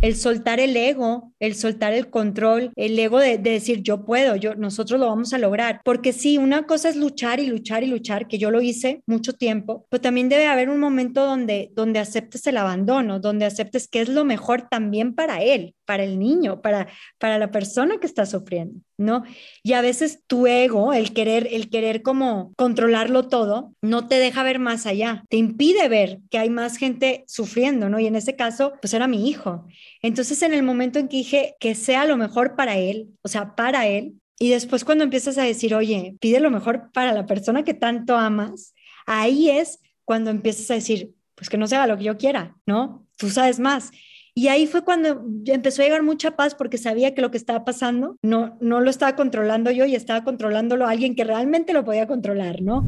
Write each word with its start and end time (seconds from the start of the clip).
El 0.00 0.16
soltar 0.16 0.60
el 0.60 0.76
ego, 0.76 1.32
el 1.38 1.54
soltar 1.54 1.92
el 1.92 2.10
control, 2.10 2.72
el 2.76 2.98
ego 2.98 3.18
de, 3.18 3.38
decir 3.38 3.82
yo 3.82 4.04
puedo, 4.04 4.36
yo, 4.36 4.54
nosotros 4.54 4.98
lo 4.98 5.06
vamos 5.06 5.32
a 5.32 5.38
lograr. 5.38 5.80
Porque 5.84 6.12
sí, 6.12 6.38
una 6.38 6.64
cosa 6.64 6.88
es 6.88 6.96
luchar 6.96 7.40
y 7.40 7.46
luchar 7.46 7.84
y 7.84 7.86
luchar, 7.86 8.26
que 8.26 8.38
yo 8.38 8.50
lo 8.50 8.60
hice 8.60 9.02
mucho 9.06 9.32
tiempo, 9.32 9.86
pero 9.88 10.00
también 10.00 10.28
debe 10.28 10.46
haber 10.46 10.68
un 10.70 10.80
momento 10.80 11.24
donde, 11.24 11.70
donde 11.74 12.00
aceptes 12.00 12.46
el 12.46 12.56
abandono, 12.56 13.20
donde 13.20 13.44
aceptes 13.44 13.88
que 13.88 14.00
es 14.00 14.08
lo 14.08 14.24
mejor 14.24 14.68
también 14.68 15.14
para 15.14 15.42
él, 15.42 15.74
para 15.84 16.04
el 16.04 16.18
niño, 16.18 16.62
para, 16.62 16.88
para 17.18 17.38
la 17.38 17.50
persona 17.50 17.98
que 17.98 18.06
está 18.06 18.26
sufriendo, 18.26 18.80
¿no? 18.98 19.24
Y 19.62 19.72
a 19.72 19.80
veces 19.80 20.20
tu 20.26 20.46
ego, 20.46 20.92
el 20.92 21.12
querer, 21.12 21.48
el 21.50 21.70
querer 21.70 22.02
como 22.02 22.52
controlarlo 22.56 23.28
todo, 23.28 23.74
no 23.82 24.08
te 24.08 24.16
deja 24.16 24.42
ver 24.42 24.58
más 24.58 24.86
allá, 24.86 25.24
te 25.28 25.36
impide 25.36 25.88
ver 25.88 26.20
que 26.30 26.38
hay 26.38 26.50
más 26.50 26.76
gente 26.76 27.24
sufriendo, 27.26 27.88
¿no? 27.88 27.98
Y 27.98 28.06
en 28.06 28.16
ese 28.16 28.36
caso, 28.36 28.74
pues 28.80 28.94
era 28.94 29.06
mi 29.06 29.28
hijo. 29.28 29.66
Entonces, 30.02 30.42
en 30.42 30.54
el 30.54 30.62
momento 30.62 30.98
en 30.98 31.08
que 31.08 31.16
dije 31.18 31.56
que 31.60 31.74
sea 31.74 32.04
lo 32.04 32.16
mejor 32.16 32.56
para 32.56 32.76
él, 32.76 33.08
o 33.22 33.28
sea, 33.28 33.54
para 33.54 33.86
él, 33.86 34.14
y 34.38 34.50
después 34.50 34.84
cuando 34.84 35.04
empiezas 35.04 35.38
a 35.38 35.44
decir, 35.44 35.74
oye, 35.74 36.16
pide 36.20 36.40
lo 36.40 36.50
mejor 36.50 36.90
para 36.92 37.12
la 37.12 37.26
persona 37.26 37.62
que 37.62 37.74
tanto 37.74 38.16
amas, 38.16 38.74
ahí 39.06 39.50
es 39.50 39.78
cuando 40.04 40.30
empiezas 40.30 40.70
a 40.70 40.74
decir, 40.74 41.14
pues 41.36 41.48
que 41.48 41.58
no 41.58 41.66
se 41.66 41.76
haga 41.76 41.86
lo 41.86 41.96
que 41.96 42.04
yo 42.04 42.16
quiera, 42.16 42.56
¿no? 42.66 43.06
Tú 43.16 43.30
sabes 43.30 43.60
más. 43.60 43.90
Y 44.34 44.48
ahí 44.48 44.66
fue 44.66 44.82
cuando 44.82 45.22
empezó 45.44 45.82
a 45.82 45.84
llegar 45.84 46.02
mucha 46.02 46.36
paz 46.36 46.54
porque 46.54 46.78
sabía 46.78 47.14
que 47.14 47.20
lo 47.20 47.30
que 47.30 47.36
estaba 47.36 47.66
pasando 47.66 48.16
no, 48.22 48.56
no 48.60 48.80
lo 48.80 48.88
estaba 48.88 49.14
controlando 49.14 49.70
yo 49.70 49.84
y 49.84 49.94
estaba 49.94 50.24
controlándolo 50.24 50.86
alguien 50.86 51.14
que 51.14 51.24
realmente 51.24 51.74
lo 51.74 51.84
podía 51.84 52.06
controlar, 52.06 52.62
¿no? 52.62 52.86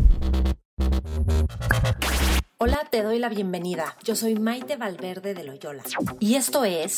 Hola, 2.57 2.81
te 2.91 3.03
doy 3.03 3.19
la 3.19 3.29
bienvenida. 3.29 3.95
Yo 4.05 4.17
soy 4.17 4.37
Maite 4.37 4.77
Valverde 4.77 5.35
de 5.35 5.45
Loyola 5.45 5.83
y 6.19 6.37
esto 6.37 6.65
es 6.65 6.97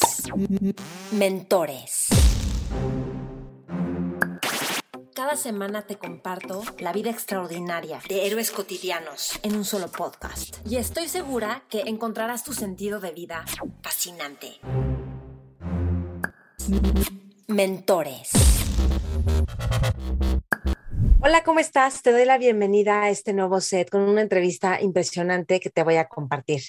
Mentores. 1.11 2.07
Cada 5.17 5.35
semana 5.35 5.81
te 5.81 5.97
comparto 5.97 6.63
la 6.79 6.93
vida 6.93 7.09
extraordinaria 7.09 8.03
de 8.07 8.27
héroes 8.27 8.51
cotidianos 8.51 9.41
en 9.43 9.57
un 9.57 9.65
solo 9.65 9.89
podcast. 9.89 10.59
Y 10.69 10.77
estoy 10.77 11.09
segura 11.09 11.63
que 11.71 11.81
encontrarás 11.87 12.45
tu 12.45 12.53
sentido 12.53 13.01
de 13.01 13.13
vida 13.13 13.43
fascinante. 13.81 14.61
Mentores. 17.47 18.29
Hola, 21.23 21.43
¿cómo 21.45 21.61
estás? 21.61 22.03
Te 22.03 22.13
doy 22.13 22.27
la 22.27 22.37
bienvenida 22.37 23.05
a 23.05 23.09
este 23.09 23.33
nuevo 23.33 23.63
set 23.63 23.89
con 23.89 24.03
una 24.03 24.21
entrevista 24.21 24.83
impresionante 24.83 25.61
que 25.61 25.71
te 25.71 25.83
voy 25.83 25.97
a 25.97 26.09
compartir. 26.09 26.61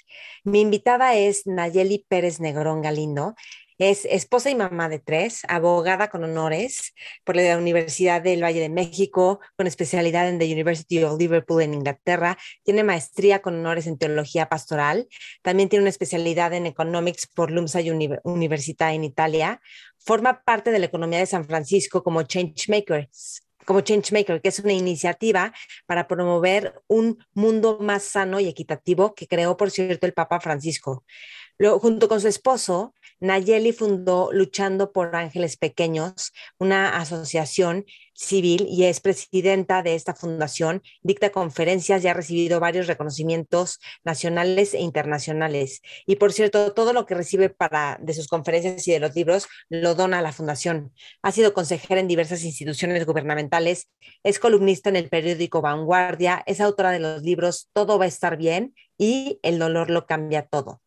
Mi 0.45 0.61
invitada 0.61 1.15
es 1.15 1.45
Nayeli 1.47 2.05
Pérez 2.07 2.39
Negrón 2.39 2.81
Galindo. 2.81 3.35
Es 3.79 4.05
esposa 4.05 4.49
y 4.49 4.55
mamá 4.55 4.89
de 4.89 4.97
tres, 4.97 5.41
abogada 5.47 6.09
con 6.09 6.23
honores 6.23 6.95
por 7.23 7.35
la 7.35 7.55
Universidad 7.59 8.23
del 8.23 8.43
Valle 8.43 8.59
de 8.59 8.69
México, 8.69 9.39
con 9.55 9.67
especialidad 9.67 10.27
en 10.27 10.39
the 10.39 10.51
University 10.51 11.03
of 11.03 11.19
Liverpool 11.19 11.61
en 11.61 11.75
Inglaterra. 11.75 12.39
Tiene 12.63 12.83
maestría 12.83 13.43
con 13.43 13.53
honores 13.53 13.85
en 13.85 13.99
teología 13.99 14.49
pastoral. 14.49 15.07
También 15.43 15.69
tiene 15.69 15.83
una 15.83 15.91
especialidad 15.91 16.53
en 16.53 16.65
economics 16.65 17.27
por 17.27 17.51
LUMSA 17.51 17.81
Università 18.23 18.93
en 18.93 19.03
Italia. 19.03 19.61
Forma 19.99 20.41
parte 20.43 20.71
de 20.71 20.79
la 20.79 20.87
economía 20.87 21.19
de 21.19 21.27
San 21.27 21.45
Francisco 21.45 22.01
como 22.01 22.23
Changemakers, 22.23 23.43
como 23.67 23.81
Changemaker, 23.81 24.41
que 24.41 24.47
es 24.47 24.59
una 24.59 24.73
iniciativa 24.73 25.53
para 25.85 26.07
promover 26.07 26.81
un 26.87 27.23
mundo 27.33 27.77
más 27.79 28.03
sano 28.03 28.39
y 28.39 28.47
equitativo 28.47 29.13
que 29.13 29.27
creó, 29.27 29.55
por 29.55 29.69
cierto, 29.69 30.07
el 30.07 30.13
Papa 30.13 30.39
Francisco. 30.39 31.03
Junto 31.59 32.07
con 32.07 32.21
su 32.21 32.27
esposo, 32.27 32.93
Nayeli 33.19 33.73
fundó 33.73 34.29
Luchando 34.31 34.91
por 34.91 35.15
Ángeles 35.15 35.57
Pequeños, 35.57 36.31
una 36.59 36.99
asociación 36.99 37.85
civil 38.13 38.67
y 38.69 38.83
es 38.83 38.99
presidenta 38.99 39.81
de 39.81 39.95
esta 39.95 40.13
fundación, 40.13 40.83
dicta 41.01 41.31
conferencias 41.31 42.03
y 42.03 42.07
ha 42.07 42.13
recibido 42.13 42.59
varios 42.59 42.85
reconocimientos 42.85 43.79
nacionales 44.03 44.75
e 44.75 44.81
internacionales. 44.81 45.81
Y 46.05 46.17
por 46.17 46.31
cierto, 46.31 46.73
todo 46.73 46.93
lo 46.93 47.07
que 47.07 47.15
recibe 47.15 47.49
para, 47.49 47.97
de 48.01 48.13
sus 48.13 48.27
conferencias 48.27 48.87
y 48.87 48.91
de 48.91 48.99
los 48.99 49.15
libros 49.15 49.47
lo 49.67 49.95
dona 49.95 50.19
a 50.19 50.21
la 50.21 50.33
fundación. 50.33 50.93
Ha 51.23 51.31
sido 51.31 51.55
consejera 51.55 51.99
en 51.99 52.07
diversas 52.07 52.43
instituciones 52.43 53.03
gubernamentales, 53.03 53.89
es 54.23 54.37
columnista 54.37 54.89
en 54.89 54.95
el 54.95 55.09
periódico 55.09 55.61
Vanguardia, 55.61 56.43
es 56.45 56.61
autora 56.61 56.91
de 56.91 56.99
los 56.99 57.23
libros 57.23 57.71
Todo 57.73 57.97
va 57.97 58.05
a 58.05 58.09
estar 58.09 58.37
bien 58.37 58.75
y 58.95 59.39
El 59.41 59.57
dolor 59.57 59.89
lo 59.89 60.05
cambia 60.05 60.43
todo. 60.43 60.81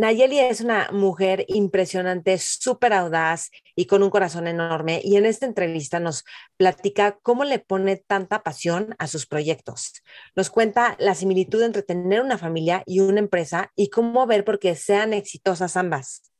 Nayeli 0.00 0.38
es 0.38 0.60
una 0.60 0.88
mujer 0.92 1.44
impresionante, 1.48 2.38
súper 2.38 2.92
audaz 2.92 3.50
y 3.74 3.86
con 3.86 4.04
un 4.04 4.10
corazón 4.10 4.46
enorme. 4.46 5.00
Y 5.02 5.16
en 5.16 5.26
esta 5.26 5.44
entrevista 5.44 5.98
nos 5.98 6.24
platica 6.56 7.18
cómo 7.20 7.42
le 7.42 7.58
pone 7.58 7.96
tanta 7.96 8.44
pasión 8.44 8.94
a 9.00 9.08
sus 9.08 9.26
proyectos. 9.26 10.04
Nos 10.36 10.50
cuenta 10.50 10.94
la 11.00 11.16
similitud 11.16 11.60
entre 11.64 11.82
tener 11.82 12.20
una 12.20 12.38
familia 12.38 12.84
y 12.86 13.00
una 13.00 13.18
empresa 13.18 13.72
y 13.74 13.90
cómo 13.90 14.24
ver 14.28 14.44
por 14.44 14.60
qué 14.60 14.76
sean 14.76 15.12
exitosas 15.12 15.76
ambas. 15.76 16.30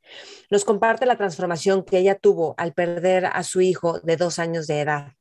Nos 0.51 0.65
comparte 0.65 1.05
la 1.05 1.19
transformación 1.19 1.85
que 1.85 1.99
ella 1.99 2.15
tuvo 2.15 2.55
al 2.59 2.75
perder 2.75 3.27
a 3.27 3.43
su 3.43 3.61
hijo 3.61 3.99
de 3.99 4.17
dos 4.17 4.39
años 4.39 4.69
de 4.69 4.83
edad. 4.83 5.15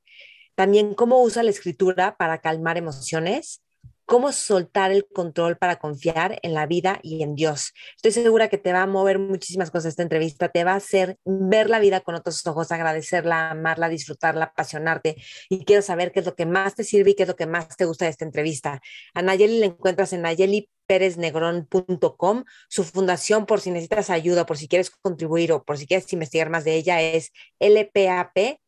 También 0.53 0.93
cómo 0.93 1.23
usa 1.23 1.41
la 1.41 1.49
escritura 1.49 2.17
para 2.17 2.37
calmar 2.37 2.77
emociones 2.77 3.63
cómo 4.07 4.31
soltar 4.31 4.91
el 4.91 5.05
control 5.05 5.57
para 5.57 5.75
confiar 5.75 6.39
en 6.41 6.53
la 6.53 6.65
vida 6.65 6.99
y 7.03 7.23
en 7.23 7.35
Dios. 7.35 7.73
Estoy 7.97 8.11
segura 8.11 8.47
que 8.47 8.57
te 8.57 8.71
va 8.71 8.83
a 8.83 8.87
mover 8.87 9.19
muchísimas 9.19 9.69
cosas 9.69 9.89
esta 9.89 10.01
entrevista, 10.01 10.47
te 10.47 10.63
va 10.63 10.71
a 10.71 10.77
hacer 10.77 11.19
ver 11.25 11.69
la 11.69 11.79
vida 11.79 11.99
con 11.99 12.15
otros 12.15 12.47
ojos, 12.47 12.71
agradecerla, 12.71 13.51
amarla, 13.51 13.89
disfrutarla, 13.89 14.45
apasionarte 14.45 15.17
y 15.49 15.65
quiero 15.65 15.81
saber 15.81 16.13
qué 16.13 16.21
es 16.21 16.25
lo 16.25 16.35
que 16.35 16.45
más 16.45 16.75
te 16.75 16.85
sirve 16.85 17.11
y 17.11 17.15
qué 17.15 17.23
es 17.23 17.29
lo 17.29 17.35
que 17.35 17.47
más 17.47 17.75
te 17.75 17.83
gusta 17.83 18.05
de 18.05 18.11
esta 18.11 18.23
entrevista. 18.23 18.81
A 19.13 19.21
Nayeli 19.21 19.59
la 19.59 19.65
encuentras 19.65 20.13
en 20.13 20.21
Nayeli 20.21 20.69
pereznegrón.com. 20.87 22.45
Su 22.69 22.83
fundación, 22.83 23.45
por 23.45 23.61
si 23.61 23.69
necesitas 23.71 24.09
ayuda, 24.09 24.45
por 24.45 24.57
si 24.57 24.67
quieres 24.67 24.89
contribuir 24.89 25.51
o 25.51 25.63
por 25.63 25.77
si 25.77 25.85
quieres 25.85 26.11
investigar 26.13 26.49
más 26.49 26.63
de 26.63 26.75
ella, 26.75 27.01
es 27.01 27.31
lpap.com.mx. 27.59 28.67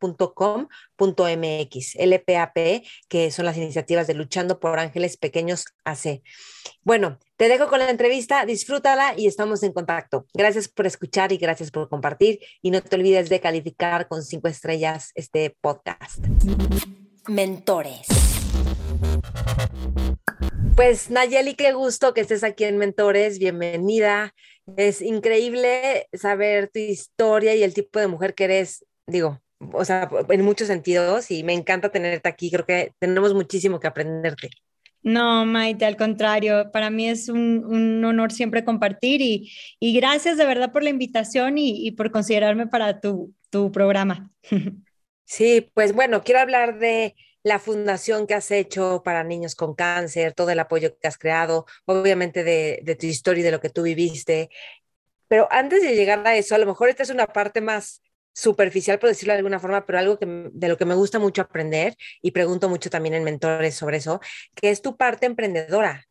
LPAP, 1.95 2.83
que 3.07 3.31
son 3.31 3.45
las 3.45 3.57
iniciativas 3.57 4.05
de 4.07 4.13
Luchando 4.13 4.59
por 4.59 4.77
Ángeles 4.77 5.17
Pequeños 5.17 5.65
AC. 5.85 6.21
Bueno, 6.83 7.17
te 7.37 7.47
dejo 7.47 7.67
con 7.67 7.79
la 7.79 7.89
entrevista, 7.89 8.45
disfrútala 8.45 9.13
y 9.17 9.27
estamos 9.27 9.63
en 9.63 9.73
contacto. 9.73 10.25
Gracias 10.33 10.67
por 10.67 10.85
escuchar 10.85 11.31
y 11.31 11.37
gracias 11.37 11.71
por 11.71 11.87
compartir. 11.89 12.39
Y 12.61 12.71
no 12.71 12.81
te 12.81 12.95
olvides 12.95 13.29
de 13.29 13.39
calificar 13.39 14.07
con 14.07 14.23
cinco 14.23 14.47
estrellas 14.47 15.11
este 15.15 15.55
podcast. 15.61 16.19
Mentores. 17.27 18.07
Pues 20.79 21.09
Nayeli, 21.09 21.55
qué 21.55 21.73
gusto 21.73 22.13
que 22.13 22.21
estés 22.21 22.41
aquí 22.41 22.63
en 22.63 22.77
Mentores, 22.77 23.37
bienvenida. 23.37 24.33
Es 24.77 25.01
increíble 25.01 26.07
saber 26.13 26.69
tu 26.69 26.79
historia 26.79 27.53
y 27.53 27.63
el 27.63 27.73
tipo 27.73 27.99
de 27.99 28.07
mujer 28.07 28.33
que 28.33 28.45
eres, 28.45 28.85
digo, 29.05 29.41
o 29.73 29.83
sea, 29.83 30.09
en 30.29 30.45
muchos 30.45 30.69
sentidos 30.69 31.31
y 31.31 31.43
me 31.43 31.51
encanta 31.51 31.91
tenerte 31.91 32.29
aquí, 32.29 32.49
creo 32.49 32.65
que 32.65 32.93
tenemos 32.97 33.33
muchísimo 33.33 33.81
que 33.81 33.87
aprenderte. 33.87 34.51
No, 35.03 35.45
Maite, 35.45 35.83
al 35.83 35.97
contrario, 35.97 36.71
para 36.71 36.89
mí 36.89 37.09
es 37.09 37.27
un, 37.27 38.01
honor 38.05 38.31
siempre 38.31 38.63
compartir 38.63 39.19
y, 39.21 39.51
gracias 39.81 40.37
de 40.37 40.45
verdad 40.45 40.71
por 40.71 40.83
la 40.83 40.91
invitación 40.91 41.57
y, 41.57 41.85
y 41.85 41.91
por 41.91 42.09
considerarme 42.09 42.67
para 42.67 43.01
tu, 43.01 43.33
tu 43.49 43.69
programa. 43.73 44.31
Sí, 45.31 45.69
pues 45.75 45.93
bueno, 45.93 46.23
quiero 46.23 46.39
hablar 46.39 46.79
de 46.79 47.15
la 47.43 47.59
fundación 47.59 48.27
que 48.27 48.33
has 48.33 48.51
hecho 48.51 49.01
para 49.03 49.23
niños 49.23 49.55
con 49.55 49.75
cáncer, 49.75 50.33
todo 50.33 50.49
el 50.49 50.59
apoyo 50.59 50.97
que 50.99 51.07
has 51.07 51.17
creado, 51.17 51.65
obviamente 51.85 52.43
de, 52.43 52.97
tu 52.99 53.05
historia 53.05 53.41
y 53.41 53.43
de 53.43 53.51
lo 53.51 53.61
que 53.61 53.69
tú 53.69 53.83
viviste. 53.83 54.49
Pero 55.27 55.47
antes 55.51 55.81
de 55.81 55.95
llegar 55.95 56.25
a 56.27 56.35
eso, 56.35 56.55
a 56.55 56.57
lo 56.57 56.65
mejor 56.65 56.89
esta 56.89 57.03
es 57.03 57.09
una 57.09 57.27
parte 57.27 57.61
más 57.61 58.01
superficial, 58.33 58.99
por 58.99 59.09
decirlo 59.09 59.33
de 59.33 59.39
alguna 59.39 59.59
forma, 59.59 59.85
pero 59.85 59.99
algo 59.99 60.19
que, 60.19 60.25
de 60.25 60.67
lo 60.67 60.77
que 60.77 60.85
me 60.85 60.95
gusta 60.95 61.19
mucho 61.19 61.41
aprender 61.41 61.95
y 62.21 62.31
pregunto 62.31 62.69
mucho 62.69 62.89
también 62.89 63.15
en 63.15 63.23
mentores 63.23 63.75
sobre 63.75 63.97
eso, 63.97 64.21
que 64.55 64.69
es 64.69 64.81
tu 64.81 64.97
parte 64.97 65.25
emprendedora. 65.25 66.05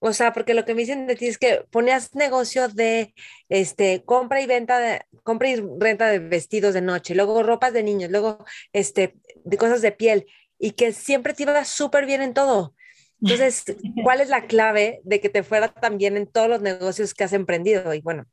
O 0.00 0.12
sea, 0.12 0.32
porque 0.32 0.54
lo 0.54 0.64
que 0.64 0.74
me 0.74 0.82
dicen 0.82 1.06
de 1.06 1.16
ti 1.16 1.26
es 1.26 1.38
que 1.38 1.64
ponías 1.70 2.14
negocio 2.14 2.68
de 2.68 3.14
este 3.48 4.04
compra 4.04 4.40
y 4.40 4.46
venta 4.46 4.78
de 4.78 5.02
compra 5.24 5.48
y 5.48 5.56
renta 5.78 6.06
de 6.08 6.20
vestidos 6.20 6.74
de 6.74 6.82
noche, 6.82 7.16
luego 7.16 7.42
ropas 7.42 7.72
de 7.72 7.82
niños, 7.82 8.10
luego 8.10 8.44
este 8.72 9.16
de 9.44 9.58
cosas 9.58 9.82
de 9.82 9.90
piel 9.92 10.26
y 10.58 10.72
que 10.72 10.92
siempre 10.92 11.34
te 11.34 11.44
iba 11.44 11.64
súper 11.64 12.06
bien 12.06 12.22
en 12.22 12.34
todo. 12.34 12.74
Entonces, 13.20 13.64
¿cuál 14.02 14.20
es 14.20 14.28
la 14.28 14.46
clave 14.46 15.00
de 15.04 15.20
que 15.20 15.28
te 15.28 15.42
fuera 15.42 15.68
tan 15.68 15.98
bien 15.98 16.16
en 16.16 16.26
todos 16.26 16.48
los 16.48 16.60
negocios 16.60 17.14
que 17.14 17.24
has 17.24 17.32
emprendido? 17.32 17.92
Y 17.94 18.00
bueno, 18.00 18.26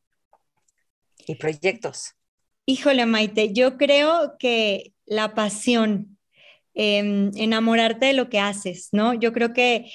y 1.27 1.35
proyectos. 1.35 2.13
Híjole, 2.65 3.05
Maite, 3.05 3.53
yo 3.53 3.77
creo 3.77 4.35
que 4.39 4.93
la 5.05 5.33
pasión, 5.33 6.17
em, 6.73 7.31
enamorarte 7.35 8.07
de 8.07 8.13
lo 8.13 8.29
que 8.29 8.39
haces, 8.39 8.89
¿no? 8.91 9.13
Yo 9.13 9.33
creo 9.33 9.53
que 9.53 9.91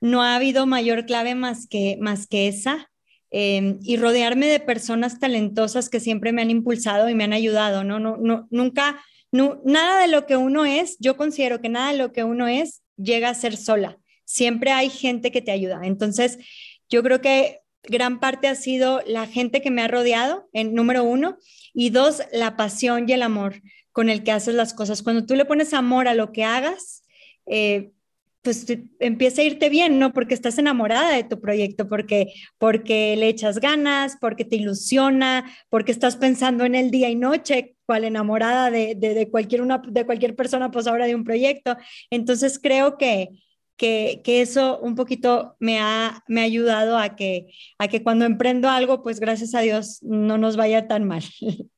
no 0.00 0.22
ha 0.22 0.36
habido 0.36 0.66
mayor 0.66 1.06
clave 1.06 1.34
más 1.34 1.66
que, 1.66 1.96
más 2.00 2.26
que 2.26 2.48
esa, 2.48 2.90
em, 3.30 3.78
y 3.82 3.96
rodearme 3.96 4.46
de 4.46 4.60
personas 4.60 5.18
talentosas 5.18 5.90
que 5.90 6.00
siempre 6.00 6.32
me 6.32 6.42
han 6.42 6.50
impulsado 6.50 7.08
y 7.08 7.14
me 7.14 7.24
han 7.24 7.32
ayudado, 7.32 7.84
¿no? 7.84 7.98
no, 7.98 8.16
no 8.16 8.46
nunca, 8.50 9.02
nada 9.32 10.00
de 10.00 10.08
lo 10.08 10.26
que 10.26 10.36
uno 10.36 10.64
es, 10.64 10.96
yo 11.00 11.16
considero 11.16 11.60
que 11.60 11.68
nada 11.68 11.92
de 11.92 11.98
lo 11.98 12.12
que 12.12 12.24
uno 12.24 12.48
es 12.48 12.82
llega 12.96 13.30
a 13.30 13.34
ser 13.34 13.56
sola. 13.56 13.98
Siempre 14.24 14.72
hay 14.72 14.90
gente 14.90 15.30
que 15.30 15.42
te 15.42 15.50
ayuda. 15.50 15.80
Entonces, 15.84 16.38
yo 16.88 17.02
creo 17.02 17.20
que 17.20 17.60
gran 17.82 18.20
parte 18.20 18.48
ha 18.48 18.54
sido 18.54 19.00
la 19.06 19.26
gente 19.26 19.62
que 19.62 19.70
me 19.70 19.82
ha 19.82 19.88
rodeado, 19.88 20.48
en 20.52 20.74
número 20.74 21.04
uno, 21.04 21.38
y 21.72 21.90
dos, 21.90 22.22
la 22.32 22.56
pasión 22.56 23.08
y 23.08 23.12
el 23.12 23.22
amor 23.22 23.62
con 23.92 24.08
el 24.08 24.22
que 24.22 24.32
haces 24.32 24.54
las 24.54 24.74
cosas. 24.74 25.02
Cuando 25.02 25.26
tú 25.26 25.34
le 25.34 25.44
pones 25.44 25.74
amor 25.74 26.08
a 26.08 26.14
lo 26.14 26.32
que 26.32 26.44
hagas, 26.44 27.04
eh, 27.46 27.90
pues 28.42 28.66
empieza 29.00 29.42
a 29.42 29.44
irte 29.44 29.68
bien, 29.68 29.98
¿no? 29.98 30.12
Porque 30.12 30.34
estás 30.34 30.58
enamorada 30.58 31.14
de 31.14 31.24
tu 31.24 31.40
proyecto, 31.40 31.88
porque, 31.88 32.32
porque 32.58 33.16
le 33.16 33.28
echas 33.28 33.58
ganas, 33.58 34.16
porque 34.20 34.44
te 34.44 34.56
ilusiona, 34.56 35.50
porque 35.68 35.92
estás 35.92 36.16
pensando 36.16 36.64
en 36.64 36.74
el 36.74 36.90
día 36.90 37.10
y 37.10 37.16
noche, 37.16 37.76
cual 37.88 38.04
enamorada 38.04 38.70
de, 38.70 38.94
de, 38.94 39.30
cualquier, 39.30 39.62
una, 39.62 39.78
de 39.78 40.04
cualquier 40.04 40.36
persona, 40.36 40.70
pues 40.70 40.86
ahora 40.86 41.06
de 41.06 41.14
un 41.14 41.24
proyecto. 41.24 41.74
Entonces 42.10 42.58
creo 42.62 42.98
que, 42.98 43.30
que, 43.78 44.20
que, 44.22 44.42
eso 44.42 44.78
un 44.80 44.94
poquito 44.94 45.56
me 45.58 45.80
ha, 45.80 46.22
me 46.28 46.42
ha 46.42 46.44
ayudado 46.44 46.98
a 46.98 47.16
que, 47.16 47.46
a 47.78 47.88
que 47.88 48.02
cuando 48.02 48.26
emprendo 48.26 48.68
algo, 48.68 49.02
pues 49.02 49.20
gracias 49.20 49.54
a 49.54 49.60
Dios 49.60 50.02
no 50.02 50.36
nos 50.36 50.58
vaya 50.58 50.86
tan 50.86 51.04
mal. 51.08 51.22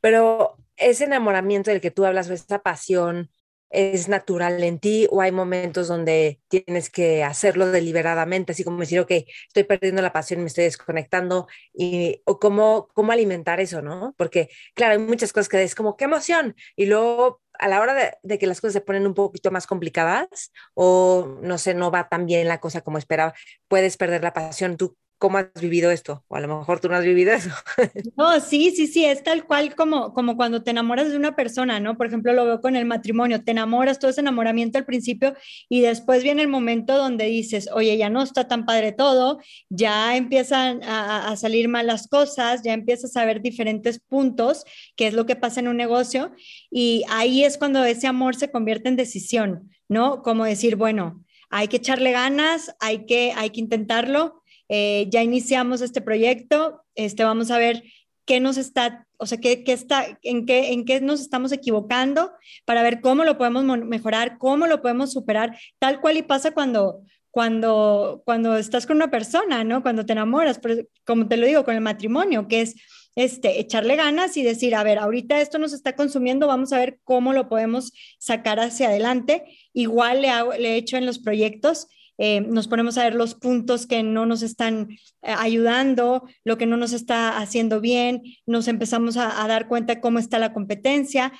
Pero 0.00 0.56
ese 0.78 1.04
enamoramiento 1.04 1.70
del 1.70 1.82
que 1.82 1.90
tú 1.90 2.06
hablas, 2.06 2.30
o 2.30 2.32
esa 2.32 2.62
pasión, 2.62 3.28
es 3.70 4.08
natural 4.08 4.62
en 4.62 4.78
ti 4.78 5.06
o 5.10 5.20
hay 5.20 5.32
momentos 5.32 5.88
donde 5.88 6.40
tienes 6.48 6.90
que 6.90 7.24
hacerlo 7.24 7.66
deliberadamente, 7.66 8.52
así 8.52 8.64
como 8.64 8.80
decir, 8.80 9.00
ok, 9.00 9.10
estoy 9.48 9.64
perdiendo 9.64 10.02
la 10.02 10.12
pasión 10.12 10.40
me 10.40 10.46
estoy 10.46 10.64
desconectando, 10.64 11.46
y, 11.72 12.22
o 12.24 12.38
cómo, 12.38 12.88
cómo 12.94 13.12
alimentar 13.12 13.60
eso, 13.60 13.82
¿no? 13.82 14.14
Porque, 14.16 14.48
claro, 14.74 14.92
hay 14.92 14.98
muchas 14.98 15.32
cosas 15.32 15.48
que 15.48 15.62
es 15.62 15.74
como, 15.74 15.96
qué 15.96 16.04
emoción, 16.04 16.54
y 16.76 16.86
luego 16.86 17.42
a 17.58 17.68
la 17.68 17.80
hora 17.80 17.94
de, 17.94 18.12
de, 18.22 18.38
que 18.38 18.46
las 18.46 18.60
cosas 18.60 18.74
se 18.74 18.80
ponen 18.82 19.06
un 19.06 19.14
poquito 19.14 19.50
más 19.50 19.66
complicadas 19.66 20.52
o 20.74 21.38
no 21.42 21.58
sé, 21.58 21.74
no 21.74 21.90
va 21.90 22.08
tan 22.08 22.26
bien 22.26 22.48
la 22.48 22.60
cosa 22.60 22.82
como 22.82 22.98
esperaba, 22.98 23.34
puedes 23.68 23.96
perder 23.96 24.22
la 24.22 24.34
pasión. 24.34 24.76
¿Tú 24.76 24.96
¿Cómo 25.18 25.38
has 25.38 25.48
vivido 25.58 25.90
esto? 25.90 26.24
O 26.28 26.36
a 26.36 26.40
lo 26.40 26.58
mejor 26.58 26.78
tú 26.78 26.88
no 26.88 26.96
has 26.96 27.04
vivido 27.04 27.32
eso. 27.32 27.50
No, 28.16 28.40
sí, 28.40 28.70
sí, 28.74 28.86
sí, 28.86 29.04
es 29.04 29.22
tal 29.22 29.44
cual 29.46 29.74
como, 29.74 30.12
como 30.12 30.36
cuando 30.36 30.62
te 30.62 30.70
enamoras 30.70 31.10
de 31.10 31.16
una 31.16 31.34
persona, 31.34 31.80
¿no? 31.80 31.96
Por 31.96 32.06
ejemplo, 32.06 32.32
lo 32.32 32.44
veo 32.44 32.60
con 32.60 32.76
el 32.76 32.84
matrimonio, 32.84 33.42
te 33.42 33.52
enamoras, 33.52 33.98
todo 33.98 34.10
ese 34.10 34.20
enamoramiento 34.20 34.78
al 34.78 34.84
principio 34.84 35.34
y 35.68 35.80
después 35.80 36.22
viene 36.22 36.42
el 36.42 36.48
momento 36.48 36.96
donde 36.96 37.26
dices, 37.26 37.68
oye, 37.72 37.96
ya 37.96 38.10
no 38.10 38.22
está 38.22 38.48
tan 38.48 38.66
padre 38.66 38.92
todo, 38.92 39.40
ya 39.68 40.16
empiezan 40.16 40.82
a, 40.84 41.28
a 41.28 41.36
salir 41.36 41.68
mal 41.68 41.86
las 41.86 42.08
cosas, 42.08 42.62
ya 42.62 42.72
empiezas 42.72 43.16
a 43.16 43.24
ver 43.24 43.40
diferentes 43.40 43.98
puntos, 43.98 44.64
que 44.96 45.06
es 45.06 45.14
lo 45.14 45.26
que 45.26 45.36
pasa 45.36 45.60
en 45.60 45.68
un 45.68 45.76
negocio, 45.76 46.32
y 46.70 47.04
ahí 47.08 47.44
es 47.44 47.58
cuando 47.58 47.84
ese 47.84 48.06
amor 48.06 48.36
se 48.36 48.50
convierte 48.50 48.88
en 48.88 48.96
decisión, 48.96 49.70
¿no? 49.88 50.22
Como 50.22 50.44
decir, 50.44 50.76
bueno, 50.76 51.24
hay 51.50 51.68
que 51.68 51.76
echarle 51.76 52.12
ganas, 52.12 52.74
hay 52.80 53.06
que, 53.06 53.32
hay 53.36 53.50
que 53.50 53.60
intentarlo 53.60 54.42
eh, 54.68 55.06
ya 55.10 55.22
iniciamos 55.22 55.80
este 55.80 56.00
proyecto, 56.00 56.82
este, 56.94 57.24
vamos 57.24 57.50
a 57.50 57.58
ver 57.58 57.82
qué 58.24 58.40
nos 58.40 58.56
está, 58.56 59.06
o 59.18 59.26
sea, 59.26 59.38
qué, 59.38 59.64
qué 59.64 59.72
está, 59.72 60.18
en, 60.22 60.46
qué, 60.46 60.72
en 60.72 60.84
qué 60.84 61.00
nos 61.00 61.20
estamos 61.20 61.52
equivocando 61.52 62.32
para 62.64 62.82
ver 62.82 63.00
cómo 63.00 63.24
lo 63.24 63.38
podemos 63.38 63.64
mejorar, 63.64 64.38
cómo 64.38 64.66
lo 64.66 64.82
podemos 64.82 65.12
superar, 65.12 65.56
tal 65.78 66.00
cual 66.00 66.16
y 66.16 66.22
pasa 66.22 66.50
cuando, 66.50 67.02
cuando, 67.30 68.22
cuando 68.24 68.56
estás 68.56 68.86
con 68.86 68.96
una 68.96 69.10
persona, 69.10 69.62
¿no? 69.62 69.82
Cuando 69.82 70.04
te 70.04 70.12
enamoras, 70.12 70.60
como 71.04 71.28
te 71.28 71.36
lo 71.36 71.46
digo, 71.46 71.64
con 71.64 71.74
el 71.74 71.80
matrimonio, 71.80 72.48
que 72.48 72.62
es 72.62 72.74
este, 73.14 73.60
echarle 73.60 73.96
ganas 73.96 74.36
y 74.36 74.42
decir, 74.42 74.74
a 74.74 74.82
ver, 74.82 74.98
ahorita 74.98 75.40
esto 75.40 75.58
nos 75.58 75.72
está 75.72 75.94
consumiendo, 75.96 76.46
vamos 76.46 76.72
a 76.72 76.78
ver 76.78 76.98
cómo 77.02 77.32
lo 77.32 77.48
podemos 77.48 77.92
sacar 78.18 78.60
hacia 78.60 78.88
adelante. 78.88 79.44
Igual 79.72 80.22
le, 80.22 80.30
le 80.58 80.74
he 80.74 80.76
hecho 80.76 80.96
en 80.96 81.06
los 81.06 81.18
proyectos, 81.18 81.88
eh, 82.18 82.40
nos 82.40 82.68
ponemos 82.68 82.96
a 82.96 83.04
ver 83.04 83.14
los 83.14 83.34
puntos 83.34 83.86
que 83.86 84.02
no 84.02 84.26
nos 84.26 84.42
están 84.42 84.88
eh, 84.90 85.34
ayudando, 85.36 86.26
lo 86.44 86.56
que 86.56 86.66
no 86.66 86.76
nos 86.76 86.92
está 86.92 87.38
haciendo 87.38 87.80
bien, 87.80 88.22
nos 88.46 88.68
empezamos 88.68 89.16
a, 89.16 89.46
dar 89.46 89.68
cuenta 89.68 90.00
cómo 90.00 90.18
está 90.18 90.38
la 90.38 90.52
competencia 90.52 91.32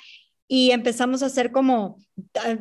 y 0.47 0.71
empezamos 0.71 1.23
a 1.23 1.27
hacer 1.27 1.51
como 1.51 1.97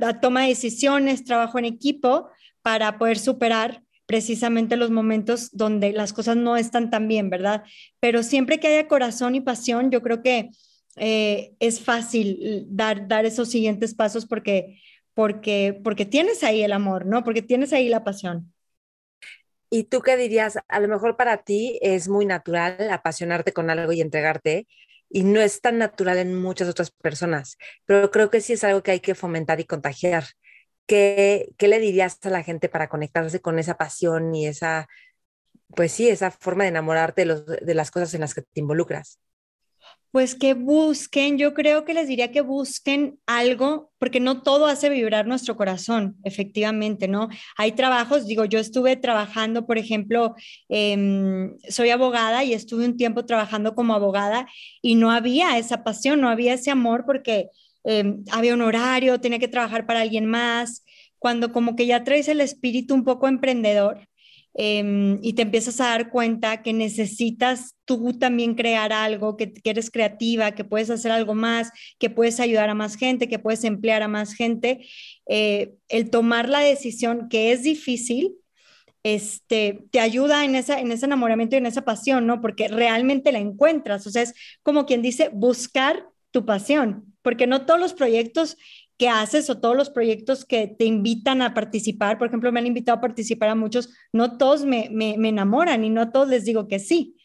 la 0.01 0.21
toma 0.21 0.43
de 0.43 0.49
decisiones, 0.49 1.25
trabajo 1.25 1.59
en 1.59 1.67
equipo 1.67 2.29
para 2.63 2.99
poder 2.99 3.19
superar 3.19 3.83
precisamente 4.07 4.77
los 4.77 4.91
momentos 4.91 5.51
donde 5.53 5.93
las 5.93 6.13
cosas 6.13 6.37
no 6.37 6.57
están 6.57 6.91
tan 6.91 7.09
bien, 7.09 7.29
¿verdad? 7.29 7.65
Pero 8.01 8.23
siempre 8.23 8.59
que 8.59 8.69
haya 8.69 8.89
corazón 8.89 9.35
y 9.35 9.41
pasión, 9.41 9.91
yo 9.91 10.03
creo 10.03 10.23
que 10.23 10.51
eh, 10.97 11.53
es 11.61 11.81
fácil 11.81 12.65
dar, 12.69 13.07
dar 13.07 13.27
esos 13.27 13.51
siguientes 13.51 13.95
pasos 13.95 14.27
porque 14.27 14.81
porque, 15.17 15.81
porque 15.83 16.05
tienes 16.05 16.45
ahí 16.45 16.63
el 16.63 16.73
amor, 16.73 17.07
¿no? 17.07 17.25
Porque 17.25 17.41
tienes 17.41 17.73
ahí 17.73 17.89
la 17.89 18.05
pasión. 18.05 18.53
¿Y 19.71 19.85
tú 19.85 20.03
qué 20.03 20.17
dirías? 20.19 20.59
A 20.69 20.79
lo 20.79 20.89
mejor 20.89 21.17
para 21.17 21.39
ti 21.39 21.79
es 21.81 22.09
muy 22.09 22.27
natural 22.27 22.91
apasionarte 22.91 23.53
con 23.55 23.71
algo 23.71 23.93
y 23.93 24.03
entregarte, 24.03 24.69
y 25.09 25.25
no 25.25 25.41
es 25.41 25.63
tan 25.63 25.79
natural 25.79 26.19
en 26.19 26.35
muchas 26.41 26.69
otras 26.69 26.91
personas, 26.91 27.57
pero 27.87 28.11
creo 28.11 28.29
que 28.31 28.43
sí 28.43 28.53
es 28.53 28.65
algo 28.65 28.83
que 28.83 28.91
hay 28.91 29.01
que 29.01 29.15
fomentar 29.15 29.59
y 29.59 29.65
contagiar. 29.65 30.25
¿Qué, 30.87 31.49
qué 31.57 31.69
le 31.69 31.79
dirías 31.81 32.19
a 32.25 32.31
la 32.31 32.43
gente 32.43 32.69
para 32.69 32.89
conectarse 32.89 33.41
con 33.41 33.59
esa 33.59 33.77
pasión 33.79 34.35
y 34.35 34.47
esa, 34.47 34.87
pues 35.77 35.93
sí, 35.93 36.09
esa 36.11 36.31
forma 36.31 36.65
de 36.65 36.71
enamorarte 36.71 37.23
de, 37.23 37.27
los, 37.27 37.47
de 37.47 37.75
las 37.75 37.91
cosas 37.91 38.15
en 38.15 38.23
las 38.23 38.35
que 38.35 38.43
te 38.43 38.61
involucras? 38.61 39.19
Pues 40.17 40.35
que 40.35 40.55
busquen, 40.55 41.37
yo 41.37 41.53
creo 41.53 41.85
que 41.85 41.93
les 41.93 42.09
diría 42.09 42.33
que 42.33 42.41
busquen 42.41 43.21
algo, 43.27 43.93
porque 43.99 44.19
no 44.19 44.41
todo 44.41 44.65
hace 44.65 44.89
vibrar 44.89 45.27
nuestro 45.27 45.59
corazón, 45.59 46.17
efectivamente, 46.25 47.07
¿no? 47.07 47.29
Hay 47.59 47.73
trabajos, 47.73 48.27
digo, 48.27 48.47
yo 48.47 48.59
estuve 48.59 48.97
trabajando, 48.97 49.67
por 49.67 49.77
ejemplo, 49.77 50.35
em, 50.71 51.59
soy 51.69 51.91
abogada 51.91 52.45
y 52.45 52.55
estuve 52.55 52.87
un 52.87 52.97
tiempo 52.97 53.27
trabajando 53.27 53.75
como 53.75 53.93
abogada 53.93 54.49
y 54.81 54.95
no 54.95 55.11
había 55.11 55.59
esa 55.59 55.85
pasión, 55.85 56.23
no 56.23 56.31
había 56.31 56.55
ese 56.55 56.71
amor 56.71 57.05
porque 57.05 57.51
em, 57.85 58.25
había 58.33 58.55
un 58.55 58.63
horario, 58.63 59.21
tenía 59.21 59.39
que 59.39 59.49
trabajar 59.49 59.85
para 59.85 60.01
alguien 60.01 60.25
más, 60.25 60.83
cuando 61.19 61.53
como 61.53 61.77
que 61.77 61.87
ya 61.87 62.05
traes 62.05 62.29
el 62.29 62.41
espíritu 62.41 62.95
un 62.95 63.05
poco 63.05 63.29
emprendedor 63.29 64.09
Em, 64.59 65.19
y 65.23 65.35
te 65.35 65.43
empiezas 65.43 65.83
a 65.83 65.89
dar 65.89 66.09
cuenta 66.09 66.63
que 66.63 66.73
necesitas 66.73 67.75
tú 67.85 68.19
también 68.19 68.55
crear 68.55 68.91
algo, 68.91 69.37
que, 69.37 69.53
eres 69.65 69.91
creativa, 69.91 70.53
que 70.53 70.65
puedes 70.65 70.89
hacer 70.89 71.13
algo 71.13 71.35
más, 71.35 71.71
que 71.99 72.09
puedes 72.09 72.41
ayudar 72.41 72.71
a 72.71 72.75
más 72.75 72.97
gente, 72.97 73.29
que 73.29 73.39
puedes 73.39 73.65
emplear 73.65 74.03
a 74.03 74.09
más 74.09 74.33
gente, 74.33 74.87
eh, 75.29 75.75
el 75.89 76.09
tomar 76.09 76.49
la 76.49 76.61
decisión 76.61 77.29
que 77.29 77.53
es 77.53 77.65
difícil, 77.65 78.35
este, 79.03 79.85
te 79.91 80.01
ayuda 80.01 80.47
en, 80.47 80.55
esa, 80.55 80.81
en 80.81 80.91
ese 80.91 81.05
enamoramiento 81.05 81.57
y 81.57 81.59
en 81.59 81.67
esa 81.67 81.85
pasión, 81.85 82.27
¿no? 82.27 82.41
Porque 82.41 82.69
realmente 82.69 83.33
la 83.33 83.41
encuentras, 83.41 84.07
o 84.07 84.11
sea, 84.11 84.23
es 84.23 84.33
como 84.63 84.87
quien 84.87 85.03
dice, 85.03 85.29
buscar 85.35 86.09
tu 86.31 86.47
pasión, 86.47 87.15
porque 87.21 87.47
no 87.47 87.67
todos 87.67 87.79
los 87.79 87.93
proyectos 87.93 88.57
que 88.99 89.09
haces 89.09 89.51
o 89.51 89.59
todos 89.59 89.77
los 89.77 89.91
proyectos 89.91 90.45
que 90.45 90.67
te 90.67 90.85
invitan 90.85 91.43
a 91.43 91.55
participar. 91.55 92.19
Por 92.19 92.29
ejemplo, 92.29 92.51
me 92.53 92.61
han 92.61 92.67
invitado 92.67 92.99
a 92.99 93.01
participar 93.01 93.51
a 93.51 93.55
muchos, 93.55 93.91
no 94.13 94.39
todos 94.39 94.65
me, 94.65 94.89
me, 94.91 95.13
enamoran 95.29 95.85
y 95.85 95.91
no 95.91 96.11
todos 96.11 96.29
les 96.29 96.45
digo 96.45 96.67
que 96.69 96.79
sí, 96.79 97.17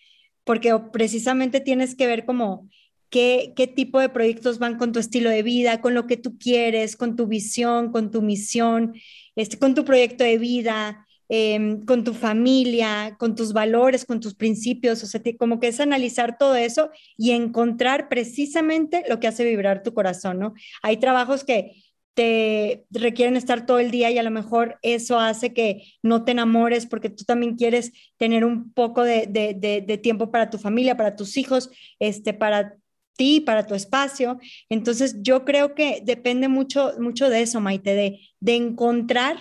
porque 0.44 0.78
precisamente 0.92 1.62
tienes 1.62 1.96
que 1.96 2.08
ver 2.08 2.26
como 2.26 2.70
qué, 3.10 3.54
qué 3.56 3.68
tipo 3.68 4.00
de 4.00 4.10
proyectos 4.10 4.60
van 4.60 4.78
con 4.78 4.92
tu 4.92 5.00
estilo 5.00 5.30
de 5.30 5.44
vida, 5.44 5.80
con 5.82 5.94
lo 5.94 6.08
que 6.08 6.18
tú 6.18 6.38
quieres, 6.38 6.98
con 6.98 7.16
tu 7.16 7.28
visión, 7.28 7.92
con 7.92 8.12
tu 8.12 8.22
misión, 8.22 8.94
este, 9.36 9.58
con 9.58 9.74
tu 9.74 9.86
proyecto 9.86 10.24
de 10.24 10.38
vida. 10.38 11.08
Em, 11.34 11.86
con 11.86 12.04
tu 12.04 12.14
familia, 12.14 13.16
con 13.18 13.36
tus 13.36 13.54
valores, 13.54 14.04
con 14.04 14.20
tus 14.20 14.36
principios, 14.36 15.02
o 15.02 15.06
sea, 15.08 15.22
como 15.40 15.62
que 15.62 15.70
es 15.70 15.80
analizar 15.80 16.38
todo 16.38 16.58
eso 16.58 16.90
y 17.16 17.32
encontrar 17.32 18.10
precisamente 18.10 19.06
lo 19.08 19.22
que 19.22 19.28
hace 19.28 19.46
vibrar 19.46 19.82
tu 19.82 19.94
corazón, 19.94 20.40
¿no? 20.40 20.54
Hay 20.82 20.98
trabajos 20.98 21.46
que 21.46 21.84
te 22.16 22.86
requieren 22.90 23.38
estar 23.38 23.66
todo 23.66 23.80
el 23.80 23.92
día 23.92 24.12
y 24.12 24.18
a 24.18 24.24
lo 24.24 24.30
mejor 24.30 24.78
eso 24.82 25.22
hace 25.22 25.54
que 25.54 25.94
no 26.04 26.26
te 26.26 26.34
enamores 26.34 26.86
porque 26.86 27.10
tú 27.10 27.24
también 27.24 27.56
quieres 27.56 27.94
tener 28.18 28.44
un 28.44 28.74
poco 28.74 29.02
de, 29.06 30.00
tiempo 30.04 30.32
para 30.32 30.50
tu 30.50 30.58
familia, 30.58 30.98
para 30.98 31.16
tus 31.16 31.38
hijos, 31.38 31.72
este, 32.00 32.34
para 32.34 32.76
ti, 33.16 33.40
para 33.40 33.66
tu 33.66 33.74
espacio. 33.74 34.38
Entonces 34.68 35.16
yo 35.22 35.46
creo 35.46 35.76
que 35.76 36.02
depende 36.04 36.50
mucho, 36.50 36.92
mucho 37.00 37.30
de 37.30 37.42
eso, 37.44 37.62
Maite, 37.62 37.96
de, 37.96 38.20
de 38.42 38.56
encontrar 38.56 39.38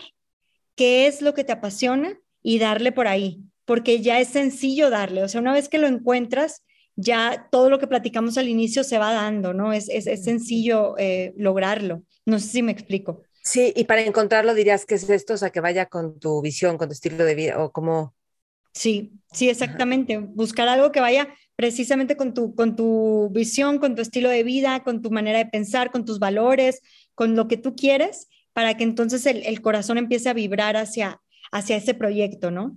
qué 0.81 1.07
es 1.07 1.21
lo 1.21 1.35
que 1.35 1.45
te 1.45 1.53
apasiona 1.53 2.19
y 2.43 2.59
darle 2.59 2.91
por 2.91 3.07
ahí, 3.07 3.45
porque 3.67 4.01
ya 4.01 4.19
es 4.19 4.29
sencillo 4.29 4.89
darle, 4.89 5.23
o 5.23 5.29
sea, 5.29 5.43
una 5.43 5.53
vez 5.53 5.69
que 5.69 5.77
lo 5.77 5.87
encuentras, 5.87 6.65
ya 6.97 7.49
todo 7.53 7.69
lo 7.69 7.79
que 7.79 7.87
platicamos 7.87 8.39
al 8.39 8.49
inicio 8.49 8.83
se 8.83 8.97
va 8.97 9.13
dando, 9.13 9.53
¿no? 9.53 9.75
Es, 9.75 9.91
es, 9.91 10.07
es 10.07 10.25
sencillo 10.25 10.97
eh, 10.97 11.35
lograrlo. 11.37 12.03
No 12.25 12.39
sé 12.39 12.49
si 12.49 12.63
me 12.63 12.73
explico. 12.73 13.25
Sí, 13.43 13.75
y 13.77 13.85
para 13.85 14.01
encontrarlo 14.01 14.55
dirías 14.55 14.87
que 14.87 14.95
es 14.95 15.11
esto, 15.11 15.35
o 15.35 15.37
sea, 15.37 15.51
que 15.51 15.61
vaya 15.61 15.85
con 15.85 16.19
tu 16.19 16.41
visión, 16.41 16.79
con 16.79 16.89
tu 16.89 16.95
estilo 16.95 17.27
de 17.27 17.35
vida, 17.35 17.63
o 17.63 17.73
cómo, 17.73 18.15
Sí, 18.73 19.13
sí, 19.33 19.51
exactamente. 19.51 20.17
Buscar 20.19 20.69
algo 20.69 20.93
que 20.93 21.01
vaya 21.01 21.29
precisamente 21.57 22.17
con 22.17 22.33
tu, 22.33 22.55
con 22.55 22.77
tu 22.77 23.29
visión, 23.33 23.79
con 23.79 23.95
tu 23.95 24.01
estilo 24.01 24.31
de 24.31 24.45
vida, 24.45 24.83
con 24.83 25.03
tu 25.03 25.11
manera 25.11 25.39
de 25.39 25.47
pensar, 25.47 25.91
con 25.91 26.07
tus 26.07 26.19
valores, 26.19 26.81
con 27.15 27.37
lo 27.37 27.49
que 27.49 27.57
tú 27.59 27.75
quieres, 27.75 28.29
para 28.61 28.77
que 28.77 28.85
entonces 28.85 29.25
el, 29.25 29.63
corazón 29.63 29.97
empiece 29.97 30.29
a 30.29 30.35
vibrar 30.35 30.77
hacia, 30.77 31.23
hacia 31.51 31.77
ese 31.77 31.95
proyecto, 31.95 32.51
¿no? 32.51 32.77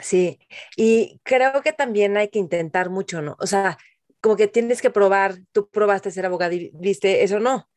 Sí, 0.00 0.38
y 0.74 1.20
creo 1.22 1.60
que 1.60 1.74
también 1.74 2.16
hay 2.16 2.28
que 2.28 2.38
intentar 2.38 2.88
mucho, 2.88 3.20
¿no? 3.20 3.36
O 3.38 3.46
sea, 3.46 3.76
como 4.22 4.36
que 4.36 4.48
tienes 4.48 4.80
que 4.80 4.88
probar, 4.88 5.36
tú 5.52 5.68
probaste 5.68 6.10
ser 6.10 6.24
abogado 6.24 6.54
y 6.54 6.70
viste, 6.72 7.24
eso 7.24 7.40
no, 7.40 7.68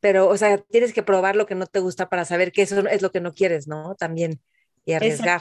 pero, 0.00 0.28
o 0.28 0.36
sea, 0.36 0.58
tienes 0.58 0.92
que 0.92 1.02
probar 1.02 1.34
lo 1.34 1.46
que 1.46 1.54
no 1.54 1.64
te 1.64 1.80
gusta 1.80 2.10
para 2.10 2.26
saber 2.26 2.52
que 2.52 2.60
eso 2.60 2.86
es 2.86 3.00
lo 3.00 3.10
que 3.10 3.22
no 3.22 3.32
quieres, 3.32 3.66
¿no? 3.66 3.94
También 3.94 4.42
y 4.84 4.92
arriesgar. 4.92 5.40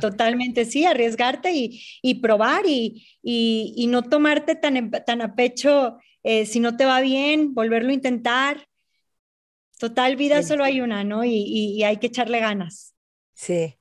Totalmente, 0.00 0.66
sí, 0.66 0.84
arriesgarte 0.84 1.50
y, 1.52 1.82
y 2.00 2.20
probar 2.20 2.64
y, 2.64 3.08
y, 3.24 3.74
y, 3.76 3.88
no 3.88 4.02
tomarte 4.04 4.54
tan, 4.54 4.92
tan 5.04 5.20
a 5.20 5.34
pecho 5.34 5.98
eh, 6.22 6.46
si 6.46 6.60
no 6.60 6.76
te 6.76 6.84
va 6.84 7.00
bien, 7.00 7.54
volverlo 7.54 7.90
a 7.90 7.94
intentar. 7.94 8.68
Total, 9.80 10.14
vida 10.14 10.42
solo 10.42 10.62
hay 10.62 10.82
una, 10.82 11.04
¿no? 11.04 11.24
Y, 11.24 11.82
hay 11.84 11.96
que 11.96 12.08
echarle 12.08 12.38
ganas. 12.38 12.94
Sí. 13.32 13.78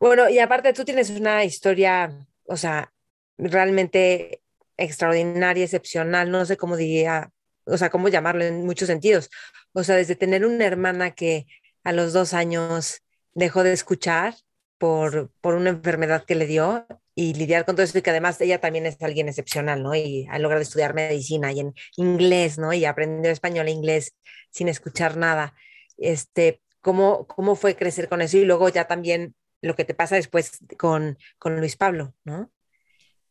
Bueno, 0.00 0.30
y 0.30 0.38
aparte 0.38 0.72
tú 0.72 0.82
tienes 0.82 1.10
una 1.10 1.44
historia, 1.44 2.26
o 2.44 2.56
sea, 2.56 2.90
realmente 3.36 4.40
extraordinaria, 4.78 5.64
excepcional, 5.64 6.30
no 6.30 6.46
sé 6.46 6.56
cómo 6.56 6.78
diría, 6.78 7.30
o 7.66 7.76
sea, 7.76 7.90
cómo 7.90 8.08
llamarlo 8.08 8.44
en 8.44 8.64
muchos 8.64 8.86
sentidos. 8.86 9.28
O 9.74 9.84
sea, 9.84 9.96
desde 9.96 10.16
tener 10.16 10.46
una 10.46 10.64
hermana 10.64 11.10
que 11.10 11.46
a 11.84 11.92
los 11.92 12.14
dos 12.14 12.32
años 12.32 13.02
dejó 13.34 13.62
de 13.62 13.74
escuchar 13.74 14.34
por, 14.78 15.30
por 15.42 15.54
una 15.54 15.68
enfermedad 15.68 16.24
que 16.24 16.34
le 16.34 16.46
dio 16.46 16.86
y 17.14 17.34
lidiar 17.34 17.64
con 17.64 17.76
todo 17.76 17.84
eso 17.84 17.98
y 17.98 18.02
que 18.02 18.10
además 18.10 18.40
ella 18.40 18.60
también 18.60 18.86
es 18.86 19.00
alguien 19.02 19.28
excepcional, 19.28 19.82
¿no? 19.82 19.94
Y 19.94 20.26
ha 20.30 20.38
logrado 20.38 20.62
estudiar 20.62 20.94
medicina 20.94 21.52
y 21.52 21.60
en 21.60 21.74
inglés, 21.96 22.58
¿no? 22.58 22.72
Y 22.72 22.84
aprendió 22.84 23.30
español 23.30 23.68
e 23.68 23.72
inglés 23.72 24.14
sin 24.50 24.68
escuchar 24.68 25.16
nada. 25.16 25.54
Este, 25.98 26.62
¿cómo, 26.80 27.26
¿Cómo 27.26 27.54
fue 27.56 27.76
crecer 27.76 28.08
con 28.08 28.22
eso? 28.22 28.38
Y 28.38 28.44
luego 28.44 28.68
ya 28.68 28.86
también 28.86 29.34
lo 29.60 29.76
que 29.76 29.84
te 29.84 29.94
pasa 29.94 30.16
después 30.16 30.58
con, 30.78 31.18
con 31.38 31.58
Luis 31.60 31.76
Pablo, 31.76 32.14
¿no? 32.24 32.50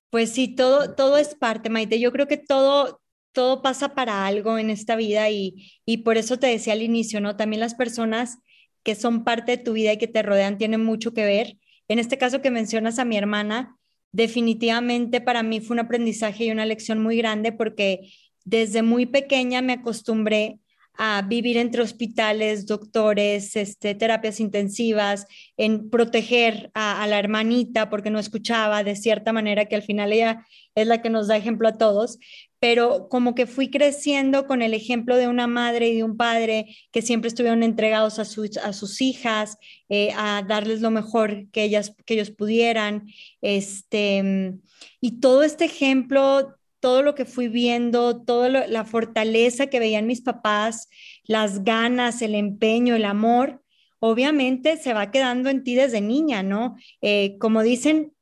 Pues 0.10 0.32
sí, 0.32 0.56
todo, 0.56 0.94
todo 0.96 1.18
es 1.18 1.36
parte, 1.36 1.70
Maite. 1.70 2.00
Yo 2.00 2.12
creo 2.12 2.28
que 2.28 2.38
todo, 2.38 3.02
todo 3.32 3.62
pasa 3.62 3.96
para 3.96 4.26
algo 4.26 4.58
en 4.58 4.70
esta 4.70 4.96
vida 4.96 5.30
y, 5.30 5.72
y 5.86 6.00
por 6.00 6.18
eso 6.18 6.38
te 6.38 6.48
decía 6.48 6.74
al 6.74 6.82
inicio, 6.82 7.22
¿no? 7.22 7.38
También 7.38 7.62
las 7.62 7.76
personas 7.76 8.38
que 8.84 8.96
son 8.96 9.24
parte 9.24 9.58
de 9.58 9.64
tu 9.64 9.74
vida 9.74 9.94
y 9.94 9.98
que 9.98 10.08
te 10.08 10.22
rodean 10.22 10.58
tienen 10.58 10.84
mucho 10.84 11.14
que 11.14 11.26
ver. 11.26 11.58
En 11.92 12.00
este 12.00 12.18
caso 12.18 12.42
que 12.42 12.52
mencionas 12.52 13.00
a 13.00 13.04
mi 13.04 13.18
hermana, 13.18 13.78
definitivamente 14.14 15.20
para 15.20 15.44
mí 15.44 15.60
fue 15.60 15.74
un 15.74 15.82
aprendizaje 15.82 16.46
y 16.46 16.52
una 16.52 16.66
lección 16.66 17.04
muy 17.04 17.18
grande 17.18 17.52
porque 17.52 18.14
desde 18.46 18.82
muy 18.82 19.08
pequeña 19.08 19.62
me 19.62 19.74
acostumbré 19.74 20.62
a 20.94 21.22
vivir 21.22 21.58
entre 21.58 21.82
hospitales, 21.82 22.66
doctores, 22.66 23.58
este, 23.58 23.94
terapias 23.94 24.40
intensivas, 24.40 25.28
en 25.58 25.90
proteger 25.90 26.72
a, 26.76 27.06
la 27.08 27.20
hermanita 27.20 27.90
porque 27.90 28.10
no 28.10 28.20
escuchaba 28.20 28.86
de 28.86 28.96
cierta 28.96 29.34
manera 29.34 29.66
que 29.66 29.76
al 29.76 29.84
final 29.84 30.14
ella 30.14 30.46
es 30.76 30.88
la 30.88 31.02
que 31.02 31.10
nos 31.10 31.28
da 31.28 31.36
ejemplo 31.36 31.68
a 31.68 31.78
todos, 31.78 32.20
pero 32.62 33.10
como 33.10 33.34
que 33.34 33.48
fui 33.48 33.72
creciendo 33.72 34.46
con 34.46 34.62
el 34.62 34.75
ejemplo 34.75 35.18
de 35.18 35.27
una 35.27 35.48
madre 35.48 35.89
y 35.89 35.96
de 35.96 36.03
un 36.03 36.15
padre 36.15 36.68
que 36.91 37.01
siempre 37.01 37.27
estuvieron 37.27 37.63
entregados 37.63 38.20
a, 38.20 38.25
sus, 38.25 38.58
a 38.58 38.72
sus 38.72 39.01
hijas, 39.01 39.58
eh, 39.89 40.12
a 40.15 40.44
darles 40.48 40.80
lo 40.80 40.91
mejor 40.91 41.50
que, 41.50 41.63
ellas, 41.63 41.96
que 42.06 42.13
ellos 42.13 42.30
pudieran. 42.30 43.08
Este, 43.41 44.53
y 45.00 45.20
todo 45.20 45.41
este 45.41 45.65
ejemplo 45.65 46.56
todo 46.80 47.03
lo 47.03 47.15
que 47.15 47.25
fui 47.25 47.48
viendo, 47.48 48.24
toda 48.24 48.50
la 48.50 48.86
fortaleza 48.86 49.68
que 49.68 49.80
veían 49.80 50.08
mis 50.08 50.22
papás, 50.22 50.89
las 51.25 51.63
ganas, 51.63 52.22
el 52.22 52.36
empeño, 52.36 52.96
el 52.96 53.06
amor, 53.06 53.62
obviamente 54.00 54.77
se 54.77 54.94
va 54.94 55.12
quedando 55.12 55.50
en 55.50 55.63
ti 55.63 55.75
desde 55.75 56.01
niña, 56.01 56.41
¿no? 56.44 56.75
Eh, 57.01 57.38
como 57.39 57.62
dicen, 57.62 58.13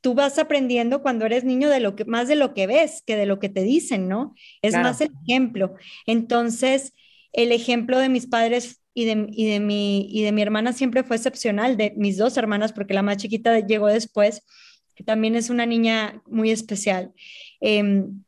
tú 0.00 0.14
vas 0.14 0.38
aprendiendo 0.38 1.02
cuando 1.02 1.26
eres 1.26 1.44
niño 1.44 1.68
de 1.68 1.80
lo 1.80 1.96
que 1.96 2.04
más 2.04 2.28
de 2.28 2.36
lo 2.36 2.54
que 2.54 2.66
ves 2.66 3.02
que 3.06 3.16
de 3.16 3.26
lo 3.26 3.38
que 3.38 3.48
te 3.48 3.62
dicen, 3.62 4.08
¿no? 4.08 4.34
Es 4.62 4.74
más 4.74 5.00
el 5.00 5.10
ejemplo. 5.24 5.74
Entonces, 6.06 6.94
el 7.32 7.52
ejemplo 7.52 7.98
de 7.98 8.08
mis 8.08 8.26
padres 8.26 8.80
y 8.94 9.04
de, 9.04 9.26
y 9.30 9.46
de, 9.46 9.60
mi, 9.60 10.08
y 10.10 10.22
de 10.22 10.32
mi 10.32 10.42
hermana 10.42 10.72
siempre 10.72 11.04
fue 11.04 11.16
excepcional, 11.16 11.76
de 11.76 11.92
mis 11.96 12.16
dos 12.16 12.36
hermanas, 12.36 12.72
porque 12.72 12.94
la 12.94 13.02
más 13.02 13.18
chiquita 13.18 13.58
llegó 13.60 13.86
después, 13.86 14.42
que 14.94 15.04
también 15.04 15.36
es 15.36 15.50
una 15.50 15.66
niña 15.66 16.20
muy 16.26 16.50
especial. 16.50 17.12
Em, 17.60 18.24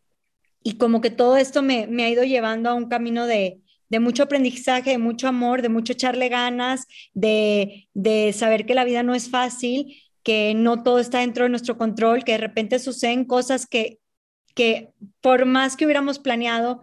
y 0.62 0.74
como 0.74 1.00
que 1.00 1.10
todo 1.10 1.36
esto 1.36 1.62
me, 1.62 1.86
me, 1.86 2.04
ha 2.04 2.10
ido 2.10 2.22
llevando 2.22 2.70
a 2.70 2.74
un 2.74 2.88
camino 2.88 3.26
de, 3.26 3.60
de, 3.88 4.00
mucho 4.00 4.22
aprendizaje, 4.22 4.90
de 4.90 4.98
mucho 4.98 5.26
amor, 5.26 5.62
de 5.62 5.70
mucho 5.70 5.92
echarle 5.94 6.28
ganas, 6.28 6.86
de, 7.14 7.88
de 7.94 8.32
saber 8.32 8.66
que 8.66 8.74
la 8.74 8.84
vida 8.84 9.02
no 9.02 9.14
es 9.14 9.28
fácil, 9.28 9.96
que 10.22 10.54
no 10.54 10.82
todo 10.82 10.98
está 10.98 11.20
dentro 11.20 11.44
de 11.44 11.50
nuestro 11.50 11.78
control, 11.78 12.24
que 12.24 12.32
de 12.32 12.38
repente 12.38 12.78
suceden 12.78 13.24
cosas 13.24 13.66
que, 13.66 13.98
que 14.54 14.90
por 15.20 15.46
más 15.46 15.76
que 15.76 15.84
hubiéramos 15.84 16.18
planeado, 16.18 16.82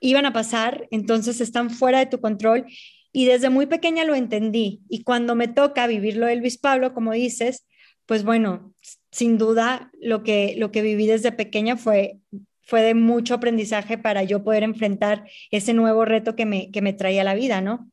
iban 0.00 0.26
a 0.26 0.32
pasar, 0.32 0.86
entonces 0.90 1.40
están 1.40 1.70
fuera 1.70 1.98
de 1.98 2.06
tu 2.06 2.20
control. 2.20 2.66
Y 3.10 3.24
desde 3.24 3.50
muy 3.50 3.66
pequeña 3.66 4.04
lo 4.04 4.14
entendí. 4.14 4.82
Y 4.88 5.02
cuando 5.02 5.34
me 5.34 5.48
toca 5.48 5.86
vivirlo 5.86 6.26
de 6.26 6.36
Luis 6.36 6.58
Pablo, 6.58 6.94
como 6.94 7.12
dices, 7.12 7.66
pues 8.06 8.22
bueno, 8.22 8.74
sin 9.10 9.38
duda 9.38 9.90
lo 10.00 10.22
que, 10.22 10.54
lo 10.56 10.70
que 10.70 10.82
viví 10.82 11.06
desde 11.06 11.32
pequeña 11.32 11.76
fue, 11.76 12.18
fue 12.62 12.82
de 12.82 12.94
mucho 12.94 13.34
aprendizaje 13.34 13.98
para 13.98 14.22
yo 14.22 14.44
poder 14.44 14.62
enfrentar 14.62 15.28
ese 15.50 15.72
nuevo 15.72 16.04
reto 16.04 16.36
que 16.36 16.46
me, 16.46 16.70
que 16.70 16.82
me 16.82 16.92
traía 16.92 17.24
la 17.24 17.34
vida, 17.34 17.60
¿no? 17.60 17.90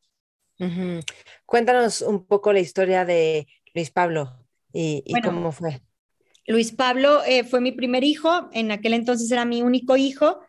Cuéntanos 1.46 2.01
un 2.01 2.25
poco 2.25 2.54
la 2.54 2.60
historia 2.60 3.04
de 3.04 3.48
Luis 3.74 3.92
Pablo 3.92 4.45
y, 4.75 5.22
cómo 5.22 5.51
fue. 5.51 5.82
Luis 6.48 6.72
Pablo 6.72 7.24
eh, 7.25 7.44
fue 7.44 7.62
mi 7.62 7.72
primer 7.72 8.03
hijo, 8.03 8.50
en 8.51 8.72
aquel 8.72 8.94
entonces 8.94 9.32
era 9.32 9.46
mi 9.46 9.62
único 9.62 9.98
hijo. 9.98 10.39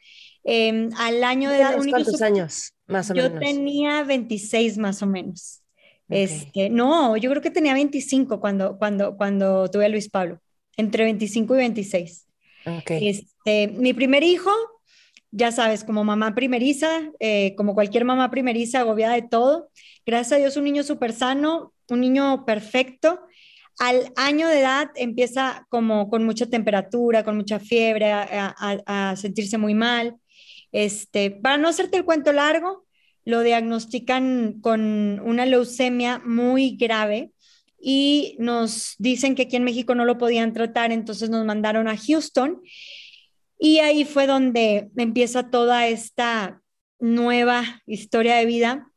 Em, 0.44 0.90
al 0.98 1.24
año 1.24 1.50
de 1.50 1.58
edad... 1.58 1.76
¿Cuántos 1.90 2.22
años, 2.22 2.74
más 2.86 3.10
o 3.10 3.14
menos? 3.14 3.32
Yo 3.32 3.38
tenía 3.38 4.02
26 4.04 4.78
más 4.78 5.02
o 5.02 5.06
menos. 5.06 5.62
Este, 6.08 6.70
no, 6.70 7.16
yo 7.16 7.30
creo 7.30 7.42
que 7.42 7.50
tenía 7.50 7.74
25 7.74 8.38
cuando, 8.40 8.78
cuando, 8.78 9.16
cuando 9.16 9.68
tuve 9.70 9.86
a 9.86 9.88
Luis 9.88 10.08
Pablo 10.08 10.40
entre 10.76 11.04
25 11.04 11.54
y 11.54 11.58
26. 11.58 12.26
Este, 12.88 13.68
mi 13.68 13.92
primer 13.92 14.22
hijo, 14.22 14.50
ya 15.30 15.52
sabes, 15.52 15.84
como 15.84 16.04
mamá 16.04 16.34
primeriza, 16.34 17.10
eh, 17.20 17.54
como 17.56 17.74
cualquier 17.74 18.04
mamá 18.04 18.30
primeriza, 18.30 18.80
agobiada 18.80 19.14
de 19.14 19.22
todo. 19.22 19.70
Gracias 20.04 20.32
a 20.32 20.36
Dios, 20.36 20.56
un 20.56 20.64
niño 20.64 20.82
súper 20.82 21.12
sano, 21.12 21.72
un 21.88 22.00
niño 22.00 22.44
perfecto. 22.44 23.20
Al 23.78 24.12
año 24.16 24.48
de 24.48 24.60
edad 24.60 24.90
empieza 24.94 25.66
como 25.68 26.08
con 26.08 26.24
mucha 26.24 26.46
temperatura, 26.46 27.24
con 27.24 27.36
mucha 27.36 27.58
fiebre, 27.58 28.10
a, 28.12 29.14
sentirse 29.16 29.58
muy 29.58 29.74
mal. 29.74 30.16
Este, 30.72 31.30
para 31.30 31.58
no 31.58 31.68
hacerte 31.68 31.98
el 31.98 32.04
cuento 32.04 32.32
largo, 32.32 32.86
lo 33.24 33.42
diagnostican 33.42 34.60
con 34.60 35.20
una 35.20 35.46
leucemia 35.46 36.20
muy 36.24 36.76
grave 36.76 37.32
y 37.78 38.36
nos 38.38 38.94
dicen 38.98 39.34
que 39.34 39.42
aquí 39.42 39.56
en 39.56 39.64
México 39.64 39.94
no 39.94 40.04
lo 40.04 40.16
podían 40.16 40.52
tratar, 40.52 40.92
entonces 40.92 41.28
nos 41.28 41.44
mandaron 41.44 41.88
a 41.88 41.96
Houston 41.96 42.62
y 43.58 43.78
ahí 43.78 44.04
fue 44.04 44.26
donde 44.26 44.90
empieza 44.96 45.50
toda 45.50 45.86
esta 45.86 46.62
nueva 46.98 47.82
historia 47.86 48.36
de 48.36 48.46
vida 48.46 48.90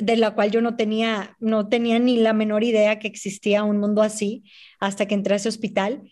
de 0.00 0.16
la 0.16 0.32
cual 0.34 0.50
yo 0.50 0.60
no 0.60 0.76
tenía, 0.76 1.36
no 1.40 1.68
tenía 1.68 1.98
ni 1.98 2.16
la 2.16 2.32
menor 2.32 2.64
idea 2.64 2.98
que 2.98 3.08
existía 3.08 3.64
un 3.64 3.78
mundo 3.78 4.02
así 4.02 4.44
hasta 4.78 5.06
que 5.06 5.14
entré 5.14 5.34
a 5.34 5.36
ese 5.36 5.48
hospital. 5.48 6.02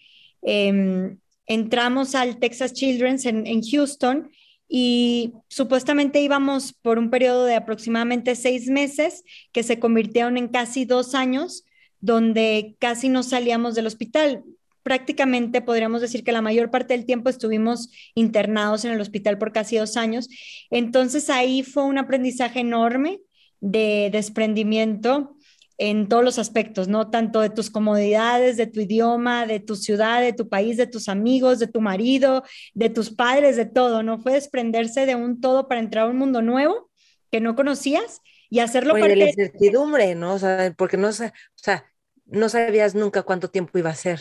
Em, 0.42 1.18
entramos 1.46 2.14
al 2.14 2.38
Texas 2.38 2.72
Children's 2.72 3.26
en, 3.26 3.46
en 3.46 3.62
Houston 3.62 4.30
y 4.68 5.32
supuestamente 5.48 6.20
íbamos 6.20 6.74
por 6.74 6.98
un 6.98 7.10
periodo 7.10 7.44
de 7.46 7.54
aproximadamente 7.54 8.36
seis 8.36 8.68
meses 8.68 9.24
que 9.52 9.62
se 9.62 9.78
convirtieron 9.78 10.36
en 10.36 10.48
casi 10.48 10.84
dos 10.84 11.14
años 11.14 11.64
donde 12.00 12.76
casi 12.78 13.08
no 13.08 13.22
salíamos 13.22 13.74
del 13.74 13.86
hospital. 13.86 14.44
Prácticamente 14.82 15.60
podríamos 15.60 16.00
decir 16.00 16.22
que 16.22 16.32
la 16.32 16.42
mayor 16.42 16.70
parte 16.70 16.94
del 16.94 17.06
tiempo 17.06 17.28
estuvimos 17.28 17.90
internados 18.14 18.84
en 18.84 18.92
el 18.92 19.00
hospital 19.00 19.38
por 19.38 19.52
casi 19.52 19.76
dos 19.76 19.96
años. 19.96 20.28
Entonces 20.70 21.28
ahí 21.30 21.62
fue 21.62 21.84
un 21.84 21.98
aprendizaje 21.98 22.60
enorme 22.60 23.20
de 23.60 24.08
desprendimiento 24.12 25.36
en 25.78 26.08
todos 26.08 26.24
los 26.24 26.38
aspectos, 26.38 26.88
¿no? 26.88 27.08
Tanto 27.08 27.40
de 27.40 27.50
tus 27.50 27.70
comodidades, 27.70 28.56
de 28.56 28.66
tu 28.66 28.80
idioma, 28.80 29.46
de 29.46 29.60
tu 29.60 29.76
ciudad, 29.76 30.20
de 30.20 30.32
tu 30.32 30.48
país, 30.48 30.76
de 30.76 30.88
tus 30.88 31.08
amigos, 31.08 31.60
de 31.60 31.68
tu 31.68 31.80
marido, 31.80 32.42
de 32.74 32.90
tus 32.90 33.10
padres, 33.10 33.56
de 33.56 33.64
todo, 33.64 34.02
¿no? 34.02 34.18
Fue 34.18 34.32
desprenderse 34.32 35.06
de 35.06 35.14
un 35.14 35.40
todo 35.40 35.68
para 35.68 35.80
entrar 35.80 36.06
a 36.06 36.10
un 36.10 36.18
mundo 36.18 36.42
nuevo 36.42 36.90
que 37.30 37.40
no 37.40 37.54
conocías 37.54 38.20
y 38.50 38.58
hacerlo 38.58 38.94
Oye, 38.94 39.08
de 39.08 39.16
la 39.16 39.26
incertidumbre, 39.26 40.14
¿no? 40.16 40.34
O 40.34 40.38
sea, 40.38 40.74
porque 40.76 40.96
no 40.96 41.08
o 41.08 41.12
sea, 41.12 41.84
no 42.26 42.48
sabías 42.48 42.94
nunca 42.94 43.22
cuánto 43.22 43.48
tiempo 43.48 43.78
iba 43.78 43.90
a 43.90 43.94
ser. 43.94 44.20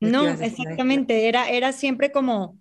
No, 0.00 0.28
exactamente, 0.28 1.28
era, 1.28 1.48
era 1.50 1.72
siempre 1.72 2.10
como, 2.10 2.58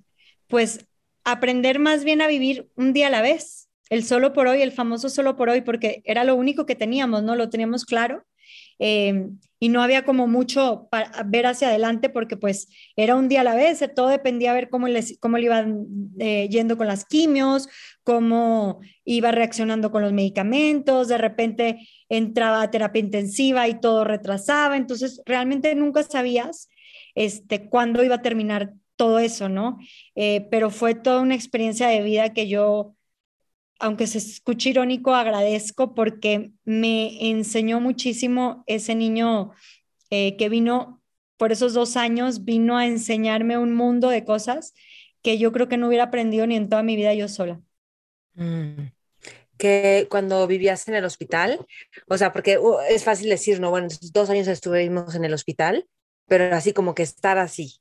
pues, 0.48 0.86
aprender 1.24 1.80
más 1.80 2.04
bien 2.04 2.22
a 2.22 2.28
vivir 2.28 2.70
un 2.76 2.92
día 2.92 3.08
a 3.08 3.12
la 3.12 3.22
vez, 3.22 3.69
el 3.90 4.04
solo 4.04 4.34
por 4.34 4.48
hoy, 4.48 4.62
el 4.62 4.72
famoso 4.72 5.10
solo 5.10 5.36
por 5.36 5.50
hoy, 5.50 5.62
porque 5.62 6.02
era 6.06 6.24
lo 6.24 6.36
único 6.36 6.66
que 6.66 6.76
teníamos, 6.76 7.24
¿no? 7.24 7.36
Lo 7.36 7.50
teníamos 7.50 7.86
claro. 7.86 8.24
Eh, 8.80 9.28
y 9.60 9.70
no 9.70 9.84
había 9.84 10.06
como 10.06 10.26
mucho 10.26 10.88
para 10.90 11.12
ver 11.24 11.46
hacia 11.46 11.68
adelante 11.68 12.10
porque 12.10 12.38
pues 12.38 12.70
era 12.96 13.16
un 13.16 13.28
día 13.28 13.42
a 13.42 13.44
la 13.44 13.54
vez, 13.54 13.84
todo 13.94 14.08
dependía 14.08 14.54
de 14.54 14.62
ver 14.62 14.70
cómo, 14.70 14.88
les, 14.88 15.18
cómo 15.20 15.38
le 15.38 15.46
iban 15.46 15.86
eh, 16.18 16.48
yendo 16.50 16.78
con 16.78 16.88
las 16.88 17.04
quimios, 17.04 17.68
cómo 18.04 18.80
iba 19.04 19.32
reaccionando 19.32 19.92
con 19.92 20.02
los 20.02 20.14
medicamentos, 20.14 21.10
de 21.10 21.18
repente 21.18 21.88
entraba 22.08 22.62
a 22.62 22.72
terapia 22.72 23.02
intensiva 23.02 23.68
y 23.68 23.80
todo 23.82 24.06
retrasaba, 24.06 24.78
entonces 24.78 25.22
realmente 25.26 25.76
nunca 25.76 26.04
sabías 26.04 26.70
este, 27.16 27.68
cuándo 27.70 28.04
iba 28.04 28.16
a 28.16 28.22
terminar 28.22 28.74
todo 28.96 29.20
eso, 29.20 29.50
¿no? 29.50 29.78
Eh, 30.16 30.48
pero 30.52 30.70
fue 30.70 30.96
toda 30.96 31.22
una 31.22 31.36
experiencia 31.36 31.88
de 31.90 32.02
vida 32.02 32.34
que 32.34 32.48
yo 32.48 32.96
aunque 33.80 34.08
se 34.08 34.18
escuche 34.18 34.70
irónico, 34.70 35.16
agradezco 35.16 35.96
porque 35.96 36.52
me 36.66 37.30
enseñó 37.30 37.80
muchísimo 37.80 38.64
ese 38.68 38.94
niño 38.94 39.52
eh, 40.10 40.36
que 40.38 40.50
vino 40.50 41.02
por 41.38 41.54
esos 41.54 41.74
dos 41.74 41.96
años, 41.96 42.44
vino 42.44 42.78
a 42.78 42.86
enseñarme 42.86 43.58
un 43.58 43.74
mundo 43.74 44.10
de 44.10 44.26
cosas 44.26 44.74
que 45.22 45.38
yo 45.38 45.52
creo 45.52 45.70
que 45.70 45.78
no 45.78 45.88
hubiera 45.88 46.06
aprendido 46.06 46.46
ni 46.46 46.56
en 46.56 46.70
toda 46.70 46.84
mi 46.84 46.98
vida 46.98 47.14
yo 47.14 47.28
sola. 47.30 47.62
Mm. 48.34 48.92
Que 49.58 50.08
cuando 50.10 50.46
vivías 50.48 50.88
en 50.88 50.96
el 50.96 51.06
hospital, 51.06 51.66
o 52.08 52.18
sea, 52.18 52.32
porque 52.32 52.58
uh, 52.58 52.80
es 52.90 53.04
fácil 53.04 53.30
decir, 53.30 53.60
no, 53.60 53.70
bueno, 53.70 53.88
dos 54.14 54.30
años 54.30 54.48
estuvimos 54.48 55.16
en 55.16 55.26
el 55.26 55.34
hospital, 55.34 55.86
pero 56.28 56.54
así 56.56 56.74
como 56.74 56.94
que 56.94 57.04
estar 57.04 57.38
así, 57.38 57.80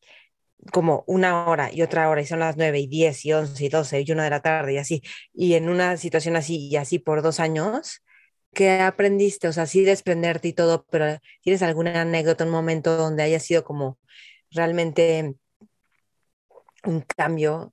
como 0.73 1.05
una 1.07 1.47
hora 1.47 1.73
y 1.73 1.83
otra 1.83 2.09
hora 2.09 2.21
y 2.21 2.27
son 2.27 2.41
las 2.41 2.57
nueve 2.57 2.81
y 2.81 2.87
diez 2.87 3.25
y 3.25 3.33
once 3.33 3.65
y 3.65 3.69
doce 3.69 4.03
y 4.03 4.12
una 4.12 4.25
de 4.25 4.31
la 4.31 4.43
tarde 4.43 4.75
y 4.75 4.79
así, 4.79 5.03
y 5.33 5.55
en 5.55 5.69
una 5.69 5.97
situación 5.97 6.37
así 6.37 6.69
y 6.69 6.77
así 6.77 6.99
por 6.99 7.23
dos 7.23 7.41
años, 7.41 8.03
¿qué 8.53 8.81
aprendiste? 8.81 9.49
O 9.49 9.53
sea, 9.53 9.67
sí 9.67 9.83
desprenderte 9.85 10.49
y 10.49 10.53
todo, 10.53 10.85
pero 10.91 11.19
¿tienes 11.43 11.62
alguna 11.62 12.03
anécdota, 12.03 12.45
un 12.45 12.50
momento 12.50 12.97
donde 12.97 13.23
haya 13.23 13.41
sido 13.41 13.65
como 13.65 13.99
realmente 14.50 15.35
un 16.85 17.00
cambio? 17.03 17.73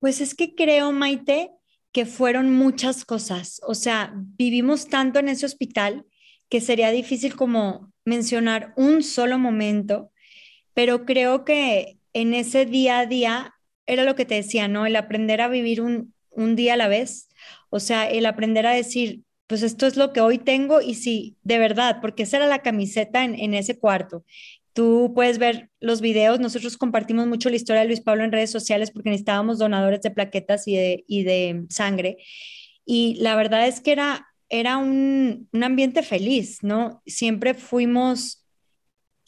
Pues 0.00 0.20
es 0.20 0.34
que 0.34 0.54
creo, 0.54 0.92
Maite, 0.92 1.50
que 1.92 2.06
fueron 2.06 2.52
muchas 2.52 3.04
cosas. 3.04 3.60
O 3.66 3.74
sea, 3.74 4.12
vivimos 4.14 4.88
tanto 4.88 5.18
en 5.18 5.28
ese 5.28 5.46
hospital 5.46 6.06
que 6.48 6.60
sería 6.60 6.90
difícil 6.90 7.34
como 7.34 7.92
mencionar 8.04 8.72
un 8.76 9.02
solo 9.02 9.38
momento 9.38 10.12
pero 10.78 11.04
creo 11.04 11.44
que 11.44 11.98
en 12.12 12.34
ese 12.34 12.64
día 12.64 13.00
a 13.00 13.06
día 13.06 13.56
era 13.84 14.04
lo 14.04 14.14
que 14.14 14.24
te 14.24 14.36
decía, 14.36 14.68
¿no? 14.68 14.86
El 14.86 14.94
aprender 14.94 15.40
a 15.40 15.48
vivir 15.48 15.80
un, 15.80 16.14
día 16.54 16.74
a 16.74 16.76
la 16.76 16.86
vez, 16.86 17.30
o 17.68 17.80
sea, 17.80 18.08
el 18.08 18.24
aprender 18.26 18.64
a 18.64 18.70
decir, 18.70 19.24
pues 19.48 19.64
esto 19.64 19.88
es 19.88 19.96
lo 19.96 20.12
que 20.12 20.20
hoy 20.20 20.38
tengo 20.38 20.80
y 20.80 20.94
sí, 20.94 21.36
de 21.42 21.58
verdad, 21.58 21.98
porque 22.00 22.22
esa 22.22 22.36
era 22.36 22.46
la 22.46 22.62
camiseta 22.62 23.24
en, 23.24 23.54
ese 23.54 23.76
cuarto. 23.76 24.24
Tú 24.72 25.10
puedes 25.16 25.38
ver 25.38 25.68
los 25.80 26.00
videos, 26.00 26.38
nosotros 26.38 26.76
compartimos 26.76 27.26
mucho 27.26 27.50
la 27.50 27.56
historia 27.56 27.82
de 27.82 27.88
Luis 27.88 28.00
Pablo 28.00 28.22
en 28.22 28.30
redes 28.30 28.52
sociales 28.52 28.92
porque 28.92 29.10
necesitábamos 29.10 29.58
donadores 29.58 30.02
de 30.02 30.12
plaquetas 30.12 30.68
y 30.68 30.76
de, 30.76 31.04
y 31.08 31.24
de 31.24 31.64
sangre. 31.70 32.18
Y 32.84 33.16
la 33.16 33.34
verdad 33.34 33.66
es 33.66 33.80
que 33.80 33.90
era, 33.90 34.28
era 34.48 34.76
un, 34.76 35.48
un 35.52 35.64
ambiente 35.64 36.04
feliz, 36.04 36.62
¿no? 36.62 37.02
Siempre 37.04 37.54
fuimos 37.54 38.44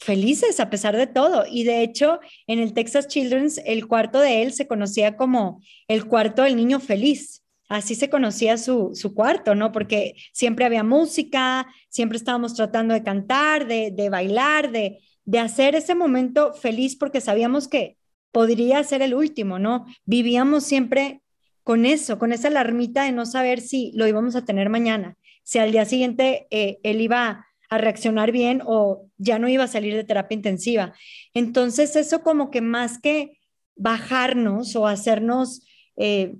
felices 0.01 0.59
a 0.59 0.69
pesar 0.71 0.97
de 0.97 1.05
todo. 1.05 1.45
Y 1.49 1.63
de 1.63 1.83
hecho, 1.83 2.19
en 2.47 2.59
el 2.59 2.73
Texas 2.73 3.07
Children's, 3.07 3.61
el 3.65 3.87
cuarto 3.87 4.19
de 4.19 4.41
él 4.41 4.51
se 4.51 4.67
conocía 4.67 5.15
como 5.15 5.61
el 5.87 6.05
cuarto 6.05 6.41
del 6.41 6.55
niño 6.55 6.79
feliz. 6.79 7.43
Así 7.69 7.95
se 7.95 8.09
conocía 8.09 8.57
su, 8.57 8.93
cuarto, 9.15 9.53
¿no? 9.55 9.71
Porque 9.71 10.15
siempre 10.33 10.65
había 10.65 10.83
música, 10.83 11.67
siempre 11.87 12.17
estábamos 12.17 12.55
tratando 12.55 12.93
de 12.93 13.03
cantar, 13.03 13.67
de, 13.67 13.91
de 13.91 14.09
bailar, 14.09 14.71
de, 14.71 14.99
de 15.23 15.39
hacer 15.39 15.75
ese 15.75 15.93
momento 15.95 16.53
feliz 16.53 16.97
porque 16.97 17.21
sabíamos 17.21 17.67
que 17.67 17.95
podría 18.31 18.83
ser 18.83 19.03
el 19.03 19.13
último, 19.13 19.59
¿no? 19.59 19.85
Vivíamos 20.03 20.63
siempre 20.63 21.21
con 21.63 21.85
eso, 21.85 22.17
con 22.17 22.33
esa 22.33 22.47
alarmita 22.47 23.03
de 23.03 23.11
no 23.11 23.25
saber 23.25 23.61
si 23.61 23.91
lo 23.93 24.07
íbamos 24.07 24.35
a 24.35 24.45
tener 24.45 24.69
mañana, 24.69 25.15
si 25.43 25.59
al 25.59 25.71
día 25.71 25.85
siguiente 25.85 26.47
eh, 26.49 26.79
él 26.83 26.99
iba 27.01 27.45
a 27.71 27.77
reaccionar 27.77 28.31
bien 28.31 28.61
o 28.65 29.07
ya 29.17 29.39
no 29.39 29.47
iba 29.47 29.63
a 29.63 29.67
salir 29.67 29.95
de 29.95 30.03
terapia 30.03 30.35
intensiva. 30.35 30.93
Entonces 31.33 31.95
eso 31.95 32.21
como 32.21 32.51
que 32.51 32.61
más 32.61 32.99
que 32.99 33.39
bajarnos 33.75 34.75
o 34.75 34.87
hacernos 34.87 35.65
eh, 35.95 36.35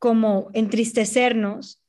como 0.00 0.50
entristecernos, 0.52 1.80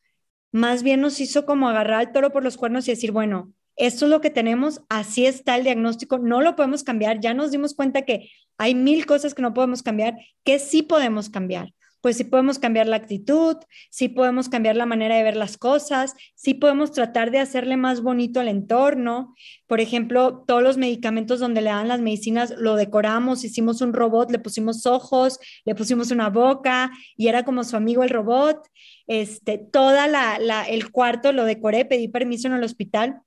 más 0.52 0.84
bien 0.84 1.02
nos 1.02 1.20
hizo 1.20 1.46
como 1.46 1.68
agarrar 1.68 2.00
al 2.00 2.12
toro 2.12 2.32
por 2.32 2.44
los 2.44 2.56
cuernos 2.56 2.88
y 2.88 2.92
decir, 2.92 3.12
bueno, 3.12 3.52
esto 3.76 4.06
es 4.06 4.12
lo 4.12 4.22
que 4.22 4.30
tenemos, 4.30 4.82
así 4.90 5.26
está 5.26 5.56
el 5.56 5.64
diagnóstico, 5.64 6.20
no 6.20 6.42
lo 6.42 6.56
podemos 6.56 6.84
cambiar, 6.84 7.20
ya 7.20 7.34
nos 7.34 7.50
dimos 7.50 7.74
cuenta 7.74 8.04
que 8.04 8.30
hay 8.60 8.76
mil 8.76 9.08
cosas 9.08 9.34
que 9.34 9.42
no 9.42 9.56
podemos 9.56 9.82
cambiar, 9.82 10.16
que 10.44 10.60
sí 10.60 10.84
podemos 10.84 11.32
cambiar 11.32 11.74
pues 12.04 12.18
sí 12.18 12.26
podemos 12.26 12.60
cambiar 12.60 12.86
la 12.88 12.98
actitud, 12.98 13.56
sí 13.90 14.10
podemos 14.10 14.50
cambiar 14.50 14.76
la 14.76 14.86
manera 14.86 15.16
de 15.16 15.24
ver 15.24 15.38
las 15.38 15.58
cosas, 15.58 16.16
sí 16.36 16.54
podemos 16.54 16.92
tratar 16.92 17.32
de 17.32 17.40
hacerle 17.40 17.78
más 17.78 18.02
bonito 18.02 18.42
al 18.42 18.50
entorno. 18.50 19.34
Por 19.68 19.80
ejemplo, 19.80 20.44
todos 20.46 20.62
los 20.62 20.76
medicamentos 20.76 21.40
donde 21.40 21.62
le 21.62 21.70
dan 21.70 21.88
las 21.88 22.02
medicinas 22.02 22.54
lo 22.58 22.76
decoramos, 22.76 23.46
hicimos 23.46 23.80
un 23.80 23.94
robot, 23.94 24.32
le 24.32 24.40
pusimos 24.40 24.86
ojos, 24.86 25.40
le 25.64 25.76
pusimos 25.76 26.12
una 26.12 26.30
boca 26.30 26.92
y 27.16 27.30
era 27.30 27.46
como 27.46 27.64
su 27.64 27.78
amigo 27.78 28.04
el 28.04 28.10
robot. 28.10 28.68
Este, 29.08 29.58
toda 29.58 30.08
la, 30.08 30.40
la 30.40 30.64
el 30.64 30.92
cuarto 30.92 31.32
lo 31.32 31.46
decoré, 31.46 31.86
pedí 31.86 32.10
permiso 32.10 32.50
en 32.50 32.56
el 32.56 32.64
hospital 32.64 33.22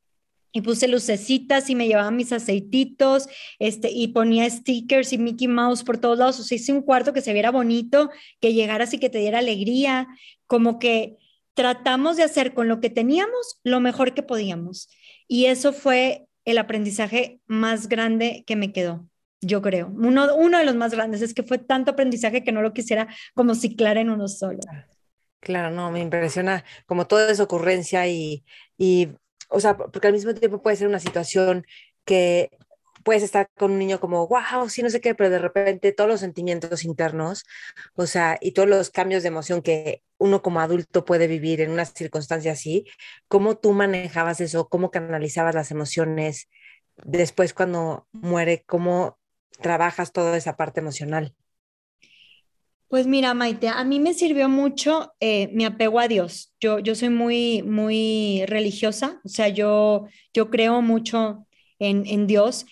y 0.57 0.63
puse 0.63 0.89
lucecitas 0.89 1.69
y 1.69 1.75
me 1.75 1.87
llevaba 1.87 2.11
mis 2.11 2.33
aceititos, 2.33 3.29
este, 3.59 3.91
y 3.91 4.09
ponía 4.09 4.49
stickers 4.49 5.13
y 5.13 5.19
Mickey 5.19 5.49
Mouse 5.49 5.85
por 5.85 5.99
todos 5.99 6.17
lados. 6.17 6.41
O 6.41 6.45
sea, 6.45 6.57
hice 6.57 6.73
un 6.73 6.81
cuarto 6.81 7.13
que 7.13 7.21
se 7.21 7.35
viera 7.35 7.51
bonito, 7.51 8.09
que 8.41 8.55
llegara 8.55 8.85
así 8.85 8.99
que 8.99 9.11
te 9.11 9.19
diera 9.19 9.41
alegría, 9.41 10.09
como 10.47 10.79
que 10.79 11.19
tratamos 11.53 12.17
de 12.17 12.23
hacer 12.23 12.55
con 12.55 12.69
lo 12.69 12.81
que 12.81 12.89
teníamos 12.89 13.61
lo 13.65 13.81
mejor 13.81 14.15
que 14.15 14.23
podíamos. 14.23 14.89
Y 15.29 15.45
eso 15.45 15.75
fue 15.75 16.27
el 16.47 16.57
aprendizaje 16.57 17.39
más 17.47 17.87
grande 17.91 18.43
que 18.47 18.57
me 18.57 18.73
quedó, 18.73 19.07
yo 19.43 19.61
creo. 19.61 19.89
Uno, 19.89 20.35
uno 20.37 20.57
de 20.57 20.65
los 20.65 20.75
más 20.75 20.95
grandes 20.95 21.21
es 21.21 21.35
que 21.35 21.43
fue 21.43 21.59
tanto 21.59 21.91
aprendizaje 21.91 22.45
que 22.45 22.53
no 22.53 22.63
lo 22.63 22.73
quisiera 22.73 23.09
como 23.35 23.55
ciclar 23.55 23.99
en 23.99 24.09
uno 24.09 24.27
solo. 24.27 24.61
Claro, 25.41 25.71
no, 25.71 25.91
me 25.91 26.01
impresiona 26.01 26.65
como 26.87 27.07
toda 27.07 27.31
esa 27.31 27.43
ocurrencia 27.43 28.07
y, 28.07 28.43
y 28.79 29.11
o 29.49 29.61
sea, 29.61 29.77
porque 29.77 30.07
al 30.09 30.13
mismo 30.15 30.35
tiempo 30.35 30.63
puede 30.63 30.77
ser 30.77 30.89
una 30.89 31.01
situación 31.01 31.65
que 32.05 32.51
puedes 33.05 33.23
estar 33.23 33.49
con 33.57 33.71
un 33.73 33.79
niño 33.79 34.01
como, 34.01 34.27
wow, 34.27 34.69
sí, 34.69 34.83
no 34.83 34.91
sé 34.91 35.01
qué, 35.01 35.15
pero 35.15 35.31
de 35.31 35.39
repente 35.39 35.93
todos 35.93 36.11
los 36.11 36.21
sentimientos 36.21 36.85
internos, 36.85 37.45
o 37.95 38.07
sea, 38.07 38.37
y 38.41 38.53
todos 38.53 38.69
los 38.69 38.91
cambios 38.91 39.23
de 39.23 39.29
emoción 39.29 39.63
que 39.63 40.03
uno 40.19 40.43
como 40.43 40.61
adulto 40.61 41.05
puede 41.05 41.29
vivir 41.29 41.61
en 41.61 41.71
una 41.71 41.85
circunstancia 41.85 42.53
así, 42.53 42.85
¿cómo 43.29 43.57
tú 43.57 43.73
manejabas 43.73 44.41
eso? 44.41 44.69
¿Cómo 44.69 44.91
canalizabas 44.91 45.55
las 45.55 45.71
emociones? 45.71 46.49
Después 47.05 47.55
cuando 47.55 48.09
muere, 48.13 48.65
¿cómo 48.67 49.19
trabajas 49.61 50.13
toda 50.13 50.37
esa 50.37 50.57
parte 50.57 50.81
emocional? 50.81 51.35
Pues 52.89 53.07
mira, 53.09 53.35
Maite, 53.35 53.69
a 53.69 53.83
mí 53.85 53.99
me 53.99 54.15
sirvió 54.15 54.49
mucho 54.49 55.13
eh, 55.19 55.51
mi 55.53 55.65
apego 55.65 55.99
a 55.99 56.07
Dios. 56.07 56.55
Yo, 56.61 56.79
yo 56.79 56.95
soy 56.95 57.11
muy, 57.11 57.63
muy 57.63 58.45
religiosa, 58.47 59.21
o 59.25 59.29
sea, 59.29 59.49
yo, 59.49 60.07
yo 60.33 60.51
creo 60.51 60.83
mucho 60.83 61.47
en, 61.81 62.07
en 62.07 62.29
Dios 62.29 62.65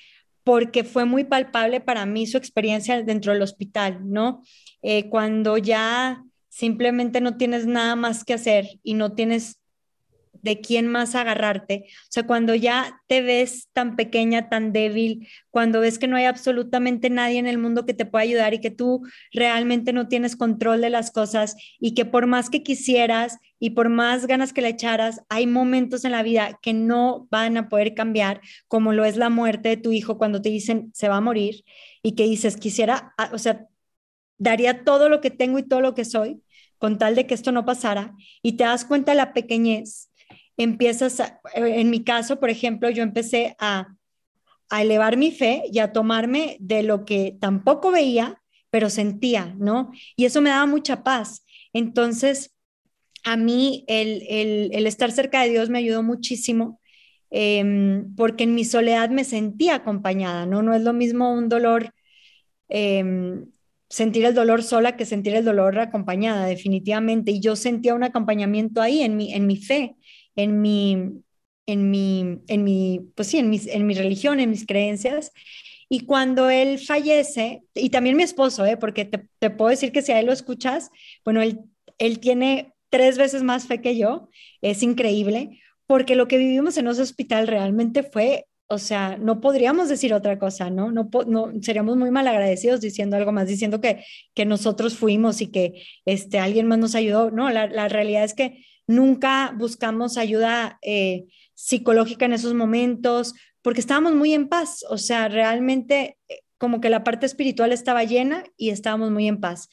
porque 0.45 0.85
fue 0.85 1.05
muy 1.05 1.25
palpable 1.25 1.81
para 1.81 2.07
mí 2.07 2.27
su 2.27 2.37
experiencia 2.37 3.03
dentro 3.03 3.33
del 3.33 3.43
hospital, 3.43 4.01
¿no? 4.05 4.43
Eh, 4.83 5.09
cuando 5.09 5.57
ya 5.59 6.23
simplemente 6.49 7.21
no 7.21 7.37
tienes 7.37 7.67
nada 7.67 7.97
más 7.97 8.25
que 8.25 8.35
hacer 8.35 8.67
y 8.85 8.95
no 8.95 9.15
tienes 9.15 9.59
de 10.45 10.61
quién 10.61 10.87
más 10.89 11.15
agarrarte. 11.15 11.87
O 11.89 12.11
sea, 12.11 12.27
cuando 12.27 12.55
ya 12.55 13.01
te 13.09 13.23
ves 13.23 13.69
tan 13.73 13.97
pequeña, 13.97 14.51
tan 14.51 14.73
débil, 14.73 15.27
cuando 15.51 15.81
ves 15.81 15.99
que 15.99 16.07
no 16.07 16.17
hay 16.17 16.27
absolutamente 16.27 17.09
nadie 17.11 17.39
en 17.39 17.47
el 17.47 17.59
mundo 17.59 17.87
que 17.87 17.95
te 17.95 18.05
pueda 18.05 18.23
ayudar 18.23 18.53
y 18.53 18.61
que 18.61 18.71
tú 18.71 19.03
realmente 19.33 19.93
no 19.95 20.07
tienes 20.07 20.37
control 20.37 20.83
de 20.83 20.91
las 20.91 21.11
cosas 21.11 21.57
y 21.81 21.95
que 21.95 22.05
por 22.05 22.27
más 22.27 22.51
que 22.51 22.63
quisieras 22.63 23.39
y 23.59 23.71
por 23.71 23.89
más 23.89 24.27
ganas 24.27 24.53
que 24.53 24.61
le 24.61 24.69
echaras, 24.69 25.23
hay 25.31 25.47
momentos 25.47 26.05
en 26.05 26.13
la 26.13 26.23
vida 26.23 26.59
que 26.61 26.75
no 26.75 27.27
van 27.31 27.57
a 27.57 27.69
poder 27.71 27.95
cambiar, 27.95 28.43
como 28.69 28.93
lo 28.93 29.07
es 29.07 29.17
la 29.17 29.31
muerte 29.31 29.71
de 29.71 29.77
tu 29.79 29.93
hijo 29.93 30.19
cuando 30.19 30.43
te 30.43 30.51
dicen 30.51 30.91
se 30.93 31.09
va 31.09 31.17
a 31.17 31.21
morir 31.23 31.65
y 32.03 32.13
que 32.13 32.25
dices, 32.25 32.59
quisiera, 32.59 33.15
ah, 33.17 33.31
o 33.33 33.39
sea, 33.39 33.67
daría 34.37 34.85
todo 34.85 35.09
lo 35.09 35.23
que 35.23 35.31
tengo 35.31 35.59
y 35.59 35.63
todo 35.63 35.81
lo 35.81 35.95
que 35.95 36.05
soy 36.05 36.43
con 36.79 36.99
tal 36.99 37.15
de 37.15 37.27
que 37.27 37.33
esto 37.33 37.51
no 37.51 37.65
pasara 37.65 38.15
y 38.43 38.59
te 38.59 38.65
das 38.65 38.85
cuenta 38.85 39.13
de 39.13 39.17
la 39.17 39.33
pequeñez 39.33 40.11
empiezas, 40.57 41.23
en 41.55 41.91
mi 41.91 42.05
caso, 42.05 42.41
por 42.41 42.51
ejemplo, 42.51 42.91
yo 42.91 43.03
empecé 43.03 43.57
a, 43.59 43.89
a 44.71 44.83
elevar 44.83 45.17
mi 45.17 45.31
fe 45.31 45.65
y 45.73 45.79
a 45.79 45.93
tomarme 45.93 46.57
de 46.61 46.83
lo 46.83 47.05
que 47.05 47.37
tampoco 47.41 47.91
veía, 47.91 48.43
pero 48.71 48.91
sentía, 48.91 49.55
¿no? 49.59 49.93
Y 50.17 50.25
eso 50.25 50.41
me 50.41 50.51
daba 50.51 50.67
mucha 50.67 51.05
paz. 51.05 51.45
Entonces, 51.73 52.55
a 53.25 53.37
mí 53.37 53.85
el, 53.89 54.23
el, 54.29 54.87
estar 54.87 55.11
cerca 55.11 55.43
de 55.43 55.51
Dios 55.51 55.71
me 55.71 55.79
ayudó 55.79 56.03
muchísimo 56.03 56.81
em, 57.31 58.15
porque 58.17 58.45
en 58.45 58.55
mi 58.55 58.65
soledad 58.65 59.11
me 59.11 59.25
sentía 59.25 59.77
acompañada, 59.77 60.47
¿no? 60.47 60.63
No 60.63 60.75
es 60.75 60.83
lo 60.83 60.93
mismo 60.93 61.33
un 61.33 61.49
dolor, 61.49 61.95
em, 62.69 63.47
sentir 63.89 64.25
el 64.25 64.35
dolor 64.35 64.63
sola 64.63 64.97
que 64.97 65.07
sentir 65.07 65.35
el 65.35 65.45
dolor 65.45 65.79
acompañada, 65.79 66.47
definitivamente. 66.47 67.33
Y 67.33 67.41
yo 67.41 67.57
sentía 67.57 67.95
un 67.95 68.05
acompañamiento 68.05 68.83
ahí 68.83 69.03
en 69.03 69.17
mi, 69.17 69.33
en 69.33 69.47
mi 69.47 69.57
fe, 69.57 69.97
en 70.37 70.61
mi, 70.61 71.23
en 71.67 71.91
mi, 71.91 72.41
en 72.49 72.65
mi, 72.65 73.01
pues 73.15 73.29
sí, 73.29 73.39
en, 73.39 73.51
mis, 73.51 73.67
en 73.67 73.87
mi 73.87 73.95
religión, 73.95 74.41
en 74.41 74.51
mis 74.51 74.67
creencias. 74.67 75.33
Y 75.89 76.01
cuando 76.01 76.51
él 76.51 76.79
fallece, 76.79 77.63
y 77.75 77.91
también 77.91 78.17
mi 78.17 78.23
esposo, 78.23 78.65
¿eh? 78.65 78.77
porque 78.77 79.05
te, 79.05 79.29
te, 79.39 79.51
puedo 79.51 79.71
decir 79.71 79.93
que 79.93 80.03
si 80.03 80.13
a 80.13 80.21
él 80.21 80.27
lo 80.27 80.33
escuchas, 80.33 80.91
bueno, 81.25 81.43
él, 81.43 81.61
él 81.99 82.21
tiene 82.21 82.75
tres 82.91 83.19
veces 83.19 83.43
más 83.43 83.67
fe 83.67 83.81
que 83.81 83.97
yo, 83.97 84.29
es 84.63 84.83
increíble, 84.83 85.61
porque 85.87 86.17
lo 86.17 86.29
que 86.29 86.39
vivimos 86.39 86.77
en 86.79 86.89
ese 86.89 87.03
hospital 87.03 87.47
realmente 87.47 88.03
fue, 88.03 88.47
o 88.69 88.79
sea, 88.79 89.19
no 89.19 89.41
podríamos 89.41 89.89
decir 89.89 90.15
otra 90.15 90.39
cosa, 90.39 90.71
¿no? 90.71 90.91
No, 90.91 91.11
no 91.27 91.53
seríamos 91.61 91.97
muy 91.97 92.11
mal 92.11 92.27
agradecidos 92.27 92.81
diciendo 92.81 93.17
algo 93.17 93.33
más, 93.33 93.47
diciendo 93.47 93.81
que, 93.81 94.05
que 94.35 94.47
nosotros 94.47 94.97
fuimos 94.97 95.41
y 95.41 95.49
que 95.51 95.83
este, 96.07 96.39
alguien 96.39 96.67
más 96.67 96.79
nos 96.79 96.95
ayudó. 96.95 97.31
No, 97.31 97.51
la, 97.51 97.67
la 97.67 97.89
realidad 97.89 98.25
es 98.25 98.35
que 98.35 98.65
nunca 98.87 99.55
buscamos 99.57 100.17
ayuda 100.17 100.79
eh, 100.83 101.27
psicológica 101.55 102.27
en 102.27 102.33
esos 102.33 102.55
momentos, 102.55 103.35
porque 103.63 103.81
estábamos 103.81 104.15
muy 104.15 104.35
en 104.35 104.49
paz, 104.49 104.85
o 104.89 104.99
sea, 104.99 105.29
realmente 105.29 106.19
eh, 106.29 106.41
como 106.59 106.81
que 106.81 106.91
la 106.91 107.05
parte 107.05 107.27
espiritual 107.27 107.73
estaba 107.73 108.05
llena 108.05 108.45
y 108.57 108.71
estábamos 108.71 109.11
muy 109.11 109.29
en 109.29 109.41
paz. 109.41 109.69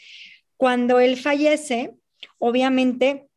Cuando 0.57 0.99
él 0.99 1.17
fallece, 1.17 1.93
obviamente 2.37 3.27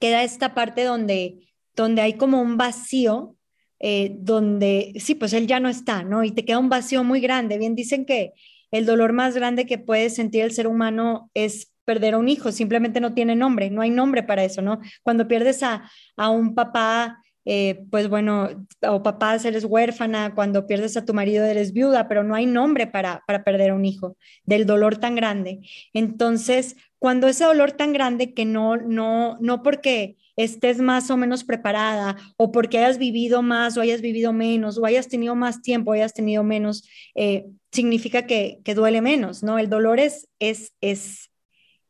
queda 0.00 0.22
esta 0.22 0.54
parte 0.54 0.84
donde, 0.84 1.48
donde 1.74 2.02
hay 2.02 2.14
como 2.14 2.40
un 2.40 2.56
vacío, 2.56 3.36
eh, 3.80 4.16
donde 4.18 4.92
sí, 4.96 5.14
pues 5.14 5.32
él 5.32 5.46
ya 5.46 5.60
no 5.60 5.68
está, 5.68 6.02
¿no? 6.02 6.24
Y 6.24 6.32
te 6.32 6.44
queda 6.44 6.58
un 6.58 6.68
vacío 6.68 7.04
muy 7.04 7.20
grande. 7.20 7.58
Bien, 7.58 7.74
dicen 7.74 8.04
que 8.04 8.32
el 8.70 8.86
dolor 8.86 9.12
más 9.12 9.34
grande 9.34 9.66
que 9.66 9.78
puede 9.78 10.10
sentir 10.10 10.42
el 10.42 10.52
ser 10.52 10.66
humano 10.66 11.30
es 11.34 11.72
perder 11.88 12.12
a 12.12 12.18
un 12.18 12.28
hijo, 12.28 12.52
simplemente 12.52 13.00
no 13.00 13.14
tiene 13.14 13.34
nombre, 13.34 13.70
no 13.70 13.80
hay 13.80 13.88
nombre 13.88 14.22
para 14.22 14.44
eso, 14.44 14.60
¿no? 14.60 14.78
Cuando 15.02 15.26
pierdes 15.26 15.62
a, 15.62 15.90
a 16.18 16.28
un 16.28 16.54
papá, 16.54 17.22
eh, 17.46 17.80
pues 17.90 18.10
bueno, 18.10 18.66
o 18.86 19.02
papás 19.02 19.46
eres 19.46 19.64
huérfana, 19.64 20.34
cuando 20.34 20.66
pierdes 20.66 20.98
a 20.98 21.06
tu 21.06 21.14
marido 21.14 21.46
eres 21.46 21.72
viuda, 21.72 22.06
pero 22.06 22.24
no 22.24 22.34
hay 22.34 22.44
nombre 22.44 22.86
para, 22.86 23.22
para 23.26 23.42
perder 23.42 23.70
a 23.70 23.74
un 23.74 23.86
hijo, 23.86 24.18
del 24.44 24.66
dolor 24.66 24.98
tan 24.98 25.14
grande. 25.14 25.60
Entonces, 25.94 26.76
cuando 26.98 27.26
ese 27.26 27.44
dolor 27.44 27.72
tan 27.72 27.94
grande 27.94 28.34
que 28.34 28.44
no, 28.44 28.76
no, 28.76 29.38
no 29.40 29.62
porque 29.62 30.18
estés 30.36 30.78
más 30.82 31.10
o 31.10 31.16
menos 31.16 31.42
preparada 31.42 32.16
o 32.36 32.52
porque 32.52 32.76
hayas 32.76 32.98
vivido 32.98 33.40
más 33.40 33.78
o 33.78 33.80
hayas 33.80 34.02
vivido 34.02 34.34
menos 34.34 34.76
o 34.76 34.84
hayas 34.84 35.08
tenido 35.08 35.34
más 35.34 35.62
tiempo 35.62 35.90
o 35.90 35.94
hayas 35.94 36.12
tenido 36.12 36.44
menos, 36.44 36.86
eh, 37.14 37.46
significa 37.72 38.26
que, 38.26 38.60
que, 38.62 38.74
duele 38.74 39.00
menos, 39.00 39.42
¿no? 39.42 39.58
El 39.58 39.70
dolor 39.70 40.00
es, 40.00 40.28
es, 40.38 40.72
es, 40.82 41.27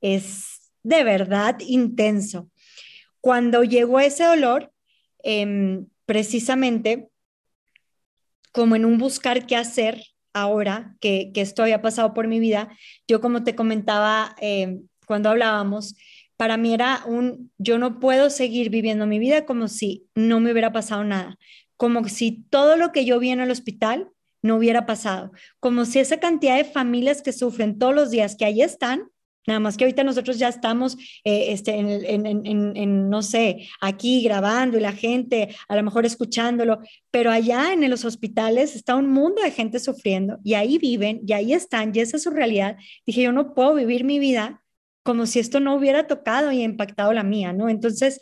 es 0.00 0.72
de 0.82 1.04
verdad 1.04 1.56
intenso. 1.60 2.50
Cuando 3.20 3.64
llegó 3.64 4.00
ese 4.00 4.24
dolor, 4.24 4.72
Em, 5.22 5.86
precisamente 6.06 7.10
como 8.52 8.76
en 8.76 8.84
un 8.84 8.98
buscar 8.98 9.46
qué 9.46 9.56
hacer 9.56 10.02
ahora 10.32 10.96
que, 11.00 11.32
esto 11.34 11.62
había 11.62 11.82
pasado 11.82 12.14
por 12.14 12.28
mi 12.28 12.40
vida, 12.40 12.74
yo 13.06 13.20
como 13.20 13.44
te 13.44 13.54
comentaba 13.54 14.34
em, 14.40 14.86
cuando 15.06 15.28
hablábamos, 15.28 15.96
para 16.36 16.56
mí 16.56 16.72
era 16.72 17.02
un, 17.06 17.52
yo 17.58 17.78
no 17.78 17.98
puedo 18.00 18.30
seguir 18.30 18.70
viviendo 18.70 19.06
mi 19.06 19.18
vida 19.18 19.44
como 19.44 19.68
si 19.68 20.06
no 20.14 20.40
me 20.40 20.52
hubiera 20.52 20.72
pasado 20.72 21.04
nada, 21.04 21.36
como 21.76 22.08
si 22.08 22.44
todo 22.48 22.76
lo 22.76 22.92
que 22.92 23.04
yo 23.04 23.18
vi 23.18 23.30
en 23.30 23.40
el 23.40 23.50
hospital 23.50 24.08
no 24.40 24.56
hubiera 24.56 24.86
pasado, 24.86 25.32
como 25.60 25.84
si 25.84 25.98
esa 25.98 26.20
cantidad 26.20 26.56
de 26.56 26.64
familias 26.64 27.22
que 27.22 27.32
sufren 27.32 27.78
todos 27.78 27.94
los 27.94 28.10
días, 28.10 28.36
que 28.36 28.44
ahí 28.44 28.62
están, 28.62 29.10
Nada 29.48 29.60
más 29.60 29.78
que 29.78 29.84
ahorita 29.84 30.04
nosotros 30.04 30.38
ya 30.38 30.48
estamos, 30.48 30.98
eh, 31.24 31.52
este, 31.52 31.74
en, 31.74 33.08
no 33.08 33.22
sé, 33.22 33.66
aquí 33.80 34.22
grabando 34.22 34.76
y 34.76 34.82
la 34.82 34.92
gente 34.92 35.56
a 35.68 35.74
lo 35.74 35.82
mejor 35.82 36.04
escuchándolo, 36.04 36.80
pero 37.10 37.30
allá 37.30 37.72
en 37.72 37.88
los 37.88 38.04
hospitales 38.04 38.76
está 38.76 38.94
un 38.94 39.08
mundo 39.08 39.40
de 39.40 39.50
gente 39.50 39.78
sufriendo 39.78 40.38
y 40.44 40.52
ahí 40.52 40.76
viven 40.76 41.22
y 41.26 41.32
ahí 41.32 41.54
están 41.54 41.92
y 41.94 42.00
esa 42.00 42.18
es 42.18 42.24
su 42.24 42.30
realidad. 42.30 42.76
Dije, 43.06 43.22
yo 43.22 43.32
no 43.32 43.54
puedo 43.54 43.72
vivir 43.72 44.04
mi 44.04 44.18
vida 44.18 44.62
como 45.02 45.24
si 45.24 45.38
esto 45.38 45.60
no 45.60 45.74
hubiera 45.76 46.06
tocado 46.06 46.52
y 46.52 46.62
impactado 46.62 47.14
la 47.14 47.22
mía, 47.22 47.54
¿no? 47.54 47.70
Entonces, 47.70 48.20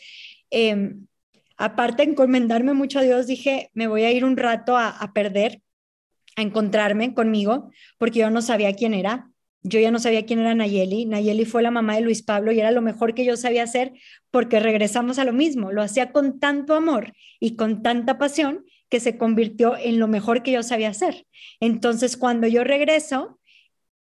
em, 0.51 1.09
aparte 1.57 2.05
de 2.05 2.13
encomendarme 2.13 2.73
mucho 2.73 3.01
a 3.01 3.03
Dios, 3.03 3.27
dije, 3.27 3.71
me 3.75 3.89
voy 3.89 4.05
a 4.05 4.13
ir 4.13 4.25
un 4.25 4.37
rato 4.37 4.77
a 4.79 5.13
perder, 5.13 5.61
a 6.37 6.43
encontrarme 6.43 7.15
conmigo, 7.15 7.73
porque 7.99 8.21
yo 8.21 8.31
no 8.31 8.43
sabía 8.43 8.75
quién 8.75 8.95
era 8.95 9.29
yo 9.63 9.81
ya 9.81 9.91
no 9.91 9.99
sabía 9.99 10.27
quién 10.27 10.39
era 10.39 10.55
Nayeli. 10.55 11.07
Nayeli 11.07 11.45
fue 11.45 11.63
la 11.63 11.71
mamá 11.71 11.97
de 11.97 12.03
Luis 12.03 12.23
Pablo 12.23 12.53
y 12.53 12.61
era 12.61 12.71
lo 12.71 12.83
mejor 12.83 13.15
que 13.15 13.25
yo 13.25 13.37
sabía 13.37 13.65
hacer 13.65 13.93
porque 14.31 14.61
regresamos 14.61 15.19
a 15.19 15.25
lo 15.25 15.33
mismo. 15.33 15.73
Lo 15.73 15.83
hacía 15.83 16.13
con 16.13 16.39
tanto 16.39 16.75
amor 16.75 17.13
y 17.41 17.57
con 17.57 17.83
tanta 17.83 18.19
pasión 18.19 18.65
que 18.89 19.01
se 19.01 19.19
convirtió 19.19 19.77
en 19.77 19.99
lo 19.99 20.09
mejor 20.09 20.43
que 20.43 20.53
yo 20.53 20.63
sabía 20.63 20.91
hacer. 20.91 21.27
Entonces, 21.61 22.17
cuando 22.17 22.47
yo 22.47 22.65
regreso, 22.65 23.41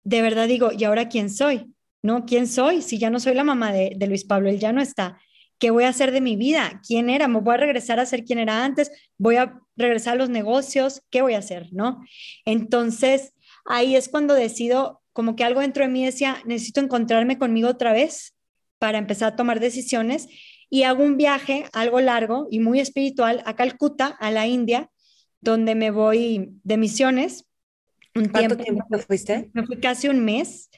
de 0.05 0.23
verdad 0.23 0.49
digo, 0.49 0.71
¿y 0.73 0.85
ahora 0.85 1.09
quién 1.09 1.31
soy? 1.31 1.75
¿No? 2.03 2.25
¿Quién 2.25 2.47
soy? 2.47 2.83
Si 2.83 2.99
ya 2.99 3.11
no 3.11 3.21
soy 3.21 3.35
la 3.35 3.45
mamá 3.45 3.73
de, 3.73 3.95
Luis 4.09 4.25
Pablo, 4.25 4.49
él 4.49 4.59
ya 4.59 4.73
no 4.73 4.81
está. 4.81 5.19
¿Qué 5.59 5.71
voy 5.71 5.85
a 5.85 5.91
hacer 5.91 6.11
de 6.11 6.21
mi 6.21 6.37
vida? 6.37 6.81
¿Quién 6.87 7.11
era? 7.11 7.29
¿Me 7.29 7.41
voy 7.41 7.55
a 7.55 7.59
regresar 7.59 8.01
a 8.01 8.07
ser 8.07 8.25
quien 8.25 8.39
era 8.39 8.65
antes? 8.65 8.91
¿Voy 9.19 9.37
a 9.37 9.61
regresar 9.77 10.15
a 10.15 10.17
los 10.17 10.31
negocios? 10.31 11.03
¿Qué 11.11 11.23
voy 11.23 11.35
a 11.35 11.39
hacer? 11.39 11.69
¿No? 11.73 12.03
Entonces, 12.45 13.35
ahí 13.65 13.95
es 13.95 14.09
cuando 14.09 14.35
decido 14.35 15.02
como 15.13 15.37
que 15.37 15.45
algo 15.45 15.61
dentro 15.61 15.85
de 15.85 15.91
mí 15.91 16.05
decía, 16.05 16.39
necesito 16.45 16.81
encontrarme 16.81 17.39
conmigo 17.39 17.69
otra 17.69 17.93
vez 17.93 18.35
para 18.79 18.99
empezar 18.99 19.33
a 19.33 19.37
tomar 19.37 19.61
decisiones 19.61 20.29
y 20.69 20.85
hago 20.85 21.05
un 21.05 21.17
viaje 21.17 21.67
algo 21.73 22.01
largo 22.01 22.49
y 22.51 22.61
muy 22.61 22.81
espiritual 22.81 23.43
a 23.45 23.55
Calcuta, 23.55 24.07
a 24.07 24.31
la 24.31 24.47
India, 24.47 24.91
donde 25.41 25.75
me 25.75 25.91
voy 25.91 26.51
de 26.65 26.77
misiones. 26.77 27.45
Un 28.15 28.27
¿Cuánto 28.27 28.57
tiempo, 28.57 28.85
tiempo 28.89 29.07
fuiste? 29.07 29.51
Me 29.53 29.67
fui 29.67 29.79
casi 29.81 30.09
un 30.09 30.25
mes. 30.25 30.71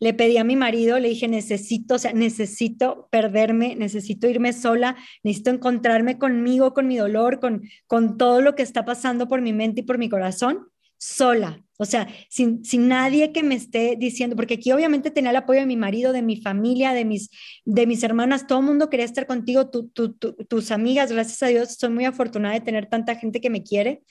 Le 0.00 0.14
pedí 0.14 0.36
a 0.36 0.44
mi 0.44 0.54
marido, 0.54 0.98
le 1.00 1.08
dije, 1.08 1.26
necesito, 1.26 1.96
o 1.96 1.98
sea, 1.98 2.12
necesito 2.12 3.08
perderme, 3.10 3.74
necesito 3.74 4.28
irme 4.28 4.52
sola, 4.52 4.96
necesito 5.24 5.50
encontrarme 5.50 6.18
conmigo, 6.18 6.72
con 6.72 6.86
mi 6.86 6.96
dolor, 6.96 7.40
con, 7.40 7.62
con 7.86 8.16
todo 8.16 8.40
lo 8.40 8.54
que 8.54 8.62
está 8.62 8.84
pasando 8.84 9.26
por 9.26 9.40
mi 9.40 9.52
mente 9.52 9.80
y 9.80 9.84
por 9.84 9.98
mi 9.98 10.08
corazón 10.08 10.68
sola, 10.98 11.64
o 11.78 11.84
sea, 11.84 12.08
sin, 12.28 12.64
sin, 12.64 12.88
nadie 12.88 13.32
que 13.32 13.44
me 13.44 13.54
esté 13.54 13.94
diciendo, 13.96 14.34
porque 14.34 14.54
aquí 14.54 14.72
obviamente 14.72 15.12
tenía 15.12 15.30
el 15.30 15.36
apoyo 15.36 15.60
de 15.60 15.66
mi 15.66 15.76
marido, 15.76 16.12
de 16.12 16.22
mi 16.22 16.40
familia, 16.40 16.92
de 16.92 17.04
mis, 17.04 17.30
de 17.64 17.86
mis 17.86 18.02
hermanas, 18.02 18.48
todo 18.48 18.58
el 18.58 18.66
mundo 18.66 18.90
quería 18.90 19.06
estar 19.06 19.26
contigo, 19.26 19.70
tus 19.70 20.70
amigas, 20.72 21.12
gracias 21.12 21.40
a 21.44 21.46
Dios, 21.46 21.76
soy 21.78 21.90
muy 21.90 22.04
afortunada 22.04 22.54
de 22.54 22.62
tener 22.62 22.86
tanta 22.86 23.14
gente 23.14 23.40
que 23.40 23.48
me 23.48 23.62
quiere, 23.62 24.02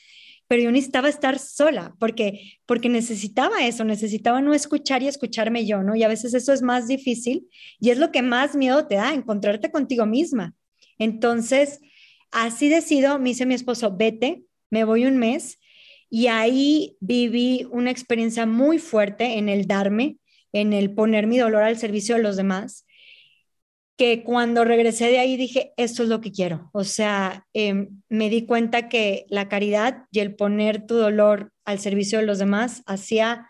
pero 0.48 0.64
yo 0.64 0.72
necesitaba 0.72 1.10
estar 1.10 1.40
sola, 1.40 1.94
porque, 2.00 2.54
porque 2.66 2.88
necesitaba 2.88 3.66
eso, 3.66 3.84
necesitaba 3.84 4.40
no 4.40 4.54
escuchar 4.54 5.04
y 5.04 5.10
escucharme 5.10 5.66
yo, 5.66 5.84
¿no? 5.84 5.94
Y 5.94 6.04
a 6.04 6.08
veces 6.08 6.34
eso 6.34 6.54
es 6.54 6.62
más 6.62 6.88
difícil 6.88 7.50
y 7.82 7.90
es 7.90 7.98
lo 7.98 8.14
que 8.14 8.22
más 8.22 8.56
miedo 8.56 8.88
te 8.88 8.96
da, 8.96 9.14
encontrarte 9.14 9.72
contigo 9.72 10.06
misma. 10.06 10.56
Entonces, 11.00 11.82
así 12.32 12.70
decido, 12.70 13.20
me 13.20 13.30
dice 13.30 13.46
mi 13.46 13.56
esposo, 13.56 13.94
vete, 13.96 14.46
me 14.70 14.86
voy 14.86 15.06
un 15.06 15.18
mes 15.18 15.60
y 16.10 16.28
ahí 16.28 16.98
viví 17.00 17.68
una 17.72 17.92
experiencia 17.92 18.46
muy 18.46 18.80
fuerte 18.80 19.38
en 19.38 19.50
el 19.50 19.68
darme, 19.68 20.18
en 20.54 20.74
el 20.74 20.94
poner 20.94 21.28
mi 21.28 21.38
dolor 21.38 21.64
al 21.64 21.78
servicio 21.78 22.16
de 22.16 22.24
los 22.24 22.38
demás, 22.38 22.86
que 23.98 24.24
cuando 24.24 24.64
regresé 24.64 25.08
de 25.08 25.20
ahí 25.20 25.38
dije, 25.38 25.74
esto 25.76 26.04
es 26.04 26.10
lo 26.10 26.22
que 26.22 26.32
quiero. 26.32 26.70
O 26.72 26.84
sea, 26.84 27.48
em, 27.54 28.02
me 28.10 28.30
di 28.30 28.46
cuenta 28.46 28.90
que 28.90 29.26
la 29.28 29.50
caridad 29.50 30.06
y 30.12 30.20
el 30.20 30.36
poner 30.36 30.86
tu 30.86 30.96
dolor 30.96 31.52
al 31.66 31.80
servicio 31.80 32.20
de 32.20 32.26
los 32.26 32.38
demás 32.38 32.84
hacía 32.86 33.50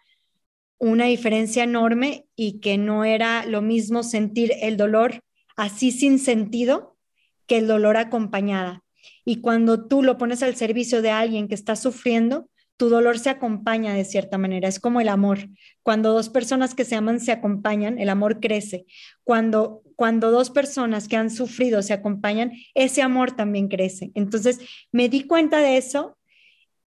una 0.79 1.05
diferencia 1.05 1.63
enorme 1.63 2.27
y 2.35 2.59
que 2.59 2.77
no 2.77 3.03
era 3.03 3.45
lo 3.45 3.61
mismo 3.61 4.03
sentir 4.03 4.53
el 4.61 4.77
dolor 4.77 5.21
así 5.57 5.91
sin 5.91 6.17
sentido 6.19 6.97
que 7.45 7.57
el 7.57 7.67
dolor 7.67 7.97
acompañada. 7.97 8.83
Y 9.29 9.41
cuando 9.41 9.87
tú 9.87 10.03
lo 10.03 10.17
pones 10.17 10.41
al 10.41 10.55
servicio 10.55 11.01
de 11.01 11.11
alguien 11.11 11.49
que 11.49 11.53
está 11.53 11.75
sufriendo, 11.75 12.49
tu 12.77 12.87
dolor 12.87 13.19
se 13.19 13.29
acompaña 13.29 13.93
de 13.93 14.05
cierta 14.05 14.37
manera. 14.37 14.69
Es 14.69 14.79
como 14.79 15.01
el 15.01 15.09
amor. 15.09 15.39
Cuando 15.83 16.13
dos 16.13 16.29
personas 16.29 16.73
que 16.73 16.85
se 16.85 16.95
aman 16.95 17.19
se 17.19 17.33
acompañan, 17.33 17.99
el 17.99 18.07
amor 18.07 18.39
crece. 18.39 18.85
Cuando 19.25 19.83
cuando 19.97 20.31
dos 20.31 20.49
personas 20.49 21.09
que 21.09 21.17
han 21.17 21.29
sufrido 21.29 21.81
se 21.81 21.91
acompañan, 21.91 22.53
ese 22.73 23.01
amor 23.01 23.35
también 23.35 23.67
crece. 23.67 24.11
Entonces 24.13 24.59
me 24.93 25.09
di 25.09 25.23
cuenta 25.23 25.57
de 25.57 25.75
eso 25.75 26.17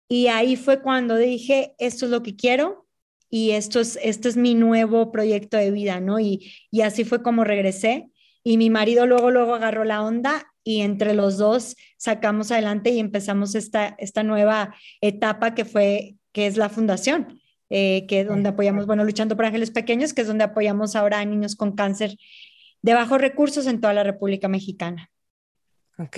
y 0.09 0.27
ahí 0.27 0.57
fue 0.57 0.81
cuando 0.81 1.15
dije, 1.15 1.73
esto 1.77 2.03
es 2.03 2.11
lo 2.11 2.21
que 2.21 2.35
quiero 2.35 2.85
y 3.29 3.51
esto 3.51 3.79
es, 3.79 3.97
esto 4.03 4.27
es 4.27 4.35
mi 4.35 4.55
nuevo 4.55 5.09
proyecto 5.09 5.55
de 5.55 5.71
vida, 5.71 6.01
¿no? 6.01 6.19
Y, 6.19 6.51
y 6.69 6.81
así 6.81 7.05
fue 7.05 7.23
como 7.23 7.45
regresé 7.45 8.09
y 8.43 8.57
mi 8.57 8.69
marido 8.69 9.05
luego, 9.05 9.31
luego 9.31 9.55
agarró 9.55 9.85
la 9.85 10.03
onda 10.03 10.51
y 10.65 10.81
entre 10.81 11.13
los 11.13 11.37
dos 11.37 11.77
sacamos 11.95 12.51
adelante 12.51 12.89
y 12.89 12.99
empezamos 12.99 13.53
esta, 13.55 13.95
esta 13.99 14.23
nueva 14.23 14.75
etapa 14.99 15.53
que 15.53 15.63
fue, 15.63 16.15
que 16.33 16.47
es 16.47 16.57
la 16.57 16.67
fundación. 16.67 17.39
Eh, 17.69 18.05
que 18.07 18.21
es 18.21 18.27
donde 18.27 18.49
apoyamos, 18.49 18.85
bueno, 18.85 19.03
Luchando 19.03 19.35
por 19.35 19.45
Ángeles 19.45 19.71
Pequeños, 19.71 20.13
que 20.13 20.21
es 20.21 20.27
donde 20.27 20.43
apoyamos 20.43 20.95
ahora 20.95 21.19
a 21.19 21.25
niños 21.25 21.55
con 21.55 21.75
cáncer 21.75 22.15
de 22.83 22.93
bajos 22.93 23.19
recursos 23.19 23.65
en 23.65 23.81
toda 23.81 23.93
la 23.93 24.03
República 24.03 24.47
Mexicana. 24.47 25.09
Ok. 25.97 26.17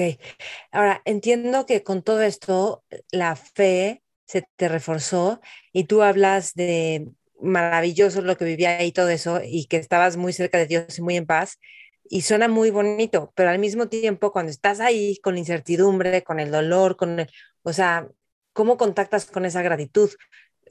Ahora, 0.72 1.02
entiendo 1.06 1.66
que 1.66 1.84
con 1.84 2.04
todo 2.04 2.22
esto, 2.22 2.84
la 3.12 3.38
fe 3.38 4.04
se 4.26 4.46
te 4.58 4.68
reforzó 4.68 5.40
y 5.72 5.86
tú 5.86 6.02
hablas 6.02 6.54
de 6.54 7.08
maravilloso 7.40 8.22
lo 8.22 8.36
que 8.36 8.44
vivía 8.44 8.84
y 8.84 8.92
todo 8.92 9.10
eso 9.10 9.40
y 9.44 9.68
que 9.68 9.78
estabas 9.78 10.18
muy 10.18 10.34
cerca 10.34 10.58
de 10.58 10.66
Dios 10.68 10.98
y 10.98 11.02
muy 11.02 11.16
en 11.16 11.26
paz 11.26 11.60
y 12.10 12.22
suena 12.22 12.48
muy 12.48 12.72
bonito, 12.72 13.32
pero 13.36 13.50
al 13.50 13.60
mismo 13.60 13.88
tiempo 13.88 14.32
cuando 14.32 14.52
estás 14.52 14.80
ahí 14.80 15.18
con 15.24 15.34
la 15.34 15.40
incertidumbre, 15.40 16.24
con 16.24 16.40
el 16.40 16.52
dolor, 16.52 16.98
con 16.98 17.20
el, 17.20 17.32
o 17.64 17.74
sea, 17.74 18.08
¿cómo 18.54 18.78
contactas 18.78 19.26
con 19.26 19.46
esa 19.46 19.62
gratitud? 19.62 20.10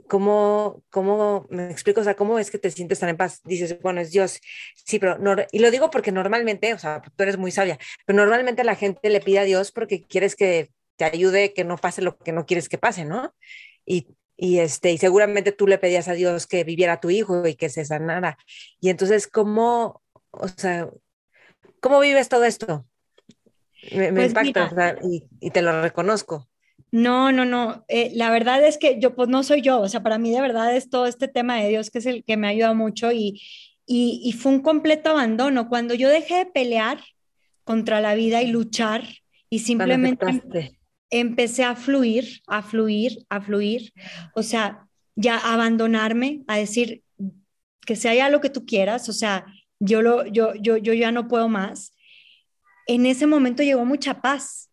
¿Cómo, 0.08 0.82
¿Cómo, 0.90 1.46
me 1.50 1.70
explico? 1.70 2.00
O 2.00 2.04
sea, 2.04 2.16
¿cómo 2.16 2.38
es 2.38 2.50
que 2.50 2.58
te 2.58 2.70
sientes 2.70 3.00
tan 3.00 3.08
en 3.08 3.16
paz? 3.16 3.42
Dices, 3.44 3.80
bueno, 3.82 4.00
es 4.00 4.12
Dios. 4.12 4.40
Sí, 4.74 4.98
pero, 4.98 5.18
no, 5.18 5.36
y 5.52 5.58
lo 5.58 5.70
digo 5.70 5.90
porque 5.90 6.12
normalmente, 6.12 6.74
o 6.74 6.78
sea, 6.78 7.02
tú 7.02 7.22
eres 7.22 7.36
muy 7.38 7.50
sabia, 7.50 7.78
pero 8.04 8.18
normalmente 8.18 8.64
la 8.64 8.74
gente 8.76 9.10
le 9.10 9.20
pide 9.20 9.40
a 9.40 9.44
Dios 9.44 9.72
porque 9.72 10.04
quieres 10.04 10.36
que 10.36 10.70
te 10.96 11.04
ayude, 11.04 11.52
que 11.54 11.64
no 11.64 11.76
pase 11.76 12.02
lo 12.02 12.18
que 12.18 12.32
no 12.32 12.46
quieres 12.46 12.68
que 12.68 12.78
pase, 12.78 13.04
¿no? 13.04 13.34
Y, 13.84 14.08
y, 14.36 14.58
este, 14.58 14.92
y 14.92 14.98
seguramente 14.98 15.52
tú 15.52 15.66
le 15.66 15.78
pedías 15.78 16.08
a 16.08 16.12
Dios 16.12 16.46
que 16.46 16.64
viviera 16.64 17.00
tu 17.00 17.10
hijo 17.10 17.46
y 17.46 17.54
que 17.54 17.68
se 17.68 17.84
sanara. 17.84 18.38
Y 18.80 18.90
entonces, 18.90 19.26
¿cómo, 19.26 20.02
o 20.30 20.48
sea, 20.48 20.90
cómo 21.86 22.00
vives 22.00 22.28
todo 22.28 22.44
esto? 22.44 22.84
Me, 23.92 24.10
me 24.10 24.28
pues 24.28 24.46
impacta 24.48 24.96
y, 25.02 25.24
y 25.40 25.50
te 25.50 25.62
lo 25.62 25.80
reconozco. 25.80 26.48
No, 26.90 27.30
no, 27.30 27.44
no. 27.44 27.84
Eh, 27.88 28.10
la 28.14 28.30
verdad 28.30 28.64
es 28.64 28.78
que 28.78 28.98
yo, 28.98 29.14
pues 29.14 29.28
no 29.28 29.42
soy 29.42 29.60
yo. 29.60 29.80
O 29.80 29.88
sea, 29.88 30.02
para 30.02 30.18
mí 30.18 30.32
de 30.32 30.40
verdad 30.40 30.74
es 30.74 30.90
todo 30.90 31.06
este 31.06 31.28
tema 31.28 31.56
de 31.56 31.68
Dios 31.68 31.90
que 31.90 31.98
es 31.98 32.06
el 32.06 32.24
que 32.24 32.36
me 32.36 32.46
ha 32.46 32.50
ayudado 32.50 32.74
mucho 32.74 33.12
y, 33.12 33.40
y, 33.86 34.32
fue 34.32 34.52
un 34.52 34.62
completo 34.62 35.10
abandono. 35.10 35.68
Cuando 35.68 35.94
yo 35.94 36.08
dejé 36.08 36.36
de 36.36 36.46
pelear 36.46 36.98
contra 37.64 38.00
la 38.00 38.14
vida 38.14 38.42
y 38.42 38.48
luchar 38.48 39.04
y 39.50 39.60
simplemente 39.60 40.26
empecé 41.10 41.64
a 41.64 41.76
fluir, 41.76 42.40
a 42.46 42.62
fluir, 42.62 43.24
a 43.28 43.40
fluir. 43.40 43.92
O 44.34 44.42
sea, 44.42 44.88
ya 45.14 45.38
abandonarme, 45.38 46.42
a 46.48 46.56
decir 46.56 47.02
que 47.84 47.94
sea 47.94 48.14
ya 48.14 48.28
lo 48.28 48.40
que 48.40 48.50
tú 48.50 48.66
quieras. 48.66 49.08
O 49.08 49.12
sea, 49.12 49.46
yo, 49.78 50.02
lo, 50.02 50.26
yo, 50.26 50.54
yo, 50.54 50.76
yo 50.76 50.92
ya 50.92 51.12
no 51.12 51.28
puedo 51.28 51.48
más. 51.48 51.92
En 52.86 53.06
ese 53.06 53.26
momento 53.26 53.62
llegó 53.62 53.84
mucha 53.84 54.20
paz 54.20 54.70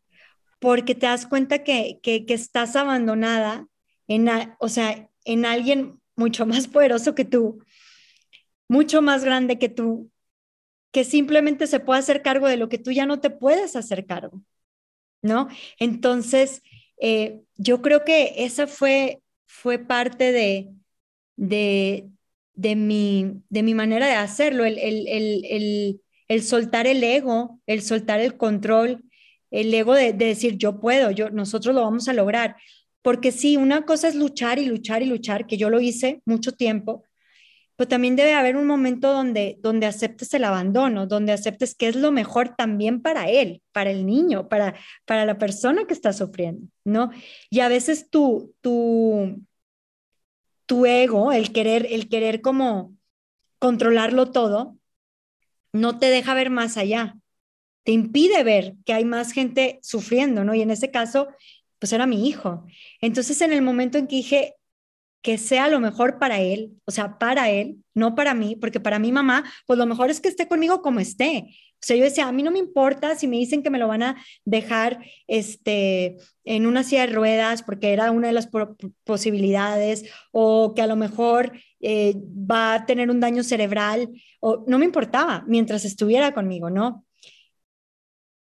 porque 0.60 0.96
te 0.96 1.08
das 1.08 1.28
cuenta 1.28 1.64
que, 1.64 2.00
que, 2.02 2.26
estás 2.30 2.76
abandonada 2.76 3.68
en, 4.08 4.30
o 4.60 4.70
sea, 4.70 5.10
en 5.26 5.46
alguien 5.46 6.00
mucho 6.16 6.46
más 6.46 6.68
poderoso 6.68 7.16
que 7.16 7.26
tú, 7.26 7.64
mucho 8.68 9.02
más 9.02 9.26
grande 9.26 9.60
que 9.60 9.70
tú, 9.70 10.10
que 10.92 11.04
simplemente 11.04 11.68
se 11.68 11.80
puede 11.80 12.00
hacer 12.00 12.22
cargo 12.22 12.48
de 12.48 12.58
lo 12.58 12.70
que 12.70 12.78
tú 12.78 12.92
ya 12.92 13.06
no 13.06 13.20
te 13.20 13.30
puedes 13.30 13.76
hacer 13.76 14.06
cargo, 14.06 14.42
¿no? 15.22 15.48
Entonces, 15.80 16.62
eh, 16.98 17.42
yo 17.56 17.82
creo 17.82 18.06
que 18.06 18.46
esa 18.46 18.68
fue, 18.68 19.22
fue 19.48 19.80
parte 19.80 20.32
de, 20.32 20.70
de, 21.36 22.10
de, 22.56 22.76
mi, 22.76 23.42
de 23.50 23.64
mi 23.64 23.74
manera 23.74 24.08
de 24.08 24.14
hacerlo, 24.14 24.66
el, 24.66 24.78
el, 24.78 25.08
el, 25.08 26.02
el 26.28 26.44
soltar 26.44 26.88
el 26.88 27.04
ego, 27.04 27.60
el 27.68 27.82
soltar 27.82 28.20
el 28.20 28.38
control, 28.38 29.04
el 29.52 29.74
ego 29.74 29.94
de, 29.94 30.14
decir 30.14 30.58
yo 30.58 30.80
puedo, 30.80 31.12
yo, 31.12 31.30
nosotros 31.30 31.76
lo 31.76 31.82
vamos 31.82 32.08
a 32.08 32.14
lograr. 32.14 32.56
Porque 33.02 33.32
sí, 33.32 33.58
una 33.58 33.86
cosa 33.86 34.08
es 34.08 34.16
luchar 34.16 34.60
y 34.60 34.66
luchar 34.66 35.04
y 35.04 35.06
luchar, 35.06 35.46
que 35.46 35.58
yo 35.58 35.70
lo 35.70 35.80
hice 35.80 36.22
mucho 36.26 36.54
tiempo, 36.54 37.04
pero 37.76 37.88
también 37.88 38.16
debe 38.16 38.34
haber 38.34 38.56
un 38.56 38.66
momento 38.66 39.12
donde, 39.12 39.58
donde 39.62 39.88
aceptes 39.88 40.34
el 40.34 40.44
abandono, 40.44 41.06
donde 41.08 41.34
aceptes 41.34 41.76
que 41.76 41.88
es 41.88 41.96
lo 41.96 42.12
mejor 42.12 42.56
también 42.56 43.02
para 43.02 43.30
él, 43.30 43.62
para 43.72 43.92
el 43.92 44.06
niño, 44.06 44.48
para, 44.48 44.76
para 45.06 45.26
la 45.26 45.38
persona 45.38 45.86
que 45.86 45.94
está 45.94 46.14
sufriendo, 46.14 46.68
¿no? 46.86 47.12
Y 47.50 47.60
a 47.60 47.68
veces 47.68 48.10
tu, 48.10 48.54
tu, 48.62 49.44
tu 50.66 50.86
ego, 50.86 51.32
el 51.32 51.52
querer, 51.52 51.88
el 51.90 52.10
querer 52.10 52.42
como 52.42 52.96
controlarlo 53.60 54.32
todo, 54.32 54.78
no 55.72 56.00
te 56.00 56.08
deja 56.08 56.34
ver 56.34 56.50
más 56.50 56.78
allá 56.78 57.18
te 57.84 57.92
impide 57.92 58.44
ver 58.44 58.76
que 58.86 58.94
hay 58.94 59.06
más 59.06 59.32
gente 59.32 59.80
sufriendo, 59.82 60.44
¿no? 60.44 60.56
Y 60.56 60.62
en 60.62 60.72
ese 60.72 60.90
caso, 60.92 61.28
pues 61.80 61.94
era 61.94 62.06
mi 62.06 62.28
hijo. 62.28 62.66
Entonces, 63.02 63.42
en 63.42 63.52
el 63.54 63.62
momento 63.62 63.98
en 63.98 64.08
que 64.08 64.16
dije 64.18 64.56
que 65.24 65.38
sea 65.38 65.70
lo 65.70 65.80
mejor 65.80 66.20
para 66.20 66.42
él, 66.42 66.74
o 66.86 66.92
sea, 66.92 67.18
para 67.18 67.50
él, 67.50 67.78
no 67.96 68.14
para 68.14 68.34
mí, 68.34 68.58
porque 68.58 68.82
para 68.82 69.00
mi 69.00 69.12
mamá, 69.12 69.46
pues 69.66 69.80
lo 69.80 69.86
mejor 69.86 70.10
es 70.10 70.20
que 70.20 70.28
esté 70.28 70.48
conmigo 70.50 70.82
como 70.82 71.00
esté. 71.00 71.46
O 71.48 71.86
sea, 71.86 71.96
yo 71.96 72.04
decía, 72.04 72.28
a 72.28 72.32
mí 72.34 72.44
no 72.44 72.52
me 72.52 72.60
importa 72.60 73.16
si 73.16 73.28
me 73.28 73.38
dicen 73.38 73.64
que 73.64 73.70
me 73.70 73.80
lo 73.80 73.88
van 73.88 74.04
a 74.04 74.18
dejar 74.44 75.00
este, 75.28 76.18
en 76.44 76.68
una 76.68 76.84
silla 76.84 77.08
de 77.08 77.14
ruedas, 77.14 77.64
porque 77.64 77.94
era 77.94 78.12
una 78.12 78.28
de 78.28 78.34
las 78.34 78.50
posibilidades, 79.06 80.04
o 80.32 80.74
que 80.76 80.82
a 80.82 80.88
lo 80.88 80.98
mejor 80.98 81.54
eh, 81.80 82.16
va 82.18 82.74
a 82.76 82.86
tener 82.86 83.10
un 83.10 83.22
daño 83.22 83.44
cerebral, 83.44 84.10
o 84.42 84.66
no 84.68 84.78
me 84.78 84.86
importaba 84.86 85.46
mientras 85.48 85.86
estuviera 85.86 86.34
conmigo, 86.34 86.70
¿no? 86.70 87.06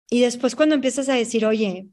Y 0.10 0.22
después 0.22 0.56
cuando 0.56 0.76
empiezas 0.76 1.08
a 1.08 1.16
decir, 1.16 1.46
oye, 1.46 1.88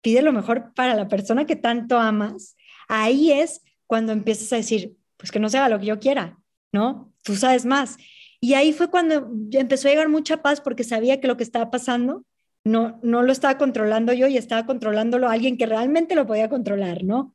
pide 0.00 0.22
lo 0.22 0.32
mejor 0.32 0.74
para 0.74 0.94
la 0.94 1.06
persona 1.08 1.46
que 1.46 1.56
tanto 1.56 1.98
amas, 1.98 2.56
ahí 2.88 3.32
es 3.32 3.62
cuando 3.86 4.12
empiezas 4.12 4.52
a 4.52 4.56
decir, 4.56 4.96
pues 5.16 5.30
que 5.30 5.38
no 5.38 5.48
se 5.48 5.58
haga 5.58 5.68
lo 5.68 5.78
que 5.78 5.86
yo 5.86 5.98
quiera, 5.98 6.38
¿no? 6.72 7.12
Tú 7.22 7.36
sabes 7.36 7.64
más. 7.64 7.96
Y 8.40 8.54
ahí 8.54 8.72
fue 8.72 8.90
cuando 8.90 9.30
empezó 9.52 9.88
a 9.88 9.90
llegar 9.90 10.08
mucha 10.08 10.42
paz 10.42 10.60
porque 10.60 10.84
sabía 10.84 11.20
que 11.20 11.28
lo 11.28 11.36
que 11.36 11.42
estaba 11.42 11.70
pasando 11.70 12.24
no, 12.64 12.98
no 13.02 13.22
lo 13.22 13.32
estaba 13.32 13.58
controlando 13.58 14.12
yo 14.12 14.26
y 14.26 14.36
estaba 14.36 14.66
controlándolo 14.66 15.28
alguien 15.28 15.56
que 15.56 15.66
realmente 15.66 16.14
lo 16.14 16.26
podía 16.26 16.48
controlar, 16.48 17.04
¿no? 17.04 17.32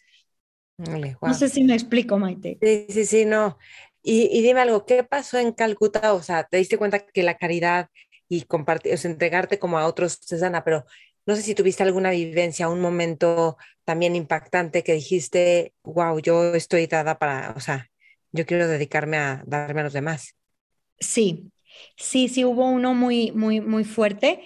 No 0.77 1.33
sé 1.33 1.49
si 1.49 1.63
me 1.63 1.73
explico, 1.73 2.17
Maite. 2.17 2.57
Sí, 2.61 2.85
sí, 2.89 3.05
sí, 3.05 3.25
no. 3.25 3.57
Y, 4.03 4.29
y, 4.31 4.41
dime 4.41 4.61
algo, 4.61 4.85
¿qué 4.85 5.03
pasó 5.03 5.37
en 5.37 5.51
Calcuta? 5.53 6.13
O 6.13 6.23
sea, 6.23 6.43
¿te 6.43 6.57
diste 6.57 6.77
cuenta 6.77 6.99
que 6.99 7.21
la 7.21 7.37
caridad 7.37 7.89
y 8.27 8.43
compartir, 8.43 8.93
o 8.93 8.97
sea, 8.97 9.11
entregarte 9.11 9.59
como 9.59 9.77
a 9.77 9.85
otros, 9.85 10.19
Susana, 10.21 10.63
pero 10.63 10.85
no 11.31 11.37
sé 11.37 11.43
si 11.43 11.55
tuviste 11.55 11.83
alguna 11.83 12.11
vivencia, 12.11 12.69
un 12.69 12.81
momento 12.81 13.57
también 13.85 14.15
impactante 14.15 14.83
que 14.83 14.93
dijiste, 14.93 15.73
wow, 15.83 16.19
yo 16.19 16.53
estoy 16.53 16.87
dada 16.87 17.17
para, 17.17 17.53
o 17.55 17.59
sea, 17.61 17.89
yo 18.31 18.45
quiero 18.45 18.67
dedicarme 18.67 19.17
a 19.17 19.43
darme 19.45 19.81
a 19.81 19.83
los 19.85 19.93
demás. 19.93 20.35
Sí, 20.99 21.51
sí, 21.95 22.27
sí, 22.27 22.43
hubo 22.43 22.69
uno 22.69 22.93
muy, 22.93 23.31
muy, 23.31 23.61
muy 23.61 23.85
fuerte. 23.85 24.41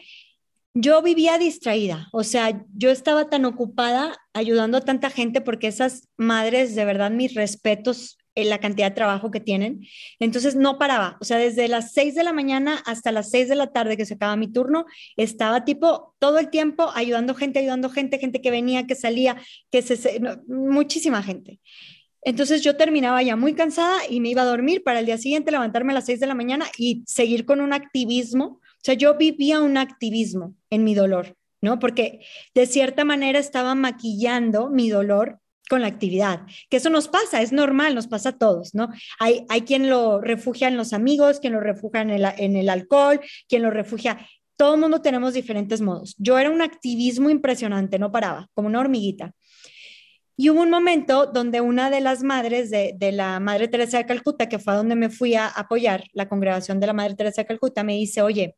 Yo 0.75 1.01
vivía 1.01 1.37
distraída, 1.37 2.07
o 2.11 2.23
sea, 2.23 2.63
yo 2.75 2.91
estaba 2.91 3.29
tan 3.29 3.45
ocupada 3.45 4.15
ayudando 4.33 4.77
a 4.77 4.81
tanta 4.81 5.09
gente 5.09 5.41
porque 5.41 5.67
esas 5.67 6.07
madres, 6.17 6.75
de 6.75 6.85
verdad, 6.85 7.11
mis 7.11 7.33
respetos 7.33 8.17
en 8.35 8.49
la 8.49 8.59
cantidad 8.59 8.91
de 8.91 8.95
trabajo 8.95 9.31
que 9.31 9.39
tienen. 9.39 9.87
Entonces 10.19 10.55
no 10.55 10.77
paraba, 10.77 11.17
o 11.21 11.25
sea, 11.25 11.37
desde 11.37 11.67
las 11.67 11.93
6 11.93 12.15
de 12.15 12.23
la 12.23 12.33
mañana 12.33 12.83
hasta 12.85 13.11
las 13.11 13.31
6 13.31 13.49
de 13.49 13.55
la 13.55 13.71
tarde 13.71 13.97
que 13.97 14.05
se 14.05 14.15
acaba 14.15 14.35
mi 14.35 14.51
turno, 14.51 14.85
estaba 15.17 15.65
tipo 15.65 16.15
todo 16.19 16.37
el 16.39 16.49
tiempo 16.49 16.91
ayudando 16.93 17.33
gente, 17.33 17.59
ayudando 17.59 17.89
gente, 17.89 18.19
gente 18.19 18.41
que 18.41 18.51
venía, 18.51 18.85
que 18.85 18.95
salía, 18.95 19.37
que 19.71 19.81
se, 19.81 20.21
muchísima 20.47 21.23
gente. 21.23 21.59
Entonces 22.21 22.61
yo 22.61 22.75
terminaba 22.75 23.21
ya 23.21 23.35
muy 23.35 23.53
cansada 23.53 23.99
y 24.09 24.19
me 24.19 24.29
iba 24.29 24.41
a 24.41 24.45
dormir 24.45 24.83
para 24.83 24.99
el 24.99 25.05
día 25.05 25.17
siguiente 25.17 25.51
levantarme 25.51 25.91
a 25.93 25.95
las 25.95 26.07
6 26.07 26.19
de 26.19 26.27
la 26.27 26.33
mañana 26.33 26.65
y 26.77 27.03
seguir 27.05 27.45
con 27.45 27.61
un 27.61 27.71
activismo. 27.71 28.45
O 28.45 28.83
sea, 28.83 28.95
yo 28.95 29.15
vivía 29.15 29.61
un 29.61 29.77
activismo 29.77 30.55
en 30.71 30.83
mi 30.83 30.95
dolor, 30.95 31.37
¿no? 31.61 31.77
Porque 31.79 32.21
de 32.55 32.65
cierta 32.65 33.05
manera 33.05 33.37
estaba 33.37 33.75
maquillando 33.75 34.71
mi 34.71 34.89
dolor 34.89 35.39
con 35.69 35.81
la 35.81 35.87
actividad, 35.87 36.41
que 36.69 36.77
eso 36.77 36.89
nos 36.89 37.07
pasa, 37.07 37.41
es 37.41 37.51
normal, 37.51 37.95
nos 37.95 38.07
pasa 38.07 38.29
a 38.29 38.37
todos, 38.37 38.75
¿no? 38.75 38.89
Hay, 39.19 39.45
hay 39.49 39.61
quien 39.61 39.89
lo 39.89 40.21
refugia 40.21 40.67
en 40.67 40.77
los 40.77 40.93
amigos, 40.93 41.39
quien 41.39 41.53
lo 41.53 41.59
refugia 41.59 42.01
en 42.01 42.11
el, 42.11 42.25
en 42.37 42.55
el 42.55 42.69
alcohol, 42.69 43.19
quien 43.47 43.63
lo 43.63 43.71
refugia, 43.71 44.19
todo 44.57 44.75
el 44.75 44.81
mundo 44.81 45.01
tenemos 45.01 45.33
diferentes 45.33 45.81
modos. 45.81 46.15
Yo 46.17 46.37
era 46.37 46.49
un 46.49 46.61
activismo 46.61 47.29
impresionante, 47.29 47.99
no 47.99 48.11
paraba, 48.11 48.47
como 48.53 48.67
una 48.67 48.79
hormiguita. 48.79 49.33
Y 50.37 50.49
hubo 50.49 50.61
un 50.61 50.69
momento 50.69 51.27
donde 51.27 51.61
una 51.61 51.89
de 51.89 52.01
las 52.01 52.21
madres 52.21 52.69
de, 52.69 52.93
de, 52.97 53.11
la 53.13 53.39
Madre 53.39 53.69
Teresa 53.69 53.97
de 53.97 54.05
Calcuta, 54.05 54.49
que 54.49 54.59
fue 54.59 54.73
a 54.73 54.77
donde 54.77 54.95
me 54.95 55.09
fui 55.09 55.35
a 55.35 55.47
apoyar 55.47 56.03
la 56.13 56.27
congregación 56.27 56.79
de 56.79 56.87
la 56.87 56.93
Madre 56.93 57.15
Teresa 57.15 57.41
de 57.41 57.47
Calcuta, 57.47 57.83
me 57.83 57.93
dice, 57.93 58.21
oye, 58.21 58.55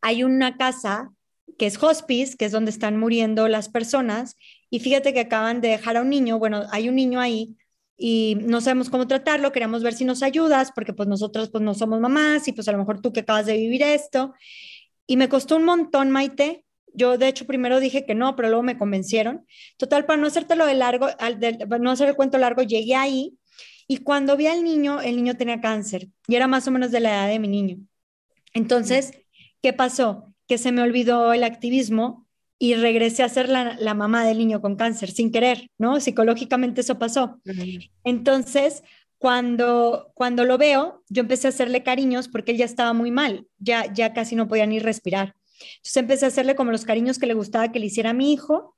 hay 0.00 0.24
una 0.24 0.56
casa 0.56 1.10
que 1.58 1.66
es 1.66 1.82
hospice, 1.82 2.36
que 2.36 2.46
es 2.46 2.52
donde 2.52 2.70
están 2.70 2.98
muriendo 2.98 3.48
las 3.48 3.68
personas, 3.68 4.36
y 4.70 4.80
fíjate 4.80 5.12
que 5.12 5.20
acaban 5.20 5.60
de 5.60 5.68
dejar 5.68 5.96
a 5.96 6.02
un 6.02 6.10
niño, 6.10 6.38
bueno, 6.38 6.64
hay 6.70 6.88
un 6.88 6.96
niño 6.96 7.20
ahí 7.20 7.56
y 7.96 8.36
no 8.40 8.60
sabemos 8.60 8.90
cómo 8.90 9.06
tratarlo, 9.06 9.52
queremos 9.52 9.82
ver 9.82 9.94
si 9.94 10.04
nos 10.04 10.22
ayudas, 10.22 10.72
porque 10.74 10.92
pues 10.92 11.08
nosotros 11.08 11.50
pues 11.50 11.62
no 11.62 11.74
somos 11.74 12.00
mamás 12.00 12.48
y 12.48 12.52
pues 12.52 12.66
a 12.68 12.72
lo 12.72 12.78
mejor 12.78 13.00
tú 13.00 13.12
que 13.12 13.20
acabas 13.20 13.46
de 13.46 13.56
vivir 13.56 13.82
esto. 13.82 14.34
Y 15.06 15.16
me 15.16 15.28
costó 15.28 15.56
un 15.56 15.64
montón, 15.64 16.10
Maite. 16.10 16.64
Yo 16.92 17.18
de 17.18 17.28
hecho 17.28 17.46
primero 17.46 17.80
dije 17.80 18.04
que 18.04 18.14
no, 18.14 18.36
pero 18.36 18.48
luego 18.48 18.62
me 18.62 18.78
convencieron. 18.78 19.46
Total, 19.76 20.06
para 20.06 20.20
no 20.20 20.26
hacértelo 20.26 20.66
de 20.66 20.74
largo, 20.74 21.08
de, 21.38 21.66
no 21.80 21.90
hacer 21.90 22.08
el 22.08 22.16
cuento 22.16 22.38
largo, 22.38 22.62
llegué 22.62 22.94
ahí 22.94 23.38
y 23.86 23.98
cuando 23.98 24.36
vi 24.36 24.46
al 24.46 24.64
niño, 24.64 25.00
el 25.00 25.16
niño 25.16 25.36
tenía 25.36 25.60
cáncer 25.60 26.08
y 26.26 26.36
era 26.36 26.46
más 26.46 26.66
o 26.66 26.70
menos 26.70 26.90
de 26.90 27.00
la 27.00 27.10
edad 27.10 27.28
de 27.28 27.38
mi 27.38 27.48
niño. 27.48 27.78
Entonces, 28.54 29.12
¿qué 29.62 29.72
pasó? 29.72 30.32
Que 30.48 30.58
se 30.58 30.72
me 30.72 30.82
olvidó 30.82 31.32
el 31.32 31.44
activismo 31.44 32.23
y 32.64 32.74
regresé 32.74 33.22
a 33.22 33.28
ser 33.28 33.50
la, 33.50 33.94
mamá 33.94 34.24
del 34.24 34.38
niño 34.38 34.62
con 34.62 34.76
cáncer 34.76 35.10
sin 35.10 35.30
querer, 35.30 35.68
¿no? 35.76 36.00
Psicológicamente 36.00 36.80
eso 36.80 36.98
pasó. 36.98 37.38
Entonces, 38.04 38.82
cuando, 39.18 40.10
cuando 40.14 40.46
lo 40.46 40.56
veo, 40.56 41.02
yo 41.10 41.20
empecé 41.20 41.46
a 41.46 41.50
hacerle 41.50 41.82
cariños 41.82 42.28
porque 42.28 42.52
él 42.52 42.56
ya 42.58 42.64
estaba 42.64 42.94
muy 42.94 43.10
mal, 43.10 43.46
ya, 43.58 43.92
ya 43.92 44.14
casi 44.14 44.34
no 44.34 44.48
podía 44.48 44.64
ni 44.64 44.78
respirar. 44.78 45.34
Entonces 45.76 45.96
empecé 45.98 46.24
a 46.24 46.28
hacerle 46.28 46.54
como 46.54 46.70
los 46.70 46.86
cariños 46.86 47.18
que 47.18 47.26
le 47.26 47.34
gustaba 47.34 47.70
que 47.70 47.80
le 47.80 47.86
hiciera 47.86 48.10
a 48.10 48.14
mi 48.14 48.32
hijo 48.32 48.74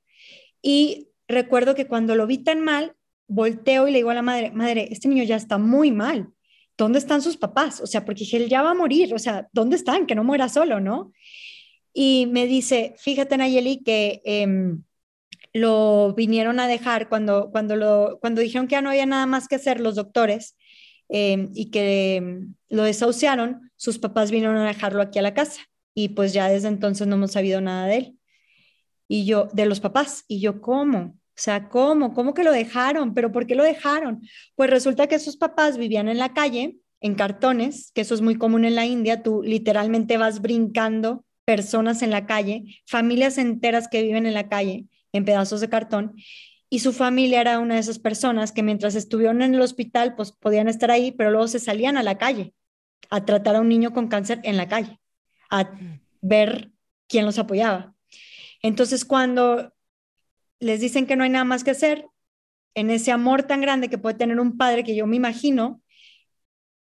y 0.61 1.07
recuerdo 1.29 1.73
que 1.73 1.87
cuando 1.87 2.13
lo 2.15 2.27
vi 2.27 2.39
tan 2.39 2.59
mal, 2.59 2.93
volteo 3.29 3.87
y 3.87 3.91
le 3.91 3.99
digo 3.99 4.09
a 4.09 4.15
la 4.15 4.21
madre, 4.21 4.51
madre, 4.51 4.89
este 4.91 5.07
niño 5.07 5.23
ya 5.23 5.37
está 5.37 5.57
muy 5.57 5.91
mal. 5.91 6.27
¿Dónde 6.77 6.99
están 6.99 7.21
sus 7.21 7.37
papás? 7.37 7.79
O 7.79 7.87
sea, 7.87 8.03
porque 8.03 8.27
él 8.33 8.49
ya 8.49 8.63
va 8.63 8.71
a 8.71 8.75
morir, 8.75 9.13
o 9.13 9.19
sea, 9.19 9.47
¿dónde 9.53 9.77
están? 9.77 10.05
Que 10.05 10.13
no 10.13 10.25
muera 10.25 10.49
solo, 10.49 10.81
¿no? 10.81 11.13
Y 11.93 12.27
me 12.27 12.45
dice, 12.45 12.95
fíjate 12.97 13.37
Nayeli 13.37 13.83
que 13.83 14.21
em, 14.25 14.83
lo 15.53 16.13
vinieron 16.13 16.59
a 16.59 16.67
dejar 16.67 17.09
cuando, 17.09 17.49
cuando, 17.51 17.75
lo, 17.75 18.19
cuando 18.21 18.41
dijeron 18.41 18.67
que 18.67 18.73
ya 18.73 18.81
no 18.81 18.89
había 18.89 19.05
nada 19.05 19.25
más 19.25 19.47
que 19.47 19.55
hacer 19.55 19.79
los 19.79 19.95
doctores 19.95 20.55
em, 21.09 21.49
y 21.53 21.71
que 21.71 22.17
em, 22.17 22.55
lo 22.69 22.83
desahuciaron, 22.83 23.71
sus 23.75 23.99
papás 23.99 24.31
vinieron 24.31 24.57
a 24.57 24.67
dejarlo 24.67 25.01
aquí 25.01 25.19
a 25.19 25.21
la 25.23 25.33
casa 25.33 25.61
y 25.93 26.09
pues 26.09 26.33
ya 26.33 26.47
desde 26.49 26.67
entonces 26.67 27.07
no 27.07 27.15
hemos 27.15 27.31
sabido 27.31 27.59
nada 27.61 27.87
de 27.87 27.97
él. 27.97 28.19
Y 29.07 29.25
yo, 29.25 29.47
de 29.53 29.65
los 29.65 29.79
papás, 29.79 30.25
y 30.27 30.39
yo, 30.41 30.61
¿cómo? 30.61 30.99
O 30.99 31.39
sea, 31.39 31.69
¿cómo? 31.69 32.13
¿Cómo 32.13 32.33
que 32.33 32.43
lo 32.43 32.51
dejaron? 32.51 33.13
¿Pero 33.13 33.31
por 33.31 33.47
qué 33.47 33.55
lo 33.55 33.63
dejaron? 33.63 34.21
Pues 34.55 34.69
resulta 34.69 35.07
que 35.07 35.17
sus 35.17 35.37
papás 35.37 35.77
vivían 35.77 36.07
en 36.09 36.17
la 36.17 36.33
calle, 36.33 36.77
en 36.99 37.15
cartones, 37.15 37.91
que 37.93 38.01
eso 38.01 38.13
es 38.13 38.21
muy 38.21 38.35
común 38.35 38.65
en 38.65 38.75
la 38.75 38.85
India, 38.85 39.23
tú 39.23 39.41
literalmente 39.43 40.17
vas 40.17 40.41
brincando 40.41 41.25
personas 41.47 42.01
en 42.01 42.11
la 42.11 42.25
calle, 42.25 42.81
familias 42.85 43.37
enteras 43.37 43.87
que 43.87 44.03
viven 44.03 44.25
en 44.25 44.33
la 44.33 44.49
calle 44.49 44.83
en 45.13 45.23
pedazos 45.23 45.61
de 45.61 45.69
cartón, 45.69 46.13
y 46.69 46.79
su 46.79 46.91
familia 46.91 47.39
era 47.39 47.59
una 47.59 47.75
de 47.75 47.79
esas 47.79 47.99
personas 47.99 48.51
que 48.51 48.63
mientras 48.63 48.95
estuvieron 48.95 49.41
en 49.41 49.55
el 49.55 49.61
hospital, 49.61 50.15
pues 50.17 50.33
podían 50.33 50.67
estar 50.67 50.91
ahí, 50.91 51.13
pero 51.13 51.31
luego 51.31 51.47
se 51.47 51.59
salían 51.59 51.95
a 51.95 52.03
la 52.03 52.17
calle 52.17 52.53
a 53.09 53.23
tratar 53.23 53.55
a 53.55 53.61
un 53.61 53.69
niño 53.69 53.93
con 53.93 54.09
cáncer 54.09 54.41
en 54.43 54.57
la 54.57 54.67
calle, 54.67 54.99
a 55.49 55.71
ver 56.19 56.71
quién 57.07 57.25
los 57.25 57.39
apoyaba. 57.39 57.95
Entonces, 58.61 59.05
cuando 59.05 59.73
les 60.59 60.81
dicen 60.81 61.05
que 61.05 61.15
no 61.15 61.23
hay 61.23 61.29
nada 61.29 61.45
más 61.45 61.63
que 61.63 61.71
hacer, 61.71 62.05
en 62.75 62.89
ese 62.89 63.13
amor 63.13 63.43
tan 63.43 63.61
grande 63.61 63.89
que 63.89 63.97
puede 63.97 64.17
tener 64.17 64.37
un 64.41 64.57
padre 64.57 64.83
que 64.83 64.97
yo 64.97 65.07
me 65.07 65.15
imagino, 65.15 65.81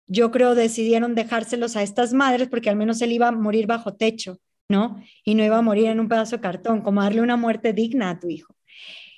yo 0.06 0.30
creo 0.30 0.54
decidieron 0.54 1.16
dejárselos 1.16 1.76
a 1.76 1.82
estas 1.82 2.14
madres 2.14 2.48
porque 2.48 2.70
al 2.70 2.76
menos 2.76 3.02
él 3.02 3.12
iba 3.12 3.28
a 3.28 3.32
morir 3.32 3.66
bajo 3.66 3.96
techo 3.96 4.40
¿no? 4.72 5.04
Y 5.24 5.36
no 5.36 5.44
iba 5.44 5.58
a 5.58 5.62
morir 5.62 5.88
en 5.88 6.00
un 6.00 6.08
pedazo 6.08 6.38
de 6.38 6.42
cartón, 6.42 6.82
como 6.82 7.04
darle 7.04 7.22
una 7.22 7.38
muerte 7.38 7.74
digna 7.74 8.10
a 8.10 8.20
tu 8.20 8.30
hijo. 8.30 8.56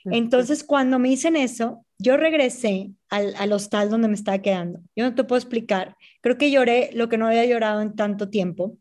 Entonces, 0.05 0.65
cuando 0.65 0.99
me 0.99 1.07
dicen 1.07 1.37
eso, 1.37 1.85
yo 1.97 2.17
regresé 2.17 2.91
al, 3.09 3.33
al, 3.37 3.53
hostal 3.53 3.89
donde 3.89 4.09
me 4.09 4.15
estaba 4.15 4.39
quedando. 4.39 4.81
Yo 4.97 5.05
no 5.05 5.15
te 5.15 5.23
puedo 5.23 5.39
explicar. 5.39 5.95
Creo 6.19 6.37
que 6.37 6.51
lloré 6.51 6.89
lo 6.93 7.07
que 7.07 7.17
no 7.17 7.27
había 7.27 7.45
llorado 7.45 7.81
en 7.81 7.95
tanto 7.95 8.29
tiempo, 8.29 8.77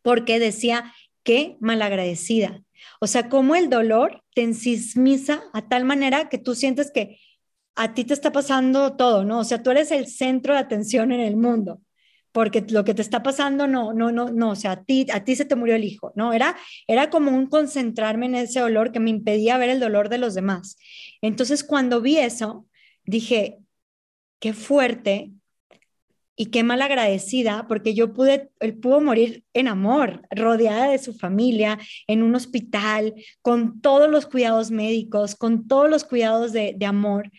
porque 0.00 0.38
decía, 0.38 0.94
qué 1.22 1.58
malagradecida. 1.60 2.62
O 3.00 3.06
sea, 3.06 3.28
cómo 3.28 3.56
el 3.56 3.68
dolor 3.68 4.22
te 4.34 4.42
ensismiza 4.42 5.42
a 5.52 5.68
tal 5.68 5.84
manera 5.84 6.30
que 6.30 6.38
tú 6.38 6.54
sientes 6.54 6.90
que 6.90 7.18
a 7.74 7.92
ti 7.92 8.04
te 8.04 8.14
está 8.14 8.32
pasando 8.32 8.96
todo, 8.96 9.24
¿no? 9.24 9.40
O 9.40 9.44
sea, 9.44 9.62
tú 9.62 9.70
eres 9.70 9.90
el 9.90 10.06
centro 10.06 10.54
de 10.54 10.60
atención 10.60 11.12
en 11.12 11.20
el 11.20 11.36
mundo 11.36 11.82
porque 12.32 12.64
lo 12.70 12.84
que 12.84 12.94
te 12.94 13.02
está 13.02 13.22
pasando 13.22 13.66
no, 13.66 13.92
no, 13.92 14.12
no, 14.12 14.30
no, 14.30 14.50
o 14.50 14.56
sea, 14.56 14.72
a 14.72 14.84
ti, 14.84 15.06
a 15.12 15.24
ti 15.24 15.36
se 15.36 15.44
te 15.44 15.56
murió 15.56 15.74
el 15.74 15.84
hijo, 15.84 16.12
¿no? 16.14 16.32
Era, 16.32 16.56
era 16.86 17.10
como 17.10 17.30
un 17.30 17.46
concentrarme 17.46 18.26
en 18.26 18.34
ese 18.36 18.60
dolor 18.60 18.92
que 18.92 19.00
me 19.00 19.10
impedía 19.10 19.58
ver 19.58 19.70
el 19.70 19.80
dolor 19.80 20.08
de 20.08 20.18
los 20.18 20.34
demás. 20.34 20.76
Entonces, 21.22 21.64
cuando 21.64 22.00
vi 22.00 22.18
eso, 22.18 22.66
dije, 23.04 23.58
qué 24.40 24.52
fuerte 24.52 25.32
y 26.36 26.46
qué 26.46 26.62
mal 26.62 26.80
agradecida, 26.82 27.66
porque 27.66 27.94
yo 27.94 28.12
pude, 28.12 28.50
él 28.60 28.78
pudo 28.78 29.00
morir 29.00 29.44
en 29.54 29.66
amor, 29.66 30.22
rodeada 30.30 30.90
de 30.90 30.98
su 30.98 31.12
familia, 31.12 31.78
en 32.06 32.22
un 32.22 32.34
hospital, 32.36 33.14
con 33.42 33.80
todos 33.80 34.08
los 34.08 34.26
cuidados 34.26 34.70
médicos, 34.70 35.34
con 35.34 35.66
todos 35.66 35.90
los 35.90 36.04
cuidados 36.04 36.52
de, 36.52 36.74
de 36.76 36.86
amor. 36.86 37.30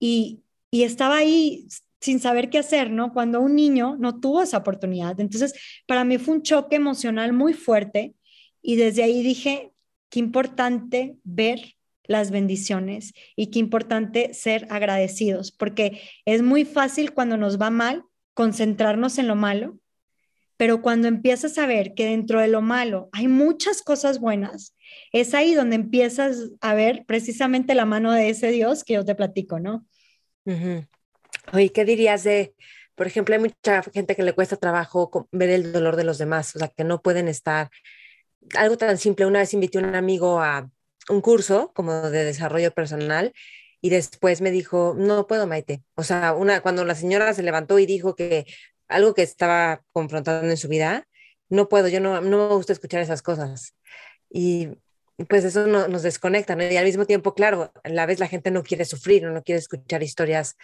Y, 0.00 0.42
y 0.72 0.82
estaba 0.82 1.18
ahí 1.18 1.68
sin 2.04 2.20
saber 2.20 2.50
qué 2.50 2.58
hacer, 2.58 2.90
¿no? 2.90 3.14
Cuando 3.14 3.40
un 3.40 3.54
niño 3.54 3.96
no 3.98 4.20
tuvo 4.20 4.42
esa 4.42 4.58
oportunidad. 4.58 5.18
Entonces, 5.20 5.54
para 5.86 6.04
mí 6.04 6.18
fue 6.18 6.34
un 6.34 6.42
choque 6.42 6.76
emocional 6.76 7.32
muy 7.32 7.54
fuerte 7.54 8.14
y 8.60 8.76
desde 8.76 9.04
ahí 9.04 9.22
dije, 9.22 9.72
qué 10.10 10.20
importante 10.20 11.16
ver 11.24 11.76
las 12.06 12.30
bendiciones 12.30 13.14
y 13.36 13.46
qué 13.46 13.58
importante 13.58 14.34
ser 14.34 14.66
agradecidos, 14.68 15.50
porque 15.50 16.02
es 16.26 16.42
muy 16.42 16.66
fácil 16.66 17.14
cuando 17.14 17.38
nos 17.38 17.58
va 17.58 17.70
mal 17.70 18.04
concentrarnos 18.34 19.16
en 19.16 19.26
lo 19.26 19.34
malo, 19.34 19.78
pero 20.58 20.82
cuando 20.82 21.08
empiezas 21.08 21.56
a 21.56 21.66
ver 21.66 21.94
que 21.94 22.04
dentro 22.04 22.38
de 22.38 22.48
lo 22.48 22.60
malo 22.60 23.08
hay 23.12 23.28
muchas 23.28 23.80
cosas 23.80 24.20
buenas, 24.20 24.76
es 25.10 25.32
ahí 25.32 25.54
donde 25.54 25.76
empiezas 25.76 26.50
a 26.60 26.74
ver 26.74 27.06
precisamente 27.06 27.74
la 27.74 27.86
mano 27.86 28.12
de 28.12 28.28
ese 28.28 28.50
Dios 28.50 28.84
que 28.84 28.92
yo 28.92 29.06
te 29.06 29.14
platico, 29.14 29.58
¿no? 29.58 29.86
Oye, 31.52 31.70
¿qué 31.72 31.84
dirías 31.84 32.24
de, 32.24 32.54
por 32.94 33.06
ejemplo, 33.06 33.34
hay 33.34 33.40
mucha 33.40 33.82
gente 33.82 34.16
que 34.16 34.22
le 34.22 34.32
cuesta 34.34 34.56
trabajo 34.56 35.28
ver 35.32 35.50
el 35.50 35.72
dolor 35.72 35.96
de 35.96 36.04
los 36.04 36.18
demás, 36.18 36.54
o 36.56 36.58
sea, 36.58 36.68
que 36.68 36.84
no 36.84 37.02
pueden 37.02 37.28
estar, 37.28 37.70
algo 38.56 38.76
tan 38.76 38.98
simple, 38.98 39.26
una 39.26 39.40
vez 39.40 39.54
invité 39.54 39.78
a 39.78 39.82
un 39.82 39.94
amigo 39.94 40.40
a 40.40 40.70
un 41.08 41.20
curso 41.20 41.72
como 41.74 42.10
de 42.10 42.24
desarrollo 42.24 42.72
personal 42.72 43.32
y 43.80 43.90
después 43.90 44.40
me 44.40 44.50
dijo, 44.50 44.94
no 44.96 45.26
puedo, 45.26 45.46
Maite. 45.46 45.82
O 45.94 46.02
sea, 46.02 46.32
una, 46.32 46.62
cuando 46.62 46.84
la 46.84 46.94
señora 46.94 47.34
se 47.34 47.42
levantó 47.42 47.78
y 47.78 47.86
dijo 47.86 48.14
que 48.14 48.46
algo 48.88 49.14
que 49.14 49.22
estaba 49.22 49.82
confrontando 49.92 50.50
en 50.50 50.56
su 50.56 50.68
vida, 50.68 51.06
no 51.50 51.68
puedo, 51.68 51.88
yo 51.88 52.00
no, 52.00 52.20
no 52.22 52.48
me 52.48 52.54
gusta 52.54 52.72
escuchar 52.72 53.02
esas 53.02 53.22
cosas. 53.22 53.74
Y 54.30 54.70
pues 55.28 55.44
eso 55.44 55.66
no, 55.66 55.86
nos 55.88 56.02
desconecta, 56.02 56.56
¿no? 56.56 56.64
Y 56.64 56.76
al 56.76 56.84
mismo 56.84 57.04
tiempo, 57.06 57.34
claro, 57.34 57.72
a 57.82 57.88
la 57.88 58.06
vez 58.06 58.18
la 58.18 58.28
gente 58.28 58.50
no 58.50 58.62
quiere 58.62 58.84
sufrir, 58.84 59.22
no 59.24 59.42
quiere 59.42 59.58
escuchar 59.58 60.02
historias 60.02 60.56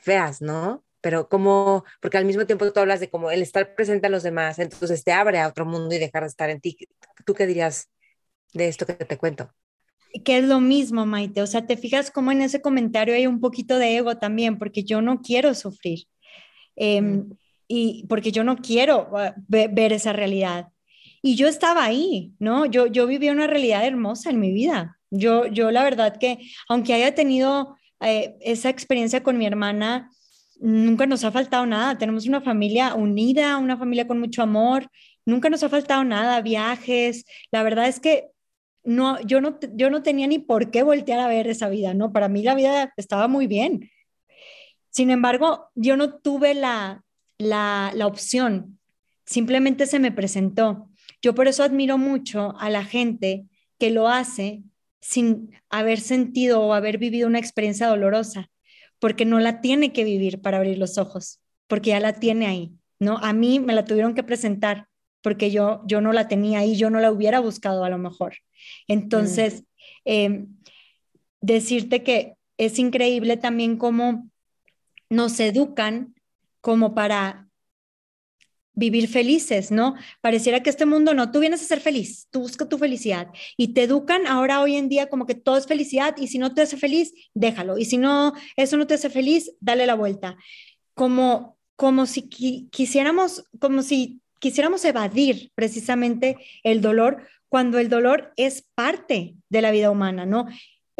feas, 0.00 0.40
¿no? 0.40 0.84
Pero 1.00 1.28
como, 1.28 1.84
porque 2.00 2.18
al 2.18 2.24
mismo 2.24 2.46
tiempo 2.46 2.70
tú 2.72 2.80
hablas 2.80 3.00
de 3.00 3.08
como 3.08 3.30
el 3.30 3.42
estar 3.42 3.74
presente 3.74 4.06
a 4.06 4.10
los 4.10 4.22
demás, 4.22 4.58
entonces 4.58 5.02
te 5.02 5.12
abre 5.12 5.38
a 5.38 5.48
otro 5.48 5.64
mundo 5.64 5.94
y 5.94 5.98
dejar 5.98 6.22
de 6.22 6.28
estar 6.28 6.50
en 6.50 6.60
ti. 6.60 6.76
¿Tú 7.24 7.34
qué 7.34 7.46
dirías 7.46 7.88
de 8.52 8.68
esto 8.68 8.86
que 8.86 8.94
te 8.94 9.16
cuento? 9.16 9.50
Que 10.24 10.38
es 10.38 10.44
lo 10.44 10.60
mismo, 10.60 11.06
Maite. 11.06 11.40
O 11.40 11.46
sea, 11.46 11.66
te 11.66 11.76
fijas 11.76 12.10
como 12.10 12.32
en 12.32 12.42
ese 12.42 12.60
comentario 12.60 13.14
hay 13.14 13.26
un 13.26 13.40
poquito 13.40 13.78
de 13.78 13.96
ego 13.96 14.18
también, 14.18 14.58
porque 14.58 14.82
yo 14.82 15.00
no 15.00 15.22
quiero 15.22 15.54
sufrir. 15.54 16.06
Em, 16.76 17.30
y 17.68 18.04
porque 18.08 18.32
yo 18.32 18.42
no 18.42 18.56
quiero 18.56 19.08
ah, 19.16 19.34
ver 19.46 19.92
esa 19.92 20.12
realidad. 20.12 20.68
Y 21.22 21.36
yo 21.36 21.46
estaba 21.46 21.84
ahí, 21.84 22.32
¿no? 22.38 22.66
Yo, 22.66 22.86
yo 22.86 23.06
vivía 23.06 23.32
una 23.32 23.46
realidad 23.46 23.86
hermosa 23.86 24.30
en 24.30 24.40
mi 24.40 24.52
vida. 24.52 24.98
Yo, 25.10 25.46
yo 25.46 25.70
la 25.70 25.84
verdad 25.84 26.16
que, 26.18 26.38
aunque 26.68 26.94
haya 26.94 27.14
tenido 27.14 27.76
eh, 28.00 28.36
esa 28.40 28.68
experiencia 28.68 29.22
con 29.22 29.38
mi 29.38 29.46
hermana, 29.46 30.10
nunca 30.58 31.06
nos 31.06 31.24
ha 31.24 31.30
faltado 31.30 31.66
nada. 31.66 31.98
Tenemos 31.98 32.26
una 32.26 32.40
familia 32.40 32.94
unida, 32.94 33.58
una 33.58 33.76
familia 33.76 34.06
con 34.06 34.20
mucho 34.20 34.42
amor, 34.42 34.88
nunca 35.24 35.50
nos 35.50 35.62
ha 35.62 35.68
faltado 35.68 36.04
nada, 36.04 36.40
viajes. 36.40 37.24
La 37.50 37.62
verdad 37.62 37.88
es 37.88 38.00
que 38.00 38.28
no, 38.82 39.20
yo, 39.22 39.40
no, 39.40 39.58
yo 39.74 39.90
no 39.90 40.02
tenía 40.02 40.26
ni 40.26 40.38
por 40.38 40.70
qué 40.70 40.82
voltear 40.82 41.20
a 41.20 41.28
ver 41.28 41.46
esa 41.46 41.68
vida, 41.68 41.94
¿no? 41.94 42.12
Para 42.12 42.28
mí 42.28 42.42
la 42.42 42.54
vida 42.54 42.92
estaba 42.96 43.28
muy 43.28 43.46
bien. 43.46 43.90
Sin 44.90 45.10
embargo, 45.10 45.68
yo 45.74 45.96
no 45.96 46.14
tuve 46.18 46.54
la, 46.54 47.04
la, 47.38 47.92
la 47.94 48.06
opción, 48.06 48.78
simplemente 49.24 49.86
se 49.86 49.98
me 49.98 50.12
presentó. 50.12 50.88
Yo 51.22 51.34
por 51.34 51.48
eso 51.48 51.62
admiro 51.62 51.98
mucho 51.98 52.56
a 52.58 52.70
la 52.70 52.84
gente 52.84 53.44
que 53.78 53.90
lo 53.90 54.08
hace 54.08 54.62
sin 55.00 55.52
haber 55.68 56.00
sentido 56.00 56.60
o 56.60 56.74
haber 56.74 56.98
vivido 56.98 57.26
una 57.26 57.38
experiencia 57.38 57.86
dolorosa, 57.88 58.50
porque 58.98 59.24
no 59.24 59.40
la 59.40 59.60
tiene 59.60 59.92
que 59.92 60.04
vivir 60.04 60.40
para 60.40 60.58
abrir 60.58 60.78
los 60.78 60.98
ojos, 60.98 61.40
porque 61.66 61.90
ya 61.90 62.00
la 62.00 62.14
tiene 62.14 62.46
ahí, 62.46 62.72
¿no? 62.98 63.18
A 63.18 63.32
mí 63.32 63.60
me 63.60 63.74
la 63.74 63.84
tuvieron 63.84 64.14
que 64.14 64.22
presentar 64.22 64.88
porque 65.22 65.50
yo, 65.50 65.82
yo 65.86 66.00
no 66.00 66.12
la 66.12 66.28
tenía 66.28 66.60
ahí, 66.60 66.76
yo 66.76 66.90
no 66.90 67.00
la 67.00 67.12
hubiera 67.12 67.40
buscado 67.40 67.84
a 67.84 67.90
lo 67.90 67.98
mejor. 67.98 68.36
Entonces, 68.88 69.64
em, 70.04 70.56
decirte 71.40 72.02
que 72.02 72.34
es 72.56 72.78
increíble 72.78 73.36
también 73.36 73.76
cómo 73.76 74.30
nos 75.08 75.40
educan 75.40 76.14
como 76.60 76.94
para 76.94 77.49
vivir 78.80 79.08
felices, 79.08 79.70
¿no? 79.70 79.94
Pareciera 80.22 80.62
que 80.62 80.70
este 80.70 80.86
mundo 80.86 81.12
no, 81.12 81.30
tú 81.30 81.38
vienes 81.38 81.62
a 81.62 81.66
ser 81.66 81.80
feliz, 81.80 82.26
tú 82.30 82.40
buscas 82.40 82.68
tu 82.68 82.78
felicidad 82.78 83.28
y 83.58 83.74
te 83.74 83.82
educan 83.82 84.26
ahora 84.26 84.62
hoy 84.62 84.76
en 84.76 84.88
día 84.88 85.10
como 85.10 85.26
que 85.26 85.34
todo 85.34 85.58
es 85.58 85.66
felicidad 85.66 86.16
y 86.16 86.28
si 86.28 86.38
no 86.38 86.54
te 86.54 86.62
hace 86.62 86.78
feliz, 86.78 87.12
déjalo 87.34 87.76
y 87.76 87.84
si 87.84 87.98
no, 87.98 88.32
eso 88.56 88.78
no 88.78 88.86
te 88.86 88.94
hace 88.94 89.10
feliz, 89.10 89.52
dale 89.60 89.86
la 89.86 89.94
vuelta. 89.94 90.38
Como, 90.94 91.58
como 91.76 92.06
si 92.06 92.22
quisiéramos, 92.70 93.44
como 93.60 93.82
si 93.82 94.22
quisiéramos 94.38 94.82
evadir 94.86 95.52
precisamente 95.54 96.38
el 96.62 96.80
dolor 96.80 97.28
cuando 97.50 97.78
el 97.78 97.90
dolor 97.90 98.32
es 98.36 98.64
parte 98.74 99.34
de 99.50 99.60
la 99.60 99.72
vida 99.72 99.90
humana, 99.90 100.24
¿no? 100.24 100.46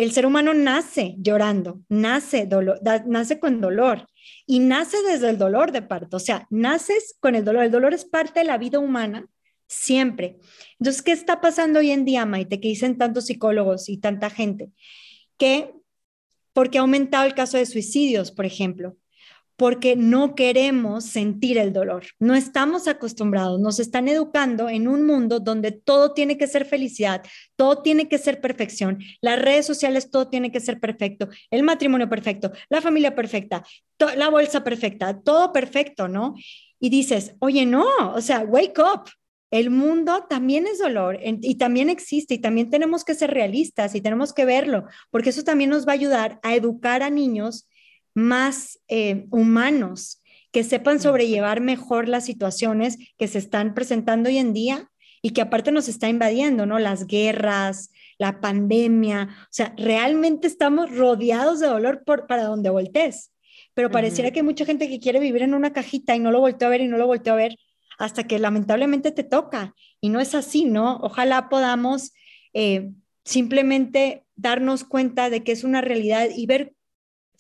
El 0.01 0.13
ser 0.13 0.25
humano 0.25 0.55
nace 0.55 1.15
llorando, 1.19 1.83
nace, 1.91 2.47
dolor, 2.47 2.81
con 3.39 3.61
dolor 3.61 4.09
y 4.47 4.61
nace 4.61 4.97
desde 5.03 5.29
el 5.29 5.37
dolor 5.37 5.73
de 5.73 5.83
parto, 5.83 6.17
o 6.17 6.21
sea, 6.21 6.47
naces 6.49 7.19
con 7.21 7.35
el 7.35 7.45
dolor. 7.45 7.65
El 7.65 7.71
dolor 7.71 7.93
es 7.93 8.07
parte 8.07 8.41
de 8.41 8.47
la 8.47 8.57
vida 8.57 8.79
humana 8.79 9.27
siempre. 9.67 10.39
Entonces, 10.79 11.03
¿qué 11.03 11.13
está 11.13 11.43
pasando 11.43 11.81
hoy 11.81 11.91
en 11.91 12.07
día, 12.07 12.25
Maite? 12.25 12.61
Que 12.61 12.69
dicen 12.69 12.97
tantos 12.97 13.27
psicólogos 13.27 13.91
y 13.91 13.99
tanta 13.99 14.31
gente 14.31 14.71
que, 15.37 15.75
porque 16.55 16.79
ha 16.79 16.81
aumentado 16.81 17.27
el 17.27 17.35
caso 17.35 17.59
de 17.59 17.67
suicidios, 17.67 18.33
por 18.33 18.47
ejemplo, 18.47 18.97
porque 19.61 19.95
no 19.95 20.35
queremos 20.35 21.05
sentir 21.05 21.59
el 21.59 21.75
dolor. 21.75 22.07
No 22.19 22.35
estamos 22.35 22.89
acostumbrados, 22.89 23.61
nos 23.61 23.79
están 23.79 24.09
educando 24.09 24.71
en 24.71 24.89
un 24.89 25.05
mundo 25.05 25.39
donde 25.39 25.71
todo 25.71 26.15
tiene 26.15 26.39
que 26.39 26.47
ser 26.47 26.65
felicidad, 26.65 27.23
todo 27.57 27.83
tiene 27.83 28.09
que 28.09 28.17
ser 28.17 28.41
perfección. 28.41 29.01
Las 29.21 29.39
redes 29.39 29.67
sociales, 29.67 30.11
todo 30.11 30.29
tiene 30.29 30.51
que 30.51 30.61
ser 30.61 30.81
perfecto. 30.81 31.29
El 31.51 31.63
matrimonio 31.63 32.09
perfecto, 32.09 32.53
la 32.71 32.81
familia 32.81 33.15
perfecta, 33.15 33.63
la 34.17 34.31
bolsa 34.31 34.65
perfecta, 34.65 35.21
todo 35.21 35.53
perfecto, 35.53 36.09
¿no? 36.09 36.37
Y 36.79 36.89
dices, 36.89 37.35
oye, 37.41 37.67
no, 37.67 37.85
o 38.15 38.21
sea, 38.23 38.41
wake 38.41 38.79
up. 38.79 39.11
El 39.51 39.69
mundo 39.69 40.25
también 40.27 40.67
es 40.69 40.79
dolor 40.79 41.19
y 41.23 41.57
también 41.57 41.91
existe 41.91 42.33
y 42.33 42.39
también 42.39 42.71
tenemos 42.71 43.05
que 43.05 43.15
ser 43.15 43.31
realistas 43.31 43.95
y 43.95 44.01
tenemos 44.01 44.33
que 44.33 44.47
verlo, 44.47 44.87
porque 45.11 45.31
eso 45.31 45.45
también 45.45 45.69
nos 45.69 45.87
va 45.87 45.93
a 45.93 45.97
ayudar 45.97 46.41
a 46.43 46.55
educar 46.55 47.03
a 47.03 47.11
niños 47.11 47.67
más 48.21 48.79
eh, 48.89 49.27
humanos, 49.31 50.23
que 50.53 50.65
sepan 50.65 51.01
sobrellevar 51.01 51.61
mejor 51.61 52.09
las 52.09 52.25
situaciones 52.25 52.99
que 53.19 53.29
se 53.29 53.39
están 53.39 53.75
presentando 53.75 54.29
hoy 54.29 54.39
en 54.39 54.53
día 54.53 54.91
y 55.23 55.31
que 55.31 55.43
aparte 55.43 55.71
nos 55.71 55.89
está 55.89 56.09
invadiendo, 56.09 56.67
¿no? 56.67 56.79
Las 56.79 57.07
guerras, 57.07 57.91
la 58.19 58.41
pandemia, 58.41 59.29
o 59.43 59.49
sea, 59.51 59.75
realmente 59.77 60.47
estamos 60.47 60.95
rodeados 60.95 61.61
de 61.61 61.69
dolor 61.69 62.03
por, 62.05 62.27
para 62.27 62.45
donde 62.45 62.71
voltees, 62.71 63.33
pero 63.75 63.91
pareciera 63.91 64.31
que 64.31 64.41
hay 64.41 64.45
mucha 64.45 64.65
gente 64.65 64.89
que 64.89 65.01
quiere 65.01 65.21
vivir 65.21 65.43
en 65.43 65.55
una 65.55 65.73
cajita 65.73 66.17
y 66.17 66.19
no 66.19 66.31
lo 66.33 66.41
volteó 66.41 66.69
a 66.69 66.71
ver 66.71 66.81
y 66.81 66.89
no 66.89 66.99
lo 66.99 67.07
volteó 67.07 67.35
a 67.35 67.37
ver 67.37 67.57
hasta 67.99 68.25
que 68.25 68.39
lamentablemente 68.39 69.13
te 69.13 69.25
toca 69.25 69.75
y 70.01 70.09
no 70.09 70.21
es 70.21 70.35
así, 70.35 70.65
¿no? 70.65 70.97
Ojalá 71.03 71.49
podamos 71.49 72.13
eh, 72.55 72.91
simplemente 73.25 74.25
darnos 74.37 74.85
cuenta 74.85 75.31
de 75.31 75.45
que 75.45 75.53
es 75.53 75.65
una 75.65 75.81
realidad 75.83 76.29
y 76.35 76.47
ver 76.47 76.75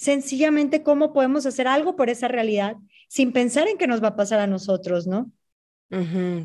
sencillamente 0.01 0.83
cómo 0.83 1.13
podemos 1.13 1.45
hacer 1.45 1.69
algo 1.69 1.95
por 1.95 2.09
esa 2.09 2.27
realidad 2.27 2.77
sin 3.07 3.33
pensar 3.33 3.69
en 3.69 3.77
qué 3.77 3.87
nos 3.87 4.03
va 4.03 4.09
a 4.09 4.17
pasar 4.17 4.41
a 4.41 4.47
nosotros, 4.47 5.07
¿no? 5.07 5.31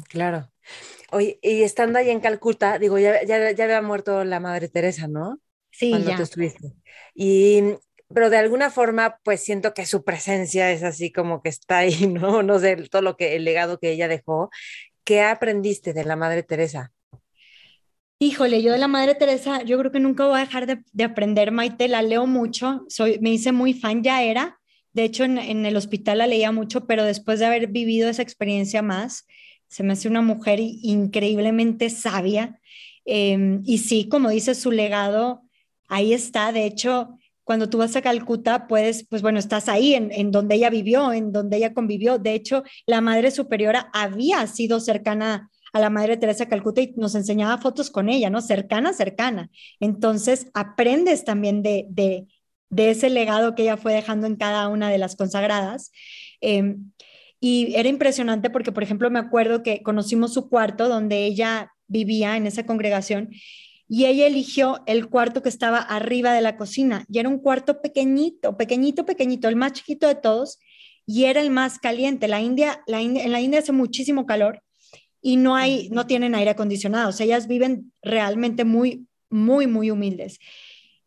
claro. 0.10 0.52
Oye, 1.12 1.40
y 1.42 1.64
estando 1.64 1.98
ahí 2.00 2.10
en 2.10 2.20
Calcuta, 2.20 2.80
digo, 2.80 3.00
ya, 3.00 3.24
ya, 3.24 3.52
ya, 3.52 3.64
había 3.64 3.82
muerto 3.82 4.26
la 4.26 4.42
Madre 4.42 4.68
Teresa, 4.68 5.08
¿no? 5.08 5.40
Sí, 5.72 5.92
Cuando 5.92 6.10
ya. 6.10 6.18
tú 6.18 6.24
estuviste. 6.24 6.74
Y, 7.14 7.62
pero 8.14 8.30
de 8.30 8.38
alguna 8.38 8.72
forma, 8.72 9.20
pues 9.24 9.42
siento 9.42 9.74
que 9.74 9.86
su 9.86 10.04
presencia 10.04 10.72
es 10.72 10.84
así 10.84 11.14
como 11.14 11.42
que 11.42 11.50
está 11.50 11.78
ahí, 11.78 12.08
¿no? 12.08 12.44
No 12.44 12.60
sé, 12.60 12.76
todo 12.90 13.04
lo 13.04 13.16
que, 13.16 13.38
el 13.38 13.46
legado 13.46 13.80
que 13.80 13.92
ella 13.92 14.10
dejó. 14.10 14.50
¿Qué 15.06 15.22
aprendiste 15.22 15.94
de 15.94 16.04
la 16.04 16.18
Madre 16.18 16.44
Teresa? 16.44 16.92
Híjole, 18.18 18.62
yo 18.62 18.72
de 18.72 18.78
la 18.78 18.88
Madre 18.88 19.14
Teresa, 19.16 19.62
yo 19.64 19.78
creo 19.78 19.92
que 19.92 20.00
nunca 20.00 20.26
voy 20.26 20.38
a 20.38 20.46
dejar 20.46 20.66
de, 20.68 21.04
aprender, 21.04 21.52
Maite, 21.52 21.90
la 21.90 22.02
leo 22.02 22.26
mucho, 22.28 22.86
soy, 22.88 23.20
me 23.20 23.32
hice 23.32 23.52
muy 23.52 23.74
fan, 23.74 24.04
ya 24.04 24.24
era, 24.24 24.58
de 24.94 25.04
hecho 25.04 25.26
en, 25.26 25.38
el 25.38 25.76
hospital 25.76 26.20
la 26.20 26.28
leía 26.28 26.54
mucho, 26.54 26.88
pero 26.88 27.04
después 27.04 27.40
de 27.40 27.46
haber 27.46 27.68
vivido 27.68 28.08
esa 28.10 28.22
experiencia 28.22 28.82
más, 28.82 29.28
se 29.68 29.84
me 29.84 29.94
hace 29.94 30.08
una 30.08 30.22
mujer 30.22 30.60
increíblemente 30.62 31.90
sabia. 31.90 32.62
Em, 33.04 33.62
y 33.66 33.80
sí, 33.80 34.08
como 34.08 34.30
dice 34.30 34.56
su 34.56 34.72
legado, 34.72 35.42
ahí 35.90 36.14
está, 36.14 36.54
de 36.54 36.66
hecho, 36.66 37.18
cuando 37.44 37.70
tú 37.70 37.80
vas 37.80 37.96
a 37.98 38.02
Calcuta, 38.02 38.68
puedes, 38.68 39.06
pues 39.08 39.22
bueno, 39.22 39.40
estás 39.40 39.68
ahí 39.68 39.94
en, 39.94 40.12
en, 40.14 40.32
donde 40.32 40.56
ella 40.56 40.70
vivió, 40.70 41.12
en 41.12 41.34
donde 41.34 41.58
ella 41.58 41.74
convivió. 41.74 42.18
De 42.18 42.34
hecho, 42.34 42.64
la 42.88 43.02
Madre 43.02 43.32
Superiora 43.32 43.90
había 43.94 44.48
sido 44.48 44.80
cercana 44.80 45.52
a 45.76 45.80
la 45.82 45.90
Madre 45.90 46.16
Teresa 46.16 46.48
Calcuta 46.48 46.80
y 46.82 46.94
nos 46.96 47.16
enseñaba 47.16 47.58
fotos 47.58 47.90
con 47.90 48.08
ella, 48.08 48.30
¿no? 48.30 48.40
Cercana, 48.40 48.94
cercana. 48.94 49.50
Entonces, 49.82 50.48
aprendes 50.54 51.26
también 51.26 51.64
de, 51.64 51.86
de, 51.90 52.28
de 52.70 52.92
ese 52.92 53.10
legado 53.10 53.56
que 53.56 53.64
ella 53.64 53.76
fue 53.76 53.94
dejando 53.94 54.26
en 54.26 54.38
cada 54.38 54.70
una 54.70 54.90
de 54.90 54.98
las 54.98 55.18
consagradas. 55.18 55.92
Em, 56.40 56.92
y 57.42 57.76
era 57.76 57.90
impresionante 57.90 58.50
porque, 58.50 58.72
por 58.72 58.84
ejemplo, 58.84 59.12
me 59.12 59.20
acuerdo 59.20 59.64
que 59.64 59.84
conocimos 59.84 60.34
su 60.34 60.48
cuarto 60.50 60.88
donde 60.88 61.26
ella 61.26 61.74
vivía 61.88 62.38
en 62.38 62.48
esa 62.48 62.66
congregación 62.66 63.32
y 63.90 64.06
ella 64.06 64.28
eligió 64.28 64.82
el 64.88 65.10
cuarto 65.10 65.44
que 65.44 65.50
estaba 65.50 65.80
arriba 65.80 66.34
de 66.34 66.42
la 66.42 66.56
cocina 66.56 67.04
y 67.10 67.20
era 67.20 67.28
un 67.28 67.40
cuarto 67.40 67.82
pequeñito, 67.82 68.56
pequeñito, 68.56 69.06
pequeñito, 69.06 69.50
el 69.50 69.58
más 69.58 69.74
chiquito 69.74 70.08
de 70.08 70.16
todos 70.16 70.58
y 71.06 71.26
era 71.26 71.42
el 71.42 71.50
más 71.50 71.80
caliente. 71.80 72.30
La 72.30 72.40
India, 72.40 72.82
la 72.88 73.02
India, 73.02 73.26
en 73.26 73.34
la 73.34 73.42
India 73.42 73.60
hace 73.60 73.74
muchísimo 73.74 74.26
calor 74.26 74.62
y 75.26 75.38
no 75.38 75.56
hay, 75.56 75.90
no 75.90 76.06
tienen 76.06 76.36
aire 76.36 76.52
acondicionado. 76.52 77.10
O 77.10 77.12
sea, 77.12 77.26
ellas 77.26 77.48
viven 77.48 77.92
realmente 78.04 78.64
muy, 78.64 79.08
muy, 79.32 79.66
muy 79.66 79.90
humildes. 79.90 80.38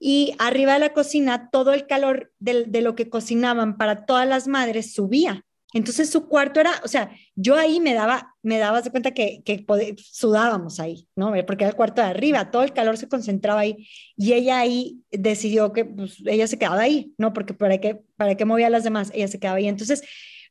Y 0.00 0.34
arriba 0.40 0.72
de 0.72 0.80
la 0.80 0.92
cocina, 0.92 1.50
todo 1.52 1.72
el 1.72 1.86
calor 1.86 2.32
de, 2.40 2.64
de 2.64 2.82
lo 2.82 2.96
que 2.96 3.08
cocinaban 3.08 3.78
para 3.78 4.06
todas 4.06 4.26
las 4.26 4.48
madres 4.48 4.92
subía. 4.92 5.44
Entonces 5.72 6.10
su 6.10 6.26
cuarto 6.26 6.58
era, 6.58 6.80
o 6.82 6.88
sea, 6.88 7.12
yo 7.36 7.54
ahí 7.54 7.78
me 7.78 7.94
daba, 7.94 8.34
me 8.42 8.58
daba 8.58 8.82
de 8.82 8.90
cuenta 8.90 9.12
que, 9.12 9.44
que 9.44 9.64
sudábamos 9.98 10.80
ahí, 10.80 11.06
¿no? 11.14 11.32
Porque 11.46 11.62
era 11.62 11.70
el 11.70 11.76
cuarto 11.76 12.02
de 12.02 12.08
arriba, 12.08 12.50
todo 12.50 12.64
el 12.64 12.72
calor 12.72 12.96
se 12.96 13.08
concentraba 13.08 13.60
ahí 13.60 13.88
y 14.16 14.32
ella 14.32 14.58
ahí 14.58 15.00
decidió 15.12 15.72
que 15.72 15.84
pues, 15.84 16.16
ella 16.26 16.48
se 16.48 16.58
quedaba 16.58 16.80
ahí, 16.80 17.14
¿no? 17.18 17.32
Porque 17.32 17.54
para 17.54 17.78
qué, 17.78 18.02
para 18.16 18.34
qué 18.34 18.44
movía 18.44 18.66
a 18.66 18.70
las 18.70 18.82
demás, 18.82 19.12
ella 19.14 19.28
se 19.28 19.38
quedaba 19.38 19.58
ahí. 19.58 19.68
Entonces 19.68 20.02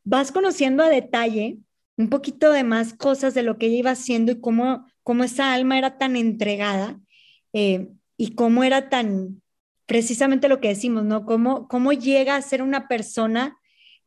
vas 0.06 0.32
conociendo 0.32 0.84
a 0.84 0.90
detalle 0.90 1.58
un 1.98 2.10
poquito 2.10 2.52
de 2.52 2.64
más 2.64 2.94
cosas 2.94 3.34
de 3.34 3.44
lo 3.44 3.58
que 3.58 3.68
ella 3.68 3.80
iba 3.80 3.92
haciendo 3.92 4.32
y 4.32 4.40
cómo, 4.40 4.86
cómo 5.04 5.24
esa 5.24 5.54
alma 5.54 5.78
era 5.78 5.98
tan 5.98 6.16
entregada 6.16 7.00
eh, 7.54 7.90
y 8.18 8.36
cómo 8.36 8.64
era 8.64 8.90
tan, 8.90 9.42
precisamente 9.88 10.48
lo 10.48 10.62
que 10.62 10.70
decimos, 10.70 11.04
¿no? 11.04 11.26
Cómo, 11.26 11.68
cómo 11.68 11.94
llega 11.94 12.36
a 12.36 12.42
ser 12.42 12.62
una 12.62 12.88
persona 12.88 13.58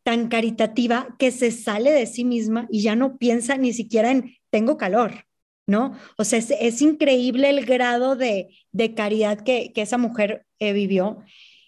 tan 0.03 0.29
caritativa 0.29 1.15
que 1.19 1.31
se 1.31 1.51
sale 1.51 1.91
de 1.91 2.07
sí 2.07 2.25
misma 2.25 2.67
y 2.71 2.83
ya 2.83 2.97
no 2.97 3.19
piensa 3.19 3.57
ni 3.57 3.73
siquiera 3.73 4.11
en 4.11 4.37
tengo 4.51 4.77
calor, 4.77 5.27
¿no? 5.67 5.97
O 6.17 6.25
sea, 6.25 6.39
es, 6.39 6.83
increíble 6.83 7.51
el 7.51 7.65
grado 7.67 8.17
de, 8.17 8.49
de 8.73 8.95
caridad 8.95 9.41
que, 9.41 9.73
que, 9.73 9.83
esa 9.83 9.99
mujer 9.99 10.47
eh, 10.59 10.73
vivió 10.73 11.19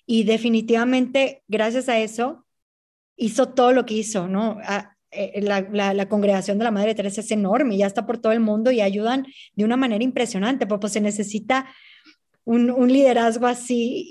y 0.06 0.24
definitivamente 0.24 1.42
gracias 1.48 1.88
a 1.88 1.98
eso 1.98 2.44
hizo 3.16 3.50
todo 3.50 3.72
lo 3.72 3.86
que 3.86 3.94
hizo, 3.94 4.28
¿no? 4.28 4.58
Eh, 5.12 5.42
la, 5.42 6.08
congregación 6.08 6.58
de 6.58 6.64
la 6.64 6.70
Madre 6.70 6.94
Teresa 6.94 7.20
es 7.20 7.30
enorme, 7.30 7.76
ya 7.76 7.86
está 7.86 8.06
por 8.06 8.18
todo 8.18 8.32
el 8.32 8.40
mundo 8.40 8.70
y 8.70 8.80
ayudan 8.80 9.26
de 9.54 9.64
una 9.64 9.76
manera 9.76 10.02
impresionante, 10.02 10.66
pues, 10.66 10.80
pues 10.80 10.92
se 10.94 11.02
necesita 11.02 11.66
un, 12.44 12.88
liderazgo 12.90 13.46
así 13.46 14.08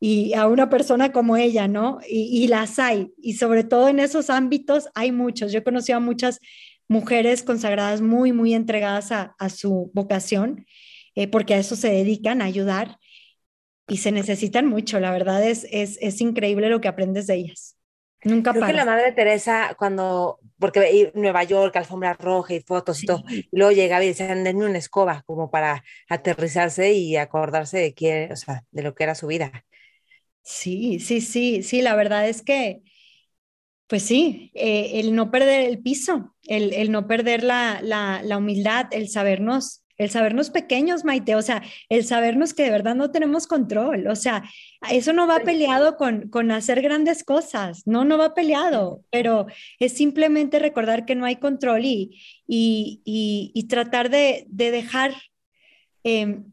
y, 0.00 0.34
a 0.34 0.48
una 0.48 0.68
persona 0.70 1.12
como 1.12 1.36
ella, 1.36 1.68
¿no? 1.68 2.00
Y, 2.08 2.48
las 2.48 2.78
hay, 2.78 3.12
y 3.22 3.34
sobre 3.34 3.64
todo 3.64 3.88
en 3.88 4.00
esos 4.00 4.28
ámbitos 4.30 4.88
hay 4.94 5.12
muchos. 5.12 5.52
Yo 5.52 5.60
he 5.60 5.64
conocido 5.64 5.98
a 5.98 6.00
muchas 6.00 6.40
mujeres 6.88 7.42
consagradas 7.42 8.00
muy, 8.00 8.32
muy 8.32 8.54
entregadas 8.54 9.12
a, 9.12 9.48
su 9.50 9.90
vocación, 9.94 10.66
eh, 11.14 11.28
porque 11.28 11.54
a 11.54 11.58
eso 11.58 11.76
se 11.76 11.90
dedican, 11.90 12.42
a 12.42 12.46
ayudar, 12.46 12.98
y 13.88 13.98
se 13.98 14.12
necesitan 14.12 14.66
mucho, 14.66 15.00
la 15.00 15.10
verdad 15.12 15.46
es, 15.46 15.66
es, 15.70 15.98
es 16.00 16.20
increíble 16.20 16.68
lo 16.70 16.80
que 16.80 16.88
aprendes 16.88 17.26
de 17.26 17.34
ellas. 17.36 17.76
Nunca 18.24 18.52
Creo 18.52 18.64
que 18.64 18.72
la 18.72 18.84
madre 18.84 19.12
Teresa, 19.12 19.74
cuando, 19.78 20.40
porque 20.58 21.12
Nueva 21.14 21.44
York, 21.44 21.76
alfombra 21.76 22.14
roja 22.14 22.54
y 22.54 22.60
fotos 22.60 23.00
y 23.02 23.04
todo, 23.04 23.22
y 23.52 23.58
luego 23.58 23.72
llegaba 23.72 24.04
y 24.04 24.08
decían, 24.08 24.42
denme 24.44 24.66
una 24.66 24.78
escoba, 24.78 25.22
como 25.26 25.50
para 25.50 25.84
aterrizarse 26.08 26.92
y 26.92 27.16
acordarse 27.16 27.78
de 27.78 27.94
quién, 27.94 28.32
o 28.32 28.36
sea, 28.36 28.64
de 28.72 28.82
lo 28.82 28.94
que 28.94 29.04
era 29.04 29.14
su 29.14 29.28
vida. 29.28 29.64
Sí, 30.42 30.98
sí, 31.00 31.20
sí, 31.20 31.62
sí, 31.62 31.82
la 31.82 31.94
verdad 31.96 32.28
es 32.28 32.42
que, 32.42 32.82
pues 33.86 34.04
sí, 34.04 34.52
eh, 34.54 35.00
el 35.00 35.14
no 35.14 35.30
perder 35.30 35.68
el 35.68 35.82
piso, 35.82 36.36
el, 36.44 36.72
el 36.74 36.92
no 36.92 37.06
perder 37.08 37.42
la, 37.42 37.80
la, 37.82 38.22
la 38.22 38.38
humildad, 38.38 38.86
el 38.92 39.08
sabernos 39.08 39.82
el 40.00 40.08
sabernos 40.08 40.48
pequeños, 40.48 41.04
Maite, 41.04 41.36
o 41.36 41.42
sea, 41.42 41.62
el 41.90 42.04
sabernos 42.06 42.54
que 42.54 42.62
de 42.62 42.70
verdad 42.70 42.94
no 42.94 43.10
tenemos 43.10 43.46
control, 43.46 44.06
o 44.06 44.16
sea, 44.16 44.42
eso 44.90 45.12
no 45.12 45.26
va 45.26 45.40
peleado 45.40 45.98
con, 45.98 46.30
con 46.30 46.50
hacer 46.52 46.80
grandes 46.80 47.22
cosas, 47.22 47.82
no, 47.86 48.06
no 48.06 48.16
va 48.16 48.32
peleado, 48.32 49.04
pero 49.10 49.46
es 49.78 49.92
simplemente 49.92 50.58
recordar 50.58 51.04
que 51.04 51.14
no 51.14 51.26
hay 51.26 51.36
control 51.36 51.84
y, 51.84 52.18
y, 52.46 53.02
y, 53.54 53.68
tratar 53.68 54.08
de, 54.08 54.46
de 54.48 54.70
dejar 54.70 55.12
em, 56.02 56.50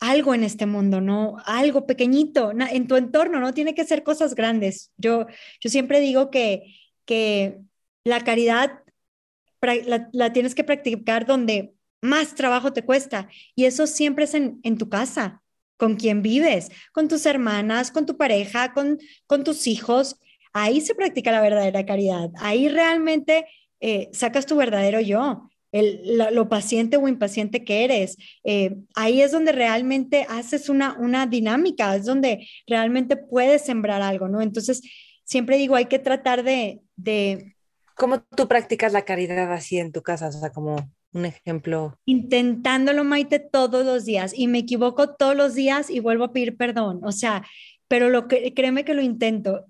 algo 0.00 0.34
en 0.34 0.42
este 0.42 0.64
mundo, 0.64 1.02
¿no? 1.02 1.36
Algo 1.44 1.86
pequeñito 1.86 2.52
en 2.52 2.86
tu 2.88 2.96
entorno, 2.96 3.38
no 3.38 3.52
tiene 3.52 3.74
que 3.74 3.84
ser 3.84 4.02
cosas 4.02 4.34
grandes. 4.34 4.92
Yo, 4.96 5.26
yo 5.60 5.68
siempre 5.70 6.00
digo 6.00 6.30
que, 6.30 6.74
que 7.04 7.58
la 8.04 8.24
caridad 8.24 8.80
la, 9.60 10.08
la 10.12 10.32
tienes 10.32 10.54
que 10.54 10.64
practicar 10.64 11.26
donde 11.26 11.74
más 12.02 12.34
trabajo 12.34 12.72
te 12.72 12.84
cuesta. 12.84 13.28
Y 13.54 13.64
eso 13.64 13.86
siempre 13.86 14.24
es 14.24 14.34
en, 14.34 14.60
tu 14.76 14.90
casa, 14.90 15.40
con 15.78 15.96
quien 15.96 16.20
vives, 16.20 16.70
con 16.92 17.08
tus 17.08 17.24
hermanas, 17.24 17.90
con 17.90 18.04
tu 18.04 18.18
pareja, 18.18 18.74
con, 18.74 18.98
con 19.26 19.44
tus 19.44 19.66
hijos. 19.66 20.18
Ahí 20.52 20.82
se 20.82 20.94
practica 20.94 21.32
la 21.32 21.40
verdadera 21.40 21.86
caridad. 21.86 22.30
Ahí 22.38 22.68
realmente 22.68 23.46
eh, 23.80 24.10
sacas 24.12 24.44
tu 24.44 24.56
verdadero 24.56 25.00
yo. 25.00 25.48
El, 25.70 26.18
lo 26.18 26.50
paciente 26.50 26.98
o 26.98 27.08
impaciente 27.08 27.64
que 27.64 27.84
eres. 27.84 28.18
Eh, 28.44 28.76
ahí 28.94 29.22
es 29.22 29.32
donde 29.32 29.52
realmente 29.52 30.26
haces 30.28 30.68
una, 30.68 30.98
una 30.98 31.26
dinámica, 31.26 31.96
es 31.96 32.04
donde 32.04 32.46
realmente 32.66 33.16
puedes 33.16 33.62
sembrar 33.62 34.02
algo, 34.02 34.28
¿no? 34.28 34.42
Entonces, 34.42 34.82
siempre 35.24 35.56
digo, 35.56 35.74
hay 35.76 35.86
que 35.86 35.98
tratar 35.98 36.42
de... 36.42 36.82
de 36.96 37.54
¿Cómo 37.94 38.20
tú 38.20 38.48
practicas 38.48 38.92
la 38.92 39.06
caridad 39.06 39.50
así 39.50 39.78
en 39.78 39.92
tu 39.92 40.02
casa? 40.02 40.28
O 40.28 40.32
sea, 40.32 40.50
como 40.50 40.76
un 41.12 41.24
ejemplo. 41.26 41.98
Intentándolo, 42.06 43.04
Maite, 43.04 43.38
todos 43.38 43.84
los 43.84 44.04
días 44.04 44.32
y 44.36 44.46
me 44.48 44.58
equivoco 44.58 45.14
todos 45.14 45.36
los 45.36 45.54
días 45.54 45.90
y 45.90 46.00
vuelvo 46.00 46.24
a 46.24 46.32
pedir 46.32 46.56
perdón. 46.56 47.00
O 47.04 47.12
sea, 47.12 47.44
pero 47.88 48.08
lo 48.08 48.28
que, 48.28 48.54
créeme 48.54 48.84
que 48.84 48.94
lo 48.94 49.02
intento, 49.02 49.66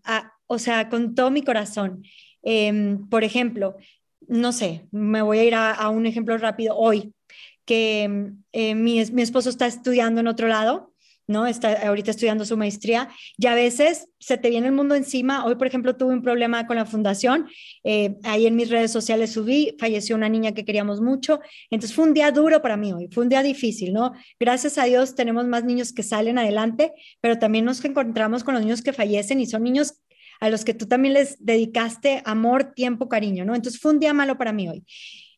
o 0.46 0.58
sea, 0.58 0.88
con 0.88 1.14
todo 1.14 1.30
mi 1.30 1.42
corazón. 1.42 2.04
Em, 2.42 3.08
por 3.08 3.24
ejemplo, 3.24 3.76
no 4.28 4.52
sé, 4.52 4.86
me 4.90 5.22
voy 5.22 5.38
a 5.38 5.44
ir 5.44 5.54
a, 5.54 5.88
un 5.88 6.06
ejemplo 6.06 6.36
rápido 6.38 6.76
hoy, 6.76 7.14
que 7.64 8.32
eh, 8.52 8.74
mi, 8.74 9.04
mi 9.06 9.22
esposo 9.22 9.50
está 9.50 9.66
estudiando 9.66 10.20
en 10.20 10.28
otro 10.28 10.48
lado 10.48 10.91
¿no? 11.32 11.46
Está 11.46 11.88
ahorita 11.88 12.12
estudiando 12.12 12.44
su 12.44 12.56
maestría 12.56 13.08
y 13.36 13.46
a 13.46 13.54
veces 13.54 14.08
se 14.20 14.38
te 14.38 14.50
viene 14.50 14.68
el 14.68 14.72
mundo 14.72 14.94
encima. 14.94 15.44
Hoy, 15.44 15.56
por 15.56 15.66
ejemplo, 15.66 15.96
tuve 15.96 16.14
un 16.14 16.22
problema 16.22 16.66
con 16.66 16.76
la 16.76 16.86
fundación. 16.86 17.48
Eh, 17.82 18.16
ahí 18.22 18.46
en 18.46 18.54
mis 18.54 18.70
redes 18.70 18.92
sociales 18.92 19.32
subí, 19.32 19.74
falleció 19.80 20.14
una 20.14 20.28
niña 20.28 20.52
que 20.52 20.64
queríamos 20.64 21.00
mucho. 21.00 21.40
Entonces 21.70 21.96
fue 21.96 22.04
un 22.04 22.14
día 22.14 22.30
duro 22.30 22.62
para 22.62 22.76
mí 22.76 22.92
hoy, 22.92 23.08
fue 23.10 23.24
un 23.24 23.28
día 23.28 23.42
difícil, 23.42 23.92
¿no? 23.92 24.12
Gracias 24.38 24.78
a 24.78 24.84
Dios 24.84 25.14
tenemos 25.16 25.46
más 25.46 25.64
niños 25.64 25.92
que 25.92 26.02
salen 26.02 26.38
adelante, 26.38 26.92
pero 27.20 27.38
también 27.38 27.64
nos 27.64 27.84
encontramos 27.84 28.44
con 28.44 28.54
los 28.54 28.62
niños 28.62 28.82
que 28.82 28.92
fallecen 28.92 29.40
y 29.40 29.46
son 29.46 29.64
niños 29.64 29.94
a 30.40 30.50
los 30.50 30.64
que 30.64 30.74
tú 30.74 30.86
también 30.86 31.14
les 31.14 31.36
dedicaste 31.44 32.20
amor, 32.24 32.74
tiempo, 32.74 33.08
cariño, 33.08 33.44
¿no? 33.44 33.54
Entonces 33.54 33.80
fue 33.80 33.92
un 33.92 34.00
día 34.00 34.12
malo 34.12 34.36
para 34.38 34.52
mí 34.52 34.68
hoy 34.68 34.84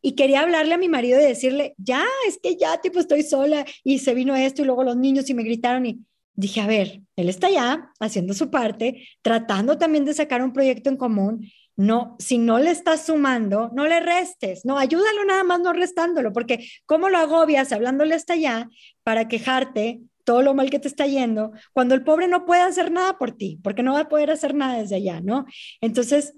y 0.07 0.17
quería 0.17 0.43
hablarle 0.43 0.75
a 0.75 0.79
mi 0.79 0.91
marido 0.91 1.19
y 1.19 1.25
decirle, 1.25 1.75
ya, 1.79 2.05
es 2.29 2.39
que 2.39 2.57
ya, 2.57 2.79
tipo, 2.83 3.01
estoy 3.01 3.23
sola 3.23 3.65
y 3.83 4.01
se 4.01 4.13
vino 4.13 4.37
esto 4.37 4.61
y 4.61 4.67
luego 4.67 4.85
los 4.85 4.99
niños 4.99 5.31
y 5.31 5.35
me 5.35 5.43
gritaron 5.43 5.87
y 5.87 6.05
dije, 6.35 6.61
a 6.61 6.67
ver, 6.67 7.01
él 7.17 7.31
está 7.31 7.49
ya 7.49 7.91
haciendo 7.99 8.35
su 8.35 8.51
parte, 8.51 9.09
tratando 9.23 9.79
también 9.79 10.05
de 10.05 10.13
sacar 10.13 10.43
un 10.43 10.53
proyecto 10.53 10.91
en 10.91 10.99
común. 10.99 11.51
No, 11.75 12.17
si 12.19 12.37
no 12.37 12.59
le 12.59 12.71
estás 12.71 13.07
sumando, 13.07 13.71
no 13.75 13.87
le 13.87 13.99
restes, 14.01 14.67
no, 14.67 14.79
ayúdalo 14.79 15.25
nada 15.25 15.43
más 15.43 15.61
no 15.61 15.73
restándolo, 15.73 16.35
porque 16.35 16.69
¿cómo 16.85 17.09
lo 17.09 17.17
agobias 17.17 17.73
hablándole 17.73 18.15
hasta 18.15 18.35
allá 18.35 18.69
para 19.05 19.27
quejarte 19.27 20.03
todo 20.25 20.43
lo 20.43 20.53
mal 20.53 20.69
que 20.69 20.79
te 20.79 20.89
está 20.89 21.07
yendo, 21.07 21.53
cuando 21.73 21.95
el 21.95 22.05
pobre 22.05 22.29
no 22.29 22.45
puede 22.45 22.61
hacer 22.61 22.93
nada 22.93 23.17
por 23.17 23.33
ti, 23.33 23.59
porque 23.63 23.83
no 23.83 23.95
va 23.95 24.01
a 24.01 24.09
poder 24.11 24.31
hacer 24.31 24.55
nada 24.55 24.79
desde 24.79 24.97
allá, 24.97 25.23
¿no? 25.23 25.47
Entonces, 25.81 26.35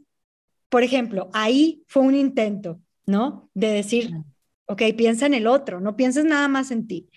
por 0.68 0.84
ejemplo, 0.84 1.30
ahí 1.32 1.82
fue 1.88 2.04
un 2.04 2.14
intento. 2.14 2.80
¿No? 3.06 3.50
De 3.54 3.68
decir, 3.68 4.12
ok, 4.66 4.82
piensa 4.96 5.26
en 5.26 5.34
el 5.34 5.46
otro, 5.46 5.80
no 5.80 5.96
pienses 5.96 6.24
nada 6.24 6.48
más 6.48 6.70
en 6.70 6.86
ti. 6.86 7.08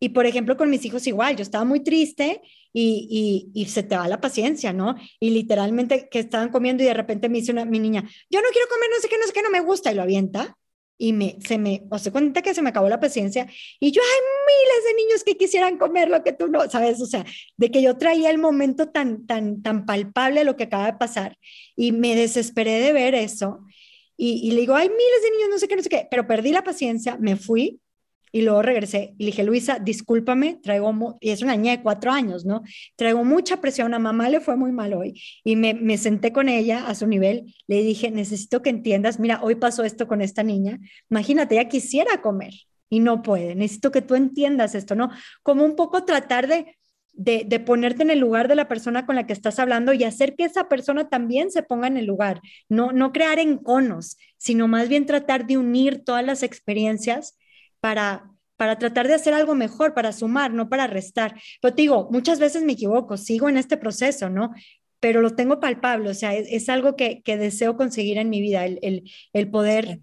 Y 0.00 0.10
por 0.10 0.26
ejemplo, 0.26 0.56
con 0.56 0.70
mis 0.70 0.84
hijos 0.84 1.06
igual, 1.06 1.36
yo 1.36 1.42
estaba 1.42 1.64
muy 1.64 1.80
triste 1.80 2.40
y, 2.72 3.50
y, 3.54 3.66
se 3.66 3.82
te 3.82 3.96
va 3.96 4.06
la 4.08 4.20
paciencia, 4.20 4.72
¿no? 4.72 4.94
Y 5.18 5.30
literalmente 5.30 6.08
que 6.08 6.20
estaban 6.20 6.50
comiendo 6.50 6.82
y 6.82 6.86
de 6.86 6.94
repente 6.94 7.28
me 7.28 7.38
dice 7.38 7.52
una, 7.52 7.64
mi 7.64 7.80
niña, 7.80 8.02
yo 8.30 8.40
no 8.40 8.48
quiero 8.52 8.68
comer, 8.68 8.88
no 8.94 9.00
sé 9.00 9.08
qué, 9.08 9.16
no 9.18 9.26
sé 9.26 9.32
qué, 9.32 9.42
no 9.42 9.50
me 9.50 9.60
gusta, 9.60 9.90
y 9.90 9.94
lo 9.94 10.02
avienta. 10.02 10.56
Y 11.00 11.12
me, 11.12 11.38
se 11.46 11.58
me, 11.58 11.84
o 11.90 11.98
se 11.98 12.10
cuenta 12.10 12.42
que 12.42 12.54
se 12.54 12.62
me 12.62 12.70
acabó 12.70 12.88
la 12.88 12.98
paciencia. 12.98 13.46
Y 13.78 13.92
yo, 13.92 14.02
hay 14.02 14.20
miles 14.46 14.84
de 14.84 15.02
niños 15.02 15.24
que 15.24 15.36
quisieran 15.36 15.78
comer 15.78 16.08
lo 16.08 16.24
que 16.24 16.32
tú 16.32 16.48
no, 16.48 16.68
¿sabes? 16.68 17.00
O 17.00 17.06
sea, 17.06 17.24
de 17.56 17.70
que 17.70 17.82
yo 17.82 17.96
traía 17.96 18.30
el 18.30 18.38
momento 18.38 18.88
tan, 18.88 19.24
tan, 19.26 19.62
tan 19.62 19.86
palpable 19.86 20.42
lo 20.42 20.56
que 20.56 20.64
acaba 20.64 20.86
de 20.86 20.98
pasar. 20.98 21.38
Y 21.76 21.92
me 21.92 22.16
desesperé 22.16 22.80
de 22.80 22.92
ver 22.92 23.14
eso. 23.14 23.60
Y, 24.20 24.50
le 24.50 24.60
digo, 24.60 24.74
hay 24.74 24.88
miles 24.88 25.22
de 25.22 25.30
niños, 25.30 25.48
no 25.48 25.58
sé 25.58 25.68
qué, 25.68 25.76
no 25.76 25.82
sé 25.82 25.88
qué, 25.88 26.08
pero 26.10 26.26
perdí 26.26 26.50
la 26.50 26.64
paciencia, 26.64 27.16
me 27.18 27.36
fui 27.36 27.80
y 28.32 28.42
luego 28.42 28.62
regresé 28.62 29.14
y 29.16 29.24
le 29.24 29.26
dije, 29.26 29.44
Luisa, 29.44 29.78
discúlpame, 29.78 30.58
traigo, 30.60 31.16
y 31.20 31.30
es 31.30 31.40
una 31.40 31.56
niña 31.56 31.76
de 31.76 31.82
cuatro 31.82 32.10
años, 32.10 32.44
¿no? 32.44 32.62
Traigo 32.96 33.24
mucha 33.24 33.60
presión, 33.60 33.94
a 33.94 34.00
mamá 34.00 34.28
le 34.28 34.40
fue 34.40 34.56
muy 34.56 34.72
mal 34.72 34.92
hoy. 34.92 35.22
Y 35.44 35.54
me, 35.54 35.72
me 35.72 35.96
senté 35.98 36.32
con 36.32 36.48
ella 36.48 36.88
a 36.88 36.96
su 36.96 37.06
nivel, 37.06 37.54
le 37.68 37.82
dije, 37.84 38.10
necesito 38.10 38.60
que 38.60 38.70
entiendas, 38.70 39.20
mira, 39.20 39.40
hoy 39.40 39.54
pasó 39.54 39.84
esto 39.84 40.08
con 40.08 40.20
esta 40.20 40.42
niña, 40.42 40.80
imagínate, 41.08 41.54
ella 41.54 41.68
quisiera 41.68 42.20
comer 42.20 42.54
y 42.90 42.98
no 42.98 43.22
puede, 43.22 43.54
necesito 43.54 43.92
que 43.92 44.02
tú 44.02 44.16
entiendas 44.16 44.74
esto, 44.74 44.96
¿no? 44.96 45.10
Como 45.44 45.64
un 45.64 45.76
poco 45.76 46.04
tratar 46.04 46.48
de 46.48 46.76
de, 47.18 47.60
ponerte 47.60 48.04
en 48.04 48.10
el 48.10 48.20
lugar 48.20 48.46
de 48.46 48.54
la 48.54 48.68
persona 48.68 49.04
con 49.04 49.16
la 49.16 49.26
que 49.26 49.32
estás 49.32 49.58
hablando 49.58 49.92
y 49.92 50.04
hacer 50.04 50.36
que 50.36 50.44
esa 50.44 50.68
persona 50.68 51.08
también 51.08 51.50
se 51.50 51.64
ponga 51.64 51.88
en 51.88 51.96
el 51.96 52.06
lugar, 52.06 52.40
no, 52.68 52.92
no 52.92 53.12
crear 53.12 53.40
enconos, 53.40 54.16
sino 54.36 54.68
más 54.68 54.88
bien 54.88 55.04
tratar 55.04 55.46
de 55.46 55.58
unir 55.58 56.04
todas 56.04 56.24
las 56.24 56.44
experiencias 56.44 57.36
para, 57.80 58.30
para 58.56 58.78
tratar 58.78 59.08
de 59.08 59.14
hacer 59.14 59.34
algo 59.34 59.56
mejor, 59.56 59.94
para 59.94 60.12
sumar, 60.12 60.52
no 60.52 60.68
para 60.68 60.86
restar. 60.86 61.34
Pero 61.60 61.74
te 61.74 61.82
digo, 61.82 62.08
muchas 62.12 62.38
veces 62.38 62.62
me 62.62 62.74
equivoco, 62.74 63.16
sigo 63.16 63.48
en 63.48 63.56
este 63.56 63.76
proceso, 63.76 64.30
¿no? 64.30 64.52
Pero 65.00 65.20
lo 65.20 65.34
tengo 65.34 65.58
palpable, 65.58 66.10
o 66.10 66.14
sea, 66.14 66.34
es, 66.34 66.68
algo 66.68 66.94
que, 66.94 67.22
deseo 67.24 67.76
conseguir 67.76 68.18
en 68.18 68.30
mi 68.30 68.40
vida, 68.40 68.64
el, 68.64 69.10
el 69.32 69.50
poder 69.50 70.00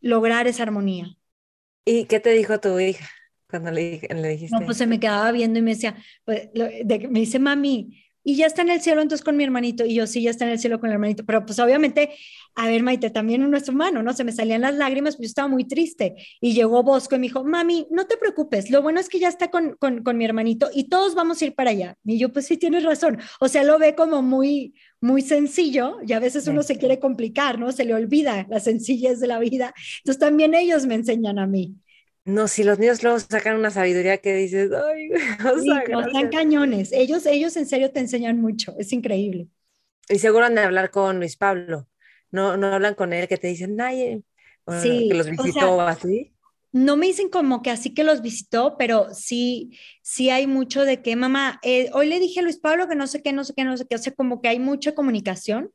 lograr 0.00 0.46
esa 0.46 0.62
armonía. 0.62 1.14
¿Y 1.84 2.06
qué 2.06 2.20
te 2.20 2.30
dijo 2.30 2.58
tu 2.58 2.78
hija? 2.80 3.06
Cuando 3.60 3.70
le, 3.70 4.00
le 4.00 4.28
dijiste? 4.30 4.56
No, 4.58 4.64
pues 4.66 4.76
se 4.76 4.86
me 4.86 4.98
quedaba 4.98 5.30
viendo 5.32 5.58
y 5.58 5.62
me 5.62 5.74
decía, 5.74 5.96
pues, 6.24 6.48
me 6.54 7.20
dice, 7.20 7.38
mami, 7.38 8.00
y 8.26 8.36
ya 8.36 8.46
está 8.46 8.62
en 8.62 8.70
el 8.70 8.80
cielo 8.80 9.02
entonces 9.02 9.22
con 9.22 9.36
mi 9.36 9.44
hermanito, 9.44 9.84
y 9.84 9.94
yo 9.94 10.06
sí, 10.06 10.22
ya 10.22 10.30
está 10.30 10.46
en 10.46 10.52
el 10.52 10.58
cielo 10.58 10.80
con 10.80 10.88
el 10.88 10.94
hermanito, 10.94 11.24
pero 11.26 11.44
pues 11.44 11.58
obviamente, 11.58 12.10
a 12.54 12.68
ver, 12.68 12.82
Maite, 12.82 13.10
también 13.10 13.42
es 13.42 13.48
nuestro 13.50 13.72
hermano, 13.72 14.02
¿no? 14.02 14.14
Se 14.14 14.24
me 14.24 14.32
salían 14.32 14.62
las 14.62 14.74
lágrimas, 14.74 15.16
pues 15.16 15.28
yo 15.28 15.30
estaba 15.30 15.48
muy 15.48 15.64
triste, 15.64 16.14
y 16.40 16.54
llegó 16.54 16.82
Bosco 16.82 17.16
y 17.16 17.18
me 17.18 17.26
dijo, 17.26 17.44
mami, 17.44 17.86
no 17.90 18.06
te 18.06 18.16
preocupes, 18.16 18.70
lo 18.70 18.80
bueno 18.80 18.98
es 18.98 19.10
que 19.10 19.18
ya 19.18 19.28
está 19.28 19.50
con, 19.50 19.76
con, 19.78 20.02
con 20.02 20.16
mi 20.16 20.24
hermanito 20.24 20.70
y 20.72 20.84
todos 20.88 21.14
vamos 21.14 21.42
a 21.42 21.44
ir 21.44 21.54
para 21.54 21.70
allá. 21.70 21.98
Y 22.02 22.18
yo, 22.18 22.32
pues 22.32 22.46
sí, 22.46 22.56
tienes 22.56 22.82
razón, 22.82 23.18
o 23.40 23.48
sea, 23.48 23.62
lo 23.62 23.78
ve 23.78 23.94
como 23.94 24.22
muy, 24.22 24.72
muy 25.02 25.20
sencillo, 25.20 25.98
y 26.06 26.14
a 26.14 26.18
veces 26.18 26.48
uno 26.48 26.62
se 26.62 26.78
quiere 26.78 26.98
complicar, 26.98 27.58
¿no? 27.58 27.72
Se 27.72 27.84
le 27.84 27.92
olvida 27.92 28.46
la 28.48 28.58
sencillez 28.58 29.20
de 29.20 29.26
la 29.26 29.38
vida, 29.38 29.74
entonces 29.98 30.18
también 30.18 30.54
ellos 30.54 30.86
me 30.86 30.94
enseñan 30.94 31.38
a 31.38 31.46
mí. 31.46 31.74
No, 32.26 32.48
si 32.48 32.64
los 32.64 32.78
niños 32.78 33.02
luego 33.02 33.18
sacan 33.20 33.56
una 33.56 33.70
sabiduría 33.70 34.18
que 34.18 34.34
dices, 34.34 34.70
ay, 34.72 35.10
o 35.54 35.58
sea, 35.60 35.82
están 35.82 36.30
cañones. 36.30 36.92
Ellos, 36.92 37.26
ellos 37.26 37.56
en 37.56 37.66
serio 37.66 37.90
te 37.90 38.00
enseñan 38.00 38.40
mucho, 38.40 38.74
es 38.78 38.92
increíble. 38.92 39.48
Y 40.08 40.18
seguro 40.18 40.46
han 40.46 40.54
de 40.54 40.62
hablar 40.62 40.90
con 40.90 41.18
Luis 41.18 41.36
Pablo. 41.36 41.88
No, 42.30 42.56
no 42.56 42.68
hablan 42.68 42.94
con 42.94 43.12
él 43.12 43.28
que 43.28 43.36
te 43.36 43.48
dicen, 43.48 43.80
ay, 43.80 44.02
eh", 44.02 44.22
sí, 44.82 45.08
que 45.08 45.14
los 45.14 45.30
visitó 45.30 45.80
así. 45.80 46.32
No 46.72 46.96
me 46.96 47.06
dicen 47.06 47.28
como 47.28 47.62
que 47.62 47.70
así 47.70 47.94
que 47.94 48.02
los 48.02 48.20
visitó, 48.20 48.76
pero 48.76 49.14
sí, 49.14 49.78
sí 50.02 50.30
hay 50.30 50.48
mucho 50.48 50.84
de 50.84 51.02
que, 51.02 51.14
mamá, 51.14 51.60
eh, 51.62 51.88
hoy 51.92 52.08
le 52.08 52.18
dije 52.18 52.40
a 52.40 52.42
Luis 52.42 52.58
Pablo 52.58 52.88
que 52.88 52.96
no 52.96 53.06
sé 53.06 53.22
qué, 53.22 53.32
no 53.32 53.44
sé 53.44 53.54
qué, 53.54 53.64
no 53.64 53.76
sé 53.76 53.86
qué, 53.88 53.94
o 53.94 53.98
sea, 53.98 54.12
como 54.12 54.40
que 54.42 54.48
hay 54.48 54.58
mucha 54.58 54.94
comunicación 54.94 55.70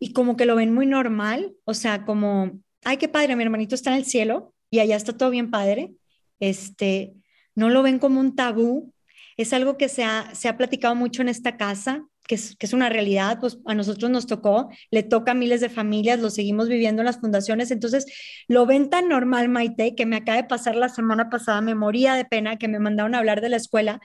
y 0.00 0.12
como 0.12 0.36
que 0.36 0.46
lo 0.46 0.56
ven 0.56 0.74
muy 0.74 0.86
normal, 0.86 1.54
o 1.64 1.74
sea, 1.74 2.04
como, 2.04 2.58
ay, 2.82 2.96
qué 2.96 3.08
padre, 3.08 3.36
mi 3.36 3.44
hermanito 3.44 3.76
está 3.76 3.90
en 3.90 3.98
el 3.98 4.04
cielo, 4.04 4.52
y 4.70 4.78
allá 4.78 4.96
está 4.96 5.16
todo 5.16 5.30
bien 5.30 5.50
padre, 5.50 5.92
este, 6.38 7.14
no 7.54 7.68
lo 7.68 7.82
ven 7.82 7.98
como 7.98 8.20
un 8.20 8.34
tabú, 8.34 8.92
es 9.36 9.52
algo 9.52 9.76
que 9.76 9.88
se 9.88 10.04
ha, 10.04 10.34
se 10.34 10.48
ha 10.48 10.56
platicado 10.56 10.94
mucho 10.94 11.22
en 11.22 11.28
esta 11.28 11.56
casa, 11.56 12.06
que 12.26 12.36
es, 12.36 12.54
que 12.56 12.66
es, 12.66 12.72
una 12.72 12.88
realidad, 12.88 13.38
pues 13.40 13.58
a 13.66 13.74
nosotros 13.74 14.10
nos 14.10 14.26
tocó, 14.26 14.68
le 14.90 15.02
toca 15.02 15.32
a 15.32 15.34
miles 15.34 15.60
de 15.60 15.68
familias, 15.68 16.20
lo 16.20 16.30
seguimos 16.30 16.68
viviendo 16.68 17.02
en 17.02 17.06
las 17.06 17.18
fundaciones, 17.18 17.70
entonces 17.70 18.06
lo 18.46 18.66
ven 18.66 18.88
tan 18.88 19.08
normal, 19.08 19.48
Maite, 19.48 19.96
que 19.96 20.06
me 20.06 20.16
acaba 20.16 20.36
de 20.36 20.44
pasar 20.44 20.76
la 20.76 20.88
semana 20.88 21.28
pasada, 21.28 21.60
me 21.60 21.74
moría 21.74 22.14
de 22.14 22.24
pena 22.24 22.56
que 22.56 22.68
me 22.68 22.78
mandaron 22.78 23.14
a 23.14 23.18
hablar 23.18 23.40
de 23.40 23.48
la 23.48 23.56
escuela, 23.56 24.00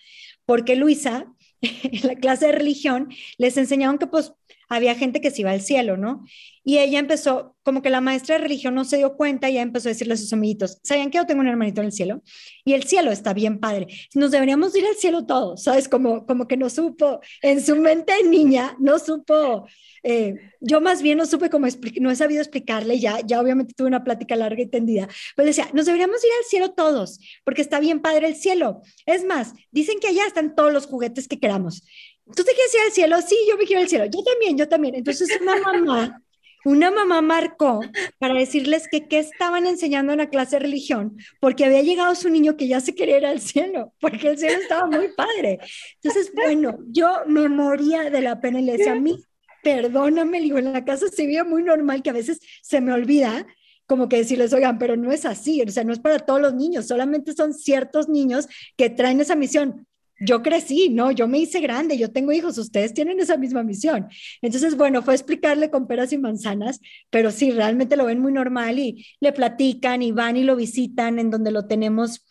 porque 0.46 0.76
Luisa, 0.76 1.28
en 1.62 2.08
la 2.08 2.16
clase 2.16 2.48
de 2.48 2.54
religión, 2.54 3.10
les 3.38 3.58
enseñaron 3.58 3.98
que 3.98 4.08
pues 4.08 4.34
había 4.70 4.96
gente 4.96 5.22
que 5.22 5.32
se 5.32 5.42
iba 5.42 5.52
al 5.52 5.62
cielo, 5.62 5.98
¿no? 5.98 6.26
Y 6.64 6.80
ella 6.80 7.00
empezó, 7.00 7.56
como 7.64 7.82
que 7.82 7.90
la 7.90 8.02
maestra 8.02 8.36
de 8.36 8.42
religión 8.42 8.74
no 8.74 8.86
se 8.86 8.98
dio 8.98 9.16
cuenta 9.16 9.50
y 9.50 9.54
ya 9.54 9.62
empezó 9.62 9.88
a 9.88 9.92
decirle 9.92 10.16
a 10.16 10.18
sus 10.18 10.34
amiguitos, 10.34 10.80
¿sabían 10.84 11.12
que 11.12 11.20
yo 11.20 11.26
tengo 11.28 11.42
un 11.42 11.48
hermanito 11.48 11.82
en 11.82 11.88
el 11.88 11.94
cielo? 11.94 12.24
Y 12.64 12.74
el 12.74 12.84
cielo 12.84 13.12
está 13.12 13.34
bien 13.34 13.60
padre. 13.60 13.88
Nos 14.16 14.32
deberíamos 14.32 14.76
ir 14.76 14.86
al 14.86 14.96
cielo 14.96 15.26
todos, 15.26 15.64
¿sabes? 15.64 15.88
Como, 15.88 16.26
como 16.26 16.48
que 16.48 16.58
no 16.58 16.70
supo, 16.70 17.20
en 17.42 17.62
su 17.64 17.76
mente 17.76 18.14
de 18.14 18.30
niña, 18.30 18.76
no 18.80 18.98
supo, 18.98 19.68
eh, 20.08 20.36
yo 20.62 20.82
más 20.82 21.02
bien 21.02 21.18
no 21.18 21.26
supe 21.26 21.50
cómo, 21.50 21.68
no 22.00 22.12
he 22.12 22.16
sabido 22.16 22.42
explicarle, 22.42 23.00
ya, 23.00 23.20
ya 23.26 23.42
obviamente 23.42 23.74
tuve 23.76 23.88
una 23.88 24.04
plática 24.04 24.36
larga 24.36 24.62
y 24.62 24.68
tendida, 24.68 25.08
pero 25.36 25.48
decía, 25.48 25.68
nos 25.74 25.88
deberíamos 25.88 26.24
ir 26.24 26.30
al 26.38 26.46
cielo 26.46 26.74
todos, 26.74 27.20
porque 27.44 27.62
está 27.62 27.80
bien 27.80 28.02
padre 28.02 28.28
el 28.28 28.36
cielo. 28.36 28.82
Es 29.06 29.26
más, 29.26 29.54
dicen 29.72 30.00
que 30.00 30.08
allá 30.08 30.28
están 30.28 30.56
todos 30.56 30.72
los 30.72 30.86
juguetes 30.86 31.28
que 31.28 31.40
queramos. 31.40 31.84
¿Tú 32.26 32.44
te 32.44 32.54
quieres 32.54 32.74
ir 32.74 32.82
al 32.86 32.92
cielo? 32.92 33.22
Sí, 33.22 33.38
yo 33.48 33.58
me 33.58 33.66
quiero 33.66 33.82
al 33.82 33.90
cielo. 33.90 34.06
Yo 34.06 34.24
también, 34.24 34.58
yo 34.58 34.68
también. 34.68 34.96
Entonces 34.96 35.30
una 35.40 35.58
mamá, 35.58 36.22
una 36.66 36.90
mamá 36.90 37.22
marcó 37.22 37.82
para 38.18 38.34
decirles 38.34 38.88
que 38.90 39.08
qué 39.08 39.20
estaban 39.20 39.68
enseñando 39.68 40.12
en 40.12 40.18
la 40.18 40.30
clase 40.30 40.56
de 40.56 40.62
religión, 40.62 41.18
porque 41.40 41.66
había 41.66 41.84
llegado 41.84 42.16
su 42.16 42.30
niño 42.30 42.58
que 42.58 42.68
ya 42.68 42.80
se 42.82 42.96
quería 42.96 43.20
ir 43.20 43.26
al 43.28 43.40
cielo, 43.40 43.94
porque 44.02 44.30
el 44.30 44.38
cielo 44.40 44.58
estaba 44.60 44.88
muy 44.88 45.10
padre. 45.16 45.60
Entonces, 46.02 46.32
bueno, 46.34 46.80
yo 46.88 47.22
me 47.28 47.48
moría 47.48 48.10
de 48.10 48.22
la 48.22 48.42
pena 48.42 48.60
y 48.60 48.64
le 48.64 48.78
decía 48.78 48.94
a 48.94 49.00
mí, 49.00 49.24
perdóname, 49.62 50.42
digo, 50.42 50.58
en 50.58 50.74
la 50.74 50.84
casa 50.84 51.08
se 51.08 51.28
veía 51.28 51.44
muy 51.44 51.62
normal 51.62 52.02
que 52.02 52.10
a 52.10 52.14
veces 52.14 52.40
se 52.64 52.82
me 52.82 52.92
olvida 52.92 53.46
como 53.86 54.10
que 54.10 54.18
decirles, 54.18 54.52
oigan, 54.52 54.80
pero 54.80 54.96
no 54.98 55.12
es 55.12 55.26
así, 55.26 55.62
o 55.62 55.70
sea, 55.70 55.84
no 55.84 55.94
es 55.94 56.00
para 56.00 56.18
todos 56.18 56.42
los 56.42 56.56
niños, 56.56 56.88
solamente 56.88 57.34
son 57.34 57.54
ciertos 57.54 58.10
niños 58.10 58.48
que 58.76 58.90
traen 58.90 59.22
esa 59.22 59.36
misión 59.36 59.86
yo 60.20 60.42
crecí, 60.42 60.90
¿no? 60.90 61.12
Yo 61.12 61.28
me 61.28 61.40
hice 61.40 61.60
grande, 61.60 61.98
yo 61.98 62.12
tengo 62.12 62.32
hijos, 62.32 62.58
ustedes 62.58 62.94
tienen 62.94 63.20
esa 63.20 63.38
misma 63.38 63.64
misión. 63.64 64.08
Entonces, 64.42 64.78
bueno, 64.78 65.02
fue 65.02 65.14
explicarle 65.14 65.70
con 65.70 65.88
peras 65.88 66.14
y 66.14 66.18
manzanas, 66.18 66.80
pero 67.10 67.32
sí, 67.32 67.52
realmente 67.52 67.98
lo 67.98 68.06
ven 68.06 68.20
muy 68.20 68.32
normal 68.32 68.80
y 68.80 69.06
le 69.20 69.34
platican 69.34 70.02
y 70.02 70.12
van 70.12 70.38
y 70.38 70.44
lo 70.44 70.56
visitan 70.56 71.20
en 71.20 71.32
donde 71.32 71.52
lo 71.52 71.68
tenemos 71.68 72.26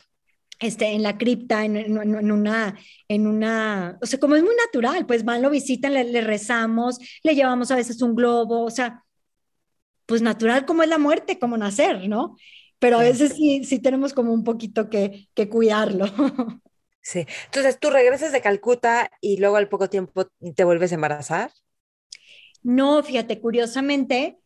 este, 0.61 0.93
en 0.93 1.03
la 1.03 1.19
cripta, 1.19 1.65
en, 1.65 1.77
en, 1.77 2.33
una, 2.33 2.79
en 3.09 3.27
una, 3.27 3.99
o 4.01 4.07
sea, 4.07 4.19
como 4.21 4.37
es 4.37 4.43
muy 4.43 4.55
natural, 4.57 5.07
pues 5.07 5.25
van, 5.25 5.43
lo 5.43 5.51
visitan, 5.51 5.93
le, 5.95 6.05
le, 6.05 6.21
rezamos, 6.21 6.99
le 7.23 7.35
llevamos 7.35 7.71
a 7.71 7.77
veces 7.77 8.01
un 8.03 8.15
globo, 8.15 8.65
o 8.65 8.71
sea, 8.71 9.05
pues 10.07 10.23
natural 10.23 10.65
como 10.67 10.83
es 10.83 10.89
la 10.89 10.99
muerte, 10.99 11.39
como 11.39 11.57
nacer, 11.57 12.09
¿no? 12.09 12.37
Pero 12.79 12.99
a 12.99 13.03
veces 13.03 13.35
sí, 13.37 13.65
sí 13.65 13.79
tenemos 13.79 14.13
como 14.13 14.33
un 14.33 14.45
poquito 14.45 14.91
que, 14.91 15.29
que 15.35 15.49
cuidarlo. 15.49 16.07
Sí. 17.05 17.27
Entonces, 17.45 17.79
¿tú 17.79 17.91
regresas 17.91 18.33
de 18.33 18.41
Calcuta 18.41 19.11
y 19.21 19.37
luego 19.37 19.57
al 19.57 19.69
poco 19.69 19.91
tiempo 19.91 20.27
te 20.57 20.65
vuelves 20.65 20.91
a 20.91 20.95
embarazar? 20.95 21.51
No, 22.63 23.03
fíjate, 23.03 23.41
curiosamente, 23.41 24.39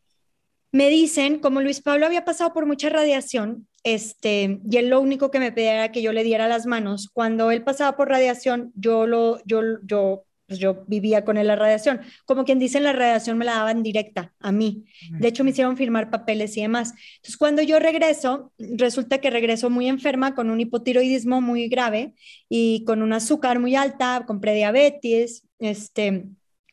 me 0.73 0.89
dicen, 0.89 1.39
como 1.39 1.63
Luis 1.63 1.81
Pablo 1.83 2.07
había 2.07 2.25
pasado 2.25 2.53
por 2.53 2.67
mucha 2.67 2.89
radiación, 2.91 3.69
este, 3.85 4.61
y 4.69 4.77
él 4.77 4.89
lo 4.91 5.01
único 5.01 5.31
que 5.31 5.39
me 5.39 5.53
pedía 5.53 5.75
era 5.75 5.93
que 5.93 6.03
yo 6.03 6.13
le 6.13 6.25
diera 6.25 6.49
las 6.49 6.67
manos. 6.67 7.09
Cuando 7.13 7.53
él 7.53 7.63
pasaba 7.65 7.97
por 7.97 8.09
radiación, 8.09 8.73
yo 8.75 9.07
lo, 9.07 9.41
yo, 9.45 9.63
yo 9.85 10.25
pues 10.49 10.59
yo 10.59 10.85
vivía 10.87 11.27
con 11.27 11.37
él 11.37 11.47
la 11.47 11.57
radiación. 11.57 12.01
Como 12.25 12.45
quien 12.45 12.59
dice, 12.59 12.81
la 12.81 12.95
radiación 12.95 13.37
me 13.37 13.45
la 13.45 13.53
daban 13.53 13.83
directa 13.83 14.35
a 14.41 14.51
mí. 14.51 14.87
De 15.11 15.29
hecho, 15.29 15.45
me 15.45 15.51
hicieron 15.51 15.77
firmar 15.77 16.11
papeles 16.11 16.57
y 16.57 16.63
demás. 16.63 16.95
Entonces, 17.17 17.37
cuando 17.37 17.61
yo 17.61 17.79
regreso, 17.79 18.53
resulta 18.59 19.19
que 19.19 19.29
regreso 19.29 19.69
muy 19.69 19.89
enferma 19.89 20.35
con 20.35 20.49
un 20.49 20.59
hipotiroidismo 20.59 21.43
muy 21.43 21.69
grave 21.69 22.15
y 22.49 22.83
con 22.87 23.03
un 23.03 23.13
azúcar 23.13 23.59
muy 23.59 23.77
alta, 23.77 24.25
con 24.27 24.41
prediabetes. 24.41 25.45
Este, 25.59 26.25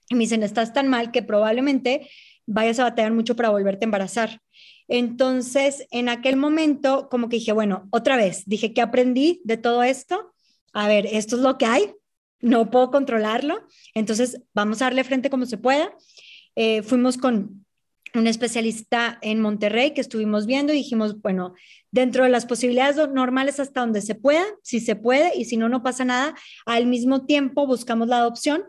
me 0.10 0.20
dicen, 0.20 0.42
estás 0.44 0.72
tan 0.72 0.88
mal 0.88 1.12
que 1.12 1.22
probablemente 1.22 2.10
vayas 2.46 2.80
a 2.80 2.84
batallar 2.84 3.12
mucho 3.12 3.36
para 3.36 3.50
volverte 3.50 3.84
a 3.84 3.88
embarazar. 3.88 4.40
Entonces, 4.88 5.86
en 5.92 6.08
aquel 6.08 6.38
momento, 6.38 7.10
como 7.12 7.28
que 7.28 7.38
dije, 7.38 7.52
bueno, 7.52 7.90
otra 7.92 8.16
vez, 8.16 8.44
dije, 8.46 8.72
¿qué 8.72 8.82
aprendí 8.82 9.42
de 9.44 9.58
todo 9.58 9.84
esto? 9.84 10.32
A 10.72 10.88
ver, 10.88 11.08
esto 11.08 11.36
es 11.36 11.42
lo 11.42 11.58
que 11.58 11.66
hay, 11.66 11.94
no 12.46 12.70
puedo 12.70 12.92
controlarlo, 12.92 13.68
entonces 13.96 14.40
vamos 14.54 14.80
a 14.82 14.86
darle 14.86 15.04
frente 15.04 15.32
como 15.32 15.48
se 15.48 15.58
pueda. 15.58 15.92
Eh, 16.56 16.84
fuimos 16.84 17.18
con 17.18 17.66
un 18.14 18.28
especialista 18.28 19.18
en 19.24 19.42
Monterrey 19.42 19.96
que 19.96 20.02
estuvimos 20.02 20.46
viendo 20.46 20.72
y 20.72 20.78
dijimos, 20.78 21.20
bueno, 21.22 21.56
dentro 21.90 22.24
de 22.24 22.30
las 22.30 22.46
posibilidades 22.46 22.98
normales 23.10 23.60
hasta 23.60 23.82
donde 23.82 24.02
se 24.02 24.14
pueda, 24.14 24.46
si 24.62 24.80
se 24.80 24.96
puede 24.96 25.36
y 25.36 25.46
si 25.46 25.58
no, 25.58 25.70
no 25.70 25.82
pasa 25.82 26.06
nada. 26.06 26.36
Al 26.68 26.86
mismo 26.86 27.26
tiempo 27.26 27.66
buscamos 27.66 28.08
la 28.08 28.18
adopción 28.18 28.64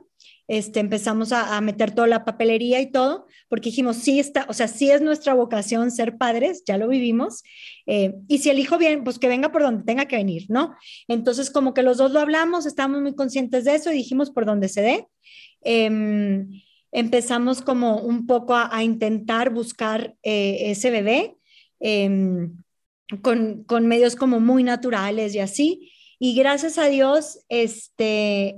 este, 0.48 0.80
empezamos 0.80 1.32
a, 1.32 1.60
meter 1.60 1.90
toda 1.92 2.06
la 2.06 2.24
papelería 2.24 2.80
y 2.80 2.90
todo, 2.90 3.26
porque 3.48 3.70
dijimos, 3.70 3.96
sí 3.96 4.20
está, 4.20 4.46
o 4.48 4.52
sea, 4.52 4.68
sí 4.68 4.90
es 4.90 5.00
nuestra 5.00 5.34
vocación 5.34 5.90
ser 5.90 6.16
padres, 6.16 6.62
ya 6.66 6.78
lo 6.78 6.88
vivimos, 6.88 7.42
eh, 7.86 8.14
y 8.28 8.38
si 8.38 8.50
el 8.50 8.58
hijo 8.58 8.78
viene, 8.78 9.02
pues 9.02 9.18
que 9.18 9.28
venga 9.28 9.50
por 9.50 9.62
donde 9.62 9.84
tenga 9.84 10.06
que 10.06 10.16
venir, 10.16 10.46
¿no? 10.48 10.74
Entonces, 11.08 11.50
como 11.50 11.74
que 11.74 11.82
los 11.82 11.96
dos 11.98 12.12
lo 12.12 12.20
hablamos, 12.20 12.66
estábamos 12.66 13.02
muy 13.02 13.14
conscientes 13.14 13.64
de 13.64 13.74
eso 13.74 13.90
y 13.90 13.96
dijimos 13.96 14.30
por 14.30 14.46
donde 14.46 14.68
se 14.68 14.82
dé. 14.82 15.06
Em, 15.62 16.62
empezamos 16.92 17.60
como 17.60 18.00
un 18.00 18.26
poco 18.26 18.54
a, 18.54 18.82
intentar 18.84 19.50
buscar 19.50 20.14
eh, 20.22 20.70
ese 20.70 20.90
bebé 20.90 21.36
em, 21.80 22.56
con, 23.22 23.64
con 23.64 23.86
medios 23.86 24.16
como 24.16 24.40
muy 24.40 24.62
naturales 24.62 25.34
y 25.34 25.40
así. 25.40 25.92
Y 26.18 26.34
gracias 26.34 26.78
a 26.78 26.86
Dios, 26.86 27.40
este, 27.48 28.56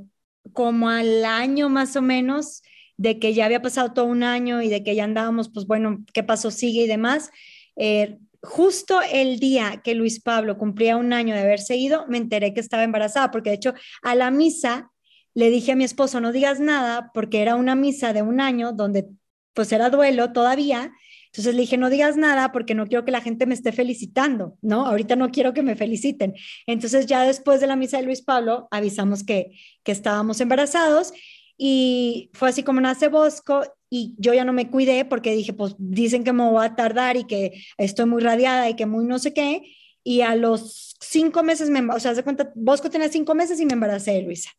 como 0.52 0.88
al 0.88 1.24
año 1.24 1.68
más 1.68 1.96
o 1.96 2.02
menos 2.02 2.62
de 2.96 3.18
que 3.18 3.32
ya 3.32 3.44
había 3.44 3.62
pasado 3.62 3.92
todo 3.92 4.06
un 4.06 4.22
año 4.22 4.60
y 4.60 4.68
de 4.68 4.82
que 4.82 4.94
ya 4.94 5.04
andábamos, 5.04 5.50
pues 5.50 5.66
bueno, 5.66 6.04
¿qué 6.12 6.22
pasó? 6.22 6.50
Sigue 6.50 6.82
y 6.82 6.86
demás. 6.88 7.30
Eh, 7.76 8.18
justo 8.42 9.00
el 9.12 9.38
día 9.38 9.80
que 9.82 9.94
Luis 9.94 10.20
Pablo 10.20 10.58
cumplía 10.58 10.96
un 10.96 11.12
año 11.12 11.34
de 11.34 11.40
haber 11.40 11.60
seguido, 11.60 12.06
me 12.08 12.18
enteré 12.18 12.54
que 12.54 12.60
estaba 12.60 12.82
embarazada, 12.82 13.30
porque 13.30 13.50
de 13.50 13.56
hecho 13.56 13.74
a 14.02 14.14
la 14.14 14.30
misa 14.30 14.90
le 15.34 15.50
dije 15.50 15.72
a 15.72 15.76
mi 15.76 15.84
esposo, 15.84 16.20
no 16.20 16.32
digas 16.32 16.58
nada, 16.58 17.10
porque 17.14 17.40
era 17.40 17.54
una 17.54 17.76
misa 17.76 18.12
de 18.12 18.22
un 18.22 18.40
año 18.40 18.72
donde 18.72 19.06
pues 19.54 19.72
era 19.72 19.90
duelo 19.90 20.32
todavía, 20.32 20.92
entonces 21.32 21.54
le 21.54 21.60
dije, 21.60 21.76
no 21.76 21.90
digas 21.90 22.16
nada 22.16 22.52
porque 22.52 22.74
no 22.74 22.86
quiero 22.86 23.04
que 23.04 23.12
la 23.12 23.20
gente 23.20 23.46
me 23.46 23.54
esté 23.54 23.72
felicitando, 23.72 24.56
¿no? 24.62 24.86
Ahorita 24.86 25.14
no 25.14 25.30
quiero 25.30 25.52
que 25.52 25.62
me 25.62 25.76
feliciten. 25.76 26.34
Entonces 26.66 27.06
ya 27.06 27.22
después 27.22 27.60
de 27.60 27.66
la 27.66 27.76
misa 27.76 27.98
de 27.98 28.04
Luis 28.04 28.22
Pablo 28.22 28.66
avisamos 28.70 29.24
que, 29.24 29.52
que 29.82 29.92
estábamos 29.92 30.40
embarazados 30.40 31.12
y 31.56 32.30
fue 32.32 32.48
así 32.48 32.62
como 32.62 32.80
nace 32.80 33.08
Bosco 33.08 33.64
y 33.90 34.14
yo 34.18 34.32
ya 34.32 34.44
no 34.44 34.52
me 34.52 34.70
cuidé 34.70 35.04
porque 35.04 35.34
dije, 35.34 35.52
pues 35.52 35.74
dicen 35.78 36.24
que 36.24 36.32
me 36.32 36.48
voy 36.48 36.64
a 36.64 36.74
tardar 36.74 37.16
y 37.16 37.24
que 37.24 37.62
estoy 37.76 38.06
muy 38.06 38.22
radiada 38.22 38.68
y 38.70 38.74
que 38.74 38.86
muy 38.86 39.04
no 39.04 39.18
sé 39.18 39.34
qué. 39.34 39.62
Y 40.04 40.22
a 40.22 40.34
los 40.34 40.96
cinco 41.00 41.42
meses, 41.42 41.68
me, 41.68 41.80
o 41.92 42.00
sea, 42.00 42.14
se 42.14 42.22
cuenta, 42.22 42.50
Bosco 42.54 42.88
tenía 42.88 43.08
cinco 43.08 43.34
meses 43.34 43.60
y 43.60 43.66
me 43.66 43.74
embaracé 43.74 44.12
de 44.12 44.22
Luisa. 44.22 44.50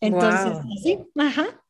Entonces, 0.00 0.58
sí, 0.82 0.98
ajá. 1.16 1.63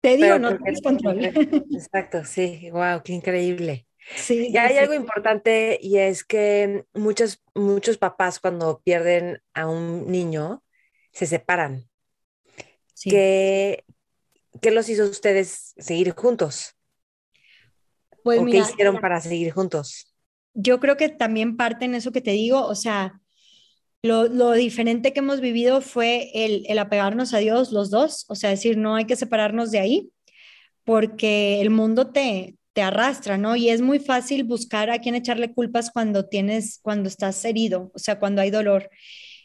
Te 0.00 0.16
digo, 0.16 0.38
no 0.38 0.56
tienes 0.56 0.80
control. 0.82 1.24
Exacto, 1.24 2.24
sí, 2.24 2.70
wow, 2.70 3.02
qué 3.04 3.12
increíble. 3.12 3.86
Sí, 4.16 4.48
y 4.50 4.56
hay 4.56 4.78
algo 4.78 4.94
importante 4.94 5.78
y 5.80 5.98
es 5.98 6.24
que 6.24 6.84
muchos, 6.94 7.42
muchos 7.54 7.98
papás 7.98 8.40
cuando 8.40 8.80
pierden 8.80 9.42
a 9.54 9.68
un 9.68 10.10
niño 10.10 10.62
se 11.12 11.26
separan. 11.26 11.88
¿Qué, 13.02 13.84
¿Qué, 14.60 14.70
los 14.70 14.88
hizo 14.88 15.04
ustedes 15.04 15.74
seguir 15.78 16.12
juntos? 16.12 16.76
Pues 18.22 18.40
¿O 18.40 18.46
qué 18.46 18.58
hicieron 18.58 19.00
para 19.00 19.20
seguir 19.20 19.52
juntos? 19.52 20.12
Yo 20.54 20.80
creo 20.80 20.96
que 20.96 21.08
también 21.08 21.56
parte 21.56 21.84
en 21.84 21.94
eso 21.94 22.12
que 22.12 22.20
te 22.20 22.32
digo, 22.32 22.66
o 22.66 22.74
sea, 22.74 23.19
lo, 24.02 24.52
diferente 24.52 25.12
que 25.12 25.20
hemos 25.20 25.40
vivido 25.40 25.80
fue 25.80 26.30
el, 26.34 26.64
el, 26.68 26.78
apegarnos 26.78 27.34
a 27.34 27.38
Dios 27.38 27.72
los 27.72 27.90
dos, 27.90 28.24
o 28.28 28.34
sea, 28.34 28.50
decir, 28.50 28.76
no 28.78 28.94
hay 28.94 29.04
que 29.04 29.16
separarnos 29.16 29.70
de 29.70 29.80
ahí, 29.80 30.10
porque 30.84 31.60
el 31.60 31.70
mundo 31.70 32.08
te, 32.08 32.56
te 32.72 32.82
arrastra, 32.82 33.36
¿no? 33.38 33.56
Y 33.56 33.68
es 33.68 33.82
muy 33.82 33.98
fácil 33.98 34.44
buscar 34.44 34.90
a 34.90 35.00
quién 35.00 35.14
echarle 35.14 35.52
culpas 35.52 35.90
cuando 35.90 36.26
tienes, 36.26 36.78
cuando 36.82 37.08
estás 37.08 37.44
herido, 37.44 37.90
o 37.94 37.98
sea, 37.98 38.18
cuando 38.18 38.40
hay 38.42 38.50
dolor. 38.50 38.90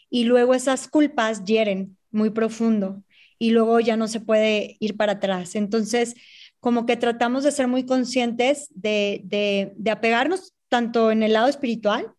Y 0.09 0.25
luego 0.25 0.53
esas 0.53 0.87
culpas 0.87 1.43
hieren 1.43 1.97
muy 2.11 2.29
profundo 2.29 3.03
y 3.37 3.51
luego 3.51 3.79
ya 3.79 3.97
no 3.97 4.07
se 4.07 4.21
puede 4.21 4.77
ir 4.79 4.95
para 4.95 5.13
atrás. 5.13 5.55
Entonces, 5.55 6.15
como 6.59 6.85
que 6.85 6.97
tratamos 6.97 7.43
de 7.43 7.51
ser 7.51 7.67
muy 7.67 7.85
conscientes 7.85 8.69
de, 8.71 9.21
de, 9.25 9.73
de 9.75 9.91
apegarnos 9.91 10.53
tanto 10.69 11.11
en 11.11 11.23
el 11.23 11.33
lado 11.33 11.47
espiritual 11.47 12.11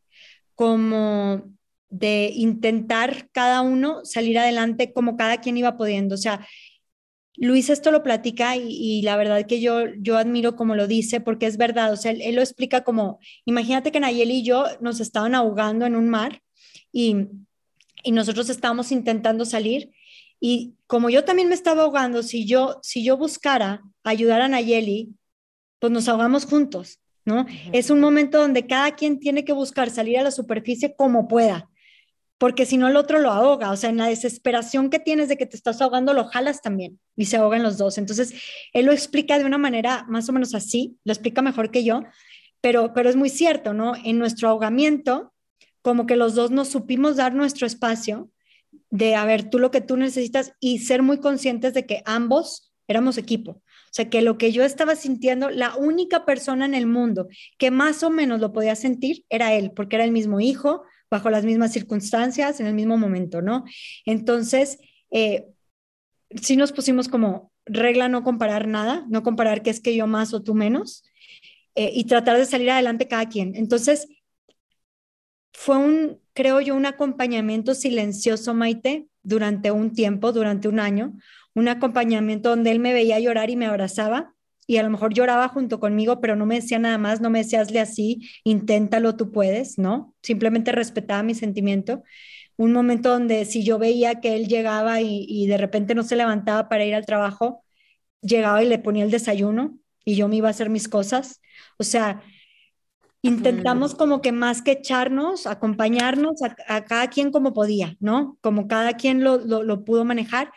como 0.55 1.56
de 1.89 2.31
intentar 2.35 3.29
cada 3.33 3.61
uno 3.61 4.05
salir 4.05 4.39
adelante 4.39 4.93
como 4.93 5.17
cada 5.17 5.39
quien 5.39 5.57
iba 5.57 5.77
pudiendo. 5.77 6.15
O 6.15 6.19
sea, 6.19 6.47
Luis 7.37 7.69
esto 7.69 7.91
lo 7.91 8.03
platica 8.03 8.57
y, 8.57 9.03
la 9.03 9.17
verdad 9.17 9.47
que 9.47 9.61
yo, 9.61 9.85
yo 9.99 10.17
admiro 10.17 10.57
como 10.57 10.75
lo 10.75 10.87
dice 10.87 11.21
porque 11.21 11.47
es 11.47 11.59
verdad, 11.59 11.93
o 11.93 11.97
sea, 11.97 12.13
él, 12.13 12.35
lo 12.35 12.41
explica 12.41 12.83
como, 12.83 13.19
imagínate 13.45 13.93
que 13.93 14.01
Nayeli 14.01 14.39
y 14.39 14.43
yo 14.43 14.65
nos 14.81 15.01
estaban 15.01 15.35
ahogando 15.35 15.85
en 15.85 15.97
un 15.97 16.09
mar 16.09 16.43
y, 16.93 17.29
y 18.03 18.13
nosotros 18.13 18.49
estábamos 18.49 18.91
intentando 18.91 19.45
salir 19.45 19.91
y 20.41 20.75
como 20.87 21.11
yo 21.11 21.25
también 21.25 21.49
me 21.49 21.55
estaba 21.55 21.83
ahogando, 21.83 22.23
si 22.23 22.47
yo, 22.47 22.79
si 22.83 23.05
yo 23.05 23.17
buscara 23.17 23.83
ayudar 24.03 24.41
a 24.41 24.49
Nayeli, 24.49 25.15
pues 25.79 25.93
nos 25.93 26.09
ahogamos 26.09 26.47
juntos, 26.47 27.01
¿no? 27.25 27.47
Es 27.73 27.91
un 27.91 28.01
momento 28.01 28.39
donde 28.39 28.67
cada 28.67 28.95
quien 28.95 29.19
tiene 29.19 29.45
que 29.45 29.53
buscar 29.53 29.91
salir 29.91 30.19
a 30.19 30.23
la 30.23 30.31
superficie 30.31 30.95
como 30.97 31.29
pueda 31.29 31.69
porque 32.39 32.67
si 32.67 32.77
no 32.77 32.89
el 32.89 32.97
otro 32.97 33.19
lo 33.19 33.31
ahoga, 33.31 33.71
o 33.71 33.77
sea, 33.77 33.91
en 33.91 33.97
la 33.97 34.09
desesperación 34.09 34.91
que 34.91 34.99
tienes 34.99 35.29
de 35.29 35.37
que 35.37 35.47
te 35.47 35.57
estás 35.57 35.81
ahogando, 35.81 36.13
lo 36.13 36.25
jalas 36.25 36.61
también 36.61 37.01
y 37.17 37.27
se 37.27 37.37
ahogan 37.37 37.63
los 37.63 37.79
dos. 37.79 37.97
Entonces, 37.99 38.35
él 38.73 38.87
lo 38.87 38.93
explica 38.93 39.39
de 39.39 39.45
una 39.45 39.59
manera 39.59 40.05
más 40.09 40.29
o 40.29 40.33
menos 40.33 40.55
así, 40.55 40.99
lo 41.05 41.13
explica 41.13 41.41
mejor 41.41 41.71
que 41.71 41.85
yo, 41.85 42.03
pero, 42.61 42.93
pero 42.93 43.09
es 43.09 43.17
muy 43.17 43.31
cierto, 43.31 43.73
¿no? 43.73 43.95
En 44.05 44.19
nuestro 44.19 44.49
ahogamiento, 44.49 45.33
como 45.83 46.07
que 46.07 46.17
los 46.17 46.35
dos 46.35 46.51
nos 46.51 46.69
supimos 46.69 47.17
dar 47.17 47.35
nuestro 47.35 47.67
espacio 47.67 48.31
de, 48.91 49.15
a 49.15 49.25
ver, 49.25 49.49
tú 49.49 49.59
lo 49.59 49.71
que 49.71 49.81
tú 49.81 49.97
necesitas 49.97 50.53
y 50.61 50.81
ser 50.81 51.03
muy 51.03 51.19
conscientes 51.19 51.75
de 51.75 51.87
que 51.87 52.03
ambos 52.05 52.75
éramos 52.89 53.19
equipo. 53.19 53.53
O 53.53 53.93
sea, 53.97 54.11
que 54.11 54.21
lo 54.21 54.37
que 54.37 54.53
yo 54.53 54.63
estaba 54.63 54.95
sintiendo, 54.95 55.49
la 55.49 55.75
única 55.77 56.27
persona 56.27 56.67
en 56.67 56.75
el 56.75 56.87
mundo 56.87 57.29
que 57.57 57.71
más 57.71 58.03
o 58.03 58.11
menos 58.11 58.41
lo 58.41 58.53
podía 58.53 58.77
sentir 58.77 59.25
era 59.31 59.55
él, 59.55 59.73
porque 59.75 59.97
era 59.97 60.05
el 60.05 60.13
mismo 60.13 60.41
hijo, 60.41 60.83
bajo 61.11 61.31
las 61.31 61.45
mismas 61.45 61.73
circunstancias, 61.73 62.61
en 62.61 62.67
el 62.67 62.75
mismo 62.75 62.97
momento, 62.97 63.43
¿no? 63.43 63.65
Entonces, 64.05 64.79
eh, 65.11 65.47
sí 66.41 66.57
nos 66.57 66.73
pusimos 66.73 67.09
como 67.09 67.53
regla 67.65 68.09
no 68.09 68.23
comparar 68.23 68.67
nada, 68.69 69.05
no 69.09 69.23
comparar 69.23 69.63
qué 69.63 69.71
es 69.71 69.81
que 69.81 69.97
yo 69.97 70.07
más 70.07 70.33
o 70.35 70.43
tú 70.43 70.55
menos, 70.55 71.05
eh, 71.75 71.91
y 71.93 72.05
tratar 72.05 72.37
de 72.39 72.47
salir 72.47 72.71
adelante 72.71 73.09
cada 73.09 73.29
quien. 73.29 73.55
Entonces, 73.55 74.09
fue 75.53 75.77
un, 75.79 76.21
creo 76.33 76.61
yo, 76.61 76.75
un 76.75 76.87
acompañamiento 76.87 77.75
silencioso, 77.75 78.55
Maite, 78.55 79.09
durante 79.23 79.71
un 79.71 79.93
tiempo, 79.93 80.33
durante 80.33 80.69
un 80.69 80.79
año, 80.79 81.15
un 81.55 81.69
acompañamiento 81.69 82.51
donde 82.51 82.71
él 82.71 82.79
me 82.79 82.93
veía 82.93 83.19
llorar 83.19 83.51
y 83.51 83.57
me 83.57 83.67
abrazaba, 83.67 84.36
y 84.67 84.79
a 84.79 84.83
lo 84.83 84.91
mejor 84.91 85.15
lloraba 85.15 85.49
junto 85.49 85.79
conmigo, 85.79 86.21
pero 86.21 86.35
no 86.37 86.45
me 86.45 86.57
decía 86.57 86.79
nada 86.79 86.99
más, 86.99 87.21
no 87.21 87.31
me 87.31 87.39
decía 87.39 87.61
hazle 87.61 87.81
así, 87.81 88.29
inténtalo, 88.45 89.17
tú 89.17 89.31
puedes, 89.31 89.79
¿no? 89.79 90.15
Simplemente 90.23 90.73
respetaba 90.73 91.23
mi 91.23 91.35
sentimiento. 91.35 92.03
Un 92.57 92.73
momento 92.73 93.11
donde 93.11 93.45
si 93.45 93.63
yo 93.65 93.79
veía 93.79 94.21
que 94.21 94.35
él 94.35 94.49
llegaba 94.49 95.01
y, 95.01 95.47
de 95.47 95.57
repente 95.59 95.95
no 95.95 96.03
se 96.03 96.17
levantaba 96.17 96.69
para 96.69 96.85
ir 96.85 96.95
al 96.95 97.07
trabajo, 97.07 97.65
llegaba 98.23 98.63
y 98.63 98.69
le 98.69 98.79
ponía 98.79 99.05
el 99.05 99.11
desayuno 99.11 99.79
y 100.05 100.17
yo 100.17 100.29
me 100.29 100.37
iba 100.37 100.49
a 100.49 100.53
hacer 100.53 100.71
mis 100.71 100.89
cosas. 100.89 101.41
O 101.79 101.85
sea, 101.85 102.23
intentamos 103.23 103.95
como 103.95 104.21
que 104.21 104.33
más 104.33 104.63
que 104.63 104.73
echarnos, 104.73 105.47
acompañarnos 105.47 106.41
a, 106.43 106.85
cada 106.85 107.09
quien 107.09 107.31
como 107.31 107.53
podía, 107.53 107.97
¿no? 108.01 108.39
Como 108.41 108.69
cada 108.69 108.95
quien 108.95 109.23
lo, 109.23 109.39
lo 109.39 109.85
pudo 109.85 110.05
manejar 110.05 110.51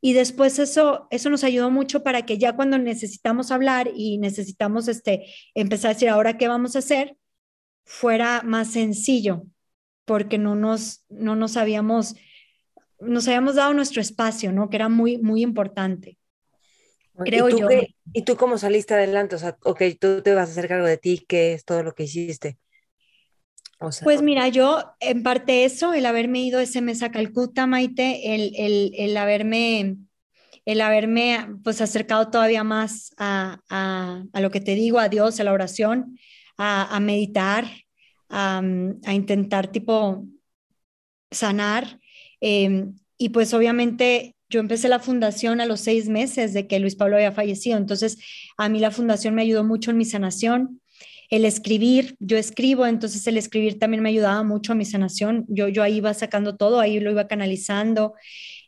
y 0.00 0.12
después 0.12 0.58
eso, 0.58 1.08
eso 1.10 1.30
nos 1.30 1.44
ayudó 1.44 1.70
mucho 1.70 2.02
para 2.02 2.22
que 2.22 2.38
ya 2.38 2.54
cuando 2.54 2.78
necesitamos 2.78 3.50
hablar 3.50 3.90
y 3.94 4.18
necesitamos 4.18 4.86
este, 4.88 5.26
empezar 5.54 5.90
a 5.90 5.94
decir 5.94 6.08
ahora 6.08 6.38
qué 6.38 6.46
vamos 6.46 6.76
a 6.76 6.80
hacer, 6.80 7.16
fuera 7.84 8.42
más 8.42 8.72
sencillo, 8.72 9.44
porque 10.04 10.38
no 10.38 10.54
nos, 10.54 11.04
no 11.08 11.34
nos 11.34 11.56
habíamos, 11.56 12.14
nos 13.00 13.26
habíamos 13.26 13.56
dado 13.56 13.74
nuestro 13.74 14.00
espacio, 14.00 14.52
¿no? 14.52 14.70
Que 14.70 14.76
era 14.76 14.88
muy, 14.88 15.18
muy 15.18 15.42
importante. 15.42 16.18
Creo 17.24 17.48
¿Y 17.48 17.58
yo. 17.58 17.68
¿Y 18.12 18.22
tú 18.22 18.36
cómo 18.36 18.58
saliste 18.58 18.94
adelante? 18.94 19.34
O 19.34 19.38
sea, 19.38 19.58
ok, 19.64 19.82
tú 20.00 20.22
te 20.22 20.34
vas 20.34 20.48
a 20.48 20.52
hacer 20.52 20.68
cargo 20.68 20.86
de 20.86 20.98
ti, 20.98 21.24
¿qué 21.26 21.54
es 21.54 21.64
todo 21.64 21.82
lo 21.82 21.94
que 21.94 22.04
hiciste? 22.04 22.58
Pues 24.02 24.22
mira, 24.22 24.48
yo 24.48 24.82
en 24.98 25.22
parte 25.22 25.64
eso, 25.64 25.94
el 25.94 26.04
haberme 26.06 26.40
ido 26.40 26.58
ese 26.58 26.80
mes 26.80 27.02
a 27.02 27.12
Calcuta, 27.12 27.66
Maite, 27.66 28.34
el, 28.34 28.52
el, 28.56 28.92
el 28.96 29.16
haberme, 29.16 29.96
el 30.64 30.80
haberme 30.80 31.46
pues 31.62 31.80
acercado 31.80 32.28
todavía 32.28 32.64
más 32.64 33.14
a, 33.18 33.60
a, 33.70 34.24
a, 34.32 34.40
lo 34.40 34.50
que 34.50 34.60
te 34.60 34.74
digo, 34.74 34.98
a 34.98 35.08
Dios, 35.08 35.38
a 35.38 35.44
la 35.44 35.52
oración, 35.52 36.18
a, 36.56 36.94
a 36.94 36.98
meditar, 36.98 37.66
a, 38.28 38.60
intentar 39.12 39.68
tipo 39.68 40.24
sanar. 41.30 42.00
Em, 42.40 42.96
y 43.16 43.28
pues 43.28 43.54
obviamente 43.54 44.34
yo 44.48 44.58
empecé 44.60 44.88
la 44.88 44.98
fundación 44.98 45.60
a 45.60 45.66
los 45.66 45.80
seis 45.80 46.08
meses 46.08 46.52
de 46.52 46.66
que 46.66 46.80
Luis 46.80 46.96
Pablo 46.96 47.16
había 47.16 47.32
fallecido, 47.32 47.78
entonces 47.78 48.18
a 48.56 48.68
mí 48.68 48.80
la 48.80 48.90
fundación 48.90 49.34
me 49.34 49.42
ayudó 49.42 49.62
mucho 49.62 49.90
en 49.90 49.98
mi 49.98 50.04
sanación 50.04 50.80
el 51.30 51.44
escribir, 51.44 52.16
yo 52.20 52.38
escribo, 52.38 52.86
entonces 52.86 53.26
el 53.26 53.36
escribir 53.36 53.78
también 53.78 54.02
me 54.02 54.08
ayudaba 54.08 54.42
mucho 54.42 54.72
a 54.72 54.74
mi 54.74 54.84
sanación, 54.84 55.44
yo, 55.48 55.68
yo 55.68 55.82
ahí 55.82 55.96
iba 55.96 56.14
sacando 56.14 56.56
todo, 56.56 56.80
ahí 56.80 57.00
lo 57.00 57.10
iba 57.10 57.28
canalizando, 57.28 58.14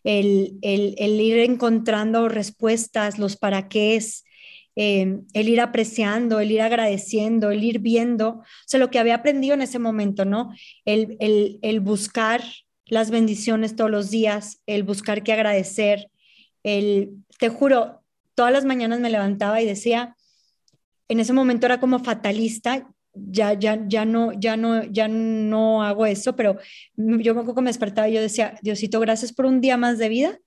el, 0.05 0.59
el, 0.63 1.21
ir 1.21 1.39
encontrando 1.39 2.29
respuestas, 2.29 3.19
los 3.19 3.37
para 3.37 3.69
qué 3.69 3.97
es, 3.97 4.25
eh, 4.77 5.21
el 5.33 5.49
ir 5.49 5.61
apreciando, 5.61 6.41
el 6.41 6.51
ir 6.51 6.61
agradeciendo, 6.61 7.51
el 7.51 7.65
ir 7.65 7.81
viendo, 7.81 8.29
o 8.29 8.45
sea, 8.67 8.81
lo 8.81 8.91
que 8.91 8.99
había 8.99 9.17
aprendido 9.17 9.55
en 9.55 9.63
ese 9.63 9.79
momento, 9.79 10.25
¿no? 10.25 10.53
El, 10.85 11.17
el, 11.21 11.59
el 11.63 11.81
buscar 11.81 12.43
las 12.87 13.11
bendiciones 13.11 13.77
todos 13.77 13.91
los 13.91 14.11
días, 14.11 14.63
el 14.67 14.83
buscar 14.83 15.23
qué 15.23 15.33
agradecer, 15.33 16.11
el, 16.63 17.11
te 17.39 17.49
juro, 17.49 18.03
todas 18.35 18.53
las 18.53 18.65
mañanas 18.65 19.01
me 19.01 19.11
levantaba 19.11 19.61
y 19.61 19.67
decía, 19.67 20.17
en 21.11 21.19
ese 21.19 21.33
momento 21.33 21.67
era 21.67 21.81
como 21.81 21.99
fatalista, 21.99 22.89
ya, 23.13 23.55
ya, 23.55 23.85
ya, 23.89 24.05
no, 24.05 24.33
ya, 24.33 24.57
no, 24.57 24.85
ya 24.85 25.09
no 25.09 25.83
hago 25.83 26.07
eso, 26.07 26.37
pero 26.37 26.57
yo 26.95 27.35
me 27.35 27.41
acuerdo 27.41 27.57
que 27.57 27.63
me 27.63 27.71
despertaba 27.71 28.09
y 28.09 28.13
yo 28.13 28.21
decía, 28.21 28.55
Diosito, 28.63 29.01
gracias 29.01 29.33
por 29.33 29.45
un 29.45 29.61
día 29.61 29.77
más 29.77 29.99
de 29.99 30.09
vida 30.09 30.39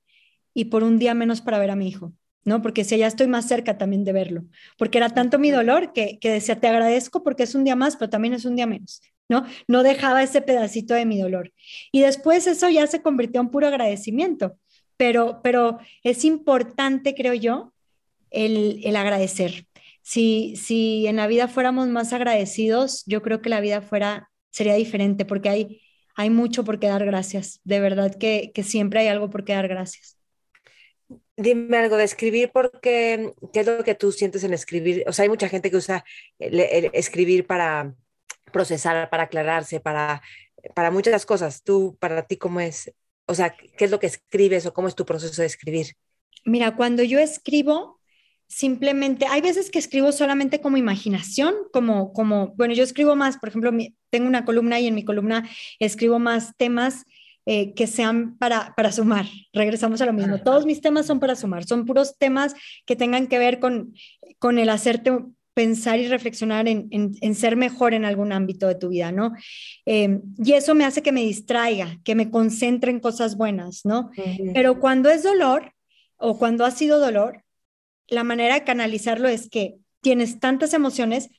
y 0.53 0.65
por 0.65 0.83
un 0.83 0.99
día 0.99 1.13
menos 1.15 1.41
para 1.41 1.59
ver 1.59 1.69
a 1.69 1.75
mi 1.75 1.89
hijo, 1.89 2.13
¿no? 2.45 2.61
Porque 2.61 2.85
si 2.85 2.97
ya 2.97 3.07
estoy 3.07 3.27
más 3.27 3.45
cerca 3.45 3.77
también 3.77 4.05
de 4.05 4.13
verlo, 4.13 4.45
porque 4.77 4.99
era 4.99 5.09
tanto 5.09 5.37
mi 5.37 5.51
dolor 5.51 5.91
que, 5.91 6.17
que 6.19 6.31
decía, 6.31 6.57
te 6.57 6.69
agradezco 6.69 7.23
porque 7.23 7.43
es 7.43 7.55
un 7.55 7.65
día 7.65 7.75
más, 7.75 7.97
pero 7.97 8.09
también 8.09 8.33
es 8.33 8.45
un 8.45 8.55
día 8.55 8.65
menos, 8.65 9.01
¿no? 9.27 9.45
No 9.67 9.83
dejaba 9.83 10.23
ese 10.23 10.41
pedacito 10.41 10.93
de 10.93 11.05
mi 11.05 11.19
dolor. 11.19 11.51
Y 11.91 11.99
después 11.99 12.47
eso 12.47 12.69
ya 12.69 12.87
se 12.87 13.01
convirtió 13.01 13.41
en 13.41 13.49
puro 13.49 13.67
agradecimiento, 13.67 14.55
pero, 14.95 15.41
pero 15.43 15.79
es 16.03 16.23
importante, 16.23 17.15
creo 17.15 17.33
yo, 17.33 17.73
el, 18.31 18.79
el 18.85 18.95
agradecer, 18.95 19.67
si, 20.03 20.55
si 20.57 21.07
en 21.07 21.15
la 21.15 21.27
vida 21.27 21.47
fuéramos 21.47 21.87
más 21.87 22.13
agradecidos, 22.13 23.03
yo 23.05 23.21
creo 23.21 23.41
que 23.41 23.49
la 23.49 23.61
vida 23.61 23.81
fuera, 23.81 24.29
sería 24.51 24.75
diferente 24.75 25.25
porque 25.25 25.49
hay, 25.49 25.81
hay 26.15 26.29
mucho 26.29 26.63
por 26.65 26.79
qué 26.79 26.87
dar 26.87 27.05
gracias. 27.05 27.61
De 27.63 27.79
verdad 27.79 28.13
que, 28.15 28.51
que 28.53 28.63
siempre 28.63 28.99
hay 28.99 29.07
algo 29.07 29.29
por 29.29 29.45
qué 29.45 29.53
dar 29.53 29.69
gracias. 29.69 30.17
Dime 31.37 31.77
algo 31.77 31.95
de 31.97 32.03
escribir, 32.03 32.51
porque 32.53 33.31
¿qué 33.53 33.61
es 33.61 33.65
lo 33.65 33.83
que 33.83 33.95
tú 33.95 34.11
sientes 34.11 34.43
en 34.43 34.53
escribir? 34.53 35.03
O 35.07 35.13
sea, 35.13 35.23
hay 35.23 35.29
mucha 35.29 35.49
gente 35.49 35.71
que 35.71 35.77
usa 35.77 36.03
el, 36.37 36.59
escribir 36.93 37.47
para 37.47 37.95
procesar, 38.51 39.09
para 39.09 39.23
aclararse, 39.23 39.79
para, 39.79 40.21
para 40.75 40.91
muchas 40.91 41.25
cosas. 41.25 41.63
Tú, 41.63 41.97
para 41.99 42.27
ti, 42.27 42.37
¿cómo 42.37 42.59
es? 42.59 42.93
O 43.25 43.33
sea, 43.33 43.55
¿qué 43.55 43.85
es 43.85 43.89
lo 43.89 43.99
que 43.99 44.07
escribes 44.07 44.65
o 44.65 44.73
cómo 44.73 44.89
es 44.89 44.95
tu 44.95 45.05
proceso 45.05 45.41
de 45.41 45.47
escribir? 45.47 45.95
Mira, 46.45 46.75
cuando 46.75 47.03
yo 47.03 47.19
escribo, 47.19 48.01
simplemente, 48.55 49.25
hay 49.25 49.41
veces 49.41 49.71
que 49.71 49.79
escribo 49.79 50.11
solamente 50.11 50.61
como 50.61 50.77
imaginación, 50.77 51.55
como, 51.71 52.13
como, 52.13 52.53
bueno, 52.55 52.73
yo 52.73 52.83
escribo 52.83 53.15
más, 53.15 53.37
por 53.37 53.49
ejemplo, 53.49 53.71
tengo 54.09 54.27
una 54.27 54.45
columna 54.45 54.79
y 54.79 54.87
en 54.87 54.95
mi 54.95 55.03
columna 55.03 55.49
escribo 55.79 56.19
más 56.19 56.55
temas 56.55 57.05
eh, 57.45 57.73
que 57.73 57.87
sean 57.87 58.37
para, 58.37 58.73
para 58.75 58.91
sumar. 58.91 59.25
Regresamos 59.53 60.01
a 60.01 60.05
lo 60.05 60.13
mismo. 60.13 60.39
Todos 60.39 60.65
mis 60.65 60.81
temas 60.81 61.05
son 61.07 61.19
para 61.19 61.35
sumar, 61.35 61.65
son 61.65 61.85
puros 61.85 62.17
temas 62.17 62.53
que 62.85 62.95
tengan 62.95 63.27
que 63.27 63.39
ver 63.39 63.59
con, 63.59 63.93
con 64.39 64.59
el 64.59 64.69
hacerte 64.69 65.11
pensar 65.53 65.99
y 65.99 66.07
reflexionar 66.07 66.67
en, 66.67 66.87
en, 66.89 67.35
ser 67.35 67.55
mejor 67.55 67.93
en 67.93 68.05
algún 68.05 68.31
ámbito 68.31 68.67
de 68.67 68.75
tu 68.75 68.89
vida, 68.89 69.11
¿no? 69.11 69.33
Eh, 69.85 70.19
y 70.43 70.53
eso 70.53 70.73
me 70.73 70.85
hace 70.85 71.03
que 71.03 71.11
me 71.11 71.21
distraiga, 71.21 71.99
que 72.03 72.15
me 72.15 72.31
concentre 72.31 72.91
en 72.91 72.99
cosas 72.99 73.35
buenas, 73.35 73.85
¿no? 73.85 74.09
Pero 74.53 74.79
cuando 74.79 75.09
es 75.09 75.21
dolor 75.21 75.73
o 76.17 76.39
cuando 76.39 76.65
ha 76.65 76.71
sido 76.71 76.99
dolor, 76.99 77.43
la 78.07 78.23
manera 78.23 78.55
de 78.55 78.63
canalizarlo 78.63 79.27
es 79.27 79.49
que 79.49 79.75
tienes 80.01 80.39
tantas 80.39 80.73
emociones. 80.73 81.29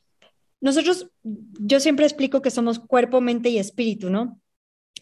Nosotros, 0.61 1.11
yo 1.23 1.81
siempre 1.81 2.07
explico 2.07 2.43
que 2.43 2.51
somos 2.51 2.79
cuerpo, 2.79 3.21
mente 3.21 3.51
y 3.51 3.59
espíritu, 3.59 4.11
¿no? 4.11 4.41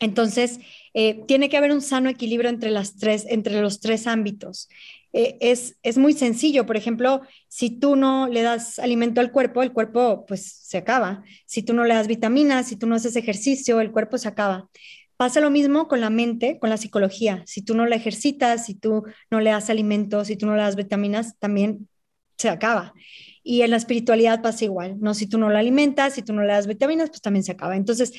Entonces, 0.00 0.58
eh, 0.94 1.22
tiene 1.28 1.48
que 1.48 1.56
haber 1.56 1.72
un 1.72 1.80
sano 1.80 2.10
equilibrio 2.10 2.50
entre, 2.50 2.70
las 2.70 2.96
tres, 2.96 3.24
entre 3.28 3.60
los 3.60 3.80
tres 3.80 4.06
ámbitos. 4.06 4.68
Eh, 5.12 5.36
es, 5.40 5.76
es 5.82 5.98
muy 5.98 6.14
sencillo, 6.14 6.66
por 6.66 6.76
ejemplo, 6.76 7.20
si 7.46 7.70
tú 7.70 7.94
no 7.94 8.26
le 8.26 8.42
das 8.42 8.78
alimento 8.78 9.20
al 9.20 9.30
cuerpo, 9.30 9.62
el 9.62 9.72
cuerpo 9.72 10.24
pues 10.26 10.44
se 10.44 10.78
acaba. 10.78 11.22
Si 11.46 11.62
tú 11.62 11.74
no 11.74 11.84
le 11.84 11.94
das 11.94 12.08
vitaminas, 12.08 12.66
si 12.68 12.76
tú 12.76 12.86
no 12.86 12.96
haces 12.96 13.14
ejercicio, 13.14 13.80
el 13.80 13.92
cuerpo 13.92 14.18
se 14.18 14.28
acaba 14.28 14.68
Pasa 15.22 15.40
lo 15.40 15.50
mismo 15.50 15.86
con 15.86 16.00
la 16.00 16.10
mente, 16.10 16.58
con 16.58 16.68
la 16.68 16.76
psicología. 16.76 17.44
Si 17.46 17.62
tú 17.62 17.76
no 17.76 17.86
la 17.86 17.94
ejercitas, 17.94 18.66
si 18.66 18.74
tú 18.74 19.04
no 19.30 19.38
le 19.38 19.50
das 19.50 19.70
alimentos, 19.70 20.26
si 20.26 20.36
tú 20.36 20.46
no 20.46 20.56
le 20.56 20.62
das 20.62 20.74
vitaminas, 20.74 21.38
también 21.38 21.88
se 22.36 22.48
acaba. 22.48 22.92
Y 23.44 23.62
en 23.62 23.70
la 23.70 23.76
espiritualidad 23.76 24.42
pasa 24.42 24.64
igual, 24.64 24.96
¿no? 24.98 25.14
Si 25.14 25.28
tú 25.28 25.38
no 25.38 25.48
la 25.48 25.60
alimentas, 25.60 26.14
si 26.14 26.22
tú 26.22 26.32
no 26.32 26.42
le 26.42 26.48
das 26.48 26.66
vitaminas, 26.66 27.08
pues 27.08 27.22
también 27.22 27.44
se 27.44 27.52
acaba. 27.52 27.76
Entonces, 27.76 28.12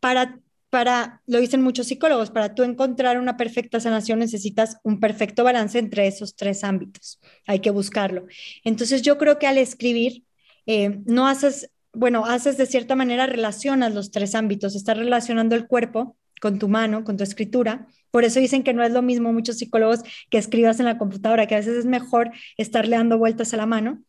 para, 0.00 0.40
para, 0.70 1.20
lo 1.26 1.40
dicen 1.40 1.60
muchos 1.60 1.88
psicólogos, 1.88 2.30
para 2.30 2.54
tú 2.54 2.62
encontrar 2.62 3.20
una 3.20 3.36
perfecta 3.36 3.78
sanación 3.78 4.20
necesitas 4.20 4.78
un 4.82 4.98
perfecto 4.98 5.44
balance 5.44 5.78
entre 5.78 6.06
esos 6.06 6.36
tres 6.36 6.64
ámbitos. 6.64 7.20
Hay 7.46 7.60
que 7.60 7.68
buscarlo. 7.68 8.28
Entonces, 8.64 9.02
yo 9.02 9.18
creo 9.18 9.38
que 9.38 9.46
al 9.46 9.58
escribir, 9.58 10.24
eh, 10.64 11.00
no 11.04 11.28
haces, 11.28 11.70
bueno, 11.92 12.24
haces 12.24 12.56
de 12.56 12.64
cierta 12.64 12.96
manera, 12.96 13.26
relacionas 13.26 13.92
los 13.92 14.10
tres 14.10 14.34
ámbitos, 14.34 14.74
estás 14.74 14.96
relacionando 14.96 15.54
el 15.54 15.66
cuerpo 15.66 16.16
con 16.40 16.58
tu 16.58 16.68
mano, 16.68 17.04
con 17.04 17.16
tu 17.16 17.24
escritura. 17.24 17.86
Por 18.10 18.24
eso 18.24 18.40
dicen 18.40 18.62
que 18.62 18.72
no 18.72 18.82
es 18.82 18.92
lo 18.92 19.02
mismo 19.02 19.32
muchos 19.32 19.58
psicólogos 19.58 20.00
que 20.30 20.38
escribas 20.38 20.80
en 20.80 20.86
la 20.86 20.98
computadora, 20.98 21.46
que 21.46 21.54
a 21.54 21.58
veces 21.58 21.76
es 21.76 21.84
mejor 21.86 22.30
estarle 22.56 22.96
dando 22.96 23.18
vueltas 23.18 23.52
a 23.54 23.56
la 23.56 23.66
mano. 23.66 24.02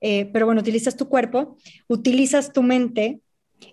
Eh, 0.00 0.30
pero 0.32 0.46
bueno, 0.46 0.62
utilizas 0.62 0.96
tu 0.96 1.08
cuerpo, 1.08 1.56
utilizas 1.86 2.52
tu 2.52 2.62
mente 2.62 3.20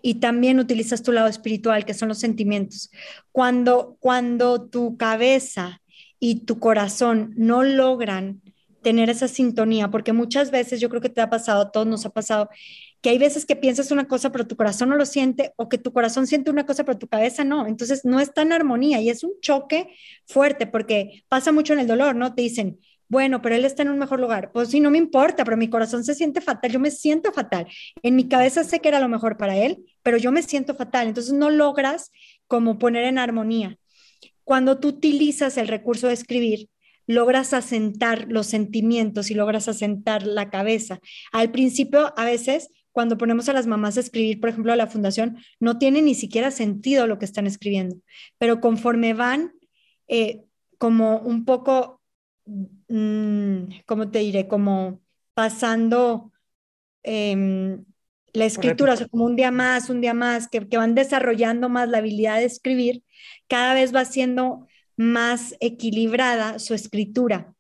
y 0.02 0.16
también 0.16 0.60
utilizas 0.60 1.04
tu 1.04 1.12
lado 1.12 1.28
espiritual, 1.28 1.86
que 1.86 1.94
son 1.94 2.10
los 2.10 2.20
sentimientos. 2.20 2.92
Cuando, 3.32 3.98
cuando 4.00 4.68
tu 4.68 4.98
cabeza 4.98 5.82
y 6.20 6.46
tu 6.46 6.60
corazón 6.60 7.34
no 7.38 7.64
logran 7.64 8.42
tener 8.82 9.10
esa 9.10 9.28
sintonía, 9.28 9.90
porque 9.90 10.14
muchas 10.14 10.52
veces 10.52 10.80
yo 10.80 10.90
creo 10.90 11.02
que 11.02 11.10
te 11.10 11.22
ha 11.22 11.30
pasado, 11.30 11.62
a 11.62 11.72
todos 11.72 11.88
nos 11.88 12.06
ha 12.06 12.10
pasado, 12.10 12.50
que 13.02 13.10
hay 13.10 13.18
veces 13.18 13.46
que 13.46 13.56
piensas 13.56 13.92
una 13.92 14.08
cosa 14.08 14.32
pero 14.32 14.48
tu 14.48 14.56
corazón 14.56 14.90
no 14.90 14.96
lo 14.96 15.06
siente 15.06 15.54
o 15.56 15.70
que 15.70 15.78
tu 15.78 15.94
corazón 15.94 16.28
siente 16.28 16.52
una 16.52 16.66
cosa 16.66 16.84
pero 16.84 16.98
tu 16.98 17.08
cabeza 17.08 17.44
no. 17.44 17.68
Entonces 17.68 18.06
no 18.06 18.20
está 18.20 18.42
en 18.42 18.54
armonía 18.54 19.02
y 19.02 19.10
es 19.10 19.24
un 19.24 19.34
choque 19.42 19.96
fuerte 20.26 20.68
porque 20.68 21.24
pasa 21.30 21.52
mucho 21.52 21.74
en 21.74 21.80
el 21.80 21.88
dolor, 21.88 22.16
¿no? 22.16 22.34
Te 22.34 22.42
dicen, 22.42 22.80
bueno, 23.10 23.42
pero 23.42 23.56
él 23.56 23.66
está 23.66 23.84
en 23.84 23.90
un 23.90 24.00
mejor 24.00 24.20
lugar. 24.20 24.52
Pues 24.52 24.70
sí, 24.70 24.80
no 24.80 24.92
me 24.92 24.98
importa, 24.98 25.44
pero 25.46 25.56
mi 25.58 25.70
corazón 25.70 26.04
se 26.04 26.16
siente 26.16 26.42
fatal, 26.42 26.72
yo 26.72 26.80
me 26.80 26.92
siento 26.92 27.32
fatal. 27.32 27.68
En 28.04 28.16
mi 28.16 28.28
cabeza 28.28 28.64
sé 28.64 28.80
que 28.80 28.90
era 28.90 29.00
lo 29.00 29.08
mejor 29.08 29.38
para 29.38 29.56
él, 29.58 29.86
pero 30.04 30.18
yo 30.18 30.32
me 30.32 30.44
siento 30.44 30.76
fatal. 30.76 31.08
Entonces 31.08 31.34
no 31.34 31.50
logras 31.50 32.12
como 32.48 32.78
poner 32.80 33.06
en 33.06 33.18
armonía. 33.18 33.78
Cuando 34.44 34.80
tú 34.80 34.90
utilizas 34.90 35.58
el 35.58 35.68
recurso 35.68 36.08
de 36.08 36.14
escribir, 36.14 36.70
logras 37.06 37.54
asentar 37.54 38.28
los 38.30 38.48
sentimientos 38.48 39.32
y 39.32 39.34
logras 39.34 39.68
asentar 39.70 40.28
la 40.28 40.50
cabeza. 40.50 41.00
Al 41.32 41.52
principio, 41.52 42.14
a 42.18 42.26
veces, 42.26 42.70
cuando 42.98 43.20
ponemos 43.20 43.48
a 43.48 43.54
las 43.54 43.68
mamás 43.68 43.96
a 43.98 44.00
escribir, 44.00 44.40
por 44.40 44.50
ejemplo, 44.50 44.74
a 44.74 44.76
la 44.76 44.88
fundación, 44.88 45.38
no 45.60 45.78
tiene 45.78 46.02
ni 46.02 46.16
siquiera 46.16 46.50
sentido 46.50 47.06
lo 47.06 47.20
que 47.20 47.26
están 47.26 47.46
escribiendo, 47.46 47.98
pero 48.40 48.60
conforme 48.60 49.14
van 49.14 49.54
eh, 50.08 50.46
como 50.80 51.20
un 51.20 51.46
poco, 51.46 52.02
mm, 52.48 53.82
¿cómo 53.86 54.10
te 54.10 54.18
diré? 54.18 54.48
Como 54.48 55.00
pasando 55.36 56.32
em, 57.04 57.86
la 58.34 58.46
escritura, 58.46 58.94
o 58.94 58.98
sea, 58.98 59.08
como 59.08 59.26
un 59.26 59.36
día 59.36 59.52
más, 59.52 59.92
un 59.92 60.02
día 60.02 60.16
más, 60.16 60.48
que, 60.48 60.68
que 60.68 60.78
van 60.78 60.96
desarrollando 60.96 61.70
más 61.70 61.90
la 61.90 62.00
habilidad 62.00 62.38
de 62.38 62.46
escribir, 62.46 63.04
cada 63.48 63.76
vez 63.76 63.94
va 63.94 64.06
siendo 64.06 64.66
más 64.96 65.54
equilibrada 65.60 66.58
su 66.58 66.74
escritura. 66.74 67.54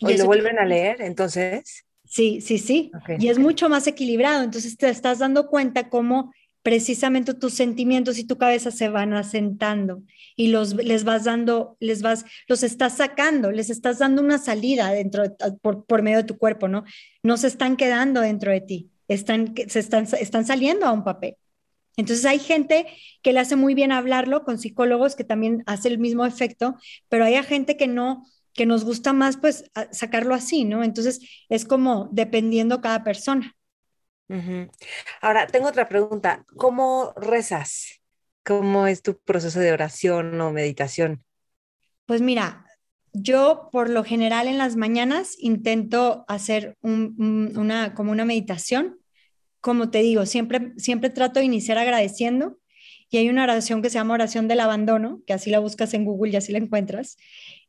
¿Y, 0.00 0.18
lo 0.18 0.26
vuelven 0.26 0.58
a 0.58 0.64
leer 0.64 1.00
entonces? 1.00 1.86
Sí, 2.14 2.40
sí, 2.40 2.58
sí. 2.58 2.92
Y 3.18 3.26
es 3.26 3.40
mucho 3.40 3.68
más 3.68 3.88
equilibrado. 3.88 4.44
Entonces 4.44 4.76
te 4.76 4.88
estás 4.88 5.18
dando 5.18 5.48
cuenta 5.48 5.88
cómo 5.88 6.32
precisamente 6.62 7.34
tus 7.34 7.54
sentimientos 7.54 8.20
y 8.20 8.24
tu 8.24 8.38
cabeza 8.38 8.70
se 8.70 8.88
van 8.88 9.14
asentando 9.14 10.00
y 10.36 10.46
los 10.48 10.74
les 10.74 11.02
vas 11.02 11.24
dando, 11.24 11.76
les 11.80 12.02
vas, 12.02 12.24
los 12.46 12.62
estás 12.62 12.98
sacando, 12.98 13.50
les 13.50 13.68
estás 13.68 13.98
dando 13.98 14.22
una 14.22 14.38
salida 14.38 14.92
dentro 14.92 15.24
por, 15.60 15.86
por, 15.86 16.02
medio 16.02 16.18
de 16.18 16.24
tu 16.24 16.38
cuerpo, 16.38 16.68
¿no? 16.68 16.84
No 17.24 17.36
se 17.36 17.48
están 17.48 17.76
quedando 17.76 18.20
dentro 18.20 18.52
de 18.52 18.60
ti, 18.60 18.90
están, 19.08 19.52
se 19.66 19.80
están, 19.80 20.06
están 20.20 20.46
saliendo 20.46 20.86
a 20.86 20.92
un 20.92 21.02
papel. 21.02 21.34
Entonces 21.96 22.24
hay 22.26 22.38
gente 22.38 22.86
que 23.22 23.32
le 23.32 23.40
hace 23.40 23.56
muy 23.56 23.74
bien 23.74 23.90
hablarlo 23.90 24.44
con 24.44 24.58
psicólogos 24.60 25.16
que 25.16 25.24
también 25.24 25.64
hace 25.66 25.88
el 25.88 25.98
mismo 25.98 26.24
efecto, 26.24 26.76
pero 27.08 27.24
hay 27.24 27.42
gente 27.42 27.76
que 27.76 27.88
no, 27.88 28.24
que 28.54 28.66
nos 28.66 28.84
gusta 28.84 29.12
más 29.12 29.36
pues 29.36 29.70
sacarlo 29.90 30.34
así, 30.34 30.64
¿no? 30.64 30.82
Entonces 30.82 31.20
es 31.48 31.64
como 31.64 32.08
dependiendo 32.12 32.80
cada 32.80 33.04
persona. 33.04 33.54
Ahora, 35.20 35.46
tengo 35.46 35.68
otra 35.68 35.88
pregunta. 35.88 36.44
¿Cómo 36.56 37.12
rezas? 37.16 38.00
¿Cómo 38.42 38.86
es 38.86 39.02
tu 39.02 39.18
proceso 39.18 39.60
de 39.60 39.72
oración 39.72 40.40
o 40.40 40.50
meditación? 40.50 41.24
Pues 42.06 42.20
mira, 42.20 42.66
yo 43.12 43.68
por 43.70 43.90
lo 43.90 44.04
general 44.04 44.48
en 44.48 44.58
las 44.58 44.76
mañanas 44.76 45.36
intento 45.38 46.24
hacer 46.28 46.76
una, 46.80 47.94
como 47.94 48.12
una 48.12 48.24
meditación 48.24 48.98
como 49.64 49.88
te 49.88 50.02
digo, 50.02 50.26
siempre, 50.26 50.74
siempre 50.76 51.08
trato 51.08 51.40
de 51.40 51.46
iniciar 51.46 51.78
agradeciendo 51.78 52.58
y 53.14 53.16
hay 53.16 53.28
una 53.28 53.44
oración 53.44 53.80
que 53.80 53.90
se 53.90 53.94
llama 53.94 54.14
oración 54.14 54.48
del 54.48 54.58
abandono, 54.58 55.22
que 55.24 55.34
así 55.34 55.48
la 55.48 55.60
buscas 55.60 55.94
en 55.94 56.04
Google 56.04 56.32
y 56.32 56.36
así 56.36 56.50
la 56.50 56.58
encuentras, 56.58 57.16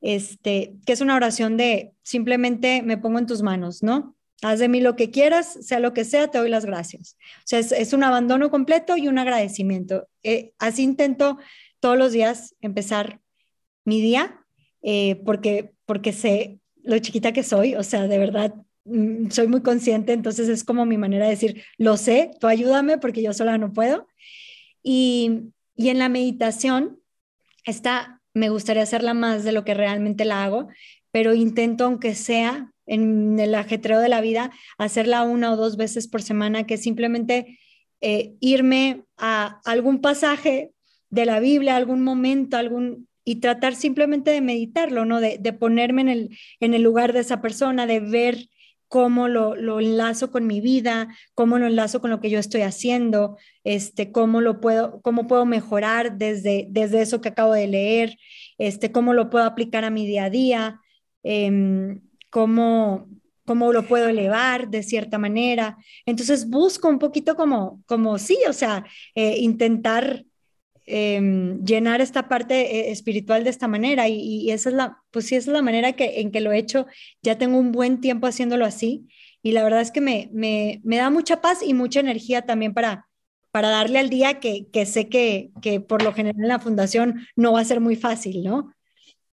este, 0.01 0.73
que 0.87 0.93
es 0.93 1.01
una 1.01 1.15
oración 1.15 1.55
de 1.55 1.93
simplemente 2.01 2.81
me 2.81 2.97
pongo 2.97 3.19
en 3.19 3.27
tus 3.27 3.43
manos, 3.43 3.83
¿no? 3.83 4.15
Haz 4.41 4.57
de 4.57 4.69
mí 4.69 4.81
lo 4.81 4.95
que 4.95 5.11
quieras, 5.11 5.59
sea 5.61 5.79
lo 5.79 5.93
que 5.93 6.03
sea, 6.03 6.29
te 6.29 6.39
doy 6.39 6.49
las 6.49 6.65
gracias. 6.65 7.15
O 7.41 7.43
sea, 7.43 7.59
es, 7.59 7.93
un 7.93 8.03
abandono 8.03 8.49
completo 8.49 8.97
y 8.97 9.07
un 9.07 9.19
agradecimiento. 9.19 10.07
Eh, 10.23 10.53
así 10.57 10.81
intento 10.81 11.37
todos 11.79 11.95
los 11.95 12.11
días 12.11 12.55
empezar 12.61 13.21
mi 13.83 14.01
día, 14.01 14.43
eh, 14.81 15.21
porque, 15.25 15.73
porque 15.85 16.11
sé 16.11 16.59
lo 16.81 16.97
chiquita 16.97 17.33
que 17.33 17.43
soy, 17.43 17.75
o 17.75 17.83
sea, 17.83 18.07
de 18.07 18.17
verdad 18.17 18.55
Mm, 18.85 19.31
soy 19.31 19.47
muy 19.47 19.61
consciente, 19.61 20.13
entonces 20.13 20.47
es 20.47 20.63
como 20.63 20.85
mi 20.85 20.97
manera 20.97 21.25
de 21.25 21.31
decir, 21.31 21.63
lo 21.77 21.97
sé, 21.97 22.31
tú 22.39 22.47
ayúdame 22.47 22.99
porque 22.99 23.23
yo 23.23 23.33
sola 23.33 23.57
no 23.57 23.73
puedo. 23.73 24.07
Y, 24.87 25.51
y 25.75 25.89
en 25.89 25.97
la 25.97 26.09
meditación, 26.09 26.99
esta 27.65 28.21
me 28.35 28.49
gustaría 28.49 28.83
hacerla 28.83 29.15
más 29.15 29.43
de 29.43 29.51
lo 29.51 29.65
que 29.65 29.73
realmente 29.73 30.25
la 30.25 30.43
hago, 30.43 30.67
pero 31.11 31.33
intento, 31.33 31.85
aunque 31.85 32.13
sea 32.13 32.71
en 32.85 33.39
el 33.39 33.55
ajetreo 33.55 33.99
de 33.99 34.09
la 34.09 34.21
vida, 34.21 34.51
hacerla 34.77 35.23
una 35.23 35.51
o 35.51 35.55
dos 35.55 35.75
veces 35.75 36.07
por 36.07 36.21
semana, 36.21 36.67
que 36.67 36.77
simplemente 36.77 37.57
eh, 38.01 38.35
irme 38.41 39.05
a 39.17 39.59
algún 39.65 40.01
pasaje 40.01 40.71
de 41.09 41.25
la 41.25 41.39
Biblia, 41.39 41.75
algún 41.75 42.03
momento, 42.03 42.57
algún 42.57 43.07
y 43.23 43.37
tratar 43.37 43.73
simplemente 43.73 44.29
de 44.29 44.41
meditarlo, 44.41 45.03
¿no? 45.05 45.19
De, 45.19 45.39
de 45.39 45.51
ponerme 45.51 46.01
en 46.01 46.09
el, 46.09 46.37
en 46.59 46.75
el 46.75 46.83
lugar 46.83 47.11
de 47.11 47.21
esa 47.21 47.41
persona, 47.41 47.87
de 47.87 48.01
ver 48.01 48.49
cómo 48.95 49.27
lo, 49.27 49.57
lo, 49.57 49.81
enlazo 49.81 50.31
con 50.31 50.47
mi 50.47 50.61
vida, 50.61 51.09
cómo 51.33 51.59
lo 51.59 51.67
enlazo 51.67 51.99
con 51.99 52.11
lo 52.11 52.21
que 52.21 52.29
yo 52.29 52.39
estoy 52.39 52.61
haciendo, 52.61 53.37
este, 53.65 54.13
cómo 54.13 54.39
lo 54.39 54.61
puedo, 54.61 55.01
cómo 55.01 55.27
puedo 55.27 55.45
mejorar 55.45 56.17
desde, 56.17 56.67
desde 56.69 57.01
eso 57.01 57.19
que 57.19 57.27
acabo 57.27 57.51
de 57.51 57.67
leer, 57.67 58.17
este, 58.57 58.93
cómo 58.93 59.13
lo 59.13 59.29
puedo 59.29 59.43
aplicar 59.43 59.83
a 59.83 59.89
mi 59.89 60.07
día 60.07 60.23
a 60.23 60.29
día, 60.29 60.79
em, 61.23 62.03
cómo, 62.29 63.09
cómo 63.45 63.73
lo 63.73 63.85
puedo 63.85 64.07
elevar 64.07 64.69
de 64.69 64.81
cierta 64.81 65.17
manera. 65.17 65.77
Entonces 66.05 66.49
busco 66.49 66.87
un 66.87 66.97
poquito 66.97 67.35
como, 67.35 67.83
como 67.87 68.17
sí, 68.17 68.37
o 68.47 68.53
sea, 68.53 68.85
eh, 69.13 69.39
intentar 69.39 70.23
Em, 70.87 71.63
llenar 71.65 71.99
esta 72.01 72.27
parte 72.29 72.89
eh, 72.89 72.91
espiritual 72.91 73.43
de 73.43 73.49
esta 73.49 73.67
manera 73.67 74.07
y, 74.07 74.51
esa 74.51 74.69
es 74.69 74.75
la, 74.75 75.03
pues 75.09 75.25
sí, 75.25 75.35
esa 75.35 75.49
es 75.49 75.53
la 75.53 75.63
manera 75.63 75.93
que, 75.93 76.21
en 76.21 76.31
que 76.31 76.41
lo 76.41 76.51
he 76.51 76.59
hecho. 76.59 76.85
Ya 77.23 77.37
tengo 77.37 77.57
un 77.57 77.71
buen 77.71 78.01
tiempo 78.01 78.27
haciéndolo 78.27 78.65
así 78.65 79.07
y 79.41 79.51
la 79.53 79.63
verdad 79.63 79.81
es 79.81 79.91
que 79.91 80.01
me, 80.01 80.29
me, 80.31 80.81
me 80.83 80.97
da 80.97 81.09
mucha 81.09 81.41
paz 81.41 81.63
y 81.63 81.73
mucha 81.73 81.99
energía 81.99 82.43
también 82.43 82.73
para, 82.73 83.07
para 83.51 83.69
darle 83.69 83.99
al 83.99 84.09
día 84.09 84.39
que, 84.39 84.67
que 84.71 84.85
sé 84.85 85.09
que, 85.09 85.51
que 85.61 85.79
por 85.79 86.03
lo 86.03 86.13
general 86.13 86.41
en 86.41 86.47
la 86.49 86.59
fundación 86.59 87.27
no 87.35 87.53
va 87.53 87.61
a 87.61 87.65
ser 87.65 87.79
muy 87.81 87.95
fácil, 87.95 88.43
¿no? 88.43 88.71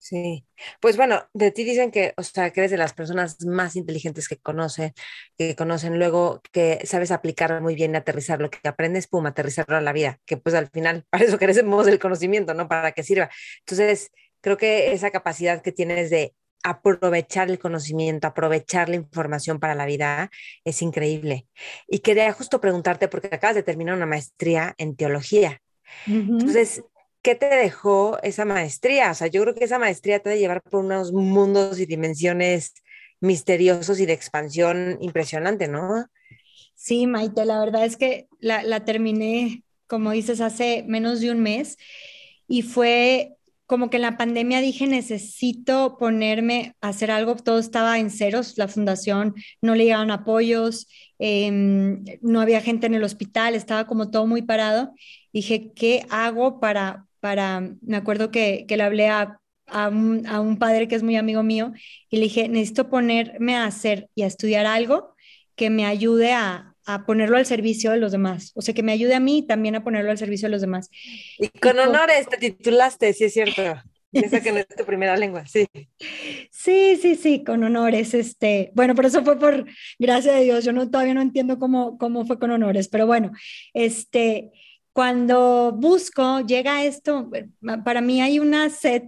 Sí, 0.03 0.45
pues 0.81 0.97
bueno, 0.97 1.29
de 1.33 1.53
ti 1.53 1.63
dicen 1.63 1.93
que, 1.93 2.13
o 2.17 2.25
sea, 2.25 2.51
que 2.51 2.59
eres 2.59 2.73
de 2.73 2.77
las 2.77 2.93
personas 2.93 3.37
más 3.47 3.77
inteligentes 3.77 4.27
que 4.27 4.37
conocen, 4.37 4.95
que 5.39 5.55
conocen 5.55 5.97
luego, 5.97 6.43
que 6.51 6.81
sabes 6.85 7.13
aplicar 7.13 7.61
muy 7.63 7.77
bien, 7.77 7.95
aterrizar 7.95 8.41
lo 8.41 8.51
que 8.51 8.59
aprendes, 8.69 9.07
pum, 9.07 9.25
aterrizarlo 9.27 9.77
a 9.77 9.81
la 9.81 9.93
vida, 9.93 10.19
que 10.27 10.37
pues 10.37 10.57
al 10.57 10.69
final, 10.71 11.05
para 11.11 11.25
eso 11.25 11.39
queremos 11.39 11.87
el 11.87 12.01
conocimiento, 12.01 12.53
¿no? 12.53 12.67
Para 12.67 12.91
que 12.91 13.05
sirva. 13.05 13.31
Entonces, 13.61 14.11
creo 14.41 14.57
que 14.57 14.93
esa 14.93 15.13
capacidad 15.13 15.63
que 15.63 15.71
tienes 15.71 16.11
de 16.11 16.35
aprovechar 16.65 17.49
el 17.49 17.61
conocimiento, 17.61 18.27
aprovechar 18.27 18.89
la 18.89 18.97
información 18.97 19.61
para 19.61 19.77
la 19.77 19.87
vida 19.87 20.33
es 20.65 20.83
increíble. 20.83 21.47
Y 21.87 22.01
quería 22.01 22.33
justo 22.33 22.61
preguntarte, 22.61 23.07
porque 23.07 23.29
acabas 23.33 23.55
de 23.55 23.63
terminar 23.63 23.95
una 23.95 24.07
maestría 24.07 24.75
en 24.79 24.97
teología. 24.97 25.63
Entonces, 26.07 26.83
¿qué 27.23 27.35
te 27.35 27.47
dejó 27.47 28.19
esa 28.23 28.45
maestría? 28.45 29.13
O 29.13 29.15
sea, 29.15 29.29
yo 29.29 29.43
creo 29.43 29.55
que 29.55 29.65
esa 29.65 29.79
maestría 29.79 30.19
te 30.19 30.31
debe 30.31 30.41
llevar 30.41 30.63
por 30.63 30.85
unos 30.85 31.13
mundos 31.13 31.79
y 31.79 31.87
dimensiones 31.87 32.75
misteriosos 33.21 34.01
y 34.01 34.07
de 34.07 34.13
expansión 34.13 34.99
impresionante, 35.01 35.69
¿no? 35.69 36.07
Sí, 36.75 37.07
Maite, 37.07 37.45
la 37.45 37.61
verdad 37.61 37.85
es 37.85 37.97
que 37.97 38.27
la, 38.41 38.85
terminé, 38.85 39.63
como 39.87 40.11
dices, 40.11 40.41
hace 40.41 40.85
menos 40.89 41.21
de 41.21 41.31
un 41.31 41.41
mes 41.41 41.79
y 42.49 42.63
fue 42.63 43.37
como 43.67 43.89
que 43.89 43.97
en 43.97 44.03
la 44.03 44.17
pandemia 44.19 44.61
dije, 44.61 44.87
necesito 44.89 45.97
ponerme 45.97 46.75
a 46.81 46.89
hacer 46.89 47.11
algo, 47.11 47.37
todo 47.37 47.59
estaba 47.59 47.99
en 48.01 48.11
ceros, 48.11 48.59
la 48.59 48.69
fundación 48.69 49.35
no 49.63 49.77
le 49.77 49.85
llegaban 49.85 50.11
apoyos, 50.11 50.89
em, 51.19 52.05
no 52.21 52.41
había 52.41 52.61
gente 52.61 52.87
en 52.87 52.95
el 52.95 53.05
hospital, 53.05 53.55
estaba 53.55 53.87
como 53.87 54.11
todo 54.11 54.27
muy 54.27 54.43
parado. 54.43 54.93
Dije, 55.33 55.73
¿qué 55.75 56.05
hago 56.11 56.61
para, 56.61 57.07
para, 57.23 57.61
me 57.83 57.97
acuerdo 57.97 58.33
que, 58.33 58.67
que 58.67 58.77
le 58.77 58.83
hablé 58.83 59.09
a, 59.09 59.39
a, 59.69 59.89
un, 59.89 60.27
a 60.27 60.41
un 60.41 60.59
padre 60.59 60.89
que 60.89 60.97
es 60.97 61.05
muy 61.05 61.17
amigo 61.17 61.45
mío 61.45 61.73
y 62.11 62.17
le 62.17 62.25
dije, 62.25 62.49
necesito 62.49 62.91
ponerme 62.91 63.55
a 63.55 63.65
hacer 63.65 64.09
y 64.17 64.23
a 64.23 64.27
estudiar 64.27 64.67
algo 64.67 65.15
que 65.55 65.71
me 65.71 65.87
ayude 65.87 66.33
a, 66.33 66.75
a 66.85 67.07
ponerlo 67.07 67.37
al 67.37 67.47
servicio 67.47 67.93
de 67.93 67.99
los 67.99 68.11
demás. 68.11 68.51
O 68.57 68.63
sea, 68.63 68.75
que 68.75 68.83
me 68.83 68.91
ayude 68.91 69.15
a 69.15 69.21
mí 69.21 69.47
también 69.47 69.77
a 69.77 69.85
ponerlo 69.85 70.11
al 70.11 70.19
servicio 70.19 70.49
de 70.49 70.53
los 70.53 70.63
demás. 70.63 70.91
Y 71.39 71.49
con 71.61 71.79
honores 71.79 72.29
te 72.29 72.39
titulaste, 72.39 73.13
sí 73.13 73.25
es 73.25 73.33
cierto. 73.35 73.63
Piensa 74.13 74.43
que 74.43 74.53
no 74.53 74.59
es 74.59 74.67
tu 74.69 74.85
primera 74.85 75.17
lengua, 75.17 75.47
sí. 75.47 75.67
Sí, 76.51 76.99
sí, 77.01 77.15
sí, 77.15 77.45
con 77.45 77.63
honores. 77.65 78.15
Este, 78.15 78.73
bueno, 78.75 78.95
por 78.95 79.07
eso 79.07 79.25
fue 79.25 79.39
por 79.39 79.65
gracia 79.99 80.35
de 80.35 80.43
Dios. 80.43 80.65
Yo 80.65 80.73
no, 80.73 80.91
todavía 80.91 81.15
no 81.15 81.23
entiendo 81.23 81.59
cómo, 81.59 81.97
cómo 81.99 82.27
fue 82.27 82.39
con 82.39 82.51
honores, 82.51 82.89
pero 82.89 83.07
bueno, 83.07 83.33
este, 83.73 84.51
cuando 84.93 85.73
busco, 85.73 86.41
llega 86.41 86.85
esto, 86.85 87.31
para 87.85 88.01
mí 88.01 88.21
hay 88.21 88.39
una 88.39 88.69
sed 88.71 89.05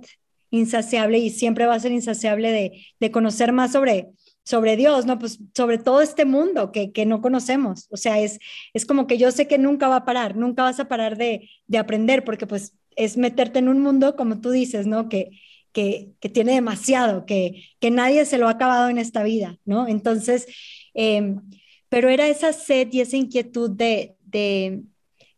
insaciable 0.51 1.19
y 1.19 1.31
siempre 1.31 1.67
va 1.67 1.75
a 1.75 1.81
ser 1.81 1.93
insaciable 1.93 2.53
de, 2.53 2.87
de 3.01 3.11
conocer 3.11 3.53
más 3.53 3.73
sobre, 3.73 4.13
sobre 4.45 4.77
Dios, 4.77 5.05
¿no? 5.05 5.19
Pues 5.19 5.39
sobre 5.55 5.79
todo 5.79 6.01
este 6.01 6.25
mundo 6.25 6.73
que, 6.73 6.93
que, 6.93 7.07
no 7.07 7.21
conocemos. 7.21 7.87
O 7.91 7.97
sea, 7.97 8.21
es, 8.21 8.39
es 8.73 8.87
como 8.87 9.07
que 9.07 9.19
yo 9.19 9.31
sé 9.31 9.49
que 9.49 9.59
nunca 9.59 9.89
va 9.89 9.97
a 9.97 10.05
parar, 10.05 10.37
nunca 10.37 10.63
vas 10.63 10.81
a 10.81 10.89
parar 10.89 11.17
de, 11.19 11.51
de 11.67 11.79
aprender, 11.79 12.25
porque 12.25 12.47
pues 12.47 12.75
es 12.97 13.17
meterte 13.17 13.59
en 13.59 13.69
un 13.69 13.81
mundo, 13.81 14.17
como 14.17 14.41
tú 14.41 14.51
dices, 14.51 14.87
¿no? 14.87 15.09
Que, 15.09 15.31
que, 15.73 16.13
que, 16.21 16.29
tiene 16.29 16.55
demasiado, 16.55 17.27
que, 17.27 17.65
que 17.81 17.91
nadie 17.91 18.25
se 18.25 18.39
lo 18.39 18.47
ha 18.47 18.53
acabado 18.53 18.89
en 18.89 18.99
esta 18.99 19.25
vida, 19.25 19.59
¿no? 19.65 19.89
Entonces, 19.89 20.47
eh, 20.95 21.35
pero 21.89 22.09
era 22.09 22.29
esa 22.29 22.53
sed 22.53 22.89
y 22.93 23.01
esa 23.01 23.17
inquietud 23.17 23.71
de, 23.71 24.17
de, 24.25 24.83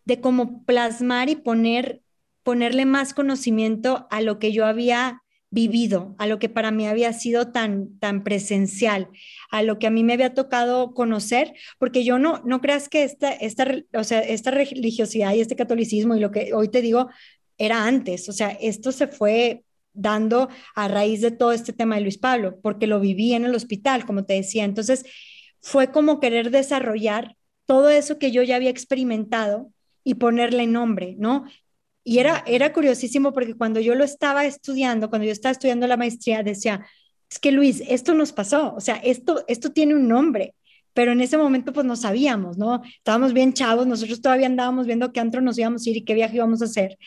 de 0.07 0.21
cómo 0.21 0.65
plasmar 0.65 1.29
y 1.29 1.37
poner, 1.37 2.01
ponerle 2.43 2.87
más 2.87 3.13
conocimiento 3.13 4.07
a 4.11 4.23
lo 4.23 4.39
que 4.39 4.53
yo 4.53 4.65
había 4.65 5.23
vivido, 5.51 6.15
a 6.19 6.27
lo 6.27 6.39
que 6.39 6.49
para 6.49 6.71
mí 6.71 6.87
había 6.87 7.13
sido 7.13 7.53
tan, 7.53 7.99
tan 7.99 8.25
presencial, 8.25 9.09
a 9.51 9.63
lo 9.63 9.79
que 9.79 9.87
a 9.87 9.91
mí 9.91 10.03
me 10.03 10.15
había 10.15 10.35
tocado 10.35 10.93
conocer, 10.95 11.55
porque 11.79 12.05
yo 12.05 12.19
no, 12.19 12.43
no 12.45 12.61
creas 12.61 12.89
que 12.89 13.05
esta, 13.05 13.33
esta, 13.33 13.67
o 13.95 14.05
sea, 14.05 14.21
esta 14.21 14.51
religiosidad 14.51 15.35
y 15.35 15.41
este 15.41 15.57
catolicismo 15.57 16.15
y 16.15 16.21
lo 16.21 16.31
que 16.31 16.53
hoy 16.53 16.69
te 16.69 16.83
digo 16.83 17.09
era 17.59 17.85
antes, 17.85 18.29
o 18.29 18.33
sea, 18.33 18.49
esto 18.49 18.93
se 18.93 19.07
fue 19.07 19.65
dando 19.93 20.51
a 20.75 20.89
raíz 20.89 21.23
de 21.23 21.31
todo 21.31 21.53
este 21.53 21.73
tema 21.73 21.97
de 21.97 22.03
Luis 22.03 22.19
Pablo, 22.19 22.61
porque 22.61 22.87
lo 22.87 23.01
viví 23.01 23.33
en 23.33 23.45
el 23.45 23.55
hospital, 23.55 24.05
como 24.05 24.27
te 24.27 24.35
decía. 24.35 24.65
Entonces, 24.65 25.05
fue 25.63 25.91
como 25.91 26.21
querer 26.21 26.51
desarrollar 26.51 27.37
todo 27.65 27.89
eso 27.89 28.19
que 28.19 28.31
yo 28.31 28.43
ya 28.43 28.57
había 28.57 28.71
experimentado 28.71 29.73
y 30.07 30.15
ponerle 30.15 30.69
nombre, 30.69 31.17
¿no? 31.19 31.47
Y 32.05 32.21
era, 32.21 32.45
era 32.47 32.73
curiosísimo 32.73 33.33
porque 33.33 33.55
cuando 33.55 33.81
yo 33.81 33.97
lo 33.97 34.05
estaba 34.05 34.45
estudiando, 34.45 35.11
cuando 35.11 35.27
yo 35.27 35.33
estaba 35.33 35.51
estudiando 35.51 35.89
la 35.89 35.97
maestría, 35.97 36.45
decía, 36.45 36.87
es 37.29 37.41
que 37.41 37.51
Luis, 37.51 37.83
esto 37.89 38.15
nos 38.15 38.33
pasó, 38.33 38.73
o 38.77 38.81
sea, 38.81 38.95
esto, 38.99 39.45
esto 39.49 39.73
tiene 39.73 39.97
un 39.97 40.07
nombre, 40.07 40.55
pero 40.93 41.11
en 41.11 41.21
ese 41.21 41.37
momento 41.37 41.73
pues 41.73 41.85
no 41.85 41.97
sabíamos, 41.97 42.57
¿no? 42.57 42.83
Estábamos 42.99 43.33
bien 43.33 43.53
chavos, 43.53 43.89
nosotros 43.89 44.21
todavía 44.21 44.47
andábamos 44.47 44.87
viendo 44.87 45.13
qué 45.13 45.19
antro 45.19 45.41
nos 45.41 45.59
íbamos 45.59 45.85
a 45.85 45.91
ir 45.91 45.97
y 45.97 46.05
qué 46.05 46.15
viaje 46.15 46.37
íbamos 46.37 46.63
a 46.63 46.67
hacer, 46.67 46.99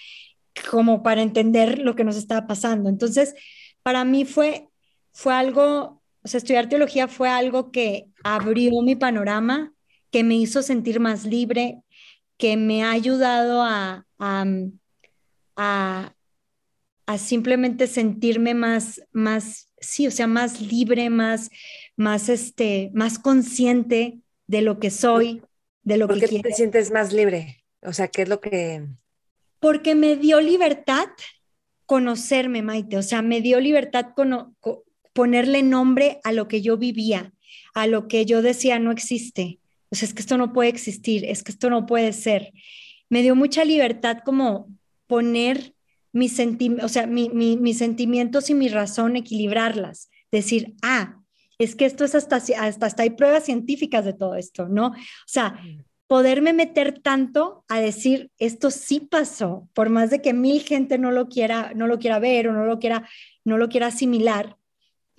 como 0.70 1.02
para 1.02 1.22
entender 1.22 1.80
lo 1.80 1.96
que 1.96 2.04
nos 2.04 2.18
estaba 2.18 2.48
pasando. 2.48 2.90
Entonces, 2.90 3.34
para 3.82 4.04
mí 4.04 4.26
fue, 4.26 4.68
fue 5.14 5.34
algo, 5.34 6.04
o 6.22 6.28
sea, 6.28 6.40
estudiar 6.40 6.68
teología 6.68 7.08
fue 7.08 7.30
algo 7.30 7.72
que 7.72 8.08
abrió 8.26 8.82
mi 8.82 8.98
panorama, 8.98 9.72
que 10.12 10.26
me 10.26 10.36
hizo 10.36 10.62
sentir 10.64 11.00
más 11.00 11.24
libre, 11.24 11.82
que 12.40 12.58
me 12.58 12.84
ha 12.84 12.90
ayudado 12.90 13.62
a, 13.62 14.08
a 14.18 14.46
a, 17.06 17.18
simplemente 17.18 17.88
sentirme 17.88 18.54
más, 18.54 19.02
más, 19.12 19.70
sí, 19.80 20.08
o 20.08 20.12
sea, 20.12 20.28
más 20.28 20.62
libre, 20.62 21.10
más, 21.10 21.50
más, 21.96 22.30
este, 22.30 22.92
más 22.94 23.20
consciente 23.20 24.20
de 24.48 24.62
lo 24.62 24.80
que 24.80 24.90
soy, 24.90 25.42
de 25.84 25.98
lo 25.98 26.08
¿Por 26.08 26.20
que 26.20 26.28
qué 26.28 26.40
te 26.40 26.54
sientes 26.54 26.92
más 26.92 27.12
libre? 27.12 27.66
O 27.82 27.94
sea, 27.94 28.08
¿qué 28.08 28.24
es 28.24 28.30
lo 28.30 28.40
que...? 28.40 28.86
Porque 29.60 29.96
me 29.96 30.16
dio 30.16 30.40
libertad 30.40 31.08
conocerme, 31.86 32.62
Maite, 32.62 32.98
o 32.98 33.02
sea, 33.02 33.22
me 33.22 33.42
dio 33.42 33.60
libertad 33.60 34.14
con, 34.16 34.56
ponerle 35.14 35.64
nombre 35.64 36.20
a 36.24 36.32
lo 36.32 36.48
que 36.48 36.62
yo 36.62 36.78
vivía, 36.78 37.34
a 37.74 37.88
lo 37.88 38.08
que 38.08 38.26
yo 38.26 38.42
decía 38.42 38.80
no 38.80 38.92
existe. 38.92 39.60
O 39.92 39.96
sea, 39.96 40.08
es 40.08 40.14
que 40.14 40.22
esto 40.22 40.38
no 40.38 40.54
puede 40.54 40.70
existir, 40.70 41.26
es 41.26 41.44
que 41.44 41.52
esto 41.52 41.70
no 41.70 41.86
puede 41.86 42.14
ser. 42.14 42.52
Me 43.10 43.22
dio 43.22 43.36
mucha 43.36 43.66
libertad 43.66 44.20
como 44.24 44.68
poner 45.08 45.74
mis, 46.12 46.40
o 46.82 46.90
sea, 46.90 47.08
mis 47.08 47.78
sentimientos 47.78 48.50
y 48.50 48.54
mi 48.54 48.68
razón, 48.68 49.16
equilibrarlas. 49.16 50.10
Decir, 50.32 50.76
ah, 50.82 51.20
es 51.58 51.76
que 51.76 51.86
esto 51.86 52.06
es 52.06 52.16
hasta, 52.16 52.38
hasta, 52.38 52.86
hasta 52.86 53.04
hay 53.04 53.12
pruebas 53.12 53.46
científicas 53.46 54.06
de 54.06 54.14
todo 54.14 54.36
esto, 54.36 54.70
¿no? 54.70 54.88
O 54.88 54.96
sea, 55.28 55.60
poderme 56.08 56.54
meter 56.54 57.00
tanto 57.00 57.66
a 57.68 57.80
decir, 57.80 58.32
esto 58.40 58.72
sí 58.72 59.00
pasó, 59.00 59.70
por 59.74 59.90
más 59.90 60.10
de 60.10 60.22
que 60.22 60.34
mil 60.34 60.62
gente 60.62 60.98
no 60.98 61.12
lo 61.12 61.28
quiera, 61.28 61.72
no 61.76 61.86
lo 61.86 62.00
quiera 62.00 62.18
ver 62.18 62.48
o 62.48 62.54
no 62.54 62.66
lo 62.66 62.80
quiera, 62.80 63.08
no 63.44 63.58
lo 63.58 63.70
quiera 63.70 63.88
asimilar, 63.88 64.56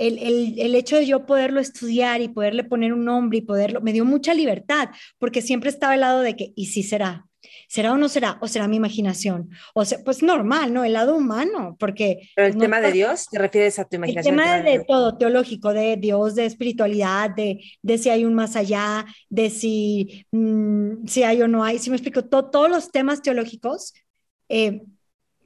el, 0.01 0.19
el, 0.19 0.59
el, 0.59 0.75
hecho 0.75 0.97
de 0.97 1.07
yo 1.07 1.27
poderlo 1.27 1.61
estudiar 1.61 2.23
y 2.23 2.29
poderle 2.29 2.65
poner 2.65 2.93
un 2.95 3.05
nombre 3.05 3.39
y 3.39 3.43
poderlo, 3.43 3.83
me 3.83 3.93
dio 3.93 4.05
mucha 4.05 4.33
libertad, 4.33 4.89
porque 5.19 5.43
siempre 5.43 5.69
estaba 5.69 5.93
al 5.93 6.01
lado 6.01 6.21
de 6.23 6.37
que, 6.37 6.53
¿y 6.57 6.67
si 6.67 6.83
será? 6.83 7.27
¿Será 7.69 7.93
o 7.93 7.97
no 7.99 8.09
será? 8.09 8.39
¿O 8.41 8.49
será 8.49 8.67
mi 8.67 8.77
imaginación? 8.77 9.51
O 9.75 9.85
sea, 9.85 9.99
pues 10.05 10.23
normal, 10.23 10.73
¿no? 10.73 10.85
El 10.85 10.95
lado 10.95 11.17
humano, 11.17 11.77
porque... 11.79 12.31
Pero 12.35 12.49
el 12.49 12.59
tema 12.59 12.81
de 12.81 12.93
Dios, 12.93 13.29
¿te 13.31 13.39
refieres 13.39 13.79
a 13.79 13.85
tu 13.85 13.97
imaginación? 13.97 14.41
El 14.41 14.45
tema, 14.45 14.63
de, 14.63 14.85
todo, 14.85 15.17
teológico, 15.19 15.73
de 15.73 15.97
Dios, 15.97 16.35
de 16.35 16.47
espiritualidad, 16.47 17.31
de, 17.31 17.63
de 17.83 17.99
si 17.99 18.09
hay 18.09 18.25
un 18.25 18.35
más 18.35 18.57
allá, 18.57 19.05
de 19.29 19.51
si, 19.51 20.27
mm, 20.33 21.07
si 21.07 21.23
hay 21.23 21.43
o 21.43 21.49
no 21.49 21.63
hay, 21.63 21.79
si 21.79 21.91
me 21.91 21.97
explico, 21.97 22.25
todos 22.25 22.71
los 22.71 22.91
temas 22.91 23.23
teológicos, 23.23 23.93
eh, 24.49 24.83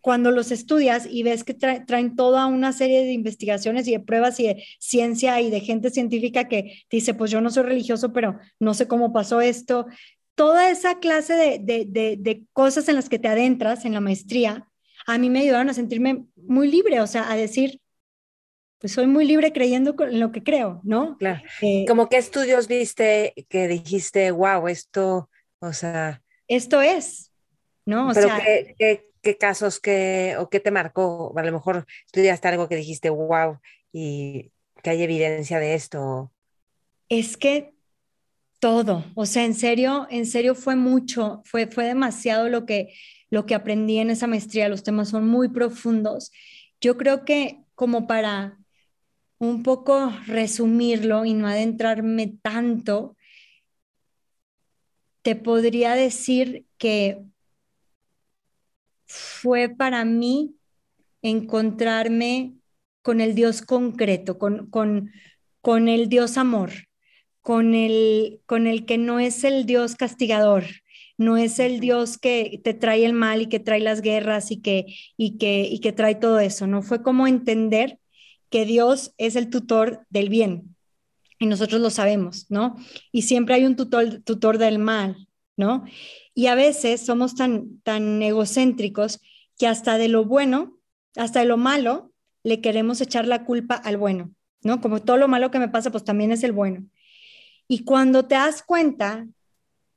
cuando 0.04 0.30
los 0.30 0.52
estudias 0.52 1.08
y 1.10 1.22
ves 1.22 1.44
que 1.44 1.54
traen 1.54 2.14
toda 2.14 2.44
una 2.44 2.74
serie 2.74 3.04
de 3.04 3.12
investigaciones 3.12 3.88
y 3.88 3.92
de 3.92 4.00
pruebas 4.00 4.38
y 4.38 4.48
de 4.48 4.62
ciencia 4.78 5.40
y 5.40 5.48
de 5.48 5.60
gente 5.60 5.88
científica 5.88 6.46
que 6.46 6.82
dice, 6.90 7.14
pues 7.14 7.30
yo 7.30 7.40
no 7.40 7.48
soy 7.48 7.62
religioso, 7.62 8.12
pero 8.12 8.38
no 8.60 8.74
sé 8.74 8.86
cómo 8.86 9.14
pasó 9.14 9.40
esto, 9.40 9.86
toda 10.34 10.68
esa 10.68 10.98
clase 10.98 11.58
de, 11.58 12.42
cosas 12.52 12.86
en 12.90 12.96
las 12.96 13.08
que 13.08 13.18
te 13.18 13.28
adentras 13.28 13.86
en 13.86 13.94
la 13.94 14.02
maestría, 14.02 14.68
a 15.06 15.16
mí 15.16 15.30
me 15.30 15.40
ayudaron 15.40 15.70
a 15.70 15.74
sentirme 15.74 16.26
muy 16.36 16.70
libre, 16.70 17.00
o 17.00 17.06
sea, 17.06 17.32
a 17.32 17.34
decir, 17.34 17.80
pues 18.80 18.92
soy 18.92 19.06
muy 19.06 19.24
libre 19.24 19.54
creyendo 19.54 19.96
en 20.00 20.20
lo 20.20 20.32
que 20.32 20.42
creo, 20.42 20.82
¿no? 20.84 21.16
Claro. 21.16 21.40
Eh, 21.62 21.86
¿Cómo 21.88 22.10
qué 22.10 22.18
estudios 22.18 22.68
viste 22.68 23.32
que 23.48 23.68
dijiste, 23.68 24.30
wow, 24.32 24.68
esto, 24.68 25.30
o 25.60 25.72
sea... 25.72 26.20
Esto 26.46 26.82
es, 26.82 27.32
¿no? 27.86 28.10
O 28.10 28.12
pero 28.12 28.26
sea, 28.26 28.44
¿qué, 28.44 28.74
qué, 28.78 29.13
casos 29.32 29.80
que, 29.80 30.36
o 30.38 30.48
qué 30.48 30.60
te 30.60 30.70
marcó? 30.70 31.32
A 31.36 31.42
lo 31.42 31.52
mejor 31.52 31.86
estudiaste 32.06 32.48
algo 32.48 32.68
que 32.68 32.76
dijiste, 32.76 33.10
wow, 33.10 33.58
y 33.92 34.52
que 34.82 34.90
hay 34.90 35.02
evidencia 35.02 35.58
de 35.58 35.74
esto. 35.74 36.32
Es 37.08 37.36
que 37.36 37.74
todo, 38.60 39.04
o 39.14 39.26
sea, 39.26 39.44
en 39.44 39.54
serio, 39.54 40.06
en 40.10 40.26
serio 40.26 40.54
fue 40.54 40.76
mucho, 40.76 41.42
fue, 41.44 41.66
fue 41.66 41.84
demasiado 41.84 42.48
lo 42.48 42.66
que, 42.66 42.94
lo 43.30 43.46
que 43.46 43.54
aprendí 43.54 43.98
en 43.98 44.10
esa 44.10 44.26
maestría, 44.26 44.68
los 44.68 44.82
temas 44.82 45.08
son 45.08 45.26
muy 45.26 45.48
profundos. 45.48 46.30
Yo 46.80 46.96
creo 46.96 47.24
que 47.24 47.60
como 47.74 48.06
para 48.06 48.58
un 49.38 49.62
poco 49.62 50.12
resumirlo 50.26 51.24
y 51.24 51.34
no 51.34 51.46
adentrarme 51.46 52.38
tanto, 52.42 53.16
te 55.22 55.36
podría 55.36 55.94
decir 55.94 56.66
que 56.78 57.22
fue 59.06 59.68
para 59.68 60.04
mí 60.04 60.54
encontrarme 61.22 62.54
con 63.02 63.20
el 63.20 63.34
Dios 63.34 63.62
concreto, 63.62 64.38
con, 64.38 64.68
con, 64.70 65.12
con 65.60 65.88
el 65.88 66.08
Dios 66.08 66.36
amor, 66.36 66.70
con 67.40 67.74
el, 67.74 68.40
con 68.46 68.66
el 68.66 68.86
que 68.86 68.98
no 68.98 69.20
es 69.20 69.44
el 69.44 69.66
Dios 69.66 69.96
castigador, 69.96 70.64
no 71.16 71.36
es 71.36 71.58
el 71.58 71.80
Dios 71.80 72.18
que 72.18 72.60
te 72.64 72.74
trae 72.74 73.04
el 73.04 73.12
mal 73.12 73.42
y 73.42 73.46
que 73.46 73.60
trae 73.60 73.80
las 73.80 74.00
guerras 74.00 74.50
y 74.50 74.60
que, 74.60 74.86
y 75.16 75.38
que, 75.38 75.62
y 75.62 75.80
que 75.80 75.92
trae 75.92 76.14
todo 76.14 76.40
eso, 76.40 76.66
¿no? 76.66 76.82
Fue 76.82 77.02
como 77.02 77.26
entender 77.26 77.98
que 78.50 78.64
Dios 78.64 79.12
es 79.18 79.36
el 79.36 79.50
tutor 79.50 80.06
del 80.10 80.28
bien 80.28 80.74
y 81.38 81.46
nosotros 81.46 81.80
lo 81.80 81.90
sabemos, 81.90 82.46
¿no? 82.48 82.76
Y 83.12 83.22
siempre 83.22 83.54
hay 83.54 83.64
un 83.64 83.76
tutor, 83.76 84.22
tutor 84.22 84.58
del 84.58 84.78
mal, 84.78 85.28
¿no? 85.56 85.84
Y 86.34 86.48
a 86.48 86.54
veces 86.54 87.00
somos 87.00 87.34
tan, 87.34 87.80
tan 87.80 88.22
egocéntricos 88.22 89.20
que 89.56 89.66
hasta 89.66 89.98
de 89.98 90.08
lo 90.08 90.24
bueno, 90.24 90.78
hasta 91.16 91.40
de 91.40 91.46
lo 91.46 91.56
malo, 91.56 92.12
le 92.42 92.60
queremos 92.60 93.00
echar 93.00 93.26
la 93.26 93.44
culpa 93.44 93.74
al 93.74 93.96
bueno, 93.96 94.32
¿no? 94.62 94.80
Como 94.80 95.00
todo 95.00 95.16
lo 95.16 95.28
malo 95.28 95.50
que 95.50 95.58
me 95.58 95.68
pasa, 95.68 95.90
pues 95.90 96.04
también 96.04 96.32
es 96.32 96.42
el 96.42 96.52
bueno. 96.52 96.84
Y 97.68 97.84
cuando 97.84 98.26
te 98.26 98.34
das 98.34 98.62
cuenta 98.62 99.26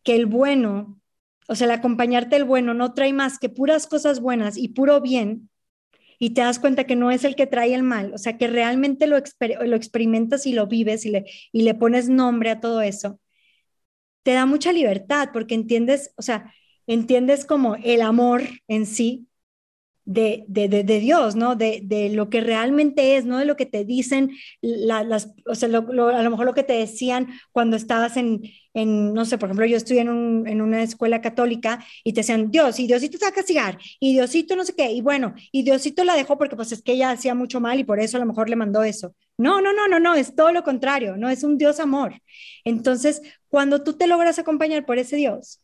que 0.03 0.15
el 0.15 0.25
bueno, 0.25 1.01
o 1.47 1.55
sea, 1.55 1.65
el 1.65 1.71
acompañarte 1.71 2.35
el 2.35 2.45
bueno 2.45 2.73
no 2.73 2.93
trae 2.93 3.13
más 3.13 3.39
que 3.39 3.49
puras 3.49 3.87
cosas 3.87 4.21
buenas 4.21 4.57
y 4.57 4.69
puro 4.69 5.01
bien, 5.01 5.49
y 6.19 6.31
te 6.31 6.41
das 6.41 6.59
cuenta 6.59 6.85
que 6.85 6.95
no 6.95 7.11
es 7.11 7.23
el 7.23 7.35
que 7.35 7.45
trae 7.45 7.73
el 7.73 7.83
mal, 7.83 8.13
o 8.13 8.17
sea, 8.17 8.37
que 8.37 8.47
realmente 8.47 9.05
lo, 9.05 9.17
lo 9.17 9.75
experimentas 9.75 10.47
y 10.47 10.53
lo 10.53 10.67
vives 10.67 11.05
y 11.05 11.09
le, 11.09 11.25
y 11.51 11.61
le 11.61 11.75
pones 11.75 12.09
nombre 12.09 12.49
a 12.49 12.59
todo 12.59 12.81
eso, 12.81 13.19
te 14.27 14.33
da 14.33 14.45
mucha 14.45 14.73
libertad 14.73 15.29
porque 15.31 15.55
entiendes, 15.55 16.11
o 16.17 16.21
sea, 16.21 16.53
entiendes 16.85 17.45
como 17.45 17.77
el 17.77 18.01
amor 18.01 18.43
en 18.67 18.85
sí 18.85 19.29
de, 20.07 20.45
de, 20.47 20.69
de, 20.69 20.99
Dios, 21.01 21.35
¿no? 21.35 21.57
De, 21.57 21.81
de, 21.83 22.09
lo 22.09 22.29
que 22.29 22.39
realmente 22.39 23.17
es, 23.17 23.25
no 23.25 23.37
de 23.39 23.45
lo 23.45 23.57
que 23.57 23.65
te 23.65 23.83
dicen, 23.83 24.31
las, 24.61 25.33
o 25.45 25.53
sea, 25.53 25.67
a 25.67 25.71
lo 25.71 26.29
mejor 26.29 26.45
lo 26.45 26.53
que 26.53 26.63
te 26.63 26.73
decían 26.73 27.27
cuando 27.51 27.75
estabas 27.75 28.15
en, 28.15 28.41
en 28.73 29.13
no 29.13 29.25
sé, 29.25 29.37
por 29.37 29.49
ejemplo, 29.49 29.65
yo 29.65 29.75
estuve 29.75 29.99
en, 29.99 30.09
un, 30.09 30.47
en, 30.47 30.61
una 30.61 30.81
escuela 30.81 31.19
católica 31.19 31.83
y 32.05 32.13
te 32.13 32.21
decían, 32.21 32.49
Dios, 32.51 32.79
y 32.79 32.87
Diosito 32.87 33.17
te 33.17 33.25
va 33.25 33.29
a 33.29 33.33
castigar, 33.33 33.79
y 33.99 34.13
Diosito 34.13 34.55
no 34.55 34.63
sé 34.63 34.75
qué, 34.75 34.91
y 34.91 35.01
bueno, 35.01 35.35
y 35.51 35.63
Diosito 35.63 36.05
la 36.05 36.15
dejó 36.15 36.37
porque 36.37 36.55
pues 36.55 36.71
es 36.71 36.81
que 36.81 36.93
ella 36.93 37.11
hacía 37.11 37.35
mucho 37.35 37.59
mal 37.59 37.77
y 37.77 37.83
por 37.83 37.99
eso 37.99 38.15
a 38.15 38.21
lo 38.21 38.25
mejor 38.25 38.49
le 38.49 38.55
mandó 38.55 38.83
eso. 38.83 39.13
No, 39.37 39.59
no, 39.61 39.73
no, 39.73 39.89
no, 39.89 39.99
no, 39.99 40.15
es 40.15 40.35
todo 40.35 40.53
lo 40.53 40.63
contrario, 40.63 41.17
no 41.17 41.29
es 41.29 41.43
un 41.43 41.57
Dios 41.57 41.81
amor. 41.81 42.21
Entonces, 42.63 43.21
cuando 43.49 43.83
tú 43.83 43.93
te 43.93 44.07
logras 44.07 44.39
acompañar 44.39 44.85
por 44.85 44.99
ese 44.99 45.17
Dios, 45.17 45.59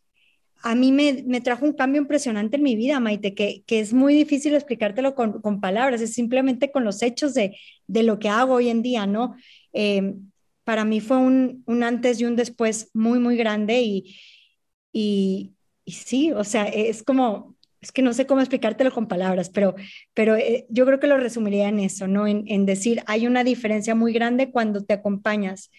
a 0.64 0.76
mí 0.76 0.94
me, 0.94 1.24
me, 1.28 1.42
trajo 1.42 1.66
un 1.66 1.74
cambio 1.74 2.02
impresionante 2.02 2.56
en 2.56 2.64
mi 2.64 2.78
vida, 2.78 3.02
Maite, 3.02 3.36
que, 3.36 3.64
que 3.68 3.82
es 3.82 3.92
muy 3.92 4.14
difícil 4.14 4.56
explicártelo 4.56 5.14
con, 5.14 5.42
con, 5.42 5.60
palabras, 5.60 6.00
es 6.00 6.14
simplemente 6.14 6.72
con 6.72 6.86
los 6.86 7.04
hechos 7.04 7.34
de, 7.34 7.58
de 7.88 8.04
lo 8.04 8.18
que 8.18 8.30
hago 8.30 8.54
hoy 8.54 8.70
en 8.70 8.82
día, 8.82 9.06
¿no? 9.06 9.36
Eh, 9.74 10.16
para 10.64 10.86
mí 10.86 11.02
fue 11.02 11.18
un, 11.18 11.64
un, 11.68 11.84
antes 11.84 12.22
y 12.22 12.26
un 12.26 12.38
después 12.38 12.90
muy, 12.94 13.20
muy 13.20 13.36
grande 13.36 13.82
y, 13.82 14.16
y, 14.94 15.52
y, 15.84 15.92
sí, 15.92 16.32
o 16.32 16.46
sea, 16.46 16.64
es 16.64 17.04
como, 17.04 17.58
es 17.82 17.92
que 17.92 18.02
no 18.02 18.14
sé 18.14 18.26
cómo 18.26 18.40
explicártelo 18.40 18.94
con 18.94 19.10
palabras, 19.10 19.50
pero, 19.50 19.76
pero 20.14 20.38
eh, 20.38 20.66
yo 20.70 20.86
creo 20.86 21.02
que 21.02 21.08
lo 21.08 21.18
resumiría 21.18 21.68
en 21.68 21.80
eso, 21.80 22.08
¿no? 22.08 22.26
En, 22.26 22.46
en, 22.48 22.66
decir, 22.66 23.04
hay 23.06 23.28
una 23.28 23.44
diferencia 23.44 23.96
muy 23.96 24.14
grande 24.14 24.50
cuando 24.50 24.86
te 24.86 24.94
acompañas 24.94 25.72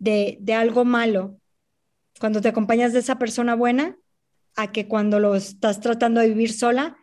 de, 0.00 0.38
de 0.40 0.54
algo 0.54 0.84
malo, 0.84 1.38
cuando 2.18 2.40
te 2.40 2.48
acompañas 2.48 2.92
de 2.92 2.98
esa 2.98 3.16
persona 3.16 3.54
buena 3.54 3.96
a 4.56 4.72
que 4.72 4.86
cuando 4.88 5.20
lo 5.20 5.34
estás 5.34 5.80
tratando 5.80 6.20
de 6.20 6.28
vivir 6.28 6.52
sola, 6.52 6.96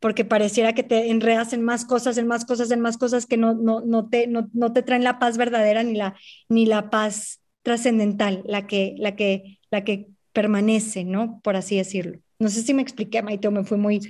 porque 0.00 0.24
pareciera 0.24 0.72
que 0.72 0.82
te 0.82 1.10
enredas 1.10 1.52
en 1.52 1.62
más 1.62 1.84
cosas, 1.84 2.16
en 2.18 2.26
más 2.26 2.44
cosas, 2.44 2.70
en 2.70 2.80
más 2.80 2.96
cosas 2.96 3.26
que 3.26 3.36
no, 3.36 3.54
no, 3.54 3.82
no, 3.82 4.08
te, 4.08 4.26
no, 4.26 4.48
no 4.52 4.72
te 4.72 4.82
traen 4.82 5.04
la 5.04 5.18
paz 5.18 5.36
verdadera 5.36 5.82
ni 5.82 5.94
la, 5.94 6.16
ni 6.48 6.66
la 6.66 6.90
paz 6.90 7.40
trascendental, 7.62 8.42
la 8.46 8.66
que, 8.66 8.94
la, 8.98 9.14
que, 9.14 9.58
la 9.70 9.84
que 9.84 10.08
permanece, 10.32 11.04
¿no? 11.04 11.40
Por 11.42 11.56
así 11.56 11.76
decirlo. 11.76 12.18
No 12.38 12.48
sé 12.48 12.62
si 12.62 12.72
me 12.72 12.82
expliqué, 12.82 13.22
Maite, 13.22 13.50
me 13.50 13.64
fui 13.64 13.76
muy... 13.76 14.00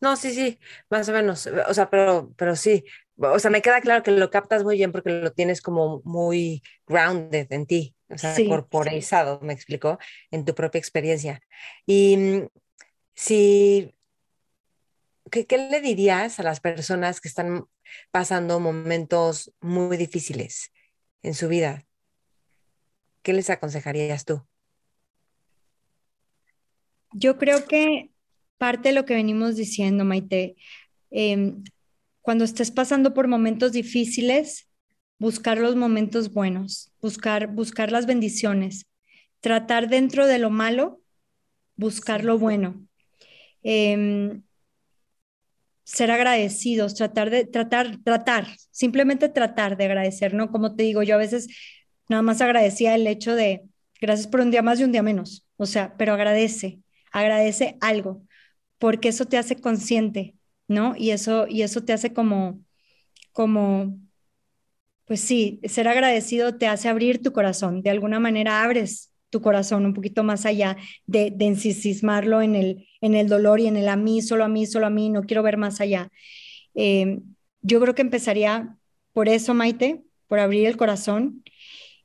No, 0.00 0.16
sí, 0.16 0.32
sí, 0.32 0.58
más 0.90 1.08
o 1.08 1.12
menos. 1.12 1.48
O 1.68 1.74
sea, 1.74 1.90
pero, 1.90 2.32
pero 2.36 2.56
sí. 2.56 2.84
O 3.16 3.38
sea, 3.38 3.50
me 3.50 3.62
queda 3.62 3.80
claro 3.80 4.02
que 4.02 4.10
lo 4.10 4.30
captas 4.30 4.64
muy 4.64 4.76
bien 4.76 4.92
porque 4.92 5.10
lo 5.10 5.32
tienes 5.32 5.60
como 5.60 6.00
muy 6.04 6.62
grounded 6.86 7.46
en 7.50 7.66
ti 7.66 7.93
o 8.08 8.18
sea, 8.18 8.36
corporizado, 8.48 9.40
me 9.40 9.52
explicó, 9.52 9.98
en 10.30 10.44
tu 10.44 10.54
propia 10.54 10.78
experiencia. 10.78 11.40
Y 11.86 12.16
mm, 12.16 12.48
si, 13.14 13.94
¿qué, 15.30 15.46
¿qué, 15.46 15.58
le 15.58 15.80
dirías 15.80 16.38
a 16.40 16.42
las 16.42 16.60
personas 16.60 17.20
que 17.20 17.28
están 17.28 17.66
pasando 18.10 18.60
momentos 18.60 19.52
muy 19.60 19.96
difíciles 19.96 20.72
en 21.22 21.34
su 21.34 21.48
vida? 21.48 21.86
¿Qué 23.22 23.32
les 23.32 23.48
aconsejarías 23.50 24.24
tú? 24.24 24.46
Yo 27.12 27.38
creo 27.38 27.66
que 27.66 28.10
parte 28.58 28.88
de 28.88 28.94
lo 28.94 29.04
que 29.04 29.14
venimos 29.14 29.56
diciendo, 29.56 30.04
Maite, 30.04 30.56
eh, 31.10 31.54
cuando 32.20 32.44
estés 32.44 32.70
pasando 32.70 33.14
por 33.14 33.28
momentos 33.28 33.72
difíciles, 33.72 34.68
buscar 35.18 35.58
los 35.58 35.76
momentos 35.76 36.32
buenos, 36.32 36.92
buscar, 37.00 37.48
buscar 37.48 37.92
las 37.92 38.06
bendiciones, 38.06 38.86
tratar 39.40 39.88
dentro 39.88 40.26
de 40.26 40.38
lo 40.38 40.50
malo, 40.50 41.00
buscar 41.76 42.24
lo 42.24 42.38
bueno. 42.38 42.86
Em, 43.62 44.42
ser 45.84 46.10
agradecidos, 46.10 46.94
tratar 46.94 47.30
de, 47.30 47.44
tratar, 47.44 47.98
tratar, 48.02 48.46
simplemente 48.70 49.28
tratar 49.28 49.76
de 49.76 49.84
agradecer, 49.84 50.34
¿no? 50.34 50.50
Como 50.50 50.74
te 50.74 50.82
digo, 50.82 51.02
yo 51.02 51.14
a 51.14 51.18
veces 51.18 51.48
nada 52.08 52.22
más 52.22 52.40
agradecía 52.40 52.94
el 52.94 53.06
hecho 53.06 53.34
de, 53.34 53.62
gracias 54.00 54.26
por 54.26 54.40
un 54.40 54.50
día 54.50 54.62
más 54.62 54.80
y 54.80 54.84
un 54.84 54.92
día 54.92 55.02
menos, 55.02 55.46
o 55.56 55.66
sea, 55.66 55.94
pero 55.96 56.14
agradece, 56.14 56.80
agradece 57.12 57.76
algo, 57.80 58.22
porque 58.78 59.08
eso 59.08 59.26
te 59.26 59.38
hace 59.38 59.56
consciente, 59.56 60.36
¿no? 60.68 60.94
Y 60.96 61.10
eso, 61.10 61.46
y 61.48 61.62
eso 61.62 61.84
te 61.84 61.92
hace 61.92 62.12
como, 62.14 62.60
como 63.32 63.98
pues 65.06 65.20
sí, 65.20 65.60
ser 65.64 65.88
agradecido 65.88 66.56
te 66.56 66.66
hace 66.66 66.88
abrir 66.88 67.22
tu 67.22 67.32
corazón. 67.32 67.82
De 67.82 67.90
alguna 67.90 68.20
manera 68.20 68.62
abres 68.62 69.12
tu 69.30 69.40
corazón 69.40 69.84
un 69.84 69.94
poquito 69.94 70.22
más 70.22 70.46
allá 70.46 70.76
de, 71.06 71.30
de 71.30 71.46
en 71.46 72.54
el, 72.54 72.88
en 73.00 73.14
el 73.14 73.28
dolor 73.28 73.60
y 73.60 73.66
en 73.66 73.76
el 73.76 73.88
a 73.88 73.96
mí, 73.96 74.22
solo 74.22 74.44
a 74.44 74.48
mí, 74.48 74.66
solo 74.66 74.86
a 74.86 74.90
mí, 74.90 75.10
no 75.10 75.24
quiero 75.24 75.42
ver 75.42 75.56
más 75.56 75.80
allá. 75.80 76.10
Eh, 76.74 77.20
yo 77.62 77.80
creo 77.80 77.94
que 77.94 78.02
empezaría 78.02 78.76
por 79.12 79.28
eso, 79.28 79.54
Maite, 79.54 80.02
por 80.28 80.38
abrir 80.38 80.66
el 80.66 80.76
corazón 80.76 81.42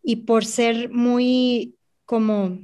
y 0.01 0.17
por 0.17 0.45
ser 0.45 0.89
muy 0.89 1.75
como 2.05 2.59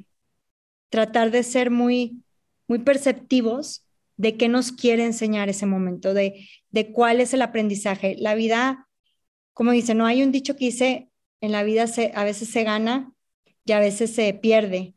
tratar 0.90 1.32
de 1.32 1.44
ser 1.44 1.70
muy 1.72 2.24
muy 2.68 2.80
perceptivos 2.80 3.86
de 4.18 4.38
qué 4.38 4.48
nos 4.48 4.72
quiere 4.72 5.06
enseñar 5.06 5.50
ese 5.50 5.66
momento, 5.66 6.14
de, 6.14 6.48
de 6.72 6.92
cuál 6.92 7.20
es 7.20 7.34
el 7.34 7.42
aprendizaje. 7.42 8.16
La 8.18 8.36
vida 8.36 8.85
como 9.56 9.72
dice, 9.72 9.96
no 9.96 10.06
hay 10.06 10.22
un 10.22 10.34
dicho 10.34 10.58
que 10.58 10.66
dice, 10.66 11.10
en 11.40 11.54
la 11.54 11.64
vida 11.64 11.88
se, 11.88 12.12
a 12.14 12.26
veces 12.26 12.50
se 12.50 12.64
gana 12.66 13.14
y 13.64 13.72
a 13.72 13.80
veces 13.80 14.14
se 14.14 14.34
pierde. 14.34 14.96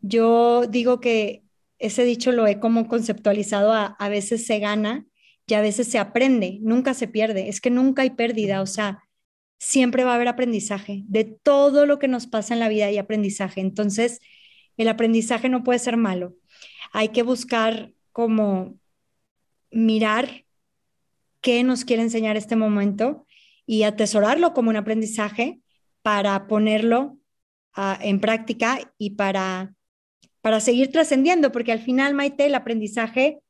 Yo 0.00 0.66
digo 0.66 0.98
que 0.98 1.44
ese 1.78 2.04
dicho 2.04 2.32
lo 2.32 2.46
he 2.46 2.58
como 2.58 2.88
conceptualizado 2.88 3.74
a, 3.74 3.84
a 3.84 4.08
veces 4.08 4.46
se 4.46 4.60
gana 4.60 5.06
y 5.46 5.54
a 5.54 5.60
veces 5.60 5.88
se 5.88 5.98
aprende, 5.98 6.58
nunca 6.62 6.94
se 6.94 7.06
pierde, 7.06 7.50
es 7.50 7.60
que 7.60 7.68
nunca 7.68 8.00
hay 8.00 8.10
pérdida, 8.10 8.62
o 8.62 8.66
sea, 8.66 9.04
siempre 9.58 10.04
va 10.04 10.12
a 10.12 10.14
haber 10.14 10.28
aprendizaje. 10.28 11.02
De 11.06 11.24
todo 11.24 11.84
lo 11.84 11.98
que 11.98 12.08
nos 12.08 12.26
pasa 12.26 12.54
en 12.54 12.60
la 12.60 12.68
vida 12.70 12.86
hay 12.86 12.96
aprendizaje. 12.96 13.60
Entonces, 13.60 14.20
el 14.78 14.88
aprendizaje 14.88 15.50
no 15.50 15.62
puede 15.64 15.80
ser 15.80 15.98
malo. 15.98 16.34
Hay 16.92 17.10
que 17.10 17.22
buscar 17.22 17.92
como 18.12 18.78
mirar 19.70 20.46
qué 21.42 21.62
nos 21.62 21.84
quiere 21.84 22.02
enseñar 22.02 22.38
este 22.38 22.56
momento 22.56 23.26
y 23.68 23.82
atesorarlo 23.82 24.54
como 24.54 24.70
un 24.70 24.76
aprendizaje 24.76 25.60
para 26.00 26.46
ponerlo 26.46 27.18
uh, 27.76 28.00
en 28.00 28.18
práctica 28.18 28.94
y 28.96 29.10
para, 29.10 29.74
para 30.40 30.60
seguir 30.60 30.90
trascendiendo, 30.90 31.52
porque 31.52 31.72
al 31.72 31.80
final, 31.80 32.14
Maite, 32.14 32.46
el 32.46 32.54
aprendizaje 32.54 33.40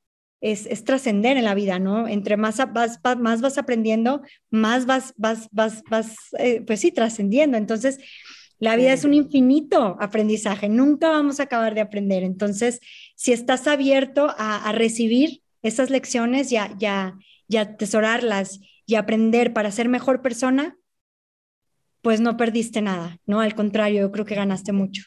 es, 0.40 0.66
es 0.66 0.82
trascender 0.82 1.36
en 1.36 1.44
la 1.44 1.54
vida, 1.54 1.78
¿no? 1.78 2.08
Entre 2.08 2.36
más 2.36 2.56
vas, 2.72 2.98
más 3.20 3.40
vas 3.40 3.58
aprendiendo, 3.58 4.22
más 4.50 4.86
vas, 4.86 5.14
vas, 5.16 5.48
vas, 5.52 5.84
vas 5.88 6.16
eh, 6.40 6.62
pues 6.66 6.80
sí, 6.80 6.90
trascendiendo. 6.90 7.56
Entonces, 7.56 7.98
la 8.58 8.74
vida 8.74 8.92
es 8.92 9.04
un 9.04 9.14
infinito 9.14 9.96
aprendizaje, 10.00 10.68
nunca 10.68 11.10
vamos 11.10 11.38
a 11.38 11.44
acabar 11.44 11.76
de 11.76 11.80
aprender. 11.80 12.24
Entonces, 12.24 12.80
si 13.14 13.32
estás 13.32 13.68
abierto 13.68 14.34
a, 14.36 14.68
a 14.68 14.72
recibir 14.72 15.42
esas 15.62 15.90
lecciones 15.90 16.50
y 16.50 16.56
a, 16.56 16.76
ya, 16.76 17.16
ya 17.46 17.60
atesorarlas 17.60 18.58
y 18.88 18.94
aprender 18.94 19.52
para 19.52 19.70
ser 19.70 19.86
mejor 19.86 20.22
persona, 20.22 20.78
pues 22.00 22.20
no 22.20 22.38
perdiste 22.38 22.80
nada, 22.80 23.18
¿no? 23.26 23.40
Al 23.42 23.54
contrario, 23.54 24.00
yo 24.00 24.10
creo 24.10 24.24
que 24.24 24.34
ganaste 24.34 24.72
mucho. 24.72 25.02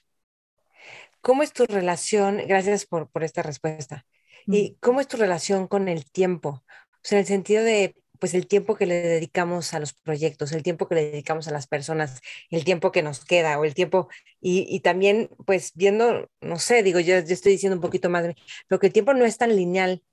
¿Cómo 1.19 1.41
es 1.41 1.51
tu 1.51 1.65
relación? 1.65 2.41
Gracias 2.47 2.85
por, 2.85 3.09
por 3.09 3.23
esta 3.23 3.41
respuesta. 3.41 4.05
¿Y 4.45 4.77
cómo 4.81 5.01
es 5.01 5.07
tu 5.07 5.17
relación 5.17 5.67
con 5.67 5.87
el 5.87 6.05
tiempo? 6.05 6.63
O 6.69 6.99
sea, 7.01 7.17
en 7.17 7.21
el 7.21 7.27
sentido 7.27 7.63
de, 7.63 7.95
pues, 8.19 8.35
el 8.35 8.45
tiempo 8.45 8.75
que 8.75 8.85
le 8.85 9.01
dedicamos 9.01 9.73
a 9.73 9.79
los 9.79 9.93
proyectos, 9.93 10.51
el 10.51 10.61
tiempo 10.61 10.87
que 10.87 10.93
le 10.93 11.09
dedicamos 11.09 11.47
a 11.47 11.51
las 11.51 11.65
personas, 11.65 12.21
el 12.51 12.63
tiempo 12.63 12.91
que 12.91 13.01
nos 13.01 13.25
queda 13.25 13.57
o 13.59 13.65
el 13.65 13.73
tiempo, 13.73 14.09
y, 14.39 14.67
y 14.69 14.81
también, 14.81 15.31
pues, 15.47 15.71
viendo, 15.73 16.29
no 16.39 16.59
sé, 16.59 16.83
digo, 16.83 16.99
yo, 16.99 17.17
yo 17.19 17.33
estoy 17.33 17.53
diciendo 17.53 17.77
un 17.77 17.81
poquito 17.81 18.11
más, 18.11 18.25
pero 18.67 18.79
que 18.79 18.87
el 18.87 18.93
tiempo 18.93 19.15
no 19.15 19.25
es 19.25 19.39
tan 19.39 19.55
lineal 19.55 20.03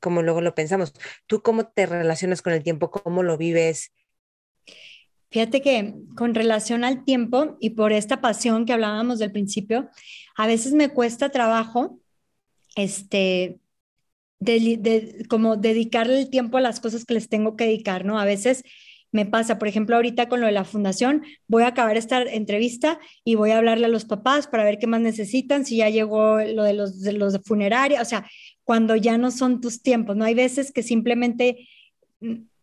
como 0.00 0.22
luego 0.22 0.40
lo 0.40 0.54
pensamos. 0.54 0.92
¿Tú 1.26 1.42
cómo 1.42 1.66
te 1.66 1.86
relacionas 1.86 2.42
con 2.42 2.52
el 2.52 2.62
tiempo? 2.62 2.90
¿Cómo 2.90 3.22
lo 3.22 3.36
vives? 3.36 3.92
Fíjate 5.30 5.60
que 5.60 5.94
con 6.16 6.34
relación 6.34 6.84
al 6.84 7.04
tiempo 7.04 7.56
y 7.60 7.70
por 7.70 7.92
esta 7.92 8.20
pasión 8.20 8.64
que 8.64 8.72
hablábamos 8.72 9.18
del 9.18 9.32
principio, 9.32 9.90
a 10.36 10.46
veces 10.46 10.72
me 10.72 10.88
cuesta 10.90 11.30
trabajo 11.30 12.00
este 12.76 13.58
de, 14.38 15.26
como 15.28 15.56
dedicarle 15.56 16.20
el 16.20 16.30
tiempo 16.30 16.58
a 16.58 16.60
las 16.60 16.80
cosas 16.80 17.04
que 17.04 17.14
les 17.14 17.28
tengo 17.28 17.56
que 17.56 17.64
dedicar, 17.64 18.04
¿no? 18.04 18.18
A 18.18 18.24
veces 18.24 18.62
me 19.12 19.24
pasa, 19.24 19.58
por 19.58 19.68
ejemplo, 19.68 19.96
ahorita 19.96 20.28
con 20.28 20.40
lo 20.40 20.46
de 20.46 20.52
la 20.52 20.64
fundación, 20.64 21.24
voy 21.48 21.62
a 21.62 21.68
acabar 21.68 21.96
esta 21.96 22.22
entrevista 22.22 22.98
y 23.24 23.34
voy 23.34 23.50
a 23.50 23.58
hablarle 23.58 23.86
a 23.86 23.88
los 23.88 24.04
papás 24.04 24.46
para 24.46 24.64
ver 24.64 24.78
qué 24.78 24.86
más 24.86 25.00
necesitan, 25.00 25.64
si 25.64 25.78
ya 25.78 25.88
llegó 25.88 26.38
lo 26.40 26.64
de 26.64 26.74
los 26.74 27.00
de, 27.00 27.12
los 27.12 27.32
de 27.32 27.38
funeraria, 27.40 28.02
o 28.02 28.04
sea, 28.04 28.28
cuando 28.66 28.96
ya 28.96 29.16
no 29.16 29.30
son 29.30 29.60
tus 29.60 29.80
tiempos, 29.80 30.16
¿no? 30.16 30.24
Hay 30.24 30.34
veces 30.34 30.72
que 30.72 30.82
simplemente 30.82 31.68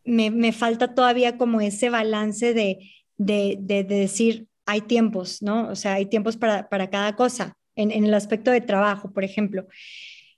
me, 0.04 0.32
me 0.32 0.52
falta 0.52 0.94
todavía 0.94 1.38
como 1.38 1.62
ese 1.62 1.90
balance 1.90 2.54
de, 2.54 2.92
de, 3.16 3.58
de, 3.62 3.86
decir, 3.86 4.48
hay 4.66 4.82
tiempos, 4.82 5.42
¿no? 5.42 5.70
O 5.70 5.78
sea, 5.78 5.94
hay 5.94 6.08
tiempos 6.08 6.36
para, 6.36 6.68
para 6.68 6.90
cada 6.90 7.16
cosa, 7.16 7.56
en, 7.76 7.90
en 7.90 8.04
el 8.04 8.14
aspecto 8.14 8.52
de 8.52 8.60
trabajo, 8.60 9.14
por 9.14 9.24
ejemplo. 9.24 9.66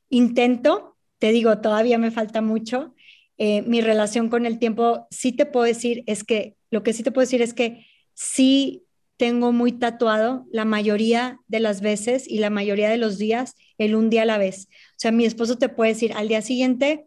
Intento, 0.10 0.98
te 1.18 1.32
digo, 1.32 1.58
todavía 1.62 1.98
me 1.98 2.12
falta 2.12 2.44
mucho, 2.44 2.94
eh, 3.40 3.64
mi 3.64 3.82
relación 3.82 4.30
con 4.30 4.46
el 4.46 4.60
tiempo, 4.60 5.08
sí 5.10 5.32
te 5.32 5.48
puedo 5.48 5.66
decir 5.66 6.04
es 6.06 6.24
que, 6.24 6.58
lo 6.70 6.84
que 6.84 6.94
sí 6.94 7.02
te 7.02 7.12
puedo 7.12 7.26
decir 7.26 7.42
es 7.42 7.56
que 7.56 7.88
sí 8.14 8.85
tengo 9.18 9.52
muy 9.52 9.72
tatuado 9.72 10.46
la 10.52 10.66
mayoría 10.66 11.40
de 11.48 11.60
las 11.60 11.82
veces 11.82 12.28
y 12.28 12.40
la 12.40 12.50
mayoría 12.50 12.90
de 12.90 12.98
los 12.98 13.18
días 13.18 13.56
el 13.78 13.96
un 13.96 14.10
día 14.10 14.24
a 14.24 14.26
la 14.26 14.38
vez. 14.38 14.68
O 14.92 14.98
sea, 14.98 15.12
mi 15.12 15.26
esposo 15.26 15.58
te 15.58 15.70
puede 15.70 15.94
decir 15.94 16.14
al 16.14 16.28
día 16.28 16.42
siguiente, 16.42 17.06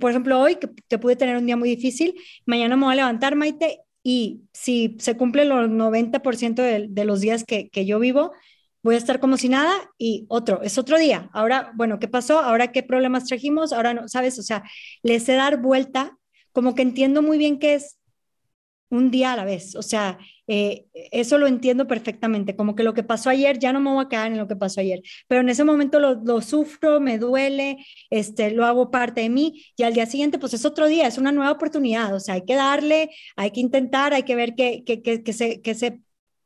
por 0.00 0.10
ejemplo, 0.10 0.40
hoy 0.40 0.56
que 0.56 0.68
te 0.88 0.98
pude 0.98 1.16
tener 1.16 1.36
un 1.36 1.46
día 1.46 1.56
muy 1.56 1.68
difícil, 1.68 2.14
mañana 2.46 2.76
me 2.76 2.84
voy 2.84 2.92
a 2.94 2.96
levantar, 2.96 3.36
Maite, 3.36 3.80
y 4.02 4.42
si 4.52 4.96
se 4.98 5.16
cumple 5.16 5.44
los 5.44 5.68
90% 5.70 6.62
de, 6.62 6.86
de, 6.88 7.04
los 7.04 7.20
días 7.20 7.44
que, 7.44 7.70
que 7.70 7.86
yo 7.86 7.98
vivo, 7.98 8.32
voy 8.82 8.96
a 8.96 8.98
estar 8.98 9.18
como 9.18 9.38
si 9.38 9.48
nada 9.48 9.72
y 9.98 10.26
otro, 10.28 10.62
es 10.62 10.76
otro 10.78 10.98
día. 10.98 11.30
Ahora, 11.32 11.72
bueno, 11.74 11.98
¿qué 11.98 12.06
pasó? 12.06 12.38
Ahora, 12.40 12.70
¿qué 12.70 12.82
problemas 12.82 13.24
trajimos? 13.24 13.72
Ahora 13.72 13.94
no, 13.94 14.08
¿sabes? 14.08 14.38
O 14.38 14.42
sea, 14.42 14.62
le 15.02 15.20
sé 15.20 15.32
dar 15.32 15.60
vuelta, 15.60 16.18
como 16.52 16.74
que 16.74 16.82
entiendo 16.82 17.22
muy 17.22 17.38
bien 17.38 17.58
que 17.58 17.74
es 17.74 17.98
un 18.94 19.10
día 19.10 19.32
a 19.32 19.36
la 19.36 19.44
vez. 19.44 19.74
O 19.76 19.82
sea, 19.82 20.18
eh, 20.46 20.86
eso 20.92 21.38
lo 21.38 21.46
entiendo 21.46 21.86
perfectamente, 21.86 22.56
como 22.56 22.74
que 22.74 22.82
lo 22.82 22.94
que 22.94 23.02
pasó 23.02 23.30
ayer 23.30 23.58
ya 23.58 23.72
no 23.72 23.80
me 23.80 23.90
voy 23.90 24.04
a 24.04 24.08
quedar 24.08 24.30
en 24.30 24.38
lo 24.38 24.46
que 24.46 24.56
pasó 24.56 24.80
ayer, 24.80 25.02
pero 25.26 25.40
en 25.40 25.48
ese 25.48 25.64
momento 25.64 26.00
lo, 26.00 26.16
lo, 26.16 26.42
sufro, 26.42 27.00
me 27.00 27.18
duele, 27.18 27.78
este, 28.10 28.50
lo 28.50 28.66
hago 28.66 28.90
parte 28.90 29.22
de 29.22 29.30
mí 29.30 29.64
y 29.76 29.84
al 29.84 29.94
día 29.94 30.04
siguiente 30.04 30.38
pues 30.38 30.52
es 30.52 30.66
otro 30.66 30.86
día, 30.86 31.06
es 31.06 31.16
una 31.16 31.32
nueva 31.32 31.52
oportunidad, 31.52 32.14
o 32.14 32.20
sea, 32.20 32.34
hay 32.34 32.44
que 32.44 32.56
darle, 32.56 33.10
hay 33.36 33.52
que 33.52 33.60
intentar, 33.60 34.12
hay 34.12 34.24
que 34.24 34.36
ver 34.36 34.54
qué, 34.54 34.84
qué, 34.84 35.02
qué, 35.02 35.32
se, 35.32 35.62
qué 35.62 35.74
se 35.74 36.00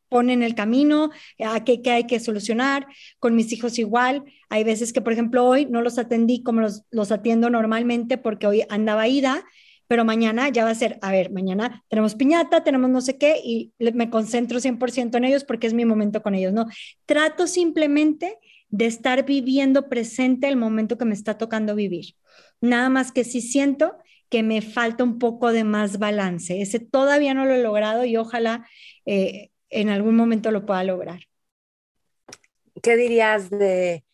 pone 0.09 0.33
en 0.33 0.43
el 0.43 0.55
camino, 0.55 1.11
a 1.45 1.65
qué, 1.65 1.83
qué, 1.83 1.91
hay 1.91 2.07
que 2.07 2.21
solucionar. 2.21 2.87
Con 3.19 3.35
mis 3.35 3.53
hijos 3.53 3.79
igual. 3.79 4.25
Hay 4.49 4.65
veces 4.65 4.93
que, 4.93 5.01
por 5.01 5.13
ejemplo, 5.13 5.45
hoy 5.45 5.67
no 5.67 5.83
los 5.83 5.99
atendí 5.99 6.43
como 6.43 6.61
los, 6.61 6.85
los 6.91 7.13
atiendo 7.13 7.51
normalmente 7.51 8.19
porque 8.19 8.47
hoy 8.47 8.63
andaba 8.71 9.07
ida, 9.09 9.45
pero 9.89 10.05
mañana 10.05 10.51
ya 10.51 10.65
va 10.65 10.71
a 10.71 10.75
ser, 10.75 10.99
a 11.03 11.11
ver, 11.11 11.33
mañana 11.33 11.83
tenemos 11.89 12.15
piñata, 12.15 12.63
tenemos 12.63 12.91
no 12.91 13.01
sé 13.01 13.17
qué, 13.17 13.41
y 13.43 13.73
me 13.79 14.11
concentro 14.11 14.61
100% 14.61 15.17
en 15.17 15.25
ellos 15.25 15.45
porque 15.45 15.67
es 15.67 15.75
mi 15.75 15.87
momento 15.87 16.23
con 16.23 16.35
ellos, 16.35 16.53
¿no? 16.53 16.67
Trato 17.07 17.47
simplemente 17.47 18.39
de 18.69 18.87
estar 18.87 19.25
viviendo 19.25 19.89
presente 19.89 20.47
el 20.47 20.57
momento 20.57 20.99
que 20.99 21.07
me 21.07 21.15
está 21.15 21.39
tocando 21.39 21.75
vivir. 21.75 22.15
Nada 22.61 22.91
más 22.91 23.13
que 23.13 23.25
si 23.25 23.41
siento 23.41 23.97
que 24.29 24.43
me 24.43 24.61
falta 24.61 25.05
un 25.05 25.19
poco 25.19 25.53
de 25.53 25.65
más 25.65 25.99
balance. 25.99 26.61
Ese 26.61 26.81
todavía 26.81 27.33
no 27.33 27.47
lo 27.47 27.55
he 27.55 27.63
logrado 27.63 28.05
y 28.05 28.19
ojalá 28.19 28.69
eh, 29.07 29.51
en 29.71 29.89
algún 29.89 30.17
momento 30.17 30.51
lo 30.51 30.67
pueda 30.67 30.85
lograr. 30.85 31.21
¿Qué 32.83 32.97
dirías 32.97 33.49
de, 33.49 34.05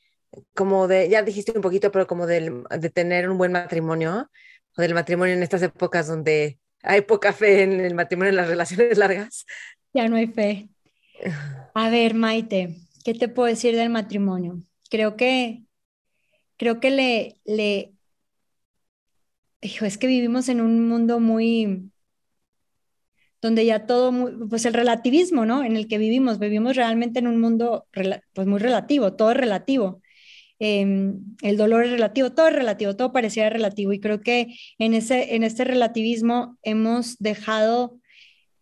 como 0.55 0.87
de, 0.87 1.09
ya 1.09 1.23
dijiste 1.23 1.53
un 1.53 1.63
poquito, 1.63 1.91
pero 1.91 2.07
como 2.07 2.27
de, 2.27 2.63
de 2.79 2.91
tener 2.91 3.29
un 3.29 3.39
buen 3.39 3.53
matrimonio, 3.53 4.31
o 4.77 4.83
del 4.83 4.95
matrimonio 4.95 5.35
en 5.35 5.43
estas 5.43 5.63
épocas 5.63 6.07
donde 6.07 6.59
hay 6.83 7.03
poca 7.03 7.33
fe 7.33 7.63
en 7.63 7.81
el 7.81 7.95
matrimonio, 7.95 8.31
en 8.31 8.37
las 8.37 8.49
relaciones 8.49 8.99
largas? 8.99 9.47
Ya 9.93 10.09
no 10.09 10.17
hay 10.17 10.27
fe. 10.27 10.69
A 11.75 11.91
ver, 11.91 12.15
Maite, 12.15 12.77
¿qué 13.05 13.15
te 13.15 13.29
puedo 13.29 13.49
decir 13.49 13.75
del 13.77 13.91
matrimonio? 13.91 14.63
Creo 14.91 15.17
que, 15.17 15.65
creo 16.57 16.79
que 16.79 16.91
le, 16.91 17.41
le, 17.45 17.95
hijo, 19.61 19.85
es 19.85 19.99
que 19.99 20.07
vivimos 20.07 20.49
en 20.49 20.61
un 20.61 20.89
mundo 20.89 21.21
muy, 21.21 21.91
donde 23.41 23.67
ya 23.67 23.87
todo, 23.87 24.13
pues 24.49 24.65
el 24.67 24.75
relativismo, 24.75 25.45
¿no? 25.47 25.65
En 25.65 25.77
el 25.77 25.89
que 25.89 25.99
vivimos, 25.99 26.39
vivimos 26.39 26.77
realmente 26.77 27.19
en 27.19 27.27
un 27.27 27.41
mundo 27.41 27.87
pues 28.33 28.47
muy 28.47 28.59
relativo, 28.59 29.15
todo 29.15 29.33
es 29.33 29.37
relativo. 29.37 30.01
Em, 30.66 31.36
el 31.43 31.59
dolor 31.59 31.85
es 31.85 31.91
relativo, 31.91 32.32
todo 32.32 32.49
es 32.49 32.55
relativo, 32.55 32.97
todo 32.97 33.12
parecía 33.12 33.51
relativo 33.51 33.93
y 33.93 34.01
creo 34.01 34.23
que 34.23 34.57
en, 34.78 34.95
ese, 34.95 35.35
en 35.35 35.43
este 35.43 35.62
relativismo 35.62 36.57
hemos 36.62 37.19
dejado 37.19 38.01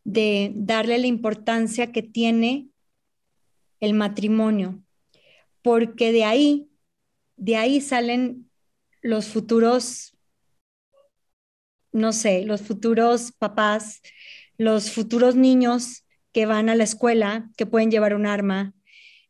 de 0.02 0.50
darle 0.56 0.98
la 0.98 1.06
importancia 1.06 1.92
que 1.92 2.02
tiene 2.02 2.66
el 3.78 3.94
matrimonio, 3.94 4.82
porque 5.62 6.10
de 6.10 6.24
ahí, 6.24 6.68
de 7.36 7.54
ahí 7.54 7.80
salen 7.80 8.50
los 9.00 9.26
futuros, 9.28 10.18
no 11.92 12.12
sé, 12.12 12.44
los 12.44 12.62
futuros 12.62 13.30
papás, 13.30 14.02
los 14.58 14.90
futuros 14.90 15.36
niños 15.36 16.04
que 16.32 16.46
van 16.46 16.68
a 16.68 16.74
la 16.74 16.82
escuela, 16.82 17.48
que 17.56 17.64
pueden 17.64 17.92
llevar 17.92 18.16
un 18.16 18.26
arma, 18.26 18.74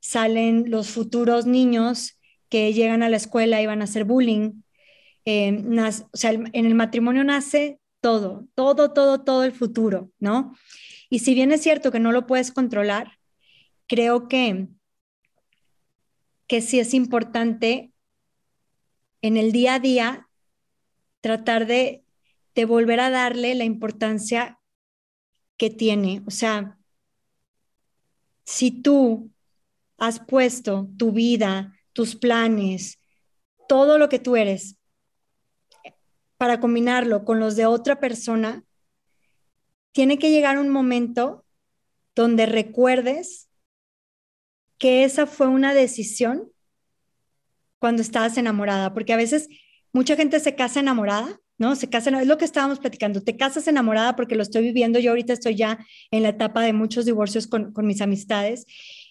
salen 0.01 0.71
los 0.71 0.89
futuros 0.89 1.45
niños 1.45 2.19
que 2.53 2.71
llegan 2.75 3.03
a 3.03 3.09
la 3.09 3.17
escuela 3.17 3.63
y 3.63 3.67
van 3.67 3.81
a 3.81 3.85
hacer 3.85 4.05
bullying. 4.05 4.61
Eh, 5.25 5.65
o 6.13 6.17
sea, 6.17 6.33
en 6.33 6.67
el 6.67 6.75
matrimonio 6.75 7.25
nace 7.25 7.81
todo, 8.03 8.47
todo, 8.55 8.93
todo, 8.93 9.25
todo 9.25 9.45
el 9.45 9.53
futuro, 9.53 10.11
¿no? 10.19 10.55
Y 11.09 11.21
si 11.21 11.33
bien 11.33 11.51
es 11.51 11.63
cierto 11.63 11.91
que 11.91 11.99
no 11.99 12.13
lo 12.13 12.27
puedes 12.27 12.53
controlar, 12.53 13.19
creo 13.87 14.29
que, 14.29 14.69
que 16.47 16.61
sí 16.61 16.79
es 16.79 16.93
importante 16.93 17.95
en 19.23 19.39
el 19.39 19.53
día 19.53 19.77
a 19.77 19.81
día 19.81 20.29
tratar 21.23 21.67
de, 21.67 22.05
de 22.55 22.67
volver 22.67 23.01
a 23.01 23.09
darle 23.09 23.55
la 23.55 23.65
importancia 23.65 24.61
que 25.57 25.71
tiene. 25.71 26.23
O 26.27 26.31
sea, 26.31 26.79
si 28.45 28.71
tú 28.83 29.31
has 29.97 30.21
puesto 30.21 30.91
tu 30.99 31.13
vida, 31.13 31.73
tus 31.93 32.17
planes, 32.17 32.99
todo 33.69 33.99
lo 33.99 34.09
que 34.09 34.19
tú 34.19 34.37
eres, 34.37 34.77
para 36.37 36.61
combinarlo 36.61 37.25
con 37.25 37.39
los 37.41 37.57
de 37.57 37.67
otra 37.67 38.01
persona, 38.01 38.65
tiene 39.93 40.19
que 40.19 40.31
llegar 40.31 40.59
un 40.59 40.71
momento 40.71 41.45
donde 42.15 42.47
recuerdes 42.47 43.49
que 44.79 45.05
esa 45.05 45.27
fue 45.27 45.47
una 45.47 45.75
decisión 45.75 46.51
cuando 47.79 48.03
estabas 48.03 48.37
enamorada, 48.37 48.95
porque 48.95 49.13
a 49.13 49.17
veces 49.17 49.49
mucha 49.93 50.17
gente 50.17 50.41
se 50.41 50.55
casa 50.55 50.81
enamorada 50.81 51.43
¿no? 51.63 51.77
Se 51.77 51.89
casan, 51.89 52.17
es 52.17 52.27
lo 52.27 52.39
que 52.39 52.45
estábamos 52.45 52.81
platicando, 52.81 53.23
te 53.23 53.37
casas 53.37 53.69
enamorada 53.69 54.17
porque 54.17 54.35
lo 54.35 54.43
estoy 54.43 54.63
viviendo, 54.63 54.99
yo 54.99 55.11
ahorita 55.11 55.33
estoy 55.33 55.55
ya 55.55 55.79
en 56.11 56.25
la 56.25 56.31
etapa 56.31 56.61
de 56.63 56.73
muchos 56.73 57.05
divorcios 57.05 57.47
con, 57.47 57.73
con 57.73 57.87
mis 57.87 58.01
amistades 58.01 58.67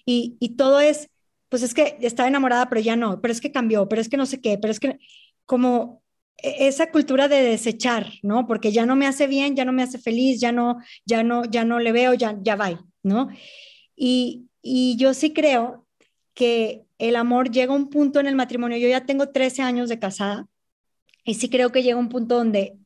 y, 0.05 0.35
y, 0.41 0.57
todo 0.57 0.81
es, 0.81 1.09
pues 1.51 1.63
es 1.63 1.73
que 1.73 1.97
estaba 1.99 2.29
enamorada, 2.29 2.69
pero 2.69 2.79
ya 2.79 2.95
no, 2.95 3.19
pero 3.19 3.33
es 3.33 3.41
que 3.41 3.51
cambió, 3.51 3.89
pero 3.89 4.01
es 4.01 4.07
que 4.07 4.15
no 4.15 4.25
sé 4.25 4.39
qué, 4.39 4.57
pero 4.57 4.71
es 4.71 4.79
que 4.79 4.99
como 5.45 6.01
e, 6.37 6.67
esa 6.67 6.91
cultura 6.91 7.27
de 7.27 7.41
desechar, 7.41 8.07
¿no? 8.23 8.47
Porque 8.47 8.71
ya 8.71 8.85
no 8.85 8.95
me 8.95 9.05
hace 9.05 9.27
bien, 9.27 9.53
ya 9.57 9.65
no 9.65 9.73
me 9.73 9.83
hace 9.83 9.99
feliz, 9.99 10.39
ya 10.39 10.53
no, 10.53 10.77
ya 11.05 11.23
no, 11.23 11.43
ya 11.43 11.65
no 11.65 11.79
le 11.79 11.91
veo, 11.91 12.13
ya, 12.13 12.37
ya 12.41 12.55
va, 12.55 12.85
¿no? 13.03 13.27
Y, 13.97 14.47
y 14.61 14.95
yo 14.95 15.13
sí 15.13 15.33
creo 15.33 15.85
que 16.35 16.85
el 16.99 17.17
amor 17.17 17.51
llega 17.51 17.73
a 17.73 17.75
un 17.75 17.89
punto 17.89 18.21
en 18.21 18.27
el 18.27 18.35
matrimonio, 18.35 18.77
yo 18.77 18.87
ya 18.87 19.05
tengo 19.05 19.29
13 19.29 19.61
años 19.61 19.89
de 19.89 19.99
casada, 19.99 20.47
y 21.25 21.33
sí 21.33 21.49
creo 21.49 21.73
que 21.73 21.83
llega 21.83 21.99
un 21.99 22.07
punto 22.07 22.37
donde 22.37 22.77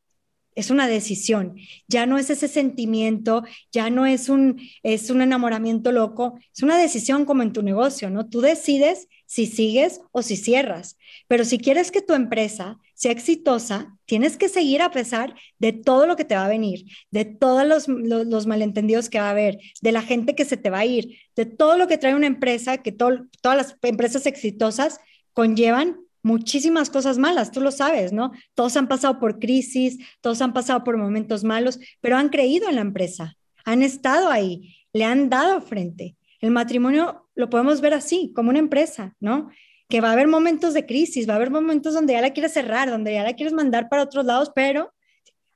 es 0.56 0.70
una 0.70 0.88
decisión, 0.88 1.56
ya 1.88 2.06
no 2.06 2.18
es 2.18 2.30
ese 2.30 2.48
sentimiento, 2.48 3.44
ya 3.72 3.90
no 3.90 4.06
es 4.06 4.30
un, 4.30 4.62
es 4.84 5.10
un 5.10 5.22
enamoramiento 5.22 5.92
loco, 5.92 6.40
es 6.54 6.64
una 6.64 6.78
decisión 6.78 7.26
como 7.26 7.44
en 7.44 7.54
tu 7.54 7.62
negocio, 7.62 8.10
¿no? 8.10 8.28
Tú 8.28 8.42
decides 8.42 9.08
si 9.26 9.46
sigues 9.46 10.02
o 10.12 10.22
si 10.22 10.38
cierras, 10.38 10.98
pero 11.28 11.44
si 11.44 11.58
quieres 11.58 11.92
que 11.92 12.02
tu 12.02 12.14
empresa 12.14 12.80
sea 12.94 13.12
exitosa, 13.12 13.98
tienes 14.06 14.38
que 14.38 14.48
seguir 14.48 14.82
a 14.82 14.92
pesar 14.92 15.36
de 15.60 15.74
todo 15.74 16.08
lo 16.08 16.16
que 16.16 16.26
te 16.26 16.36
va 16.36 16.46
a 16.46 16.50
venir, 16.50 16.86
de 17.12 17.26
todos 17.26 17.68
los, 17.68 17.88
los, 17.88 18.26
los 18.26 18.48
malentendidos 18.48 19.10
que 19.10 19.20
va 19.20 19.28
a 19.28 19.32
haber, 19.32 19.60
de 19.82 19.92
la 19.92 20.02
gente 20.02 20.36
que 20.36 20.46
se 20.46 20.58
te 20.58 20.70
va 20.70 20.80
a 20.80 20.86
ir, 20.86 21.18
de 21.36 21.46
todo 21.46 21.78
lo 21.78 21.88
que 21.88 21.98
trae 21.98 22.16
una 22.16 22.28
empresa, 22.28 22.78
que 22.78 22.94
todas 22.94 23.20
las 23.44 23.76
empresas 23.82 24.26
exitosas 24.26 25.00
conllevan 25.34 25.98
muchísimas 26.26 26.90
cosas 26.90 27.20
malas, 27.20 27.52
tú 27.52 27.62
lo 27.62 27.72
sabes, 27.72 28.12
¿no? 28.12 28.32
Todos 28.56 28.76
han 28.78 28.88
pasado 28.88 29.20
por 29.20 29.38
crisis, 29.38 30.00
todos 30.22 30.42
han 30.42 30.54
pasado 30.54 30.84
por 30.84 30.98
momentos 30.98 31.44
malos, 31.44 31.80
pero 32.02 32.18
han 32.18 32.30
creído 32.30 32.68
en 32.68 32.76
la 32.76 32.82
empresa, 32.82 33.36
han 33.64 33.84
estado 33.84 34.32
ahí, 34.32 34.76
le 34.92 35.06
han 35.06 35.30
dado 35.30 35.62
frente. 35.62 36.16
El 36.42 36.50
matrimonio 36.50 37.30
lo 37.36 37.52
podemos 37.52 37.80
ver 37.80 37.94
así, 37.94 38.32
como 38.36 38.50
una 38.50 38.58
empresa, 38.58 39.14
¿no? 39.20 39.52
que 39.88 40.02
va 40.02 40.10
a 40.10 40.14
haber 40.14 40.28
momentos 40.28 40.74
de 40.74 40.88
crisis, 40.88 41.30
va 41.30 41.34
a 41.34 41.36
haber 41.36 41.52
momentos 41.52 41.94
donde 41.94 42.14
ya 42.14 42.22
la 42.22 42.34
quieres 42.34 42.54
cerrar, 42.54 42.90
donde 42.90 43.14
ya 43.14 43.24
la 43.24 43.34
quieres 43.34 43.54
mandar 43.54 43.88
para 43.88 44.02
otros 44.02 44.26
lados, 44.26 44.52
pero 44.56 44.92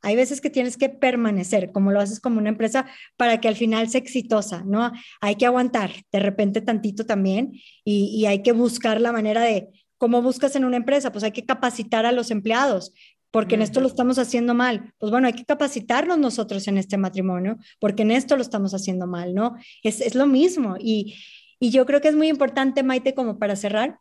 hay 0.03 0.15
veces 0.15 0.39
que 0.39 0.51
tienes 0.51 0.77
que 0.77 0.89
permanecer, 0.89 1.71
como 1.71 1.91
lo 1.91 1.99
haces 1.99 2.19
como 2.19 2.37
una 2.37 2.49
empresa, 2.49 2.85
para 3.17 3.41
que 3.41 3.47
al 3.47 3.55
final 3.55 3.89
sea 3.89 3.99
exitosa, 3.99 4.63
¿no? 4.67 4.91
Hay 5.19 5.35
que 5.35 5.47
aguantar 5.47 5.91
de 6.11 6.19
repente 6.19 6.61
tantito 6.61 7.07
también 7.07 7.53
y, 7.83 8.25
hay 8.27 8.43
que 8.43 8.51
buscar 8.51 9.01
la 9.01 9.11
manera 9.11 9.41
de, 9.41 9.69
¿cómo 9.99 10.23
buscas 10.23 10.55
en 10.55 10.65
una 10.65 10.77
empresa? 10.77 11.11
Pues 11.11 11.23
hay 11.23 11.31
que 11.31 11.45
capacitar 11.45 12.07
a 12.07 12.11
los 12.11 12.31
empleados, 12.31 12.91
porque 13.29 13.53
en 13.53 13.61
esto 13.61 13.79
lo 13.79 13.87
estamos 13.87 14.17
haciendo 14.17 14.55
mal. 14.55 14.91
Pues 14.97 15.11
bueno, 15.11 15.27
hay 15.27 15.33
que 15.33 15.45
capacitarnos 15.45 16.17
nosotros 16.17 16.67
en 16.67 16.79
este 16.79 16.97
matrimonio, 16.97 17.57
porque 17.79 18.01
en 18.01 18.09
esto 18.09 18.35
lo 18.35 18.41
estamos 18.41 18.73
haciendo 18.73 19.05
mal, 19.05 19.35
¿no? 19.35 19.55
Es, 19.83 20.01
es 20.01 20.15
lo 20.15 20.25
mismo. 20.25 20.77
Y, 20.79 21.15
y, 21.59 21.69
yo 21.69 21.85
creo 21.85 22.01
que 22.01 22.07
es 22.07 22.15
muy 22.15 22.29
importante, 22.29 22.81
Maite, 22.81 23.13
como 23.13 23.37
para 23.37 23.55
cerrar, 23.55 23.99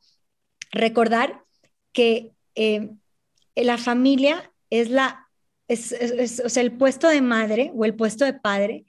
recordar 0.73 1.45
que 1.93 2.33
eh, 2.55 2.89
la 3.55 3.77
familia 3.77 4.51
es 4.71 4.89
la 4.89 5.29
es, 5.69 6.43
o 6.45 6.49
sea, 6.49 6.63
el 6.63 6.73
puesto 6.73 7.09
de 7.09 7.21
madre 7.21 7.71
o 7.75 7.85
el 7.85 7.95
puesto 7.95 8.25
de 8.25 8.33
padre, 8.33 8.87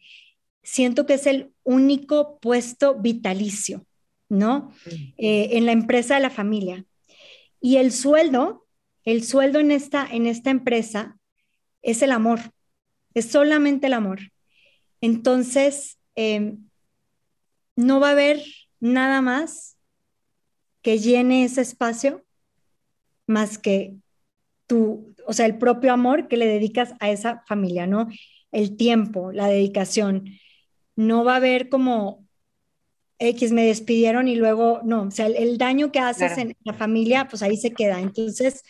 siento 0.63 1.05
que 1.05 1.15
es 1.15 1.27
el 1.27 1.51
único 1.63 2.39
puesto 2.39 2.95
vitalicio, 2.95 3.85
¿no? 4.29 4.71
Eh, 5.17 5.49
en 5.57 5.65
la 5.65 5.73
empresa 5.73 6.15
de 6.15 6.21
la 6.21 6.29
familia. 6.29 6.85
Y 7.61 7.77
el 7.77 7.91
sueldo, 7.91 8.65
el 9.03 9.23
sueldo 9.23 9.59
en 9.59 9.71
esta, 9.71 10.07
en 10.09 10.25
esta 10.25 10.49
empresa 10.49 11.17
es 11.81 12.01
el 12.01 12.11
amor, 12.11 12.39
es 13.13 13.25
solamente 13.31 13.87
el 13.87 13.93
amor. 13.93 14.19
Entonces, 15.01 15.97
em, 16.15 16.69
no 17.75 17.99
va 17.99 18.09
a 18.09 18.11
haber 18.11 18.43
nada 18.79 19.21
más 19.21 19.77
que 20.81 20.99
llene 20.99 21.43
ese 21.43 21.61
espacio 21.61 22.25
más 23.27 23.57
que 23.57 23.95
tu, 24.67 25.15
o 25.25 25.33
sea, 25.33 25.45
el 25.45 25.57
propio 25.57 25.93
amor 25.93 26.27
que 26.27 26.37
le 26.37 26.47
dedicas 26.47 26.93
a 26.99 27.09
esa 27.09 27.43
familia, 27.47 27.87
¿no? 27.87 28.07
El 28.51 28.75
tiempo, 28.75 29.31
la 29.31 29.47
dedicación. 29.47 30.25
No 30.95 31.23
va 31.23 31.33
a 31.33 31.37
haber 31.37 31.69
como 31.69 32.18
X 33.19 33.51
me 33.51 33.65
despidieron 33.65 34.27
y 34.27 34.35
luego, 34.35 34.79
no, 34.83 35.03
o 35.03 35.11
sea, 35.11 35.27
el, 35.27 35.57
daño 35.57 35.91
que 35.91 35.99
haces 35.99 36.37
en 36.37 36.55
la 36.63 36.73
familia, 36.73 37.27
pues 37.27 37.43
ahí 37.43 37.57
se 37.57 37.71
queda. 37.71 37.99
Entonces, 37.99 38.63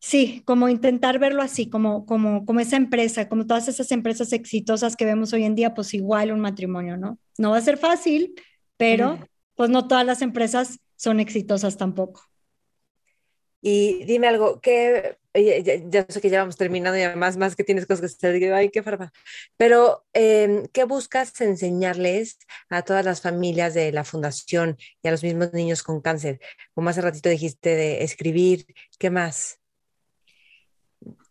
sí, 0.00 0.42
como 0.46 0.68
intentar 0.70 1.18
verlo 1.18 1.42
así, 1.42 1.68
como, 1.68 2.06
como, 2.06 2.46
como 2.46 2.60
esa 2.60 2.76
empresa, 2.76 3.28
como 3.28 3.46
todas 3.46 3.68
esas 3.68 3.92
empresas 3.92 4.32
exitosas 4.32 4.96
que 4.96 5.04
vemos 5.04 5.32
hoy 5.34 5.44
en 5.44 5.54
día, 5.54 5.74
pues 5.74 5.92
igual 5.92 6.32
un 6.32 6.40
matrimonio, 6.40 6.96
¿no? 6.96 7.18
No 7.36 7.50
va 7.50 7.58
a 7.58 7.62
ser 7.62 7.76
fácil, 7.76 8.34
pero 8.78 9.18
pues 9.54 9.68
no 9.68 9.86
todas 9.86 10.06
las 10.06 10.22
empresas 10.22 10.80
son 10.96 11.20
exitosas 11.20 11.76
tampoco. 11.76 12.22
Y 13.60 14.04
dime 14.04 14.26
algo, 14.28 14.60
que 14.60 15.18
ya, 15.34 16.06
sé 16.08 16.20
que 16.20 16.30
ya 16.30 16.40
vamos 16.40 16.56
terminando 16.56 16.98
y 16.98 17.02
además 17.02 17.36
más 17.36 17.56
que 17.56 17.64
tienes 17.64 17.86
cosas 17.86 18.00
que 18.00 18.26
hacer, 18.28 18.54
ay, 18.54 18.70
qué 18.70 18.82
farma. 18.82 19.12
Pero, 19.56 20.04
em, 20.12 20.66
¿qué 20.72 20.84
buscas 20.84 21.40
enseñarles 21.40 22.38
a 22.68 22.82
todas 22.82 23.04
las 23.04 23.20
familias 23.20 23.74
de 23.74 23.90
la 23.92 24.04
fundación 24.04 24.76
y 25.02 25.08
a 25.08 25.10
los 25.10 25.22
mismos 25.22 25.52
niños 25.52 25.82
con 25.82 26.00
cáncer? 26.00 26.40
Como 26.74 26.88
hace 26.88 27.00
ratito 27.00 27.28
dijiste 27.28 27.74
de 27.74 28.04
escribir, 28.04 28.66
¿qué 28.98 29.10
más? 29.10 29.58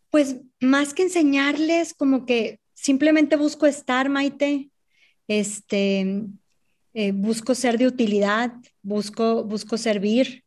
Pues 0.09 0.37
más 0.59 0.93
que 0.93 1.03
enseñarles, 1.03 1.93
como 1.93 2.25
que 2.25 2.59
simplemente 2.73 3.35
busco 3.35 3.65
estar, 3.65 4.09
Maite, 4.09 4.69
este, 5.27 6.25
eh, 6.93 7.11
busco 7.13 7.55
ser 7.55 7.77
de 7.77 7.87
utilidad, 7.87 8.51
busco, 8.81 9.43
busco 9.43 9.77
servir. 9.77 10.43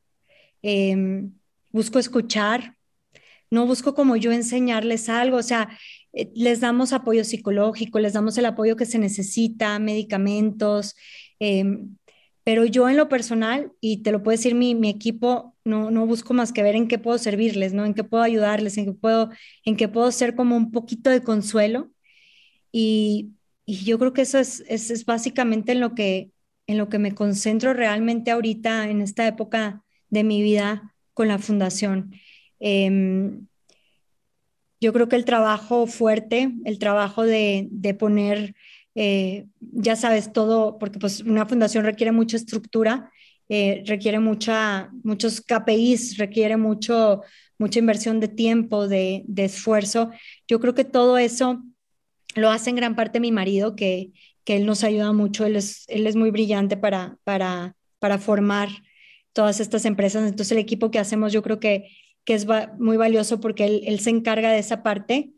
Eh, 0.62 1.28
busco 1.76 1.98
escuchar, 1.98 2.75
no 3.50 3.66
busco 3.66 3.94
como 3.94 4.16
yo 4.16 4.32
enseñarles 4.32 5.08
algo, 5.08 5.38
o 5.38 5.42
sea, 5.42 5.68
eh, 6.12 6.30
les 6.34 6.60
damos 6.60 6.92
apoyo 6.92 7.24
psicológico, 7.24 7.98
les 8.00 8.14
damos 8.14 8.38
el 8.38 8.46
apoyo 8.46 8.76
que 8.76 8.86
se 8.86 8.98
necesita, 8.98 9.78
medicamentos, 9.78 10.94
em, 11.38 11.96
pero 12.44 12.64
yo 12.64 12.88
en 12.88 12.96
lo 12.96 13.08
personal, 13.08 13.72
y 13.80 14.02
te 14.02 14.12
lo 14.12 14.22
puedo 14.22 14.36
decir 14.36 14.54
mi, 14.54 14.74
mi 14.74 14.88
equipo, 14.88 15.56
no, 15.64 15.90
no 15.90 16.06
busco 16.06 16.32
más 16.32 16.52
que 16.52 16.62
ver 16.62 16.76
en 16.76 16.86
qué 16.88 16.98
puedo 16.98 17.18
servirles, 17.18 17.72
¿no? 17.74 17.84
En 17.84 17.92
qué 17.94 18.04
puedo 18.04 18.22
ayudarles, 18.22 18.78
en 18.78 18.86
qué 18.86 18.92
puedo, 18.92 19.30
en 19.64 19.76
qué 19.76 19.88
puedo 19.88 20.12
ser 20.12 20.36
como 20.36 20.56
un 20.56 20.70
poquito 20.70 21.10
de 21.10 21.22
consuelo. 21.22 21.90
Y, 22.72 23.32
y 23.64 23.84
yo 23.84 23.98
creo 23.98 24.12
que 24.12 24.22
eso 24.22 24.38
es, 24.38 24.64
es, 24.68 24.90
es, 24.90 25.04
básicamente 25.04 25.72
en 25.72 25.80
lo, 25.80 25.94
que, 25.94 26.30
en 26.68 26.78
lo 26.78 26.88
que 26.88 26.98
me 27.00 27.14
concentro 27.14 27.74
realmente 27.74 28.30
ahorita, 28.30 28.88
en 28.90 29.00
esta 29.02 29.26
época 29.26 29.82
de 30.08 30.24
mi 30.24 30.42
vida, 30.42 30.94
con 31.14 31.28
la 31.28 31.38
fundación. 31.38 32.12
Em, 32.60 33.46
yo 34.80 34.92
creo 34.92 35.08
que 35.08 35.16
el 35.16 35.24
trabajo 35.24 35.86
fuerte, 35.86 36.52
el 36.64 36.78
trabajo 36.78 37.24
de, 37.24 37.96
poner, 37.98 38.54
eh, 38.94 39.46
ya 39.60 39.96
sabes, 39.96 40.32
todo, 40.32 40.78
porque 40.78 40.98
pues 40.98 41.20
una 41.22 41.46
fundación 41.46 41.84
requiere 41.84 42.12
mucha 42.12 42.36
estructura, 42.36 43.10
eh, 43.48 43.82
requiere 43.86 44.18
mucha, 44.18 44.90
muchos 45.02 45.40
KPIs, 45.40 46.18
requiere 46.18 46.56
mucho, 46.56 47.22
mucha 47.58 47.78
inversión 47.78 48.20
de 48.20 48.28
tiempo, 48.28 48.86
de, 48.88 49.24
esfuerzo. 49.36 50.10
Yo 50.46 50.60
creo 50.60 50.74
que 50.74 50.84
todo 50.84 51.16
eso 51.18 51.62
lo 52.34 52.50
hace 52.50 52.70
en 52.70 52.76
gran 52.76 52.96
parte 52.96 53.20
mi 53.20 53.32
marido, 53.32 53.76
que, 53.76 54.12
que 54.44 54.56
él 54.56 54.66
nos 54.66 54.84
ayuda 54.84 55.12
mucho, 55.12 55.46
él 55.46 55.56
es, 55.56 55.84
él 55.88 56.06
es 56.06 56.16
muy 56.16 56.30
brillante 56.30 56.76
para, 56.76 57.18
para, 57.24 57.76
para 57.98 58.18
formar 58.18 58.68
todas 59.32 59.60
estas 59.60 59.86
empresas. 59.86 60.28
Entonces 60.28 60.52
el 60.52 60.58
equipo 60.58 60.90
que 60.90 60.98
hacemos 60.98 61.32
yo 61.32 61.42
creo 61.42 61.60
que, 61.60 61.88
que 62.26 62.34
es 62.34 62.46
muy 62.78 62.98
valioso 62.98 63.40
porque 63.40 63.64
él, 63.64 63.82
él, 63.86 64.00
se 64.00 64.10
encarga 64.10 64.50
de 64.50 64.58
esa 64.58 64.82
parte. 64.82 65.32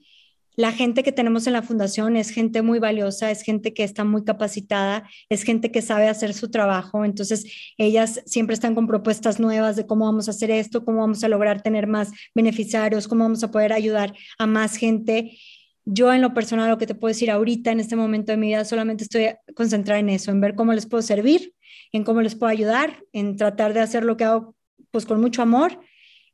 La 0.56 0.72
gente 0.72 1.04
que 1.04 1.12
tenemos 1.12 1.46
en 1.46 1.52
la 1.52 1.62
fundación 1.62 2.16
es 2.16 2.30
gente 2.30 2.62
muy 2.62 2.80
valiosa, 2.80 3.30
es 3.30 3.42
gente 3.42 3.72
que 3.72 3.84
está 3.84 4.02
muy 4.02 4.24
capacitada, 4.24 5.08
es 5.28 5.44
gente 5.44 5.70
que 5.70 5.82
sabe 5.82 6.08
hacer 6.08 6.34
su 6.34 6.50
trabajo. 6.50 7.04
Entonces, 7.04 7.44
ellas 7.78 8.20
siempre 8.26 8.54
están 8.54 8.74
con 8.74 8.88
propuestas 8.88 9.38
nuevas 9.38 9.76
de 9.76 9.86
cómo 9.86 10.06
vamos 10.06 10.26
a 10.26 10.32
hacer 10.32 10.50
esto, 10.50 10.84
cómo 10.84 10.98
vamos 10.98 11.22
a 11.22 11.28
lograr 11.28 11.62
tener 11.62 11.86
más 11.86 12.10
beneficiarios, 12.34 13.06
cómo 13.06 13.22
vamos 13.22 13.44
a 13.44 13.52
poder 13.52 13.72
ayudar 13.72 14.16
a 14.36 14.48
más 14.48 14.76
gente. 14.76 15.38
Yo 15.84 16.12
en 16.12 16.22
lo 16.22 16.34
personal, 16.34 16.68
lo 16.68 16.78
que 16.78 16.88
te 16.88 16.96
puedo 16.96 17.10
decir 17.10 17.30
ahorita, 17.30 17.70
en 17.70 17.78
este 17.78 17.94
momento 17.94 18.32
de 18.32 18.38
mi 18.38 18.48
vida, 18.48 18.64
solamente 18.64 19.04
estoy 19.04 19.28
concentrada 19.54 20.00
en 20.00 20.08
eso, 20.08 20.32
en 20.32 20.40
ver 20.40 20.56
cómo 20.56 20.72
les 20.72 20.86
puedo 20.86 21.02
servir 21.02 21.54
en 21.92 22.04
cómo 22.04 22.22
les 22.22 22.34
puedo 22.34 22.50
ayudar, 22.50 23.04
en 23.12 23.36
tratar 23.36 23.74
de 23.74 23.80
hacer 23.80 24.04
lo 24.04 24.16
que 24.16 24.24
hago 24.24 24.54
pues 24.90 25.06
con 25.06 25.20
mucho 25.20 25.42
amor 25.42 25.80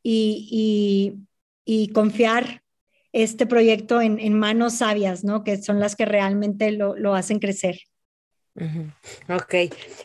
y, 0.05 1.17
y, 1.65 1.89
confiar 1.89 2.63
este 3.13 3.47
proyecto 3.47 4.01
en, 4.01 4.21
en, 4.21 4.39
manos 4.39 4.75
sabias, 4.75 5.25
¿no? 5.25 5.43
Que 5.43 5.61
son 5.61 5.81
las 5.81 5.97
que 5.97 6.05
realmente 6.05 6.71
lo, 6.71 6.95
lo 6.97 7.15
hacen 7.15 7.39
crecer. 7.39 7.81
Ok, 9.29 9.51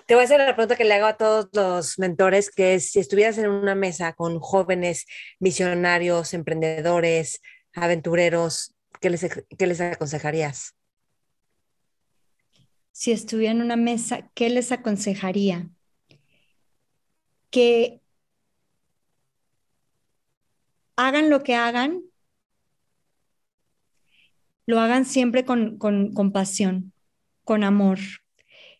te 0.07 0.15
voy 0.15 0.21
a 0.21 0.23
hacer 0.23 0.39
la 0.39 0.55
pregunta 0.55 0.76
que 0.76 0.85
le 0.85 0.95
hago 0.95 1.05
a 1.05 1.17
todos 1.17 1.49
los 1.53 1.99
mentores, 1.99 2.49
que 2.49 2.76
es 2.76 2.91
si 2.91 2.99
estuvieras 2.99 3.38
en 3.38 3.49
una 3.49 3.76
mesa 3.76 4.13
con 4.13 4.39
jóvenes 4.39 5.05
visionarios, 5.39 6.34
emprendedores, 6.34 7.41
aventureros, 7.73 8.73
¿qué 9.01 9.11
les, 9.11 9.27
qué 9.55 9.67
les 9.67 9.81
aconsejarías? 9.81 10.73
si 12.99 13.13
estuviera 13.13 13.53
en 13.53 13.61
una 13.61 13.77
mesa, 13.77 14.30
¿qué 14.34 14.49
les 14.49 14.73
aconsejaría? 14.73 15.69
Que 17.49 17.98
hagan 20.99 21.30
lo 21.30 21.43
que 21.43 21.55
hagan, 21.55 22.01
lo 24.65 24.80
hagan 24.80 25.05
siempre 25.05 25.45
con, 25.45 25.77
con, 25.77 26.31
pasión, 26.31 26.93
con 27.43 27.63
amor. 27.63 27.99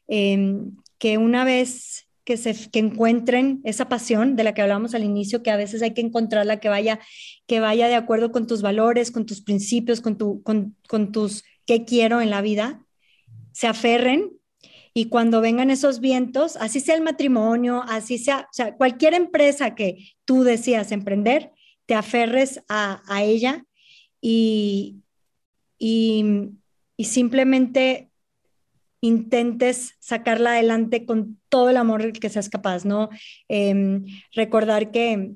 Em, 0.08 0.76
que 0.98 1.18
una 1.18 1.46
vez 1.46 2.08
que, 2.26 2.36
se, 2.36 2.70
que 2.70 2.80
encuentren 2.80 3.62
esa 3.64 3.88
pasión 3.88 4.36
de 4.36 4.44
la 4.44 4.54
que 4.54 4.62
hablábamos 4.62 4.94
al 4.94 5.04
inicio, 5.04 5.42
que 5.42 5.50
a 5.50 5.58
veces 5.58 5.82
hay 5.82 5.94
que 5.94 6.02
encontrarla 6.02 6.60
que 6.60 6.68
vaya, 6.68 7.00
que 7.48 7.60
vaya 7.60 7.88
de 7.88 7.96
acuerdo 7.96 8.32
con 8.32 8.48
tus 8.48 8.62
valores, 8.62 9.12
con 9.12 9.26
tus 9.26 9.42
principios, 9.42 10.02
con, 10.02 10.18
tu, 10.18 10.44
con, 10.44 10.76
con 10.88 11.12
tus 11.12 11.44
qué 11.66 11.86
quiero 11.86 12.20
en 12.20 12.30
la 12.30 12.42
vida, 12.42 12.86
se 13.54 13.68
aferren 13.68 14.32
y 14.94 15.06
cuando 15.06 15.40
vengan 15.40 15.70
esos 15.70 16.02
vientos, 16.02 16.58
así 16.58 16.82
sea 16.82 16.96
el 16.96 17.02
matrimonio, 17.02 17.84
así 17.88 18.18
sea, 18.18 18.50
cualquier 18.78 19.14
empresa 19.14 19.74
que 19.74 20.16
tú 20.26 20.44
decías 20.44 20.92
emprender, 20.92 21.54
te 21.90 21.96
aferres 21.96 22.62
a, 22.70 23.02
ella 23.20 23.66
y, 24.22 24.98
y, 25.80 26.24
simplemente 27.00 28.12
intentes 29.02 29.96
sacarla 29.98 30.52
adelante 30.52 31.08
con 31.08 31.40
todo 31.50 31.72
el 31.72 31.78
amor 31.78 32.14
que 32.14 32.30
seas 32.30 32.48
capaz, 32.48 32.86
¿no? 32.86 33.10
Em, 33.48 34.06
recordar 34.36 34.92
que, 34.92 35.32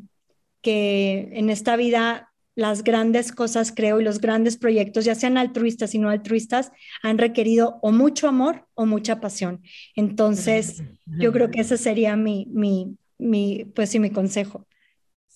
que 0.62 1.30
en 1.32 1.50
esta 1.50 1.76
vida 1.76 2.32
las 2.54 2.84
grandes 2.84 3.32
cosas, 3.32 3.74
creo, 3.76 4.00
y 4.00 4.04
los 4.04 4.22
grandes 4.22 4.56
proyectos, 4.56 5.06
ya 5.06 5.16
sean 5.16 5.40
altruistas 5.40 5.96
y 5.96 5.98
no 5.98 6.12
altruistas, 6.12 6.72
han 7.02 7.18
requerido 7.18 7.80
o 7.82 7.92
mucho 7.92 8.28
amor 8.28 8.68
o 8.76 8.86
mucha 8.86 9.20
pasión. 9.20 9.64
Entonces, 9.96 10.84
yo 11.08 11.32
creo 11.32 11.50
que 11.50 11.62
esa 11.62 11.78
sería 11.78 12.16
mi, 12.16 12.46
mi, 12.52 12.96
mi, 13.18 13.66
pues 13.74 13.90
sí, 13.90 13.98
mi 13.98 14.12
consejo. 14.12 14.68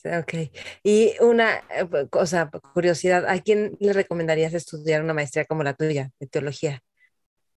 Ok. 0.06 0.52
Y 0.84 1.12
una 1.22 1.62
cosa, 2.10 2.50
curiosidad, 2.74 3.26
¿a 3.28 3.40
quién 3.42 3.76
le 3.80 3.94
recomendarías 3.94 4.54
estudiar 4.54 5.04
una 5.04 5.14
maestría 5.14 5.46
como 5.46 5.64
la 5.64 5.74
tuya 5.74 6.12
de 6.20 6.28
teología? 6.28 6.82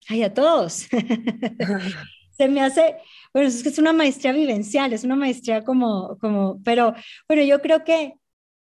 Ay, 0.09 0.23
a 0.23 0.33
todos. 0.33 0.89
Se 2.37 2.49
me 2.49 2.63
hace, 2.63 2.97
bueno, 3.35 3.49
es 3.49 3.63
que 3.63 3.69
es 3.69 3.79
una 3.79 3.93
maestría 3.93 4.33
vivencial, 4.33 4.93
es 4.93 5.05
una 5.05 5.17
maestría 5.17 5.63
como, 5.63 6.17
como, 6.19 6.61
pero 6.65 6.95
bueno, 7.29 7.43
yo 7.43 7.61
creo 7.61 7.85
que 7.85 8.15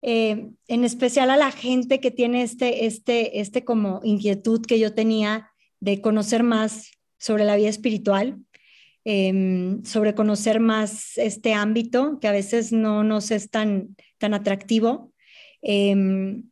eh, 0.02 0.50
en 0.68 0.84
especial 0.84 1.30
a 1.30 1.36
la 1.36 1.50
gente 1.50 2.00
que 2.00 2.10
tiene 2.10 2.42
este, 2.42 2.86
este, 2.86 3.40
este 3.40 3.64
como 3.64 4.00
inquietud 4.02 4.64
que 4.64 4.78
yo 4.78 4.94
tenía 4.94 5.50
de 5.80 6.00
conocer 6.00 6.42
más 6.42 6.90
sobre 7.18 7.44
la 7.44 7.56
vida 7.56 7.68
espiritual, 7.68 8.38
em, 9.08 9.84
sobre 9.84 10.16
conocer 10.16 10.58
más 10.58 11.16
este 11.16 11.54
ámbito 11.54 12.18
que 12.20 12.26
a 12.26 12.32
veces 12.32 12.72
no 12.72 13.04
nos 13.04 13.30
es 13.30 13.50
tan, 13.50 13.96
tan 14.18 14.34
atractivo. 14.34 15.12
Em, 15.62 16.42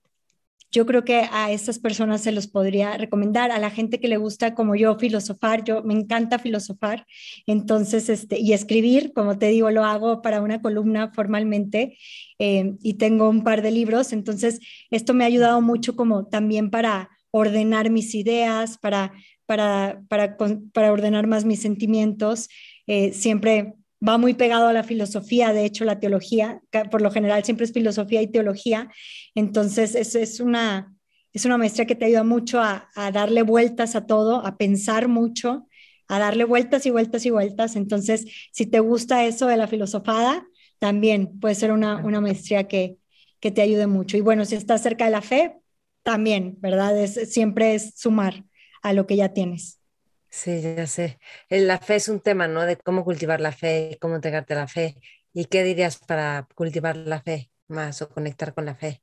yo 0.70 0.86
creo 0.86 1.04
que 1.04 1.26
a 1.32 1.50
estas 1.50 1.80
personas 1.80 2.20
se 2.20 2.30
los 2.30 2.46
podría 2.46 2.96
recomendar, 2.96 3.50
a 3.50 3.58
la 3.58 3.70
gente 3.70 3.98
que 3.98 4.06
le 4.06 4.18
gusta 4.18 4.54
como 4.54 4.76
yo 4.76 4.96
filosofar, 4.98 5.64
yo 5.64 5.82
me 5.82 5.94
encanta 5.94 6.38
filosofar, 6.38 7.06
entonces, 7.46 8.08
este, 8.08 8.38
y 8.38 8.52
escribir, 8.52 9.12
como 9.14 9.36
te 9.36 9.48
digo, 9.48 9.70
lo 9.70 9.84
hago 9.84 10.22
para 10.22 10.40
una 10.40 10.62
columna 10.62 11.12
formalmente 11.12 11.98
eh, 12.38 12.74
y 12.82 12.94
tengo 12.94 13.28
un 13.28 13.42
par 13.42 13.62
de 13.62 13.72
libros, 13.72 14.12
entonces 14.12 14.60
esto 14.90 15.12
me 15.12 15.24
ha 15.24 15.28
ayudado 15.28 15.60
mucho 15.60 15.96
como 15.96 16.26
también 16.26 16.70
para 16.70 17.10
ordenar 17.32 17.90
mis 17.90 18.14
ideas, 18.14 18.78
para, 18.78 19.12
para, 19.46 20.02
para, 20.08 20.36
para 20.72 20.92
ordenar 20.92 21.26
más 21.26 21.44
mis 21.44 21.60
sentimientos, 21.62 22.48
eh, 22.86 23.12
siempre 23.12 23.74
va 24.06 24.18
muy 24.18 24.34
pegado 24.34 24.68
a 24.68 24.72
la 24.72 24.82
filosofía, 24.84 25.52
de 25.52 25.64
hecho 25.64 25.84
la 25.84 25.98
teología, 25.98 26.60
por 26.90 27.00
lo 27.00 27.10
general 27.10 27.44
siempre 27.44 27.64
es 27.64 27.72
filosofía 27.72 28.22
y 28.22 28.26
teología, 28.30 28.90
entonces 29.34 29.94
es, 29.94 30.14
es 30.14 30.40
una, 30.40 30.94
es 31.32 31.44
una 31.44 31.58
maestría 31.58 31.86
que 31.86 31.94
te 31.94 32.04
ayuda 32.04 32.24
mucho 32.24 32.60
a, 32.60 32.88
darle 33.12 33.42
vueltas 33.42 33.96
a 33.96 34.06
todo, 34.06 34.44
a 34.44 34.56
pensar 34.56 35.08
mucho, 35.08 35.68
a 36.08 36.18
darle 36.18 36.44
vueltas 36.44 36.84
y 36.86 36.90
vueltas 36.90 37.24
y 37.24 37.30
vueltas, 37.30 37.76
entonces 37.76 38.26
si 38.52 38.66
te 38.66 38.80
gusta 38.80 39.24
eso 39.24 39.46
de 39.46 39.56
la 39.56 39.68
filosofada, 39.68 40.46
también 40.78 41.38
puede 41.40 41.54
ser 41.54 41.72
una, 41.72 41.96
una 42.04 42.20
maestría 42.20 42.68
que, 42.68 42.98
que 43.40 43.50
te 43.50 43.62
ayude 43.62 43.86
mucho. 43.86 44.16
Y 44.18 44.20
bueno, 44.20 44.44
si 44.44 44.54
estás 44.54 44.82
cerca 44.82 45.06
de 45.06 45.10
la 45.12 45.22
fe, 45.22 45.56
también, 46.02 46.56
¿verdad? 46.60 46.98
Es, 47.02 47.32
siempre 47.32 47.74
es 47.74 47.94
sumar 47.96 48.44
a 48.84 48.92
lo 48.92 49.06
que 49.06 49.16
ya 49.16 49.30
tienes. 49.30 49.80
Sí, 50.28 50.60
ya 50.60 50.86
sé. 50.86 51.18
La 51.48 51.78
fe 51.78 51.96
es 51.96 52.08
un 52.08 52.20
tema, 52.20 52.46
¿no? 52.46 52.64
De 52.66 52.76
cómo 52.76 53.02
cultivar 53.02 53.40
la 53.40 53.50
fe, 53.50 53.96
cómo 54.00 54.14
entregarte 54.14 54.54
la 54.54 54.68
fe. 54.68 54.96
¿Y 55.32 55.46
qué 55.46 55.64
dirías 55.64 55.98
para 55.98 56.46
cultivar 56.54 56.96
la 56.96 57.20
fe 57.22 57.50
más 57.66 58.02
o 58.02 58.08
conectar 58.08 58.52
con 58.52 58.66
la 58.66 58.74
fe? 58.74 59.02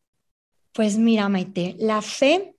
Pues 0.74 0.98
mira, 0.98 1.30
Maite, 1.30 1.76
la 1.80 2.02
fe, 2.02 2.54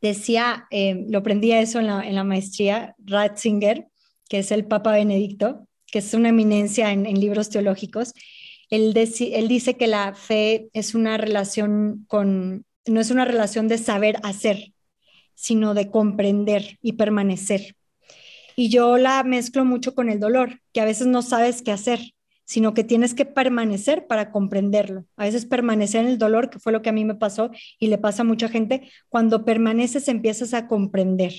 decía, 0.00 0.66
eh, 0.70 1.04
lo 1.08 1.18
aprendí 1.18 1.52
eso 1.52 1.80
en 1.80 1.86
la, 1.86 2.24
maestría, 2.24 2.94
Ratzinger, 2.98 3.88
que 4.28 4.38
es 4.38 4.50
el 4.50 4.66
Papa 4.66 4.92
Benedicto, 4.92 5.68
que 5.86 5.98
es 5.98 6.14
una 6.14 6.30
eminencia 6.30 6.92
en, 6.92 7.04
libros 7.20 7.50
teológicos. 7.50 8.14
Él, 8.70 8.94
él 8.96 9.48
dice 9.48 9.76
que 9.76 9.86
la 9.86 10.14
fe 10.14 10.68
es 10.72 10.94
una 10.94 11.18
relación 11.18 12.04
con, 12.08 12.64
no 12.86 13.00
es 13.00 13.10
una 13.10 13.24
relación 13.24 13.68
de 13.68 13.78
saber 13.78 14.16
hacer, 14.22 14.73
sino 15.34 15.74
de 15.74 15.90
comprender 15.90 16.78
y 16.80 16.92
permanecer. 16.94 17.76
Y 18.56 18.68
yo 18.68 18.98
la 18.98 19.22
mezclo 19.24 19.64
mucho 19.64 19.94
con 19.94 20.08
el 20.08 20.20
dolor, 20.20 20.60
que 20.72 20.80
a 20.80 20.84
veces 20.84 21.06
no 21.06 21.22
sabes 21.22 21.62
qué 21.62 21.72
hacer, 21.72 22.14
sino 22.44 22.74
que 22.74 22.84
tienes 22.84 23.14
que 23.14 23.24
permanecer 23.24 24.06
para 24.06 24.30
comprenderlo. 24.30 25.06
A 25.16 25.24
veces 25.24 25.46
permanecer 25.46 26.02
en 26.02 26.12
el 26.12 26.18
dolor, 26.18 26.50
que 26.50 26.58
fue 26.58 26.72
lo 26.72 26.82
que 26.82 26.90
a 26.90 26.92
mí 26.92 27.04
me 27.04 27.14
pasó 27.14 27.50
y 27.78 27.88
le 27.88 27.98
pasa 27.98 28.22
a 28.22 28.26
mucha 28.26 28.48
gente, 28.48 28.90
cuando 29.08 29.44
permaneces 29.44 30.08
empiezas 30.08 30.54
a 30.54 30.68
comprender, 30.68 31.32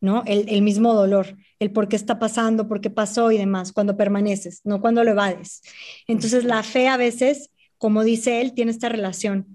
¿no? 0.00 0.22
El, 0.26 0.62
mismo 0.62 0.94
dolor, 0.94 1.36
el 1.58 1.72
por 1.72 1.88
qué 1.88 1.96
está 1.96 2.18
pasando, 2.18 2.68
por 2.68 2.80
qué 2.80 2.90
pasó 2.90 3.30
y 3.32 3.38
demás, 3.38 3.72
cuando 3.72 3.96
permaneces, 3.96 4.60
no 4.64 4.80
cuando 4.80 5.04
lo 5.04 5.10
evades. 5.10 5.62
Entonces 6.06 6.44
la 6.44 6.62
fe 6.62 6.88
a 6.88 6.96
veces, 6.96 7.50
como 7.76 8.04
dice 8.04 8.40
él, 8.40 8.54
tiene 8.54 8.70
esta 8.70 8.88
relación. 8.88 9.54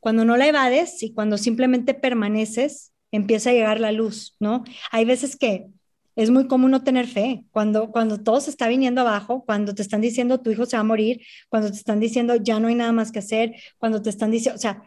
Cuando 0.00 0.24
no 0.24 0.36
la 0.36 0.46
evades 0.46 1.02
y 1.02 1.12
cuando 1.12 1.38
simplemente 1.38 1.92
permaneces, 1.92 2.93
empieza 3.16 3.50
a 3.50 3.52
llegar 3.52 3.80
la 3.80 3.92
luz, 3.92 4.36
¿no? 4.40 4.64
Hay 4.90 5.04
veces 5.04 5.36
que 5.36 5.68
es 6.16 6.30
muy 6.30 6.46
común 6.46 6.70
no 6.70 6.82
tener 6.82 7.06
fe, 7.06 7.44
cuando, 7.50 7.90
cuando 7.90 8.22
todo 8.22 8.40
se 8.40 8.50
está 8.50 8.68
viniendo 8.68 9.00
abajo, 9.00 9.44
cuando 9.44 9.74
te 9.74 9.82
están 9.82 10.00
diciendo 10.00 10.40
tu 10.40 10.50
hijo 10.50 10.66
se 10.66 10.76
va 10.76 10.80
a 10.80 10.84
morir, 10.84 11.20
cuando 11.48 11.70
te 11.70 11.76
están 11.76 12.00
diciendo 12.00 12.36
ya 12.36 12.60
no 12.60 12.68
hay 12.68 12.74
nada 12.74 12.92
más 12.92 13.12
que 13.12 13.20
hacer, 13.20 13.54
cuando 13.78 14.02
te 14.02 14.10
están 14.10 14.30
diciendo, 14.30 14.56
o 14.56 14.60
sea, 14.60 14.82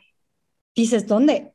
dices, 0.76 1.08
¿dónde? 1.08 1.54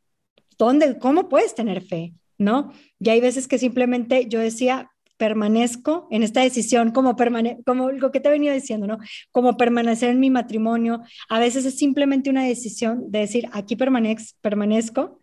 ¿Dónde? 0.59 0.99
¿Cómo 0.99 1.29
puedes 1.29 1.55
tener 1.55 1.83
fe? 1.83 2.15
¿No? 2.39 2.73
Y 2.99 3.11
hay 3.11 3.21
veces 3.21 3.49
que 3.49 3.59
simplemente 3.59 4.27
yo 4.29 4.41
decía, 4.41 4.91
permanezco 5.17 6.09
en 6.11 6.23
esta 6.23 6.41
decisión, 6.41 6.91
como, 6.91 7.15
permane 7.17 7.59
como 7.65 7.93
lo 7.93 8.11
que 8.11 8.19
te 8.19 8.29
he 8.29 8.33
venido 8.33 8.53
diciendo, 8.53 8.87
¿no? 8.87 8.99
Como 9.31 9.57
permanecer 9.57 10.11
en 10.11 10.19
mi 10.19 10.31
matrimonio. 10.31 11.03
A 11.29 11.39
veces 11.39 11.65
es 11.65 11.79
simplemente 11.79 12.29
una 12.29 12.45
decisión 12.45 13.11
de 13.11 13.21
decir, 13.21 13.49
aquí 13.53 13.77
permanezco 13.77 15.21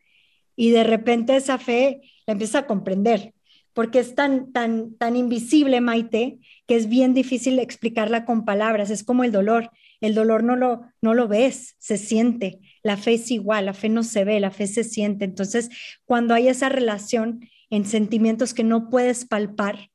y 0.59 0.71
de 0.71 0.83
repente 0.83 1.37
esa 1.37 1.57
fe 1.57 2.01
la 2.27 2.33
empieza 2.33 2.59
a 2.59 2.67
comprender, 2.67 3.33
porque 3.71 3.99
es 3.99 4.13
tan, 4.13 4.51
tan, 4.51 4.93
tan 4.95 5.15
invisible, 5.15 5.79
Maite, 5.79 6.39
que 6.67 6.75
es 6.75 6.89
bien 6.89 7.13
difícil 7.13 7.59
explicarla 7.59 8.25
con 8.25 8.43
palabras, 8.43 8.89
es 8.89 9.05
como 9.05 9.23
el 9.23 9.31
dolor, 9.31 9.71
el 10.01 10.13
dolor 10.13 10.43
no 10.43 10.57
lo, 10.57 10.81
no 11.01 11.13
lo 11.13 11.29
ves, 11.29 11.77
se 11.77 11.97
siente, 11.97 12.59
la 12.83 12.97
fe 12.97 13.13
es 13.13 13.31
igual, 13.31 13.67
la 13.67 13.73
fe 13.73 13.87
no 13.87 14.03
se 14.03 14.25
ve, 14.25 14.41
la 14.41 14.51
fe 14.51 14.67
se 14.67 14.83
siente, 14.83 15.23
entonces 15.23 15.69
cuando 16.03 16.33
hay 16.33 16.49
esa 16.49 16.67
relación 16.67 17.39
en 17.69 17.85
sentimientos 17.85 18.53
que 18.53 18.65
no 18.65 18.89
puedes 18.89 19.23
palpar, 19.23 19.91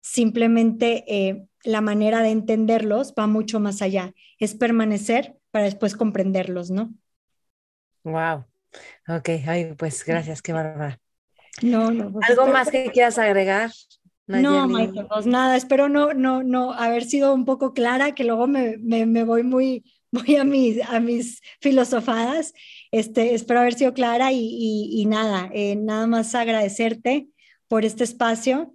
simplemente 0.00 1.04
eh, 1.06 1.44
la 1.64 1.82
manera 1.82 2.22
de 2.22 2.30
entenderlos 2.30 3.12
va 3.12 3.26
mucho 3.26 3.60
más 3.60 3.82
allá, 3.82 4.14
es 4.38 4.54
permanecer 4.54 5.36
para 5.50 5.66
después 5.66 5.94
comprenderlos, 5.96 6.70
¿no? 6.70 6.94
Wow, 8.04 8.46
Ok, 9.08 9.28
ay, 9.46 9.74
pues 9.76 10.04
gracias, 10.04 10.42
qué 10.42 10.52
bárbara. 10.52 11.00
No, 11.62 11.90
no. 11.90 12.12
Pues, 12.12 12.28
¿Algo 12.30 12.46
más 12.48 12.70
que 12.70 12.90
quieras 12.90 13.18
agregar? 13.18 13.70
No, 14.26 14.68
Michael, 14.68 15.06
pues 15.08 15.26
nada, 15.26 15.56
espero 15.56 15.88
no, 15.88 16.12
no, 16.12 16.42
no 16.42 16.74
haber 16.74 17.04
sido 17.04 17.32
un 17.32 17.46
poco 17.46 17.72
clara, 17.72 18.14
que 18.14 18.24
luego 18.24 18.46
me, 18.46 18.76
me, 18.76 19.24
voy 19.24 19.42
muy, 19.42 19.84
muy 20.10 20.36
a 20.36 20.44
mis, 20.44 20.82
a 20.86 21.00
mis 21.00 21.40
filosofadas. 21.60 22.52
Este, 22.90 23.34
espero 23.34 23.60
haber 23.60 23.74
sido 23.74 23.94
clara 23.94 24.32
y, 24.32 24.90
y, 24.92 25.06
nada, 25.06 25.50
eh, 25.54 25.76
nada 25.76 26.06
más 26.06 26.34
agradecerte 26.34 27.28
por 27.68 27.84
este 27.84 28.04
espacio 28.04 28.74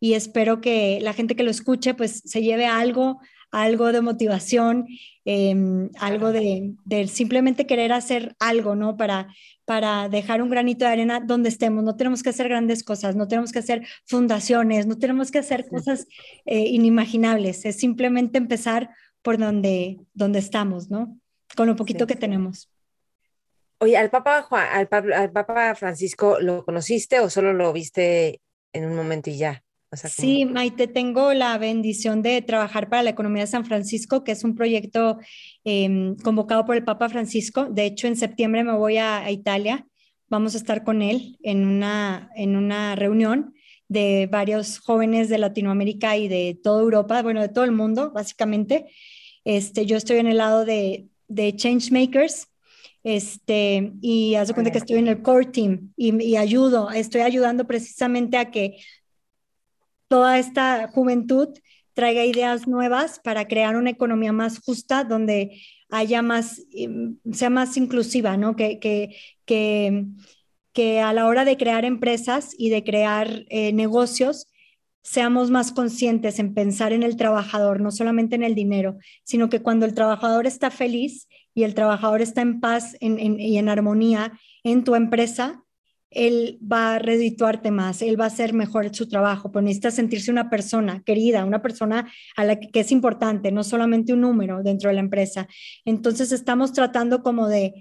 y 0.00 0.14
espero 0.14 0.60
que 0.60 0.98
la 1.02 1.12
gente 1.12 1.36
que 1.36 1.42
lo 1.44 1.50
escuche 1.50 1.94
pues 1.94 2.22
se 2.24 2.42
lleve 2.42 2.66
algo, 2.66 3.20
algo 3.54 3.92
de 3.92 4.00
motivación, 4.00 4.86
em, 5.24 5.88
algo 6.00 6.32
de, 6.32 6.74
de, 6.84 7.06
simplemente 7.06 7.66
querer 7.66 7.92
hacer 7.92 8.34
algo, 8.40 8.74
¿no? 8.74 8.96
Para, 8.96 9.28
para 9.64 10.08
dejar 10.08 10.42
un 10.42 10.50
granito 10.50 10.84
de 10.84 10.90
arena 10.90 11.20
donde 11.20 11.48
estemos. 11.48 11.84
No 11.84 11.96
tenemos 11.96 12.22
que 12.22 12.30
hacer 12.30 12.48
grandes 12.48 12.82
cosas, 12.82 13.14
no 13.14 13.28
tenemos 13.28 13.52
que 13.52 13.60
hacer 13.60 13.86
fundaciones, 14.06 14.86
no 14.86 14.98
tenemos 14.98 15.30
que 15.30 15.38
hacer 15.38 15.68
cosas 15.68 16.06
eh, 16.44 16.66
inimaginables. 16.66 17.64
Es 17.64 17.76
simplemente 17.76 18.38
empezar 18.38 18.90
por 19.22 19.38
donde, 19.38 20.00
donde 20.12 20.40
estamos, 20.40 20.90
¿no? 20.90 21.18
Con 21.56 21.68
lo 21.68 21.76
poquito 21.76 22.06
que 22.06 22.16
tenemos. 22.16 22.68
Oye, 23.78 23.96
¿al 23.96 24.10
Papa, 24.10 24.42
Juan, 24.42 24.66
al, 24.72 25.12
al 25.12 25.30
Papa 25.30 25.74
Francisco 25.76 26.38
lo 26.40 26.64
conociste 26.64 27.20
o 27.20 27.30
solo 27.30 27.52
lo 27.52 27.72
viste 27.72 28.40
en 28.72 28.84
un 28.84 28.96
momento 28.96 29.30
y 29.30 29.38
ya? 29.38 29.63
Sí, 29.96 30.44
Maite, 30.44 30.86
tengo 30.86 31.32
la 31.32 31.56
bendición 31.58 32.22
de 32.22 32.42
trabajar 32.42 32.88
para 32.88 33.02
la 33.02 33.10
economía 33.10 33.42
de 33.42 33.46
San 33.46 33.64
Francisco, 33.64 34.24
que 34.24 34.32
es 34.32 34.44
un 34.44 34.54
proyecto 34.54 35.18
em, 35.64 36.16
convocado 36.16 36.64
por 36.64 36.76
el 36.76 36.84
Papa 36.84 37.08
Francisco. 37.08 37.66
De 37.66 37.86
hecho, 37.86 38.06
en 38.06 38.16
septiembre 38.16 38.64
me 38.64 38.72
voy 38.72 38.98
a, 38.98 39.30
Italia. 39.30 39.86
Vamos 40.28 40.54
a 40.54 40.58
estar 40.58 40.84
con 40.84 41.02
él 41.02 41.36
en 41.42 41.66
una, 41.66 42.30
en 42.34 42.56
una 42.56 42.96
reunión 42.96 43.54
de 43.88 44.28
varios 44.30 44.78
jóvenes 44.78 45.28
de 45.28 45.38
Latinoamérica 45.38 46.16
y 46.16 46.28
de 46.28 46.58
toda 46.62 46.82
Europa, 46.82 47.22
bueno, 47.22 47.40
de 47.40 47.48
todo 47.48 47.64
el 47.64 47.72
mundo, 47.72 48.10
básicamente. 48.12 48.86
Este, 49.44 49.86
yo 49.86 49.96
estoy 49.96 50.18
en 50.18 50.26
el 50.26 50.38
lado 50.38 50.64
de, 50.64 51.08
de 51.28 51.54
Changemakers, 51.54 52.48
este, 53.04 53.92
y 54.00 54.34
haz 54.34 54.48
de 54.48 54.54
cuenta 54.54 54.72
que 54.72 54.78
estoy 54.78 54.96
en 54.96 55.08
el 55.08 55.20
core 55.20 55.44
team 55.44 55.92
y, 55.94 56.24
y, 56.24 56.36
ayudo, 56.36 56.90
estoy 56.90 57.20
ayudando 57.20 57.66
precisamente 57.66 58.38
a 58.38 58.50
que 58.50 58.78
toda 60.14 60.38
esta 60.38 60.86
juventud 60.94 61.48
traiga 61.92 62.24
ideas 62.24 62.68
nuevas 62.68 63.18
para 63.18 63.48
crear 63.48 63.74
una 63.74 63.90
economía 63.90 64.32
más 64.32 64.60
justa 64.60 65.02
donde 65.02 65.60
haya 65.90 66.22
más, 66.22 66.64
em, 66.72 67.16
sea 67.32 67.50
más 67.50 67.76
inclusiva, 67.76 68.36
¿no? 68.36 68.54
Que, 68.54 68.78
que, 68.78 69.16
que, 69.44 70.04
que 70.72 71.00
a 71.00 71.12
la 71.12 71.26
hora 71.26 71.44
de 71.44 71.56
crear 71.56 71.84
empresas 71.84 72.54
y 72.56 72.70
de 72.70 72.84
crear 72.84 73.44
eh, 73.48 73.72
negocios 73.72 74.46
seamos 75.02 75.50
más 75.50 75.72
conscientes 75.72 76.38
en 76.38 76.54
pensar 76.54 76.92
en 76.92 77.02
el 77.02 77.16
trabajador, 77.16 77.80
no 77.80 77.90
solamente 77.90 78.36
en 78.36 78.44
el 78.44 78.54
dinero, 78.54 78.98
sino 79.24 79.48
que 79.48 79.62
cuando 79.62 79.84
el 79.84 79.94
trabajador 79.94 80.46
está 80.46 80.70
feliz 80.70 81.26
y 81.54 81.64
el 81.64 81.74
trabajador 81.74 82.22
está 82.22 82.40
en 82.40 82.60
paz 82.60 82.96
y 83.00 83.56
en 83.56 83.68
armonía 83.68 84.38
en 84.62 84.84
tu 84.84 84.94
empresa, 84.94 85.63
él 86.14 86.58
va 86.60 86.94
a 86.94 86.98
redituarte 86.98 87.70
más, 87.70 88.02
él 88.02 88.18
va 88.18 88.24
a 88.24 88.28
hacer 88.28 88.52
mejor 88.54 88.94
su 88.94 89.08
trabajo, 89.08 89.50
pero 89.50 89.62
necesita 89.62 89.90
sentirse 89.90 90.30
una 90.30 90.48
persona 90.50 91.02
querida, 91.04 91.44
una 91.44 91.62
persona 91.62 92.10
a 92.36 92.44
la 92.44 92.58
que, 92.58 92.80
es 92.80 92.92
importante, 92.92 93.52
no 93.52 93.64
solamente 93.64 94.12
un 94.12 94.20
número 94.20 94.62
dentro 94.62 94.88
de 94.88 94.94
la 94.94 95.00
empresa. 95.00 95.46
Entonces 95.84 96.32
estamos 96.32 96.72
tratando 96.72 97.22
como 97.22 97.48
de, 97.48 97.74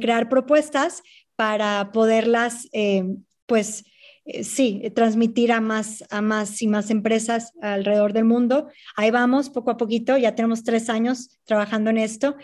crear 0.00 0.28
propuestas 0.28 1.02
para 1.34 1.90
poderlas, 1.92 2.68
eh, 2.72 3.04
pues, 3.46 3.84
eh, 4.24 4.42
sí, 4.42 4.82
transmitir 4.94 5.52
a 5.52 5.60
más, 5.60 6.04
a 6.10 6.20
más 6.20 6.60
y 6.62 6.66
más 6.66 6.90
empresas 6.90 7.52
alrededor 7.62 8.12
del 8.12 8.24
mundo. 8.24 8.68
Ahí 8.96 9.10
vamos, 9.10 9.50
poco 9.50 9.70
a 9.70 9.76
poquito, 9.76 10.16
ya 10.16 10.34
tenemos 10.34 10.64
tres 10.64 10.88
años 10.88 11.38
trabajando 11.44 11.90
en 11.90 11.98
esto 11.98 12.36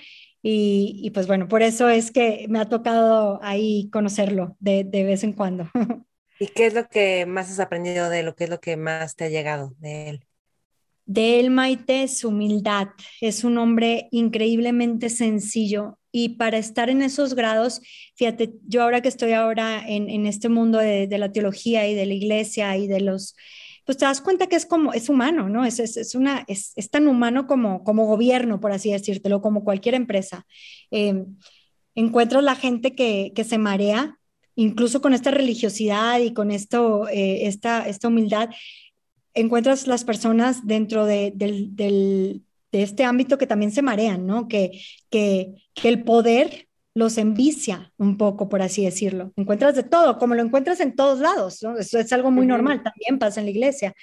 y, 0.43 1.11
pues 1.15 1.29
bueno, 1.29 1.47
por 1.47 1.63
eso 1.63 1.89
es 1.89 2.11
que 2.11 2.47
me 2.49 2.59
ha 2.59 2.69
tocado 2.69 3.39
ahí 3.43 3.89
conocerlo 3.91 4.57
de, 4.59 4.83
de, 4.83 5.05
vez 5.05 5.23
en 5.23 5.33
cuando. 5.33 5.69
¿Y 6.41 6.49
qué 6.49 6.67
es 6.67 6.75
lo 6.75 6.89
que 6.89 7.27
más 7.27 7.51
has 7.51 7.61
aprendido 7.61 8.11
de 8.11 8.25
lo 8.25 8.35
que 8.35 8.45
es 8.45 8.51
lo 8.51 8.61
que 8.61 8.77
más 8.77 9.15
te 9.15 9.25
ha 9.25 9.29
llegado 9.29 9.75
de 9.79 10.09
él? 10.09 10.27
De 11.05 11.39
él, 11.39 11.51
Maite, 11.51 12.09
su 12.09 12.29
humildad. 12.29 12.89
Es 13.21 13.45
un 13.45 13.59
hombre 13.59 14.09
increíblemente 14.11 15.11
sencillo 15.11 15.99
y 16.13 16.31
para 16.31 16.59
estar 16.59 16.91
en 16.91 17.03
esos 17.03 17.35
grados, 17.35 17.81
fíjate, 18.17 18.53
yo 18.67 18.83
ahora 18.83 19.01
que 19.01 19.09
estoy 19.09 19.33
ahora 19.33 19.83
en, 19.87 20.11
en 20.11 20.27
este 20.27 20.49
mundo 20.49 20.79
de, 20.79 21.07
de, 21.07 21.19
la 21.19 21.33
teología 21.33 21.89
y 21.89 21.95
de 21.95 22.05
la 22.05 22.13
iglesia 22.13 22.77
y 22.77 22.87
de 22.87 23.01
los 23.01 23.35
pues 23.85 23.99
te 23.99 24.05
das 24.05 24.21
cuenta 24.21 24.47
que 24.47 24.57
es 24.57 24.67
como, 24.67 24.93
es 24.93 25.09
humano, 25.09 25.49
¿no? 25.49 25.65
Es, 25.65 25.79
es, 25.81 26.15
una, 26.15 26.45
es, 26.47 26.75
tan 26.91 27.09
humano 27.09 27.47
como, 27.47 27.83
como 27.85 28.07
gobierno, 28.07 28.61
por 28.61 28.73
así 28.73 28.93
decírtelo, 28.93 29.41
como 29.43 29.65
cualquier 29.65 29.95
empresa. 29.95 30.47
Em, 30.91 31.37
encuentras 31.95 32.43
la 32.45 32.55
gente 32.55 32.95
que, 32.95 33.33
que, 33.35 33.45
se 33.45 33.59
marea, 33.59 34.19
incluso 34.55 35.01
con 35.01 35.15
esta 35.15 35.31
religiosidad 35.31 36.21
y 36.21 36.33
con 36.33 36.51
esto, 36.51 37.09
eh, 37.09 37.47
esta, 37.47 37.89
esta 37.89 38.09
humildad, 38.09 38.51
encuentras 39.35 39.87
las 39.87 40.05
personas 40.05 40.67
dentro 40.67 41.07
de, 41.07 41.33
del, 41.35 41.75
del, 41.75 42.43
de 42.71 42.83
este 42.83 43.05
ámbito 43.05 43.39
que 43.39 43.47
también 43.47 43.73
se 43.73 43.83
marean, 43.83 44.27
¿no? 44.27 44.49
Que, 44.49 44.81
que, 45.11 45.55
que 45.75 45.89
el 45.89 46.05
poder 46.05 46.69
los 46.95 47.19
envicia 47.19 47.93
un 47.97 48.17
poco, 48.19 48.49
por 48.49 48.63
así 48.63 48.85
decirlo. 48.85 49.33
Encuentras 49.37 49.75
de 49.75 49.83
todo, 49.83 50.19
como 50.19 50.35
lo 50.35 50.43
encuentras 50.43 50.81
en 50.81 50.95
todos 50.95 51.21
lados, 51.21 51.63
¿no? 51.63 51.79
Eso 51.79 51.99
es 51.99 52.13
algo 52.13 52.31
muy 52.31 52.47
normal, 52.47 52.83
también 52.83 53.19
pasa 53.19 53.41
en 53.41 53.47
la 53.47 53.51
iglesia. 53.51 53.95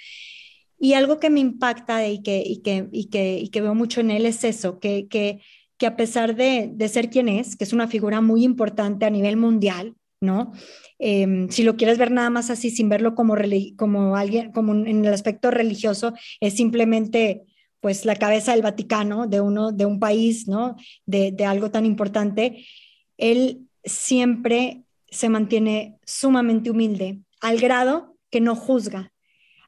Y 0.78 0.94
algo 0.94 1.20
que 1.20 1.30
me 1.30 1.40
impacta 1.40 2.06
y 2.08 2.22
que, 2.22 2.42
y 2.44 2.62
que, 2.62 2.88
y 2.90 3.10
que, 3.10 3.38
y 3.38 3.48
que 3.48 3.60
veo 3.60 3.74
mucho 3.74 4.00
en 4.00 4.10
él 4.10 4.26
es 4.26 4.44
eso, 4.44 4.80
que, 4.80 5.08
que, 5.08 5.40
que 5.76 5.86
a 5.86 5.96
pesar 5.96 6.34
de, 6.34 6.70
de, 6.72 6.88
ser 6.88 7.10
quien 7.10 7.28
es, 7.28 7.56
que 7.56 7.64
es 7.64 7.72
una 7.72 7.86
figura 7.86 8.20
muy 8.20 8.44
importante 8.44 9.04
a 9.04 9.10
nivel 9.10 9.36
mundial, 9.36 9.94
¿no? 10.20 10.52
Em, 10.98 11.48
si 11.50 11.62
lo 11.62 11.76
quieres 11.76 11.98
ver 11.98 12.10
nada 12.10 12.30
más 12.30 12.50
así, 12.50 12.70
sin 12.70 12.88
verlo 12.88 13.14
como, 13.14 13.36
como 13.76 14.16
alguien, 14.16 14.52
como 14.52 14.74
en 14.74 15.04
el 15.04 15.12
aspecto 15.12 15.50
religioso, 15.50 16.14
es 16.40 16.54
simplemente 16.54 17.44
pues 17.80 18.04
la 18.04 18.16
cabeza 18.16 18.52
del 18.52 18.62
Vaticano, 18.62 19.26
de 19.26 19.40
uno, 19.40 19.72
de 19.72 19.86
un 19.86 19.98
país, 19.98 20.46
¿no? 20.46 20.76
De, 21.06 21.32
de 21.32 21.44
algo 21.46 21.70
tan 21.70 21.86
importante, 21.86 22.66
él 23.20 23.68
siempre 23.84 24.82
se 25.10 25.28
mantiene 25.28 25.98
sumamente 26.04 26.70
humilde, 26.70 27.20
al 27.40 27.58
grado 27.58 28.16
que 28.30 28.40
no 28.40 28.56
juzga. 28.56 29.12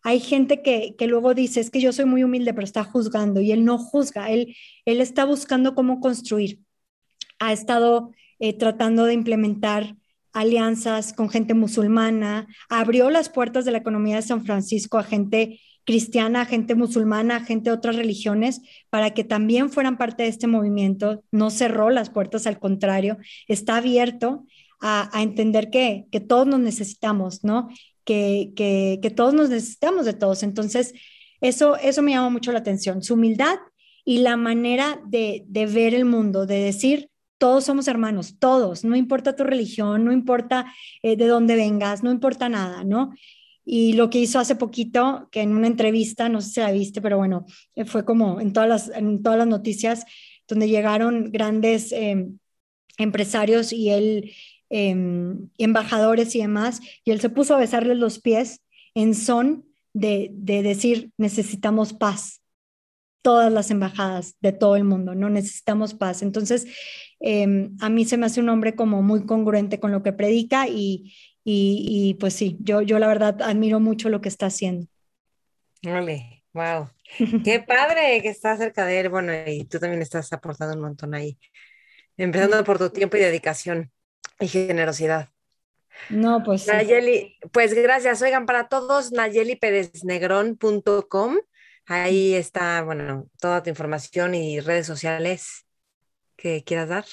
Hay 0.03 0.19
gente 0.19 0.63
que, 0.63 0.97
que, 0.97 1.07
luego 1.07 1.35
dice, 1.35 1.61
es 1.61 1.71
que 1.71 1.81
yo 1.81 1.93
soy 1.93 2.07
muy 2.07 2.25
humilde, 2.25 2.55
pero 2.55 2.65
está 2.65 2.83
juzgando, 2.83 3.41
y 3.41 3.53
él 3.53 3.65
no 3.65 3.79
juzga, 3.79 4.31
él, 4.31 4.57
él 4.85 5.01
está 5.01 5.25
buscando 5.25 5.75
cómo 5.75 6.01
construir. 6.01 6.61
Ha 7.39 7.53
estado 7.53 8.11
eh, 8.41 8.53
tratando 8.53 9.05
de 9.05 9.15
implementar 9.15 9.97
alianzas 10.33 11.13
con 11.13 11.29
gente 11.29 11.55
musulmana, 11.55 12.49
abrió 12.69 13.11
las 13.11 13.29
puertas 13.29 13.65
de 13.65 13.71
la 13.71 13.79
economía 13.79 14.17
de 14.17 14.23
San 14.23 14.45
Francisco 14.45 14.99
a 14.99 15.05
gente 15.05 15.61
cristiana, 15.85 16.45
gente 16.47 16.75
musulmana, 16.75 17.45
gente 17.45 17.71
de 17.71 17.77
otras 17.77 17.97
religiones, 17.97 18.61
para 18.91 19.13
que 19.13 19.25
también 19.25 19.71
fueran 19.71 19.99
parte 19.99 20.25
de 20.25 20.29
este 20.29 20.47
movimiento. 20.47 21.25
No 21.31 21.51
cerró 21.51 21.91
las 21.91 22.11
puertas, 22.11 22.47
al 22.47 22.59
contrario, 22.59 23.19
está 23.49 23.77
abierto 23.77 24.47
a, 24.81 25.11
entender 25.23 25.71
que, 25.71 26.07
que, 26.11 26.21
todos 26.21 26.47
nos 26.47 26.61
necesitamos, 26.61 27.45
¿no? 27.45 27.69
Que, 28.05 28.53
que, 28.57 28.99
que, 29.01 29.11
todos 29.11 29.33
nos 29.33 29.49
necesitamos 29.49 30.05
de 30.07 30.13
todos. 30.13 30.43
Entonces, 30.43 30.93
eso, 31.41 31.77
eso 31.77 32.03
me 32.03 32.13
llama 32.13 32.31
mucho 32.31 32.53
la 32.53 32.59
atención, 32.59 33.03
su 33.03 33.15
humildad 33.15 33.59
y 34.05 34.19
la 34.19 34.37
manera 34.37 35.01
de, 35.07 35.45
de 35.47 35.67
ver 35.67 35.95
el 35.95 36.05
mundo, 36.05 36.47
de 36.47 36.59
decir, 36.59 37.11
todos 37.39 37.65
somos 37.65 37.89
hermanos, 37.89 38.39
todos, 38.39 38.85
no 38.85 38.95
importa 38.95 39.35
tu 39.35 39.43
religión, 39.43 40.05
no 40.05 40.13
importa 40.13 40.73
eh, 41.03 41.17
de 41.17 41.27
dónde 41.27 41.57
vengas, 41.57 42.05
no 42.05 42.13
importa 42.13 42.49
nada, 42.49 42.85
¿no? 42.85 43.13
Y 43.65 43.93
lo 43.95 44.11
que 44.11 44.19
hizo 44.19 44.39
hace 44.39 44.57
poquito, 44.57 45.29
que 45.31 45.41
en 45.41 45.55
una 45.57 45.67
entrevista, 45.67 46.29
no 46.29 46.41
sé 46.41 46.51
si 46.51 46.61
la 46.61 46.73
viste, 46.73 47.01
pero 47.01 47.19
bueno, 47.19 47.47
eh, 47.75 47.85
fue 47.85 48.05
como 48.05 48.41
en 48.41 48.53
todas 48.53 48.69
las, 48.69 48.89
en 48.89 49.23
todas 49.23 49.39
las 49.39 49.47
noticias, 49.47 50.05
donde 50.49 50.69
llegaron 50.69 51.31
grandes 51.31 51.93
em, 51.93 52.39
empresarios 52.99 53.73
y 53.73 53.91
él, 53.91 54.33
em, 54.71 55.49
embajadores 55.59 56.35
y 56.35 56.41
demás, 56.41 56.81
y 57.05 57.13
él 57.13 57.21
se 57.21 57.31
puso 57.31 57.55
a 57.55 57.59
besarles 57.59 57.97
los 57.99 58.19
pies 58.21 58.61
en 58.95 59.15
son 59.15 59.65
de, 59.95 60.31
de 60.33 60.63
decir, 60.63 61.13
necesitamos 61.17 61.93
paz, 61.93 62.43
todas 63.23 63.53
las 63.53 63.71
embajadas 63.71 64.37
de 64.41 64.53
todo 64.53 64.77
el 64.77 64.85
mundo, 64.85 65.15
no 65.15 65.31
necesitamos 65.31 65.95
paz. 65.95 66.23
Entonces, 66.23 66.67
em, 67.21 67.77
a 67.81 67.89
mí 67.89 68.05
se 68.05 68.17
me 68.17 68.27
hace 68.27 68.41
un 68.41 68.49
hombre 68.49 68.75
como 68.75 69.03
muy 69.03 69.25
congruente 69.25 69.81
con 69.81 69.93
lo 69.93 70.03
que 70.03 70.13
predica 70.13 70.69
y, 70.69 71.15
y, 71.45 72.17
pues 72.21 72.35
sí, 72.35 72.57
yo, 72.61 72.83
yo 72.83 72.99
la 72.99 73.09
verdad 73.09 73.43
admiro 73.43 73.81
mucho 73.81 74.09
lo 74.09 74.21
que 74.21 74.29
está 74.29 74.47
haciendo. 74.47 74.87
Vale, 75.83 76.45
wow. 76.53 76.89
Qué 77.45 77.61
padre 77.61 78.23
que 78.23 78.29
está 78.29 78.57
cerca 78.57 78.87
de 78.87 79.01
él. 79.01 79.09
Bueno, 79.09 79.33
y 79.47 79.65
tú 79.65 79.79
también 79.79 80.03
estás 80.03 80.33
aportando 80.33 80.77
un 80.77 80.83
montón 80.83 81.15
ahí. 81.15 81.39
Empezando 82.17 82.63
por 82.65 82.79
tu 82.79 82.91
tiempo 82.91 83.17
y 83.17 83.21
dedicación 83.21 83.91
y 84.39 84.49
generosidad. 84.49 85.29
No, 86.09 86.43
pues. 86.43 86.67
Nayeli, 86.67 87.37
pues 87.53 87.75
gracias. 87.75 88.23
Oigan, 88.23 88.47
para 88.47 88.69
todos, 88.69 89.13
nayelipereznegrón.com. 89.13 91.37
Ahí 91.87 92.35
está, 92.35 92.83
bueno, 92.83 93.29
toda 93.41 93.63
tu 93.63 93.71
información 93.71 94.35
y 94.35 94.59
redes 94.61 94.87
sociales 94.87 95.65
que 96.37 96.65
quieras 96.65 96.89
dar. 96.89 97.05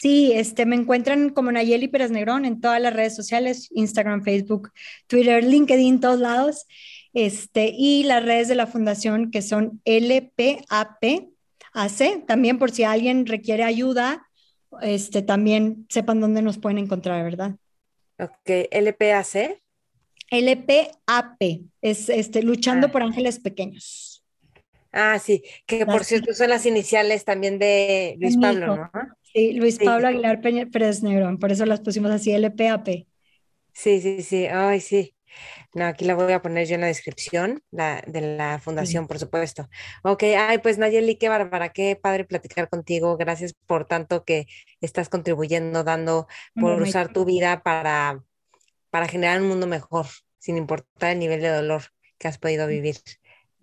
Sí, 0.00 0.32
este, 0.32 0.66
me 0.66 0.76
encuentran 0.76 1.30
como 1.30 1.52
Nayeli 1.52 1.88
Pérez 1.88 2.10
Negrón 2.10 2.44
en 2.44 2.60
todas 2.60 2.80
las 2.80 2.92
redes 2.92 3.14
sociales, 3.14 3.68
Instagram, 3.72 4.24
Facebook, 4.24 4.70
Twitter, 5.06 5.44
LinkedIn, 5.44 6.00
todos 6.00 6.18
lados. 6.18 6.66
Este, 7.12 7.72
y 7.76 8.04
las 8.04 8.24
redes 8.24 8.48
de 8.48 8.54
la 8.54 8.66
fundación 8.66 9.30
que 9.30 9.42
son 9.42 9.80
LPAP, 9.84 11.30
AC, 11.74 12.24
también 12.26 12.58
por 12.58 12.70
si 12.70 12.84
alguien 12.84 13.26
requiere 13.26 13.64
ayuda, 13.64 14.26
este, 14.80 15.22
también 15.22 15.86
sepan 15.88 16.20
dónde 16.20 16.42
nos 16.42 16.58
pueden 16.58 16.78
encontrar, 16.78 17.22
¿verdad? 17.22 17.56
Ok, 18.18 18.70
LPAC. 18.70 19.60
LPAP, 20.30 21.42
es 21.82 22.08
este, 22.08 22.42
Luchando 22.42 22.86
ah. 22.86 22.90
por 22.90 23.02
Ángeles 23.02 23.38
Pequeños. 23.38 24.24
Ah, 24.90 25.18
sí, 25.18 25.42
que 25.66 25.86
por 25.86 26.04
cierto 26.04 26.34
son 26.34 26.50
las 26.50 26.66
iniciales 26.66 27.24
también 27.24 27.58
de 27.58 28.16
Luis 28.18 28.36
Pablo, 28.36 28.76
¿no? 28.76 28.90
Sí, 29.32 29.52
Luis 29.52 29.78
Pablo 29.78 30.08
Aguilar 30.08 30.40
Pérez 30.40 31.02
Negrón, 31.02 31.38
por 31.38 31.52
eso 31.52 31.64
las 31.66 31.80
pusimos 31.80 32.10
así, 32.10 32.32
LPAP. 32.32 33.06
Sí, 33.72 34.00
sí, 34.00 34.22
sí, 34.22 34.46
ay, 34.46 34.80
sí. 34.80 35.16
No, 35.74 35.86
aquí 35.86 36.04
la 36.04 36.14
voy 36.14 36.32
a 36.32 36.42
poner 36.42 36.66
yo 36.66 36.74
en 36.74 36.82
la 36.82 36.88
descripción 36.88 37.62
la, 37.70 38.02
de 38.06 38.36
la 38.36 38.58
fundación, 38.58 39.06
por 39.06 39.18
supuesto. 39.18 39.68
Ok, 40.02 40.24
ay, 40.36 40.58
pues 40.58 40.76
Nayeli, 40.78 41.16
qué 41.16 41.28
bárbara, 41.30 41.70
qué 41.70 41.96
padre 41.96 42.24
platicar 42.24 42.68
contigo. 42.68 43.16
Gracias 43.16 43.54
por 43.66 43.86
tanto 43.86 44.24
que 44.24 44.46
estás 44.80 45.08
contribuyendo, 45.08 45.84
dando, 45.84 46.26
por 46.54 46.80
usar 46.82 47.12
tu 47.12 47.24
vida 47.24 47.62
para, 47.62 48.22
para 48.90 49.08
generar 49.08 49.40
un 49.40 49.48
mundo 49.48 49.66
mejor, 49.66 50.06
sin 50.38 50.58
importar 50.58 51.12
el 51.12 51.18
nivel 51.18 51.40
de 51.40 51.48
dolor 51.48 51.84
que 52.18 52.28
has 52.28 52.38
podido 52.38 52.66
vivir. 52.66 52.96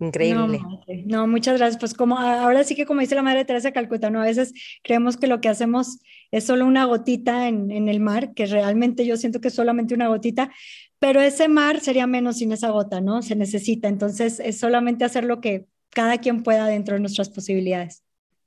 Increíble. 0.00 0.60
No, 1.04 1.26
muchas 1.26 1.58
gracias. 1.58 1.78
Pues 1.78 1.92
como 1.92 2.18
ahora 2.18 2.64
sí 2.64 2.74
que 2.74 2.86
como 2.86 3.02
dice 3.02 3.14
la 3.14 3.22
Madre 3.22 3.44
Teresa 3.44 3.70
Calcuta, 3.70 4.08
¿no? 4.08 4.22
A 4.22 4.24
veces 4.24 4.54
creemos 4.82 5.18
que 5.18 5.26
lo 5.26 5.42
que 5.42 5.50
hacemos 5.50 5.98
es 6.30 6.44
solo 6.44 6.64
una 6.64 6.86
gotita 6.86 7.48
en, 7.48 7.70
en, 7.70 7.88
el 7.88 8.00
mar, 8.00 8.32
que 8.32 8.46
realmente 8.46 9.04
yo 9.04 9.18
siento 9.18 9.42
que 9.42 9.48
es 9.48 9.54
solamente 9.54 9.94
una 9.94 10.08
gotita, 10.08 10.50
pero 10.98 11.20
ese 11.20 11.48
mar 11.48 11.80
sería 11.80 12.06
menos 12.06 12.38
sin 12.38 12.50
esa 12.52 12.70
gota, 12.70 13.02
¿no? 13.02 13.20
Se 13.20 13.36
necesita. 13.36 13.88
Entonces 13.88 14.40
es 14.40 14.58
solamente 14.58 15.04
hacer 15.04 15.24
lo 15.24 15.42
que 15.42 15.66
cada 15.90 16.16
quien 16.18 16.42
pueda 16.42 16.66
dentro 16.66 16.94
de 16.94 17.00
nuestras 17.00 17.28
posibilidades. 17.28 18.02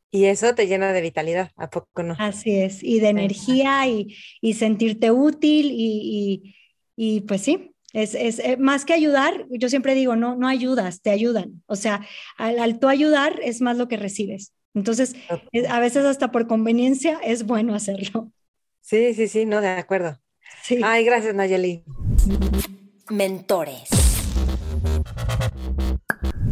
Y 0.10 0.26
eso 0.26 0.54
te 0.56 0.68
llena 0.68 0.92
de 0.92 1.02
vitalidad, 1.02 1.52
¿a 1.56 1.70
poco 1.70 2.04
no? 2.04 2.16
Así 2.20 2.56
es, 2.56 2.84
y 2.84 3.00
de 3.00 3.10
energía 3.10 3.88
y, 3.88 4.16
y 4.42 4.54
sentirte 4.54 5.12
útil 5.12 5.72
y, 5.72 6.44
y, 6.96 7.16
y 7.18 7.22
pues 7.22 7.42
sí, 7.42 7.73
Es, 7.94 8.15
es 8.15 8.40
eh, 8.40 8.57
más 8.57 8.86
que 8.86 8.94
ayudar, 8.94 9.45
yo 9.49 9.70
siempre 9.70 9.94
digo, 9.95 10.15
no, 10.15 10.36
no 10.36 10.48
ayudas, 10.48 11.02
te 11.02 11.11
ayudan. 11.11 11.64
O 11.68 11.76
sea, 11.76 12.06
al, 12.38 12.60
al 12.60 12.80
tú 12.80 12.88
ayudar 12.88 13.40
es 13.44 13.61
más 13.61 13.78
lo 13.78 13.88
que 13.88 13.98
recibes. 13.98 14.52
Entonces, 14.74 15.15
a 15.70 15.80
veces 15.80 16.06
hasta 16.06 16.32
por 16.32 16.48
conveniencia 16.48 17.20
es 17.24 17.45
bueno 17.45 17.76
hacerlo. 17.76 18.32
Sí, 18.82 19.14
sí, 19.14 19.28
sí, 19.28 19.45
no, 19.45 19.61
de 19.61 19.70
acuerdo. 19.70 20.20
Sí. 20.64 20.80
Ay, 20.84 21.06
gracias, 21.06 21.34
Nayeli. 21.36 21.84
Mentores. 23.10 23.90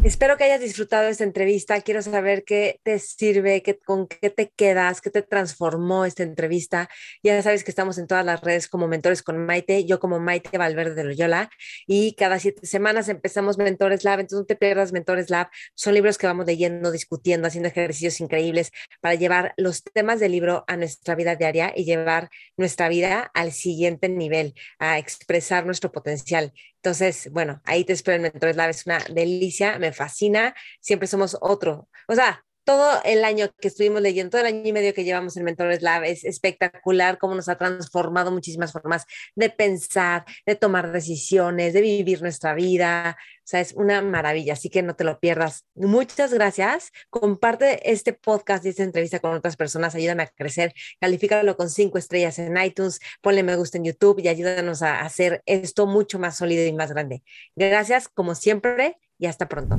Espero 0.03 0.35
que 0.35 0.45
hayas 0.45 0.61
disfrutado 0.61 1.07
esta 1.09 1.23
entrevista. 1.23 1.79
Quiero 1.81 2.01
saber 2.01 2.43
qué 2.43 2.79
te 2.81 2.97
sirve, 2.97 3.61
qué, 3.61 3.77
con 3.77 4.07
qué 4.07 4.31
te 4.31 4.49
quedas, 4.49 4.99
qué 4.99 5.11
te 5.11 5.21
transformó 5.21 6.05
esta 6.05 6.23
entrevista. 6.23 6.89
Ya 7.21 7.39
sabes 7.43 7.63
que 7.63 7.69
estamos 7.69 7.99
en 7.99 8.07
todas 8.07 8.25
las 8.25 8.41
redes 8.41 8.67
como 8.67 8.87
Mentores 8.87 9.21
con 9.21 9.45
Maite, 9.45 9.85
yo 9.85 9.99
como 9.99 10.19
Maite 10.19 10.57
Valverde 10.57 10.95
de 10.95 11.03
Loyola, 11.03 11.51
y 11.85 12.15
cada 12.15 12.39
siete 12.39 12.65
semanas 12.65 13.09
empezamos 13.09 13.59
Mentores 13.59 14.03
Lab. 14.03 14.21
Entonces 14.21 14.39
no 14.39 14.45
te 14.45 14.55
pierdas 14.55 14.91
Mentores 14.91 15.29
Lab. 15.29 15.49
Son 15.75 15.93
libros 15.93 16.17
que 16.17 16.25
vamos 16.25 16.47
leyendo, 16.47 16.91
discutiendo, 16.91 17.47
haciendo 17.47 17.69
ejercicios 17.69 18.19
increíbles 18.21 18.71
para 19.01 19.13
llevar 19.13 19.53
los 19.55 19.83
temas 19.83 20.19
del 20.19 20.31
libro 20.31 20.63
a 20.67 20.77
nuestra 20.77 21.13
vida 21.13 21.35
diaria 21.35 21.73
y 21.75 21.85
llevar 21.85 22.31
nuestra 22.57 22.89
vida 22.89 23.29
al 23.35 23.51
siguiente 23.51 24.09
nivel, 24.09 24.55
a 24.79 24.97
expresar 24.97 25.67
nuestro 25.67 25.91
potencial. 25.91 26.53
Entonces, 26.83 27.29
bueno, 27.31 27.61
ahí 27.65 27.85
te 27.85 27.93
espero 27.93 28.15
en 28.15 28.23
Mentores 28.23 28.55
Lab, 28.55 28.71
es 28.71 28.87
una 28.87 28.97
delicia, 29.13 29.77
me 29.77 29.93
fascina, 29.93 30.55
siempre 30.79 31.07
somos 31.07 31.37
otro. 31.39 31.87
O 32.07 32.15
sea, 32.15 32.43
todo 32.71 33.01
el 33.03 33.25
año 33.25 33.49
que 33.59 33.67
estuvimos 33.67 34.01
leyendo, 34.01 34.29
todo 34.29 34.41
el 34.41 34.47
año 34.47 34.61
y 34.63 34.71
medio 34.71 34.93
que 34.93 35.03
llevamos 35.03 35.35
en 35.35 35.43
Mentores 35.43 35.81
Lab 35.81 36.05
es 36.05 36.23
espectacular 36.23 37.17
cómo 37.17 37.35
nos 37.35 37.49
ha 37.49 37.57
transformado 37.57 38.31
muchísimas 38.31 38.71
formas 38.71 39.05
de 39.35 39.49
pensar, 39.49 40.23
de 40.45 40.55
tomar 40.55 40.93
decisiones, 40.93 41.73
de 41.73 41.81
vivir 41.81 42.21
nuestra 42.21 42.53
vida. 42.53 43.17
O 43.39 43.43
sea, 43.43 43.59
es 43.59 43.73
una 43.73 44.01
maravilla, 44.01 44.53
así 44.53 44.69
que 44.69 44.83
no 44.83 44.95
te 44.95 45.03
lo 45.03 45.19
pierdas. 45.19 45.65
Muchas 45.75 46.33
gracias. 46.33 46.93
Comparte 47.09 47.91
este 47.91 48.13
podcast 48.13 48.65
y 48.65 48.69
esta 48.69 48.83
entrevista 48.83 49.19
con 49.19 49.33
otras 49.33 49.57
personas, 49.57 49.93
ayúdame 49.93 50.23
a 50.23 50.27
crecer, 50.27 50.73
califícalo 51.01 51.57
con 51.57 51.69
cinco 51.69 51.97
estrellas 51.97 52.39
en 52.39 52.55
iTunes, 52.55 53.01
ponle 53.19 53.43
me 53.43 53.57
gusta 53.57 53.79
en 53.79 53.83
YouTube 53.83 54.21
y 54.23 54.29
ayúdanos 54.29 54.81
a 54.81 55.01
hacer 55.01 55.43
esto 55.45 55.87
mucho 55.87 56.19
más 56.19 56.37
sólido 56.37 56.65
y 56.65 56.71
más 56.71 56.93
grande. 56.93 57.21
Gracias, 57.53 58.07
como 58.07 58.33
siempre, 58.33 58.97
y 59.19 59.25
hasta 59.25 59.49
pronto. 59.49 59.77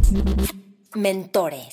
Mentores. 0.95 1.73